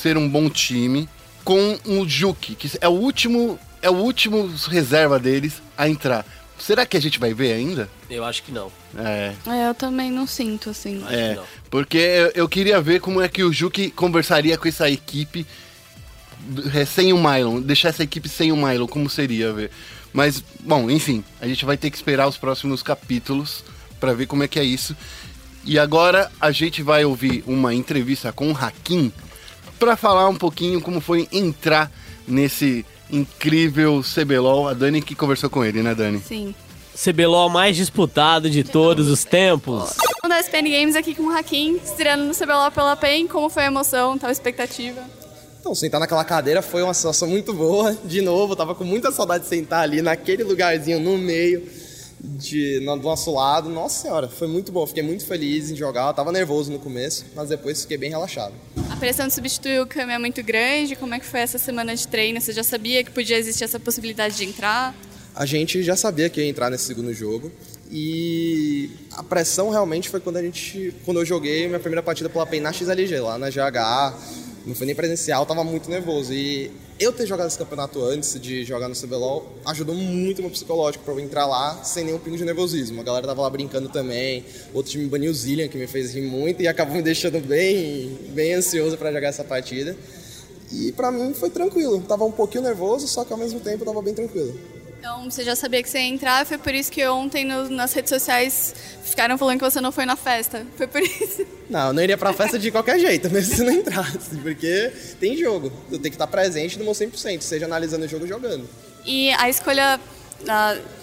ser 0.05 0.19
um 0.19 0.29
bom 0.29 0.51
time 0.51 1.09
com 1.43 1.79
o 1.87 2.07
Juki, 2.07 2.55
que 2.55 2.71
é 2.79 2.87
o 2.87 2.93
último 2.93 3.59
é 3.81 3.89
o 3.89 3.95
último 3.95 4.51
reserva 4.69 5.19
deles 5.19 5.63
a 5.79 5.89
entrar. 5.89 6.27
Será 6.59 6.85
que 6.85 6.97
a 6.97 7.01
gente 7.01 7.19
vai 7.19 7.33
ver 7.33 7.55
ainda? 7.55 7.89
Eu 8.11 8.23
acho 8.23 8.43
que 8.43 8.53
não. 8.53 8.71
É, 8.97 9.33
É, 9.47 9.69
eu 9.69 9.75
também 9.75 10.11
não 10.11 10.27
sinto, 10.27 10.71
assim. 10.71 11.03
Acho 11.05 11.15
é, 11.15 11.29
que 11.31 11.35
não. 11.37 11.45
porque 11.71 11.97
eu, 11.97 12.33
eu 12.35 12.49
queria 12.49 12.83
ver 12.83 13.01
como 13.01 13.21
é 13.21 13.29
que 13.29 13.43
o 13.43 13.53
Juki 13.53 13.91
conversaria 13.91 14.59
com 14.59 14.69
essa 14.69 14.91
equipe 14.91 15.47
é, 16.75 16.85
sem 16.85 17.13
o 17.15 17.19
Mylon, 17.19 17.63
deixar 17.63 17.89
essa 17.89 18.03
equipe 18.03 18.29
sem 18.29 18.53
o 18.53 18.57
Mylon, 18.57 18.87
como 18.87 19.09
seria 19.09 19.53
ver. 19.55 19.71
Mas, 20.13 20.45
bom, 20.61 20.91
enfim, 20.91 21.25
a 21.41 21.49
gente 21.49 21.65
vai 21.65 21.79
ter 21.79 21.91
que 21.91 21.97
esperar 21.97 22.29
os 22.29 22.37
próximos 22.37 22.83
capítulos 22.83 23.65
pra 23.99 24.13
ver 24.13 24.27
como 24.27 24.43
é 24.43 24.49
que 24.49 24.61
é 24.61 24.65
isso. 24.65 24.95
E 25.65 25.79
agora 25.79 26.31
a 26.39 26.53
gente 26.53 26.83
vai 26.83 27.07
ouvir 27.07 27.43
uma 27.47 27.75
entrevista 27.75 28.31
com 28.33 28.53
o 28.53 28.57
Hakim 28.57 29.11
pra 29.85 29.97
falar 29.97 30.27
um 30.31 30.35
pouquinho 30.35 30.81
como 30.81 30.99
foi 30.99 31.29
entrar 31.31 31.93
nesse 32.27 32.87
incrível 33.11 34.03
CBLOL. 34.03 34.69
A 34.69 34.73
Dani 34.73 35.03
que 35.03 35.15
conversou 35.15 35.51
com 35.51 35.63
ele, 35.63 35.83
né, 35.83 35.95
Dani? 35.95 36.23
Sim. 36.27 36.55
CBLOL 36.97 37.51
mais 37.51 37.77
disputado 37.77 38.49
de 38.49 38.65
todos 38.65 39.09
os 39.09 39.25
tempos. 39.25 39.95
Um 40.25 40.29
da 40.29 40.41
SPN 40.41 40.71
Games 40.71 40.97
aqui 40.97 41.15
com 41.15 41.25
o 41.25 41.37
Hakim, 41.37 41.79
estreando 41.85 42.25
no 42.25 42.35
CBLOL 42.35 42.71
pela 42.71 42.97
PEN. 42.97 43.27
Como 43.27 43.51
foi 43.51 43.65
a 43.65 43.67
emoção, 43.67 44.17
tal 44.17 44.31
expectativa? 44.31 45.03
Então, 45.61 45.75
sentar 45.75 46.01
naquela 46.01 46.25
cadeira 46.25 46.63
foi 46.63 46.83
uma 46.83 46.95
sensação 46.95 47.29
muito 47.29 47.53
boa. 47.53 47.95
De 48.05 48.23
novo, 48.23 48.53
eu 48.53 48.57
tava 48.57 48.75
com 48.75 48.85
muita 48.85 49.13
saudade 49.13 49.45
de 49.45 49.51
sentar 49.51 49.83
ali 49.83 50.01
naquele 50.01 50.45
lugarzinho 50.45 50.99
no 50.99 51.19
meio 51.19 51.63
de, 52.25 52.81
no, 52.81 52.97
do 52.97 53.03
nosso 53.03 53.33
lado. 53.33 53.69
Nossa 53.69 54.03
senhora, 54.03 54.29
foi 54.29 54.49
muito 54.49 54.73
bom. 54.73 54.87
Fiquei 54.87 55.03
muito 55.03 55.25
feliz 55.27 55.71
em 55.71 55.77
jogar. 55.77 56.09
Eu 56.09 56.15
tava 56.15 56.33
nervoso 56.33 56.73
no 56.73 56.79
começo, 56.79 57.27
mas 57.35 57.49
depois 57.49 57.83
fiquei 57.83 57.97
bem 57.97 58.11
relaxado. 58.11 58.55
A 58.91 58.97
pressão 58.97 59.27
de 59.27 59.35
substituir 59.35 59.81
o 59.81 59.87
Kami 59.87 60.13
é 60.13 60.19
muito 60.19 60.43
grande. 60.43 60.97
Como 60.97 61.15
é 61.15 61.21
que 61.21 61.27
foi 61.27 61.41
essa 61.41 61.59
semana 61.59 61.95
de 61.95 62.09
treino? 62.09 62.41
Você 62.41 62.53
já 62.53 62.63
sabia 62.63 63.05
que 63.05 63.11
podia 63.11 63.37
existir 63.37 63.65
essa 63.65 63.79
possibilidade 63.79 64.37
de 64.37 64.45
entrar? 64.45 64.95
A 65.35 65.45
gente 65.45 65.83
já 65.83 65.97
sabia 65.97 66.31
que 66.31 66.41
ia 66.41 66.49
entrar 66.49 66.71
nesse 66.71 66.85
segundo 66.85 67.13
jogo. 67.13 67.51
E 67.91 68.91
a 69.13 69.23
pressão 69.23 69.71
realmente 69.71 70.09
foi 70.09 70.21
quando 70.21 70.37
a 70.39 70.43
gente. 70.43 70.95
Quando 71.05 71.21
eu 71.21 71.25
joguei 71.25 71.67
minha 71.67 71.79
primeira 71.79 72.03
partida 72.03 72.29
pela 72.29 72.47
PEN 72.47 72.61
na 72.61 72.73
XLG, 72.73 73.21
lá 73.21 73.39
na 73.39 73.51
GH. 73.51 74.17
Não 74.67 74.75
foi 74.75 74.87
nem 74.87 74.95
presencial, 74.95 75.43
eu 75.43 75.47
tava 75.47 75.63
muito 75.63 75.91
nervoso. 75.91 76.33
E 76.33 76.71
eu 76.99 77.13
ter 77.13 77.27
jogado 77.27 77.49
esse 77.49 77.59
campeonato 77.59 78.03
antes 78.05 78.41
de 78.41 78.65
jogar 78.65 78.89
no 78.89 78.95
CBLOL 78.95 79.53
ajudou 79.67 79.95
muito 79.95 80.41
meu 80.41 80.51
psicológico 80.51 81.05
pra 81.05 81.13
eu 81.15 81.21
entrar 81.21 81.47
lá 81.47 81.83
sem 81.83 82.05
nenhum 82.05 82.19
pingo 82.19 82.37
de 82.37 82.45
nervosismo. 82.45 83.01
A 83.01 83.05
galera 83.05 83.27
tava 83.27 83.43
lá 83.43 83.51
brincando 83.51 83.89
também. 83.89 84.45
Outro 84.73 84.93
time 84.93 85.07
baniu 85.07 85.31
o 85.31 85.35
Zillian, 85.35 85.69
que 85.69 85.77
me 85.77 85.87
fez 85.87 86.15
rir 86.15 86.23
muito 86.23 86.63
e 86.63 86.69
acabou 86.69 86.95
me 86.95 87.03
deixando 87.03 87.41
bem, 87.41 88.17
bem 88.31 88.55
ansioso 88.55 88.97
pra 88.97 89.13
jogar 89.13 89.29
essa 89.29 89.43
partida. 89.43 89.97
E 90.73 90.93
pra 90.93 91.11
mim 91.11 91.35
foi 91.35 91.51
tranquilo. 91.51 92.01
Tava 92.03 92.25
um 92.25 92.33
pouquinho 92.33 92.63
nervoso, 92.63 93.09
só 93.09 93.25
que 93.25 93.33
ao 93.33 93.39
mesmo 93.39 93.61
tempo 93.61 93.85
tava 93.85 94.01
bem 94.01 94.15
tranquilo. 94.15 94.59
Então 95.05 95.25
você 95.31 95.45
já 95.45 95.55
sabia 95.55 95.83
que 95.83 95.91
você 95.91 95.99
ia 95.99 96.09
entrar, 96.09 96.47
foi 96.47 96.57
por 96.57 96.75
isso 96.75 96.91
que 96.91 97.07
ontem 97.07 97.45
no- 97.45 97.69
nas 97.69 97.93
redes 97.93 98.09
sociais 98.09 98.75
ficaram 99.05 99.37
falando 99.37 99.59
que 99.59 99.65
você 99.71 99.79
não 99.79 99.93
foi 99.93 100.07
na 100.07 100.17
festa. 100.17 100.67
Foi 100.79 100.87
por 100.87 101.03
isso. 101.03 101.45
Não, 101.69 101.89
eu 101.89 101.93
não 101.93 102.03
iria 102.03 102.17
pra 102.17 102.33
festa 102.33 102.59
de 102.59 102.71
qualquer 102.71 102.99
jeito, 102.99 103.29
mesmo 103.29 103.55
se 103.55 103.63
não 103.63 103.71
entrasse, 103.73 104.35
porque 104.43 104.91
tem 105.21 105.37
jogo. 105.37 105.67
Eu 105.93 105.99
tenho 105.99 106.05
que 106.05 106.15
estar 106.15 106.27
presente 106.27 106.79
no 106.79 106.87
meu 106.87 106.95
100%, 106.95 107.43
seja 107.43 107.67
analisando 107.67 108.07
o 108.07 108.09
jogo 108.09 108.27
jogando. 108.27 108.67
E 109.05 109.31
a 109.33 109.47
escolha, 109.51 110.01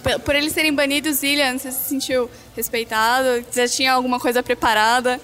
pe- 0.03 0.17
por 0.17 0.35
eles 0.35 0.51
serem 0.51 0.73
banidos, 0.73 1.17
Zillian, 1.17 1.59
você 1.59 1.71
se 1.71 1.87
sentiu 1.87 2.27
respeitado? 2.55 3.45
Já 3.53 3.67
tinha 3.67 3.93
alguma 3.93 4.19
coisa 4.19 4.41
preparada 4.41 5.21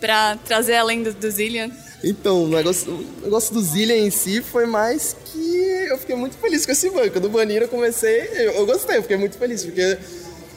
pra 0.00 0.36
trazer 0.44 0.74
além 0.74 1.04
do, 1.04 1.14
do 1.14 1.30
Zillian? 1.30 1.70
Então, 2.08 2.44
o 2.44 2.48
negócio, 2.48 2.92
o 2.92 3.24
negócio 3.24 3.52
do 3.52 3.60
Zillian 3.60 3.96
em 3.96 4.10
si 4.12 4.40
foi 4.40 4.64
mais 4.64 5.16
que 5.24 5.86
eu 5.88 5.98
fiquei 5.98 6.14
muito 6.14 6.36
feliz 6.36 6.64
com 6.64 6.70
esse 6.70 6.88
banco. 6.88 7.18
Do 7.18 7.28
Banir 7.28 7.62
eu 7.62 7.68
comecei, 7.68 8.30
eu, 8.32 8.52
eu 8.52 8.66
gostei, 8.66 8.98
eu 8.98 9.02
fiquei 9.02 9.16
muito 9.16 9.36
feliz, 9.36 9.64
porque 9.64 9.98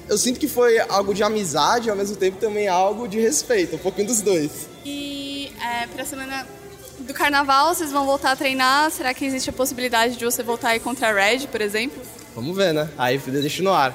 eu 0.07 0.15
sinto 0.15 0.39
que 0.39 0.47
foi 0.47 0.77
algo 0.77 1.11
de 1.11 1.23
amizade 1.23 1.87
e 1.87 1.89
ao 1.89 1.95
mesmo 1.95 2.15
tempo 2.15 2.37
também 2.37 2.67
algo 2.67 3.07
de 3.07 3.19
respeito, 3.19 3.77
um 3.77 3.79
pouquinho 3.79 4.05
dos 4.05 4.21
dois. 4.21 4.69
E 4.85 5.51
é, 5.59 5.87
pra 5.87 6.05
semana 6.05 6.47
do 6.99 7.13
carnaval, 7.15 7.73
vocês 7.73 7.91
vão 7.91 8.05
voltar 8.05 8.33
a 8.33 8.35
treinar? 8.35 8.91
Será 8.91 9.11
que 9.11 9.25
existe 9.25 9.49
a 9.49 9.53
possibilidade 9.53 10.17
de 10.17 10.25
você 10.25 10.43
voltar 10.43 10.69
aí 10.69 10.79
contra 10.79 11.09
a 11.09 11.11
Red, 11.11 11.47
por 11.47 11.61
exemplo? 11.61 11.99
Vamos 12.35 12.55
ver, 12.55 12.75
né? 12.75 12.87
Aí 12.95 13.17
deixo 13.17 13.63
no 13.63 13.73
ar. 13.73 13.91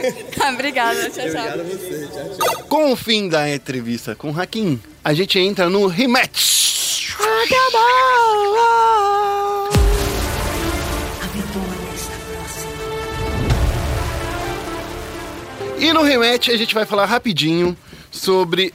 Obrigada, 0.54 1.10
tchau, 1.10 1.12
tchau. 1.12 1.26
Obrigado 1.26 1.60
a 1.60 1.64
você. 1.64 2.08
Tchau, 2.10 2.30
tchau. 2.30 2.64
Com 2.64 2.92
o 2.92 2.96
fim 2.96 3.28
da 3.28 3.54
entrevista 3.54 4.14
com 4.14 4.30
o 4.30 4.40
Hakim, 4.40 4.80
a 5.04 5.12
gente 5.12 5.38
entra 5.38 5.68
no 5.68 5.86
rematch. 5.86 6.63
A 11.20 11.26
vitória 11.26 11.94
está 11.94 12.16
próxima. 12.26 12.72
E 15.78 15.92
no 15.92 16.02
rematch 16.02 16.48
a 16.48 16.56
gente 16.56 16.74
vai 16.74 16.84
falar 16.84 17.06
rapidinho 17.06 17.76
sobre 18.10 18.74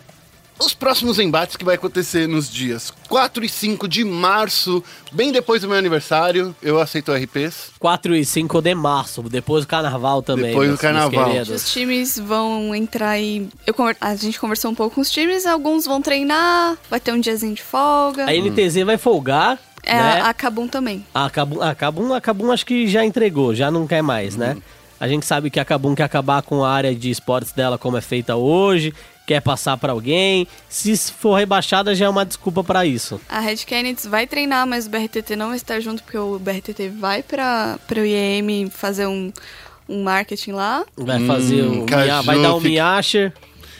os 0.59 0.73
próximos 0.73 1.19
embates 1.19 1.55
que 1.55 1.63
vai 1.63 1.75
acontecer 1.75 2.27
nos 2.27 2.49
dias 2.51 2.91
4 3.07 3.43
e 3.45 3.49
5 3.49 3.87
de 3.87 4.03
março, 4.03 4.83
bem 5.11 5.31
depois 5.31 5.61
do 5.61 5.67
meu 5.69 5.77
aniversário. 5.77 6.55
Eu 6.61 6.79
aceito 6.79 7.11
RPs. 7.13 7.71
4 7.79 8.15
e 8.15 8.25
5 8.25 8.61
de 8.61 8.75
março, 8.75 9.21
depois 9.23 9.63
do 9.65 9.67
carnaval 9.67 10.21
também. 10.21 10.47
Depois 10.51 10.69
do 10.71 10.77
carnaval. 10.77 11.31
Os 11.41 11.71
times 11.71 12.19
vão 12.19 12.75
entrar 12.75 13.19
e. 13.19 13.47
Eu, 13.65 13.73
a 13.99 14.15
gente 14.15 14.39
conversou 14.39 14.71
um 14.71 14.75
pouco 14.75 14.95
com 14.95 15.01
os 15.01 15.09
times, 15.09 15.45
alguns 15.45 15.85
vão 15.85 16.01
treinar, 16.01 16.77
vai 16.89 16.99
ter 16.99 17.13
um 17.13 17.19
diazinho 17.19 17.53
de 17.55 17.63
folga. 17.63 18.25
A 18.25 18.33
NTZ 18.33 18.83
vai 18.85 18.97
folgar, 18.97 19.57
É, 19.83 19.93
né? 19.95 20.21
a 20.21 20.33
Kabum 20.33 20.67
também. 20.67 21.05
A 21.13 21.29
Kabum, 21.29 21.61
a 21.61 21.73
Kabum, 21.73 22.13
a 22.13 22.21
Kabum 22.21 22.51
acho 22.51 22.65
que 22.65 22.87
já 22.87 23.05
entregou, 23.05 23.55
já 23.55 23.71
não 23.71 23.87
quer 23.87 24.01
mais, 24.01 24.35
né? 24.35 24.57
A 24.99 25.07
gente 25.07 25.25
sabe 25.25 25.49
que 25.49 25.59
a 25.61 25.63
Kabum 25.65 25.95
quer 25.95 26.03
acabar 26.03 26.41
com 26.41 26.63
a 26.63 26.69
área 26.69 26.93
de 26.93 27.09
esportes 27.09 27.53
dela 27.53 27.77
como 27.77 27.95
é 27.95 28.01
feita 28.01 28.35
hoje, 28.35 28.93
quer 29.29 29.41
passar 29.41 29.77
pra 29.77 29.91
alguém. 29.91 30.47
Se 30.67 30.97
for 30.97 31.35
rebaixada 31.37 31.93
já 31.93 32.05
é 32.07 32.09
uma 32.09 32.25
desculpa 32.25 32.63
pra 32.63 32.83
isso. 32.83 33.21
A 33.29 33.39
Red 33.39 33.57
Canids 33.57 34.05
vai 34.07 34.25
treinar, 34.25 34.65
mas 34.65 34.87
o 34.87 34.89
BRTT 34.89 35.35
não 35.35 35.49
vai 35.49 35.57
estar 35.57 35.79
junto, 35.79 36.01
porque 36.01 36.17
o 36.17 36.39
BRTT 36.39 36.89
vai 36.89 37.21
para 37.21 37.77
o 37.95 37.99
IEM 37.99 38.71
fazer 38.71 39.05
um, 39.05 39.31
um 39.87 40.01
marketing 40.03 40.53
lá. 40.53 40.83
Vai 40.97 41.23
fazer 41.27 41.61
Hum, 41.61 41.83
o 41.83 41.85
vai 42.23 42.41
dar 42.41 42.55
um 42.55 42.59
fica- 42.59 42.69
Miasher. 42.73 43.33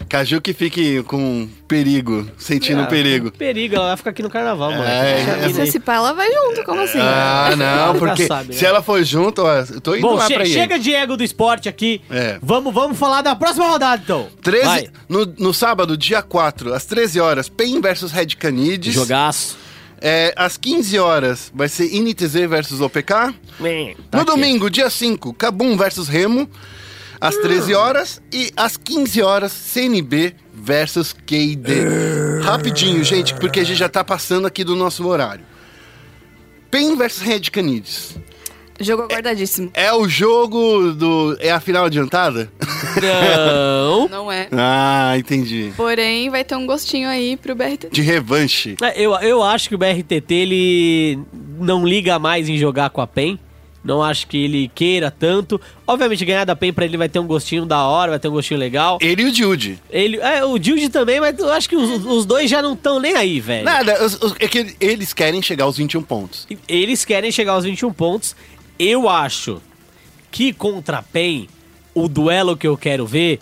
Caju 0.09 0.41
que 0.41 0.53
fique 0.53 1.03
com 1.03 1.47
perigo, 1.67 2.27
sentindo 2.35 2.81
Ah, 2.81 2.87
perigo. 2.87 3.31
Perigo, 3.31 3.75
ela 3.75 3.89
vai 3.89 3.97
ficar 3.97 4.09
aqui 4.09 4.23
no 4.23 4.29
carnaval, 4.29 4.71
mano. 4.71 4.83
É, 4.83 5.21
é 5.21 5.45
aí. 5.61 5.71
Se 5.71 5.79
pá, 5.79 5.95
ela 5.95 6.13
vai 6.13 6.27
junto, 6.31 6.63
como 6.63 6.81
assim? 6.81 6.97
Ah, 6.99 7.53
não, 7.55 7.99
porque 7.99 8.25
sabe, 8.25 8.49
né? 8.49 8.55
se 8.55 8.65
ela 8.65 8.81
for 8.81 9.03
junto, 9.03 9.43
ó, 9.43 9.53
eu 9.59 9.79
tô 9.79 9.95
indo 9.95 10.01
Bom, 10.07 10.15
lá 10.15 10.25
che- 10.25 10.33
pra 10.33 10.45
ir. 10.47 10.51
chega 10.53 10.79
de 10.79 10.91
ego 10.95 11.15
do 11.15 11.23
esporte 11.23 11.69
aqui. 11.69 12.01
É. 12.09 12.39
Vamos, 12.41 12.73
vamos 12.73 12.97
falar 12.97 13.21
da 13.21 13.35
próxima 13.35 13.67
rodada, 13.67 14.01
então. 14.03 14.27
13, 14.41 14.65
Vai. 14.65 14.87
no, 15.07 15.25
no 15.37 15.53
sábado, 15.53 15.95
dia 15.95 16.23
4, 16.23 16.73
às 16.73 16.85
13 16.85 17.19
horas, 17.19 17.47
PEN 17.47 17.79
versus 17.79 18.11
Red 18.11 18.29
Canids. 18.39 18.93
Jogaço. 18.95 19.57
É, 20.01 20.33
às 20.35 20.57
15 20.57 20.97
horas 20.97 21.51
vai 21.53 21.67
ser 21.67 21.93
INTZ 21.93 22.33
versus 22.49 22.81
OPK. 22.81 23.13
Man, 23.59 23.93
tá 24.09 24.17
no 24.17 24.21
aqui. 24.23 24.31
domingo, 24.31 24.69
dia 24.71 24.89
5, 24.89 25.33
Cabum 25.33 25.77
versus 25.77 26.07
Remo. 26.07 26.49
Às 27.21 27.35
13 27.37 27.73
horas. 27.73 28.21
E 28.31 28.51
às 28.55 28.77
15 28.77 29.21
horas, 29.21 29.51
CNB 29.51 30.35
versus 30.53 31.13
KD. 31.13 32.39
Rapidinho, 32.43 33.03
gente, 33.03 33.33
porque 33.35 33.59
a 33.59 33.63
gente 33.63 33.77
já 33.77 33.89
tá 33.89 34.03
passando 34.03 34.47
aqui 34.47 34.63
do 34.63 34.75
nosso 34.75 35.05
horário. 35.07 35.43
PEN 36.71 36.95
versus 36.95 37.21
Red 37.21 37.41
Canids. 37.51 38.15
Jogo 38.81 39.03
aguardadíssimo. 39.03 39.69
É 39.73 39.91
o 39.91 40.07
jogo 40.07 40.93
do. 40.93 41.35
É 41.41 41.51
a 41.51 41.59
final 41.59 41.85
adiantada? 41.85 42.49
Não. 43.01 44.07
Não 44.09 44.31
é. 44.31 44.47
ah, 44.53 45.15
entendi. 45.17 45.73
Porém, 45.75 46.29
vai 46.29 46.45
ter 46.45 46.55
um 46.55 46.65
gostinho 46.65 47.09
aí 47.09 47.35
pro 47.35 47.53
BRTT. 47.53 47.89
De 47.91 48.01
revanche. 48.01 48.77
É, 48.81 49.01
Eu, 49.01 49.13
eu 49.15 49.43
acho 49.43 49.67
que 49.67 49.75
o 49.75 49.77
BRTT 49.77 50.33
ele 50.33 51.19
não 51.59 51.85
liga 51.85 52.17
mais 52.19 52.47
em 52.47 52.57
jogar 52.57 52.89
com 52.89 53.01
a 53.01 53.07
PEN. 53.07 53.37
Não 53.83 54.03
acho 54.03 54.27
que 54.27 54.37
ele 54.37 54.69
queira 54.75 55.09
tanto. 55.09 55.59
Obviamente, 55.87 56.25
ganhar 56.25 56.43
da 56.45 56.55
PEN 56.55 56.73
pra 56.73 56.83
ele 56.83 56.97
vai 56.97 57.07
ter 57.07 57.19
um 57.19 57.25
gostinho 57.25 57.65
da 57.65 57.81
hora, 57.87 58.11
vai 58.11 58.19
ter 58.19 58.27
um 58.27 58.31
gostinho 58.31 58.59
legal. 58.59 58.97
Ele 59.01 59.21
e 59.23 59.25
o 59.25 59.33
Jude. 59.33 59.79
Ele, 59.89 60.17
é, 60.17 60.43
o 60.43 60.61
Jude 60.61 60.89
também, 60.89 61.19
mas 61.21 61.39
eu 61.39 61.49
acho 61.51 61.69
que 61.69 61.75
os, 61.77 62.05
os 62.05 62.25
dois 62.25 62.49
já 62.49 62.61
não 62.61 62.73
estão 62.73 62.99
nem 62.99 63.15
aí, 63.15 63.39
velho. 63.39 63.63
Nada, 63.63 64.03
os- 64.05 64.21
os- 64.21 64.35
é 64.39 64.47
que 64.49 64.75
eles 64.81 65.13
querem 65.13 65.41
chegar 65.41 65.63
aos 65.63 65.77
21 65.77 66.01
pontos. 66.03 66.45
Eles 66.67 67.05
querem 67.05 67.31
chegar 67.31 67.53
aos 67.53 67.63
21 67.63 67.93
pontos. 67.93 68.35
Eu 68.77 69.07
acho 69.07 69.61
que 70.29 70.51
contra 70.53 70.97
a 70.97 71.01
PEN, 71.01 71.47
o 71.95 72.07
duelo 72.07 72.57
que 72.57 72.67
eu 72.67 72.77
quero 72.77 73.05
ver 73.07 73.39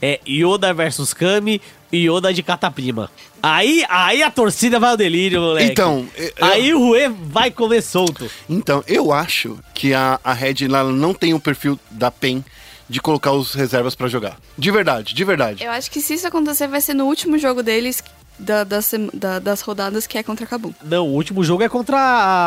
é 0.00 0.20
Yoda 0.28 0.72
versus 0.74 1.12
Kami 1.12 1.60
Yoda 1.92 2.32
de 2.34 2.42
Cataprima. 2.42 3.10
Aí, 3.42 3.84
aí 3.88 4.22
a 4.22 4.30
torcida 4.30 4.78
vai 4.80 4.90
ao 4.90 4.96
delírio, 4.96 5.40
moleque. 5.40 5.70
Então, 5.70 6.06
eu- 6.16 6.32
aí 6.40 6.74
o 6.74 6.78
Rue 6.78 7.08
vai 7.08 7.50
comer 7.50 7.82
solto. 7.82 8.30
Então, 8.48 8.82
eu 8.86 9.12
acho 9.12 9.58
que 9.74 9.94
a, 9.94 10.18
a 10.22 10.32
Red 10.32 10.66
não 10.94 11.14
tem 11.14 11.34
o 11.34 11.40
perfil 11.40 11.78
da 11.90 12.10
PEN 12.10 12.44
de 12.88 13.00
colocar 13.00 13.32
os 13.32 13.54
reservas 13.54 13.94
pra 13.94 14.08
jogar. 14.08 14.38
De 14.56 14.70
verdade, 14.70 15.14
de 15.14 15.24
verdade. 15.24 15.62
Eu 15.64 15.70
acho 15.70 15.90
que 15.90 16.00
se 16.00 16.14
isso 16.14 16.26
acontecer, 16.26 16.66
vai 16.66 16.80
ser 16.80 16.94
no 16.94 17.04
último 17.06 17.38
jogo 17.38 17.62
deles 17.62 18.02
da- 18.38 18.64
das 18.64 18.92
da- 19.12 19.38
das 19.38 19.60
rodadas, 19.60 20.06
que 20.06 20.16
é 20.16 20.22
contra 20.22 20.44
a 20.44 20.48
Kabum. 20.48 20.72
Não, 20.84 21.06
o 21.06 21.12
último 21.12 21.42
jogo 21.44 21.62
é 21.62 21.68
contra 21.68 21.96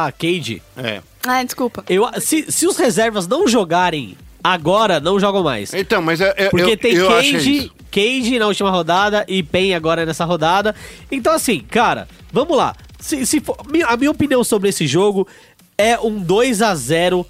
a 0.07 0.11
Cade. 0.11 0.61
É. 0.77 1.01
Ah, 1.27 1.43
desculpa. 1.43 1.83
Eu, 1.89 2.07
se, 2.19 2.51
se 2.51 2.65
os 2.65 2.75
reservas 2.77 3.27
não 3.27 3.47
jogarem 3.47 4.17
agora, 4.43 4.99
não 4.99 5.19
jogam 5.19 5.43
mais. 5.43 5.73
Então, 5.73 6.01
mas 6.01 6.21
é, 6.21 6.33
é- 6.37 6.49
Porque 6.49 6.71
eu, 6.71 6.77
tem 6.77 6.93
eu 6.93 7.07
Cage. 7.07 7.71
Cage 7.91 8.39
na 8.39 8.47
última 8.47 8.69
rodada 8.71 9.25
e 9.27 9.43
Pen 9.43 9.75
agora 9.75 10.05
nessa 10.05 10.23
rodada. 10.25 10.73
Então, 11.11 11.33
assim, 11.33 11.59
cara, 11.59 12.07
vamos 12.31 12.55
lá. 12.55 12.75
Se, 12.99 13.25
se 13.25 13.39
for- 13.41 13.57
a 13.85 13.97
minha 13.97 14.11
opinião 14.11 14.43
sobre 14.43 14.69
esse 14.69 14.87
jogo 14.87 15.27
é 15.77 15.99
um 15.99 16.19
2 16.19 16.61
a 16.61 16.73
0 16.75 17.25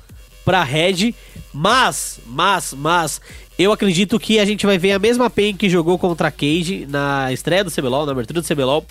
pra 0.46 0.64
Red, 0.64 1.14
mas, 1.54 2.20
mas, 2.28 2.74
mas, 2.78 3.22
eu 3.58 3.72
acredito 3.72 4.20
que 4.20 4.40
a 4.40 4.46
gente 4.46 4.66
vai 4.66 4.78
ver 4.78 4.92
a 4.92 5.00
mesma 5.00 5.30
Pen 5.30 5.56
que 5.56 5.70
jogou 5.70 5.98
contra 5.98 6.28
a 6.28 6.32
Cage 6.32 6.86
na 6.90 7.32
estreia 7.32 7.64
do 7.64 7.72
CBLOL, 7.72 8.06
na 8.06 8.12
abertura 8.12 8.42
do 8.42 8.48
CBLOL. 8.48 8.86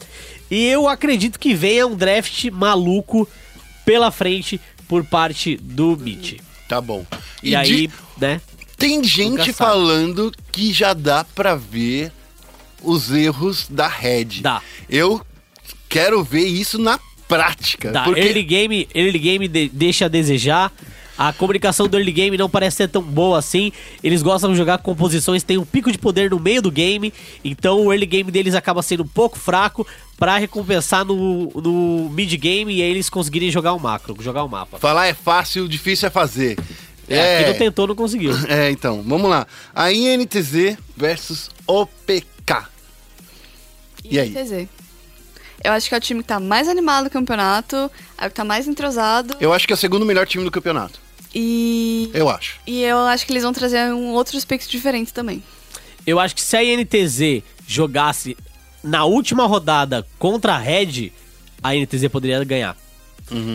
E 0.51 0.67
eu 0.67 0.89
acredito 0.89 1.39
que 1.39 1.55
venha 1.55 1.87
um 1.87 1.95
draft 1.95 2.45
maluco 2.51 3.29
pela 3.85 4.11
frente 4.11 4.61
por 4.89 5.05
parte 5.05 5.57
do 5.57 5.97
Mitch. 5.97 6.39
Tá 6.71 6.81
bom. 6.81 7.05
E, 7.43 7.51
E 7.51 7.57
aí, 7.57 7.87
de- 7.89 7.91
né? 8.17 8.41
Tem 8.79 9.03
gente 9.03 9.53
falando 9.53 10.33
que 10.53 10.73
já 10.73 10.95
dá 10.95 11.25
pra 11.25 11.57
ver 11.57 12.13
os 12.81 13.11
erros 13.11 13.67
da 13.69 13.89
Red. 13.89 14.41
Dá. 14.41 14.63
Eu 14.89 15.21
quero 15.89 16.23
ver 16.23 16.47
isso 16.47 16.79
na 16.79 16.99
prática. 17.27 17.91
Tá, 17.91 18.05
porque 18.05 18.21
early 18.21 18.43
game, 18.45 18.89
early 18.95 19.19
game 19.19 19.49
de- 19.49 19.69
deixa 19.69 20.05
a 20.05 20.09
desejar. 20.09 20.73
A 21.21 21.35
comunicação 21.35 21.87
do 21.87 21.99
early 21.99 22.13
game 22.13 22.39
não 22.39 22.49
parece 22.49 22.79
ser 22.79 22.89
tão 22.89 23.03
boa 23.03 23.39
assim. 23.39 23.71
Eles 24.03 24.23
gostam 24.23 24.53
de 24.53 24.57
jogar 24.57 24.79
com 24.79 24.85
composições, 24.85 25.43
tem 25.43 25.59
um 25.59 25.67
pico 25.67 25.93
de 25.93 25.99
poder 25.99 26.31
no 26.31 26.41
meio 26.41 26.63
do 26.63 26.71
game. 26.71 27.13
Então 27.45 27.85
o 27.85 27.93
early 27.93 28.07
game 28.07 28.31
deles 28.31 28.55
acaba 28.55 28.81
sendo 28.81 29.03
um 29.03 29.07
pouco 29.07 29.39
fraco 29.39 29.87
pra 30.19 30.39
recompensar 30.39 31.05
no, 31.05 31.51
no 31.51 32.09
mid 32.09 32.33
game 32.39 32.75
e 32.75 32.81
aí 32.81 32.89
eles 32.89 33.11
conseguirem 33.11 33.51
jogar 33.51 33.75
um 33.75 33.79
macro, 33.79 34.17
jogar 34.19 34.43
um 34.45 34.49
mapa. 34.49 34.79
falar 34.79 35.09
é 35.09 35.13
fácil, 35.13 35.69
difícil 35.69 36.09
é 36.09 36.11
fazer. 36.11 36.59
É, 37.07 37.41
aqui 37.41 37.51
não 37.51 37.59
tentou, 37.59 37.87
não 37.87 37.95
conseguiu. 37.95 38.33
É, 38.49 38.71
então, 38.71 39.03
vamos 39.07 39.29
lá. 39.29 39.47
A 39.75 39.93
INTZ 39.93 40.79
versus 40.97 41.51
OPK. 41.67 42.65
E 44.07 44.19
aí? 44.19 44.31
INTZ. 44.31 44.69
Eu 45.63 45.73
acho 45.73 45.87
que 45.87 45.95
é 45.95 45.99
o 45.99 46.01
time 46.01 46.23
que 46.23 46.29
tá 46.29 46.41
mais 46.41 46.67
animado 46.67 47.05
do 47.05 47.11
campeonato, 47.11 47.91
é 48.17 48.25
o 48.25 48.31
que 48.31 48.35
tá 48.35 48.45
mais 48.45 48.67
entrosado. 48.67 49.37
Eu 49.39 49.53
acho 49.53 49.67
que 49.67 49.73
é 49.75 49.77
o 49.77 49.77
segundo 49.77 50.07
melhor 50.07 50.27
time 50.27 50.43
do 50.43 50.51
campeonato. 50.51 51.10
E. 51.35 52.11
Eu 52.13 52.29
acho. 52.29 52.59
E 52.67 52.83
eu 52.83 52.99
acho 52.99 53.27
que 53.27 53.33
eles 53.33 53.43
vão 53.43 53.53
trazer 53.53 53.93
um 53.93 54.13
outro 54.13 54.37
aspecto 54.37 54.69
diferente 54.69 55.13
também. 55.13 55.43
Eu 56.07 56.19
acho 56.19 56.35
que 56.35 56.43
se 56.43 56.57
a 56.57 56.65
INTZ 56.65 57.43
jogasse 57.67 58.37
na 58.83 59.05
última 59.05 59.47
rodada 59.47 60.07
contra 60.19 60.55
a 60.55 60.59
Red, 60.59 61.13
a 61.63 61.75
INTZ 61.75 62.09
poderia 62.09 62.43
ganhar. 62.45 62.77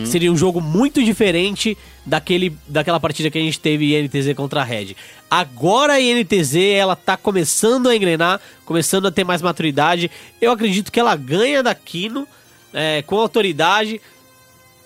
Seria 0.06 0.32
um 0.32 0.36
jogo 0.36 0.58
muito 0.58 1.04
diferente 1.04 1.76
daquele, 2.04 2.56
daquela 2.66 2.98
partida 2.98 3.30
que 3.30 3.36
a 3.36 3.42
gente 3.42 3.60
teve 3.60 3.94
INTZ 3.98 4.32
contra 4.34 4.62
a 4.62 4.64
Red. 4.64 4.96
Agora 5.30 5.94
a 5.94 6.00
INTZ 6.00 6.56
ela 6.56 6.96
tá 6.96 7.14
começando 7.14 7.88
a 7.88 7.94
engrenar, 7.94 8.40
começando 8.64 9.06
a 9.06 9.10
ter 9.10 9.22
mais 9.22 9.42
maturidade. 9.42 10.10
Eu 10.40 10.50
acredito 10.50 10.90
que 10.90 10.98
ela 10.98 11.14
ganha 11.14 11.62
da 11.62 11.74
Kino 11.74 12.26
é, 12.72 13.02
com 13.02 13.16
autoridade. 13.16 14.00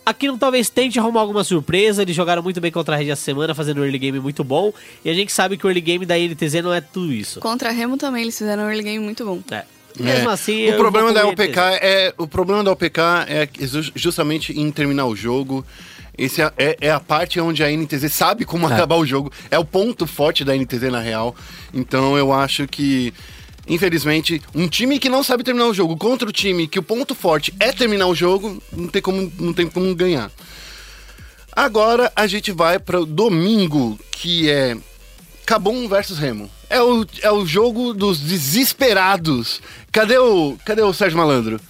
A 0.05 0.15
Kino 0.15 0.37
talvez 0.39 0.69
tente 0.69 0.99
arrumar 0.99 1.21
alguma 1.21 1.45
surpresa. 1.45 2.03
Eles 2.03 2.17
jogaram 2.17 2.43
muito 2.43 2.61
bem 2.61 2.71
contra 2.73 2.95
a 2.95 2.99
Red 2.99 3.11
essa 3.11 3.23
semana, 3.23 3.55
fazendo 3.55 3.81
um 3.81 3.85
early 3.85 3.99
game 3.99 4.19
muito 4.19 4.43
bom. 4.43 4.73
E 5.05 5.11
a 5.11 5.15
gente 5.15 5.33
sabe 5.33 5.57
que 5.57 5.67
o 5.67 5.69
early 5.69 5.81
game 5.81 6.05
da 6.07 6.19
INTZ 6.19 6.55
não 6.63 6.73
é 6.73 6.81
tudo 6.81 7.13
isso. 7.13 7.39
Contra 7.41 7.69
a 7.69 7.73
Remo 7.73 7.97
também, 7.97 8.23
eles 8.23 8.37
fizeram 8.37 8.65
um 8.65 8.67
early 8.69 8.83
game 8.83 8.99
muito 9.05 9.25
bom. 9.25 9.41
É. 9.51 9.65
Mesmo 9.99 10.31
É. 10.31 10.33
assim, 10.33 10.65
o 10.67 10.71
eu 10.71 10.77
problema 10.79 11.13
da 11.13 11.27
OPK 11.27 11.59
é 11.83 12.15
o 12.17 12.27
problema 12.27 12.63
da 12.65 12.71
OPK 12.73 13.01
é 13.29 13.49
justamente 13.95 14.59
em 14.59 14.71
terminar 14.71 15.07
o 15.07 15.15
jogo. 15.17 15.65
Esse 16.17 16.43
é, 16.43 16.53
é- 16.59 16.77
é 16.83 16.91
a 16.91 17.01
parte 17.01 17.41
onde 17.41 17.63
a 17.65 17.71
NTZ 17.71 18.13
sabe 18.13 18.45
como 18.45 18.67
acabar 18.67 18.97
o 18.97 19.07
jogo. 19.07 19.33
É 19.51 19.59
o 19.59 19.65
ponto 19.65 20.07
forte 20.07 20.45
da 20.45 20.55
NTZ 20.57 20.91
na 20.91 21.01
real. 21.01 21.35
Então 21.75 22.17
eu 22.17 22.33
acho 22.33 22.67
que 22.69 23.13
infelizmente 23.71 24.43
um 24.55 24.69
time 24.69 24.99
que 24.99 25.09
não 25.09 25.23
sabe 25.23 25.45
terminar 25.45 25.69
o 25.69 25.75
jogo 25.75 25.97
contra 25.97 26.29
o 26.29 26.33
time 26.33 26.69
que 26.69 26.79
o 26.79 26.83
ponto 26.83 27.15
forte 27.15 27.55
é 27.59 27.73
terminar 27.73 28.07
o 28.07 28.15
jogo, 28.15 28.63
não 28.73 28.89
tem 28.89 29.01
como 29.01 29.33
não 29.39 29.53
tem 29.53 29.67
como 29.67 29.95
ganhar. 29.95 30.31
Agora 31.53 32.13
a 32.15 32.27
gente 32.27 32.53
vai 32.53 32.79
para 32.79 33.01
o 33.01 33.07
domingo, 33.07 33.99
que 34.13 34.49
é 34.49 34.77
Cabum 35.45 35.89
versus 35.89 36.19
Remo. 36.19 36.49
É 36.69 36.81
o, 36.81 37.05
é 37.23 37.31
o 37.33 37.45
jogo 37.45 37.93
dos 37.93 38.21
desesperados. 38.21 39.61
Cadê 39.91 40.17
o, 40.19 40.57
cadê 40.65 40.83
o 40.83 40.93
Sérgio 40.93 41.19
Malandro? 41.19 41.61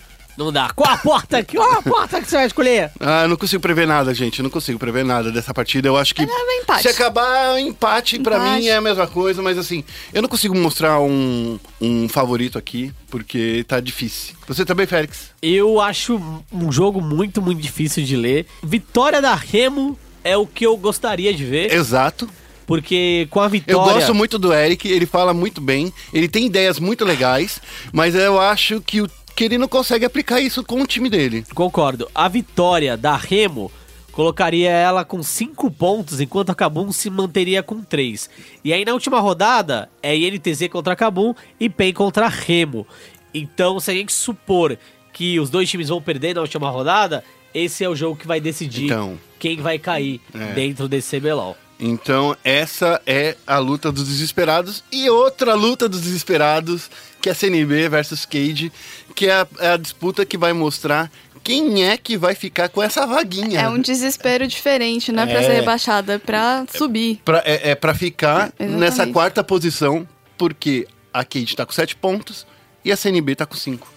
Não 0.41 0.51
dá. 0.51 0.71
Qual 0.75 0.91
a 0.91 0.97
porta? 0.97 1.45
Qual 1.45 1.71
a 1.71 1.83
porta 1.83 2.19
que 2.19 2.27
você 2.27 2.37
vai 2.37 2.47
escolher? 2.47 2.91
Ah, 2.99 3.25
eu 3.25 3.29
não 3.29 3.37
consigo 3.37 3.61
prever 3.61 3.87
nada, 3.87 4.15
gente. 4.15 4.39
Eu 4.39 4.43
não 4.43 4.51
consigo 4.51 4.79
prever 4.79 5.05
nada 5.05 5.31
dessa 5.31 5.53
partida. 5.53 5.87
Eu 5.87 5.99
acho 5.99 6.15
que. 6.15 6.23
É 6.23 6.61
empate. 6.63 6.83
Se 6.83 6.89
acabar 6.89 7.61
empate, 7.61 8.19
pra 8.19 8.37
Empate. 8.37 8.59
mim 8.61 8.67
é 8.69 8.77
a 8.77 8.81
mesma 8.81 9.07
coisa, 9.07 9.43
mas 9.43 9.59
assim, 9.59 9.85
eu 10.15 10.23
não 10.23 10.29
consigo 10.31 10.55
mostrar 10.57 10.99
um, 10.99 11.59
um 11.79 12.09
favorito 12.09 12.57
aqui, 12.57 12.91
porque 13.11 13.65
tá 13.69 13.81
difícil. 13.81 14.35
Você 14.49 14.65
também, 14.65 14.87
Félix? 14.87 15.31
Eu 15.43 15.79
acho 15.79 16.19
um 16.51 16.73
jogo 16.73 17.03
muito, 17.03 17.43
muito 17.43 17.61
difícil 17.61 18.03
de 18.03 18.17
ler. 18.17 18.47
Vitória 18.63 19.21
da 19.21 19.35
Remo 19.35 19.99
é 20.25 20.39
o 20.39 20.47
que 20.47 20.65
eu 20.65 20.75
gostaria 20.77 21.35
de 21.35 21.45
ver, 21.45 21.71
Exato. 21.73 22.29
porque 22.67 23.27
com 23.31 23.41
a 23.41 23.45
Eu 23.45 23.51
vitória... 23.51 23.95
gosto 23.95 24.15
muito 24.15 24.39
do 24.39 24.55
Eric, 24.55 24.89
ele 24.89 25.05
fala 25.07 25.35
muito 25.35 25.61
bem, 25.61 25.93
ele 26.15 26.29
tem 26.29 26.47
ideias 26.47 26.79
muito 26.79 27.05
legais, 27.05 27.61
mas 27.93 28.15
eu 28.15 28.41
acho 28.41 28.81
que, 28.81 29.01
o, 29.03 29.11
que 29.41 29.45
ele 29.47 29.57
não 29.57 29.69
consegue 29.69 30.05
aplicar 30.05 30.39
isso 30.39 30.63
com 30.63 30.83
o 30.83 30.87
time 30.87 31.09
dele. 31.09 31.47
Concordo. 31.55 32.07
A 32.15 32.29
vitória 32.29 32.95
da 32.95 33.17
Remo 33.17 33.73
colocaria 34.13 34.69
ela 34.69 35.03
com 35.03 35.23
5 35.23 35.71
pontos, 35.71 36.21
enquanto 36.21 36.51
a 36.51 36.55
Cabum 36.55 36.93
se 36.93 37.09
manteria 37.09 37.63
com 37.63 37.81
3. 37.83 38.29
E 38.63 38.71
aí 38.71 38.85
na 38.85 38.93
última 38.93 39.19
rodada 39.19 39.89
é 40.03 40.15
INTZ 40.15 40.69
contra 40.71 40.93
a 40.93 40.97
Cabum 40.97 41.33
e 41.59 41.71
PEN 41.71 41.95
contra 41.95 42.27
a 42.27 42.29
Remo. 42.29 42.87
Então, 43.33 43.81
se 43.81 43.91
a 43.91 43.95
gente 43.95 44.13
supor 44.13 44.77
que 45.11 45.41
os 45.41 45.49
dois 45.49 45.71
times 45.71 45.89
vão 45.89 46.03
perder 46.03 46.35
na 46.35 46.43
última 46.43 46.69
rodada, 46.69 47.25
esse 47.55 47.83
é 47.83 47.89
o 47.89 47.97
jogo 47.97 48.17
que 48.17 48.27
vai 48.27 48.43
decidir 48.43 48.85
Então. 48.85 49.19
quem 49.39 49.57
vai 49.57 49.79
cair 49.79 50.21
É. 50.35 50.53
dentro 50.53 50.87
desse 50.87 51.19
CBLOL. 51.19 51.57
Então, 51.81 52.37
essa 52.45 53.01
é 53.07 53.37
a 53.47 53.59
luta 53.59 53.91
dos 53.91 54.07
desesperados. 54.07 54.85
E 54.93 55.09
outra 55.09 55.55
luta 55.55 55.89
dos 55.89 56.03
desesperados, 56.03 56.91
que 57.23 57.31
é 57.31 57.35
CNB 57.35 57.89
versus 57.89 58.27
Cage, 58.27 58.71
que 59.15 59.27
é 59.27 59.33
a, 59.33 59.47
é 59.59 59.69
a 59.71 59.77
disputa 59.77 60.27
que 60.27 60.37
vai 60.37 60.53
mostrar 60.53 61.11
quem 61.43 61.85
é 61.89 61.97
que 61.97 62.19
vai 62.19 62.35
ficar 62.35 62.69
com 62.69 62.83
essa 62.83 63.07
vaguinha. 63.07 63.61
É 63.63 63.69
um 63.69 63.81
desespero 63.81 64.47
diferente, 64.47 65.11
não 65.11 65.23
é 65.23 65.27
pra 65.27 65.41
É. 65.41 65.47
ser 65.47 65.53
rebaixada, 65.53 66.15
é 66.15 66.19
pra 66.19 66.67
subir. 66.77 67.21
Pra, 67.25 67.43
é, 67.47 67.71
é 67.71 67.75
pra 67.75 67.95
ficar 67.95 68.53
Exatamente. 68.59 68.77
nessa 68.79 69.07
quarta 69.07 69.43
posição, 69.43 70.07
porque 70.37 70.87
a 71.15 71.25
Cage 71.25 71.57
tá 71.57 71.65
com 71.65 71.73
7 71.73 71.97
pontos 71.97 72.47
e 72.85 72.93
a 72.93 72.97
CNB 72.97 73.35
tá 73.37 73.47
com 73.47 73.57
5. 73.57 73.91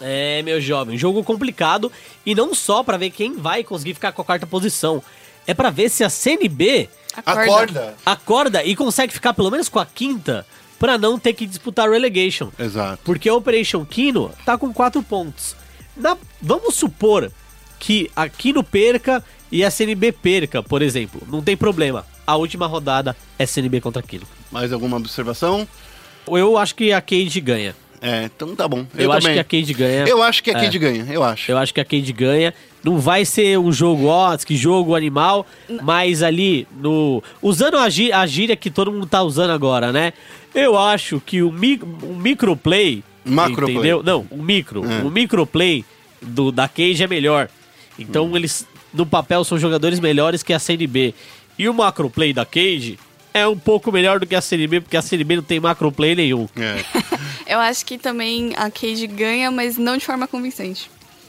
É, 0.00 0.42
meu 0.42 0.60
jovem, 0.60 0.98
jogo 0.98 1.22
complicado 1.22 1.90
e 2.26 2.34
não 2.34 2.52
só 2.52 2.82
pra 2.82 2.96
ver 2.96 3.10
quem 3.10 3.34
vai 3.36 3.62
conseguir 3.62 3.94
ficar 3.94 4.10
com 4.12 4.20
a 4.20 4.24
quarta 4.24 4.46
posição, 4.46 5.00
é 5.46 5.54
pra 5.54 5.70
ver 5.70 5.88
se 5.88 6.02
a 6.04 6.10
CNB 6.10 6.88
Acorda. 7.24 7.94
acorda 8.04 8.62
e 8.64 8.76
consegue 8.76 9.12
ficar 9.12 9.32
pelo 9.34 9.50
menos 9.50 9.68
com 9.68 9.78
a 9.78 9.86
quinta 9.86 10.46
pra 10.78 10.98
não 10.98 11.18
ter 11.18 11.32
que 11.32 11.46
disputar 11.46 11.88
relegation. 11.90 12.50
Exato. 12.58 13.00
Porque 13.04 13.28
a 13.28 13.34
Operation 13.34 13.84
Kino 13.84 14.30
tá 14.44 14.58
com 14.58 14.72
4 14.72 15.02
pontos. 15.02 15.56
Na- 15.96 16.16
vamos 16.42 16.74
supor 16.74 17.32
que 17.78 18.10
a 18.14 18.28
Kino 18.28 18.62
perca 18.62 19.24
e 19.50 19.64
a 19.64 19.70
CNB 19.70 20.12
perca, 20.12 20.62
por 20.62 20.82
exemplo. 20.82 21.22
Não 21.30 21.40
tem 21.42 21.56
problema. 21.56 22.04
A 22.26 22.36
última 22.36 22.66
rodada 22.66 23.16
é 23.38 23.46
CNB 23.46 23.80
contra 23.80 24.02
Kino. 24.02 24.26
Mais 24.50 24.72
alguma 24.72 24.96
observação? 24.98 25.66
Eu 26.26 26.58
acho 26.58 26.74
que 26.74 26.92
a 26.92 27.00
Cade 27.00 27.40
ganha. 27.40 27.74
É, 28.02 28.24
então 28.24 28.54
tá 28.54 28.68
bom. 28.68 28.84
Eu, 28.94 29.10
acho 29.10 29.22
também. 29.22 29.34
que 29.36 29.40
a 29.40 29.60
Cade 29.60 29.72
ganha. 29.72 30.04
Eu 30.06 30.22
acho 30.22 30.42
que 30.42 30.50
a 30.50 30.58
É. 30.58 30.60
Cade 30.60 30.78
ganha, 30.78 31.06
eu 31.10 31.22
acho. 31.24 31.50
Eu 31.50 31.56
acho 31.56 31.72
que 31.72 31.80
a 31.80 31.84
Cade 31.84 32.12
ganha. 32.12 32.52
Não 32.86 32.98
vai 33.00 33.24
ser 33.24 33.58
um 33.58 33.72
jogo, 33.72 34.06
ó, 34.06 34.36
que 34.36 34.56
jogo 34.56 34.94
animal, 34.94 35.44
mas 35.82 36.22
ali 36.22 36.68
no. 36.80 37.20
Usando 37.42 37.76
a, 37.78 37.88
gí- 37.90 38.12
a 38.12 38.24
gíria 38.26 38.54
que 38.54 38.70
todo 38.70 38.92
mundo 38.92 39.06
tá 39.06 39.22
usando 39.24 39.50
agora, 39.50 39.90
né? 39.92 40.12
Eu 40.54 40.78
acho 40.78 41.20
que 41.20 41.42
o, 41.42 41.50
mi, 41.50 41.80
o 42.02 42.14
microplay. 42.14 43.02
Macroplay. 43.24 43.74
Entendeu? 43.74 44.02
Não, 44.04 44.24
o 44.30 44.40
micro. 44.40 44.84
É. 44.88 45.02
O 45.02 45.10
microplay 45.10 45.84
do, 46.22 46.52
da 46.52 46.68
Cage 46.68 47.02
é 47.02 47.08
melhor. 47.08 47.48
Então 47.98 48.26
Hum. 48.26 48.36
eles, 48.36 48.64
no 48.94 49.04
papel, 49.04 49.42
são 49.42 49.58
jogadores 49.58 49.98
melhores 49.98 50.44
que 50.44 50.52
a 50.52 50.58
CNB. 50.60 51.12
E 51.58 51.68
o 51.68 51.74
macroplay 51.74 52.32
da 52.32 52.44
Cage 52.46 52.98
é 53.34 53.46
um 53.48 53.58
pouco 53.58 53.90
melhor 53.90 54.20
do 54.20 54.26
que 54.26 54.34
a 54.36 54.40
CNB, 54.40 54.82
porque 54.82 54.96
a 54.96 55.02
CNB 55.02 55.36
não 55.36 55.42
tem 55.42 55.58
macroplay 55.58 56.14
nenhum. 56.14 56.46
É. 56.56 56.84
Eu 57.54 57.58
acho 57.58 57.84
que 57.84 57.98
também 57.98 58.52
a 58.56 58.70
Cade 58.70 59.06
ganha, 59.08 59.50
mas 59.50 59.76
não 59.76 59.96
de 59.96 60.04
forma 60.06 60.26
convincente. 60.28 60.88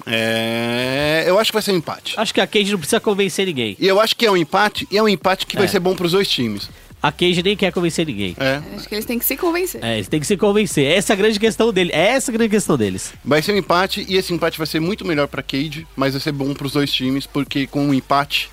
É, 0.10 1.24
eu 1.28 1.38
acho 1.40 1.52
que 1.52 1.56
vai 1.56 1.62
ser 1.62 1.72
um 1.72 1.78
empate. 1.78 2.14
Acho 2.18 2.34
que 2.34 2.42
a 2.42 2.48
Cage 2.48 2.72
não 2.72 2.80
precisa 2.80 3.00
convencer 3.00 3.46
ninguém. 3.46 3.76
E 3.80 3.88
eu 3.88 4.00
acho 4.00 4.16
que 4.16 4.26
é 4.26 4.32
um 4.32 4.38
empate, 4.38 4.88
e 4.90 4.98
é 4.98 5.04
um 5.04 5.10
empate 5.10 5.46
que 5.46 5.56
vai 5.56 5.66
É. 5.66 5.68
ser 5.68 5.80
bom 5.80 5.96
pros 5.96 6.12
dois 6.14 6.28
times. 6.28 6.70
A 7.02 7.12
Cage 7.12 7.44
nem 7.44 7.56
quer 7.56 7.72
convencer 7.72 8.06
ninguém. 8.08 8.36
É. 8.40 8.60
Acho 8.76 8.90
que 8.90 8.96
eles 8.96 9.06
têm 9.06 9.20
que 9.20 9.26
se 9.26 9.38
convencer. 9.38 9.84
É, 9.84 9.96
eles 9.96 10.08
têm 10.08 10.20
que 10.20 10.26
se 10.26 10.36
convencer. 10.36 10.86
Essa 10.86 11.14
é 11.14 11.16
a 11.16 11.18
grande 11.18 11.40
questão 11.40 11.72
dele. 11.72 11.92
Essa 11.94 12.32
é 12.32 12.34
a 12.34 12.38
grande 12.38 12.50
questão 12.52 12.76
deles. 12.78 13.14
Vai 13.24 13.42
ser 13.42 13.54
um 13.54 13.58
empate, 13.58 14.06
e 14.10 14.16
esse 14.16 14.34
empate 14.34 14.58
vai 14.58 14.66
ser 14.66 14.80
muito 14.80 15.06
melhor 15.06 15.28
pra 15.28 15.44
Cade, 15.44 15.86
mas 15.96 16.14
vai 16.14 16.22
ser 16.22 16.32
bom 16.32 16.54
pros 16.54 16.72
dois 16.74 16.92
times, 16.92 17.26
porque 17.28 17.68
com 17.68 17.90
o 17.90 17.94
empate 17.94 18.50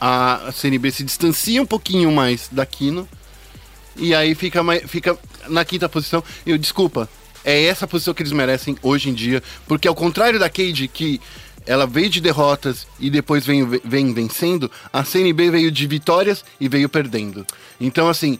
a 0.00 0.50
CNB 0.52 0.92
se 0.92 1.02
distancia 1.02 1.60
um 1.60 1.66
pouquinho 1.66 2.12
mais 2.12 2.48
da 2.52 2.64
Kino, 2.64 3.08
e 3.96 4.14
aí 4.14 4.32
fica, 4.36 4.62
mais, 4.62 4.82
fica 4.88 5.18
na 5.48 5.64
quinta 5.64 5.88
posição. 5.88 6.22
Eu, 6.46 6.56
desculpa, 6.56 7.08
é 7.44 7.64
essa 7.64 7.86
posição 7.86 8.14
que 8.14 8.22
eles 8.22 8.32
merecem 8.32 8.76
hoje 8.82 9.08
em 9.08 9.14
dia, 9.14 9.42
porque 9.66 9.88
ao 9.88 9.94
contrário 9.94 10.38
da 10.38 10.50
Cade, 10.50 10.88
que 10.88 11.20
ela 11.66 11.86
veio 11.86 12.08
de 12.08 12.20
derrotas 12.20 12.86
e 12.98 13.10
depois 13.10 13.44
vem, 13.44 13.64
vem 13.84 14.12
vencendo, 14.12 14.70
a 14.92 15.04
CNB 15.04 15.50
veio 15.50 15.70
de 15.70 15.86
vitórias 15.86 16.44
e 16.58 16.68
veio 16.68 16.88
perdendo. 16.88 17.46
Então, 17.78 18.08
assim, 18.08 18.38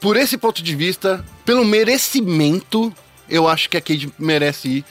por 0.00 0.16
esse 0.16 0.36
ponto 0.36 0.62
de 0.62 0.74
vista, 0.74 1.24
pelo 1.44 1.64
merecimento, 1.64 2.92
eu 3.28 3.46
acho 3.46 3.70
que 3.70 3.76
a 3.76 3.80
Cade 3.80 4.12
merece 4.18 4.68
ir. 4.68 4.84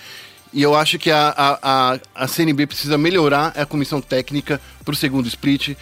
E 0.54 0.62
eu 0.62 0.76
acho 0.76 0.98
que 0.98 1.12
a, 1.12 1.30
a, 1.30 1.60
a, 1.94 2.00
a 2.16 2.28
CNB 2.28 2.66
precisa 2.66 2.98
melhorar 2.98 3.54
a 3.56 3.66
comissão 3.66 4.02
técnica 4.02 4.60
pro 4.84 4.96
segundo 4.96 5.28
split 5.28 5.76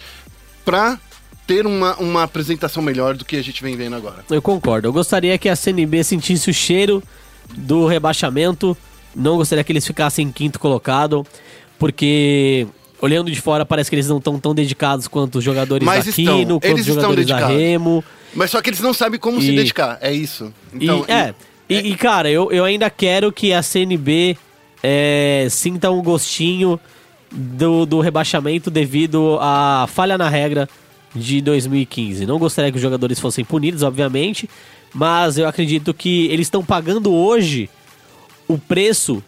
pra 0.64 0.98
ter 1.46 1.66
uma, 1.66 1.96
uma 1.96 2.22
apresentação 2.24 2.82
melhor 2.82 3.16
do 3.16 3.24
que 3.24 3.36
a 3.36 3.42
gente 3.42 3.62
vem 3.62 3.74
vendo 3.74 3.96
agora. 3.96 4.22
Eu 4.28 4.42
concordo. 4.42 4.88
Eu 4.88 4.92
gostaria 4.92 5.38
que 5.38 5.48
a 5.48 5.56
CNB 5.56 6.04
sentisse 6.04 6.50
o 6.50 6.54
cheiro 6.54 7.02
do 7.56 7.86
rebaixamento. 7.86 8.76
Não 9.14 9.36
gostaria 9.36 9.64
que 9.64 9.72
eles 9.72 9.86
ficassem 9.86 10.26
em 10.26 10.32
quinto 10.32 10.58
colocado, 10.60 11.26
porque 11.78 12.66
olhando 13.00 13.30
de 13.30 13.40
fora 13.40 13.64
parece 13.64 13.88
que 13.88 13.96
eles 13.96 14.08
não 14.08 14.18
estão 14.18 14.38
tão 14.38 14.54
dedicados 14.54 15.06
quanto 15.08 15.38
os 15.38 15.44
jogadores 15.44 15.84
Mas 15.86 16.04
da 16.04 16.10
estão, 16.10 16.38
Kino, 16.38 16.54
quanto 16.60 16.64
eles 16.66 16.80
os 16.82 16.88
estão 16.88 17.02
jogadores 17.14 17.26
da. 17.26 17.46
Remo. 17.46 18.04
Mas 18.34 18.50
só 18.50 18.60
que 18.60 18.70
eles 18.70 18.80
não 18.80 18.92
sabem 18.92 19.18
como 19.18 19.40
se 19.40 19.50
E- 19.52 19.56
dedicar, 19.56 19.98
é 20.00 20.12
isso. 20.12 20.52
Então, 20.72 21.04
e, 21.08 21.12
é, 21.12 21.34
e, 21.68 21.74
e, 21.92 21.96
cara, 21.96 22.30
eu, 22.30 22.52
eu 22.52 22.64
ainda 22.64 22.90
quero 22.90 23.32
que 23.32 23.52
a 23.52 23.62
CNB 23.62 24.36
é, 24.82 25.46
sinta 25.50 25.90
um 25.90 26.02
gostinho 26.02 26.78
do, 27.30 27.86
do 27.86 28.00
rebaixamento 28.00 28.70
devido 28.70 29.38
à 29.40 29.86
falha 29.92 30.18
na 30.18 30.28
regra 30.28 30.68
de 31.14 31.40
2015. 31.40 32.26
Não 32.26 32.38
gostaria 32.38 32.70
que 32.70 32.76
os 32.76 32.82
jogadores 32.82 33.18
fossem 33.18 33.44
punidos, 33.44 33.82
obviamente, 33.82 34.48
mas 34.92 35.38
eu 35.38 35.46
acredito 35.46 35.92
que 35.94 36.26
eles 36.26 36.46
estão 36.46 36.64
pagando 36.64 37.12
hoje 37.12 37.68
o 38.46 38.58
preço 38.58 39.22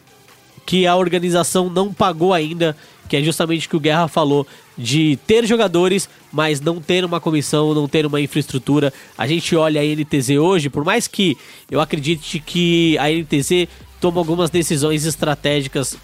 que 0.66 0.86
a 0.86 0.96
organização 0.96 1.68
não 1.68 1.92
pagou 1.92 2.32
ainda, 2.32 2.76
que 3.08 3.16
é 3.16 3.22
justamente 3.22 3.66
o 3.66 3.70
que 3.70 3.76
o 3.76 3.80
Guerra 3.80 4.08
falou, 4.08 4.46
de 4.78 5.18
ter 5.26 5.44
jogadores, 5.44 6.08
mas 6.32 6.60
não 6.60 6.80
ter 6.80 7.04
uma 7.04 7.20
comissão, 7.20 7.74
não 7.74 7.88
ter 7.88 8.06
uma 8.06 8.20
infraestrutura. 8.20 8.92
A 9.18 9.26
gente 9.26 9.54
olha 9.56 9.80
a 9.80 9.84
NTZ 9.84 10.30
hoje, 10.30 10.70
por 10.70 10.84
mais 10.84 11.06
que 11.06 11.36
eu 11.70 11.80
acredite 11.80 12.38
que 12.38 12.96
a 12.98 13.10
NTZ 13.10 13.68
toma 14.00 14.20
algumas 14.20 14.48
decisões 14.48 15.04
estratégicas 15.04 15.96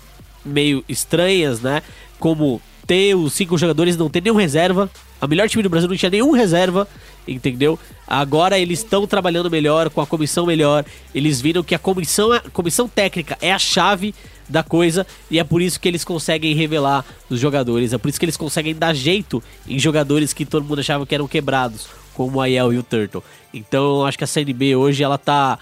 meio 0.44 0.84
estranhas, 0.88 1.60
né? 1.60 1.82
Como 2.18 2.60
ter 2.86 3.14
os 3.14 3.32
cinco 3.32 3.58
jogadores 3.58 3.96
não 3.96 4.08
ter 4.08 4.22
nenhum 4.22 4.36
reserva. 4.36 4.90
A 5.20 5.26
melhor 5.26 5.48
time 5.48 5.62
do 5.62 5.70
Brasil 5.70 5.88
não 5.88 5.96
tinha 5.96 6.10
nenhum 6.10 6.30
reserva, 6.30 6.86
entendeu? 7.26 7.78
Agora 8.06 8.58
eles 8.58 8.80
estão 8.80 9.06
trabalhando 9.06 9.50
melhor, 9.50 9.90
com 9.90 10.00
a 10.00 10.06
comissão 10.06 10.46
melhor. 10.46 10.84
Eles 11.14 11.40
viram 11.40 11.62
que 11.62 11.74
a 11.74 11.78
comissão, 11.78 12.32
a 12.32 12.40
comissão 12.40 12.86
técnica 12.86 13.36
é 13.40 13.52
a 13.52 13.58
chave 13.58 14.14
da 14.48 14.62
coisa 14.62 15.06
e 15.30 15.38
é 15.38 15.44
por 15.44 15.60
isso 15.60 15.80
que 15.80 15.88
eles 15.88 16.04
conseguem 16.04 16.54
revelar 16.54 17.04
os 17.28 17.40
jogadores. 17.40 17.92
É 17.92 17.98
por 17.98 18.08
isso 18.08 18.18
que 18.18 18.24
eles 18.24 18.36
conseguem 18.36 18.74
dar 18.74 18.94
jeito 18.94 19.42
em 19.66 19.78
jogadores 19.78 20.32
que 20.32 20.44
todo 20.44 20.64
mundo 20.64 20.80
achava 20.80 21.04
que 21.06 21.14
eram 21.14 21.26
quebrados, 21.26 21.88
como 22.14 22.38
o 22.38 22.40
Aiel 22.40 22.72
e 22.72 22.78
o 22.78 22.82
Turtle. 22.82 23.24
Então 23.52 24.00
eu 24.00 24.06
acho 24.06 24.18
que 24.18 24.24
a 24.24 24.26
CNB 24.26 24.76
hoje 24.76 25.02
ela 25.02 25.18
tá 25.18 25.58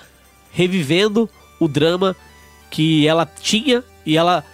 revivendo 0.52 1.28
o 1.58 1.66
drama 1.66 2.14
que 2.70 3.06
ela 3.06 3.24
tinha 3.24 3.82
e 4.04 4.16
ela 4.16 4.44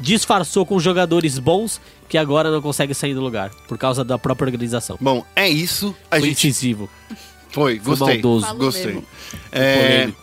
disfarçou 0.00 0.64
com 0.66 0.78
jogadores 0.80 1.38
bons 1.38 1.80
que 2.08 2.18
agora 2.18 2.50
não 2.50 2.60
conseguem 2.60 2.94
sair 2.94 3.14
do 3.14 3.20
lugar 3.20 3.50
por 3.68 3.78
causa 3.78 4.02
da 4.04 4.18
própria 4.18 4.46
organização. 4.46 4.96
Bom, 5.00 5.24
é 5.36 5.48
isso. 5.48 5.94
A 6.10 6.18
Foi 6.18 6.28
gente 6.28 6.48
incisivo. 6.48 6.88
foi, 7.50 7.78
Foi 7.78 7.96
gostei. 7.96 8.14
maldoso. 8.14 8.46
Falou 8.46 8.60
Gostei. 8.60 8.86
mesmo. 8.86 9.04
É, 9.52 9.76
polêmico. 9.76 10.22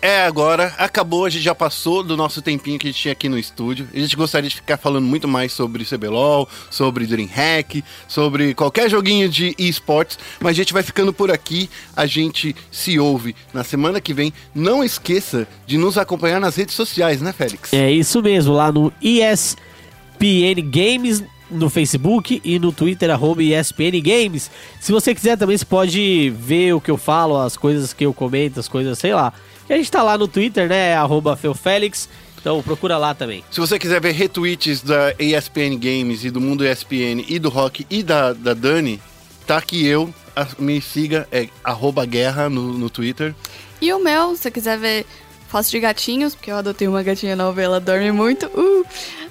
É 0.00 0.24
agora, 0.24 0.72
acabou, 0.78 1.26
a 1.26 1.30
gente 1.30 1.42
já 1.42 1.54
passou 1.54 2.02
do 2.02 2.16
nosso 2.16 2.40
tempinho 2.40 2.78
que 2.78 2.86
a 2.86 2.90
gente 2.90 3.02
tinha 3.02 3.12
aqui 3.12 3.28
no 3.28 3.38
estúdio. 3.38 3.86
A 3.92 3.98
gente 3.98 4.16
gostaria 4.16 4.48
de 4.48 4.56
ficar 4.56 4.78
falando 4.78 5.04
muito 5.04 5.28
mais 5.28 5.52
sobre 5.52 5.84
CBLOL, 5.84 6.48
sobre 6.70 7.06
DreamHack, 7.06 7.84
sobre 8.08 8.54
qualquer 8.54 8.88
joguinho 8.88 9.28
de 9.28 9.54
esportes, 9.58 10.18
mas 10.40 10.52
a 10.52 10.54
gente 10.54 10.72
vai 10.72 10.82
ficando 10.82 11.12
por 11.12 11.30
aqui. 11.30 11.68
A 11.94 12.06
gente 12.06 12.56
se 12.70 12.98
ouve 12.98 13.36
na 13.52 13.62
semana 13.62 14.00
que 14.00 14.14
vem. 14.14 14.32
Não 14.54 14.82
esqueça 14.82 15.46
de 15.66 15.76
nos 15.76 15.98
acompanhar 15.98 16.40
nas 16.40 16.56
redes 16.56 16.74
sociais, 16.74 17.20
né, 17.20 17.34
Félix? 17.34 17.70
É 17.74 17.90
isso 17.92 18.22
mesmo, 18.22 18.54
lá 18.54 18.72
no 18.72 18.90
ESPN 19.02 20.62
Games 20.64 21.22
no 21.50 21.68
Facebook 21.68 22.40
e 22.42 22.58
no 22.58 22.72
Twitter, 22.72 23.10
arroba 23.10 23.42
ESPN 23.42 24.00
Games. 24.02 24.50
Se 24.80 24.92
você 24.92 25.14
quiser 25.14 25.36
também, 25.36 25.58
você 25.58 25.64
pode 25.64 26.30
ver 26.30 26.72
o 26.74 26.80
que 26.80 26.90
eu 26.90 26.96
falo, 26.96 27.36
as 27.36 27.54
coisas 27.54 27.92
que 27.92 28.06
eu 28.06 28.14
comento, 28.14 28.58
as 28.58 28.66
coisas, 28.66 28.98
sei 28.98 29.14
lá. 29.14 29.32
E 29.68 29.72
a 29.72 29.76
gente 29.76 29.90
tá 29.90 30.02
lá 30.02 30.16
no 30.18 30.28
Twitter, 30.28 30.68
né, 30.68 30.94
arroba 30.94 31.36
Feufélix. 31.36 32.08
Então 32.40 32.62
procura 32.62 32.98
lá 32.98 33.14
também. 33.14 33.42
Se 33.50 33.58
você 33.58 33.78
quiser 33.78 34.00
ver 34.02 34.12
retweets 34.12 34.82
da 34.82 35.14
ESPN 35.18 35.78
Games 35.78 36.24
e 36.24 36.30
do 36.30 36.40
Mundo 36.42 36.66
ESPN 36.66 37.24
e 37.26 37.38
do 37.38 37.48
Rock 37.48 37.86
e 37.88 38.02
da, 38.02 38.34
da 38.34 38.52
Dani, 38.52 39.00
tá 39.46 39.56
aqui 39.56 39.86
eu. 39.86 40.12
A- 40.36 40.46
Me 40.58 40.78
siga, 40.82 41.26
é 41.32 41.48
arroba 41.62 42.04
guerra 42.04 42.50
no, 42.50 42.74
no 42.74 42.90
Twitter. 42.90 43.34
E 43.80 43.90
o 43.92 43.98
meu, 43.98 44.36
se 44.36 44.42
você 44.42 44.50
quiser 44.50 44.78
ver 44.78 45.06
fotos 45.48 45.70
de 45.70 45.80
gatinhos, 45.80 46.34
porque 46.34 46.50
eu 46.50 46.56
adotei 46.56 46.86
uma 46.86 47.02
gatinha 47.02 47.34
nova 47.34 47.60
e 47.60 47.64
ela 47.64 47.80
dorme 47.80 48.12
muito. 48.12 48.44
uh, 48.46 48.84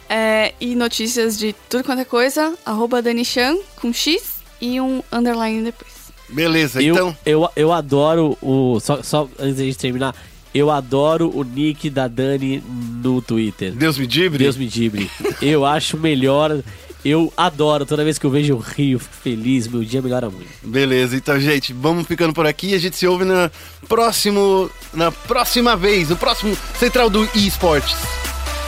é, 0.10 0.54
e 0.60 0.74
notícias 0.76 1.38
de 1.38 1.54
tudo 1.70 1.84
quanto 1.84 2.02
é 2.02 2.06
coisa, 2.06 2.56
arroba 2.66 3.00
Danichan 3.02 3.56
com 3.76 3.94
X 3.94 4.38
e 4.60 4.82
um 4.82 5.04
underline 5.12 5.62
depois. 5.64 5.93
Beleza, 6.34 6.82
Eu, 6.82 6.94
então. 6.96 7.18
eu, 7.26 7.50
eu 7.56 7.72
adoro 7.72 8.38
o. 8.42 8.80
Só, 8.80 9.02
só 9.04 9.30
antes 9.40 9.58
de 9.58 9.76
terminar, 9.76 10.16
eu 10.54 10.70
adoro 10.70 11.32
o 11.34 11.44
nick 11.44 11.90
da 11.90 12.08
Dani 12.08 12.64
no 13.04 13.22
Twitter. 13.22 13.72
Deus 13.74 13.98
me 13.98 14.06
dibre? 14.08 14.44
Deus 14.44 14.58
me 14.58 14.68
dibre. 14.68 15.10
Eu 15.42 15.66
acho 15.66 15.98
melhor. 15.98 16.60
Eu 17.06 17.34
adoro. 17.36 17.86
Toda 17.86 18.04
vez 18.04 18.18
que 18.18 18.26
eu 18.26 18.30
vejo 18.30 18.54
eu 18.54 18.58
rio, 18.58 18.98
fico 18.98 19.16
feliz. 19.16 19.68
Meu 19.68 19.84
dia 19.84 20.02
melhora 20.02 20.30
muito. 20.30 20.48
Beleza, 20.64 21.16
então, 21.18 21.38
gente, 21.40 21.74
vamos 21.74 22.08
ficando 22.08 22.34
por 22.34 22.46
aqui. 22.48 22.74
A 22.74 22.80
gente 22.80 22.96
se 22.96 23.06
ouve 23.06 23.26
na 23.26 23.52
próximo, 23.90 24.70
na 24.94 25.12
próxima 25.12 25.76
vez, 25.76 26.10
no 26.10 26.16
próximo 26.16 26.56
Central 26.80 27.10
do 27.10 27.28
eSports. 27.36 27.96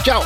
Tchau! 0.03 0.23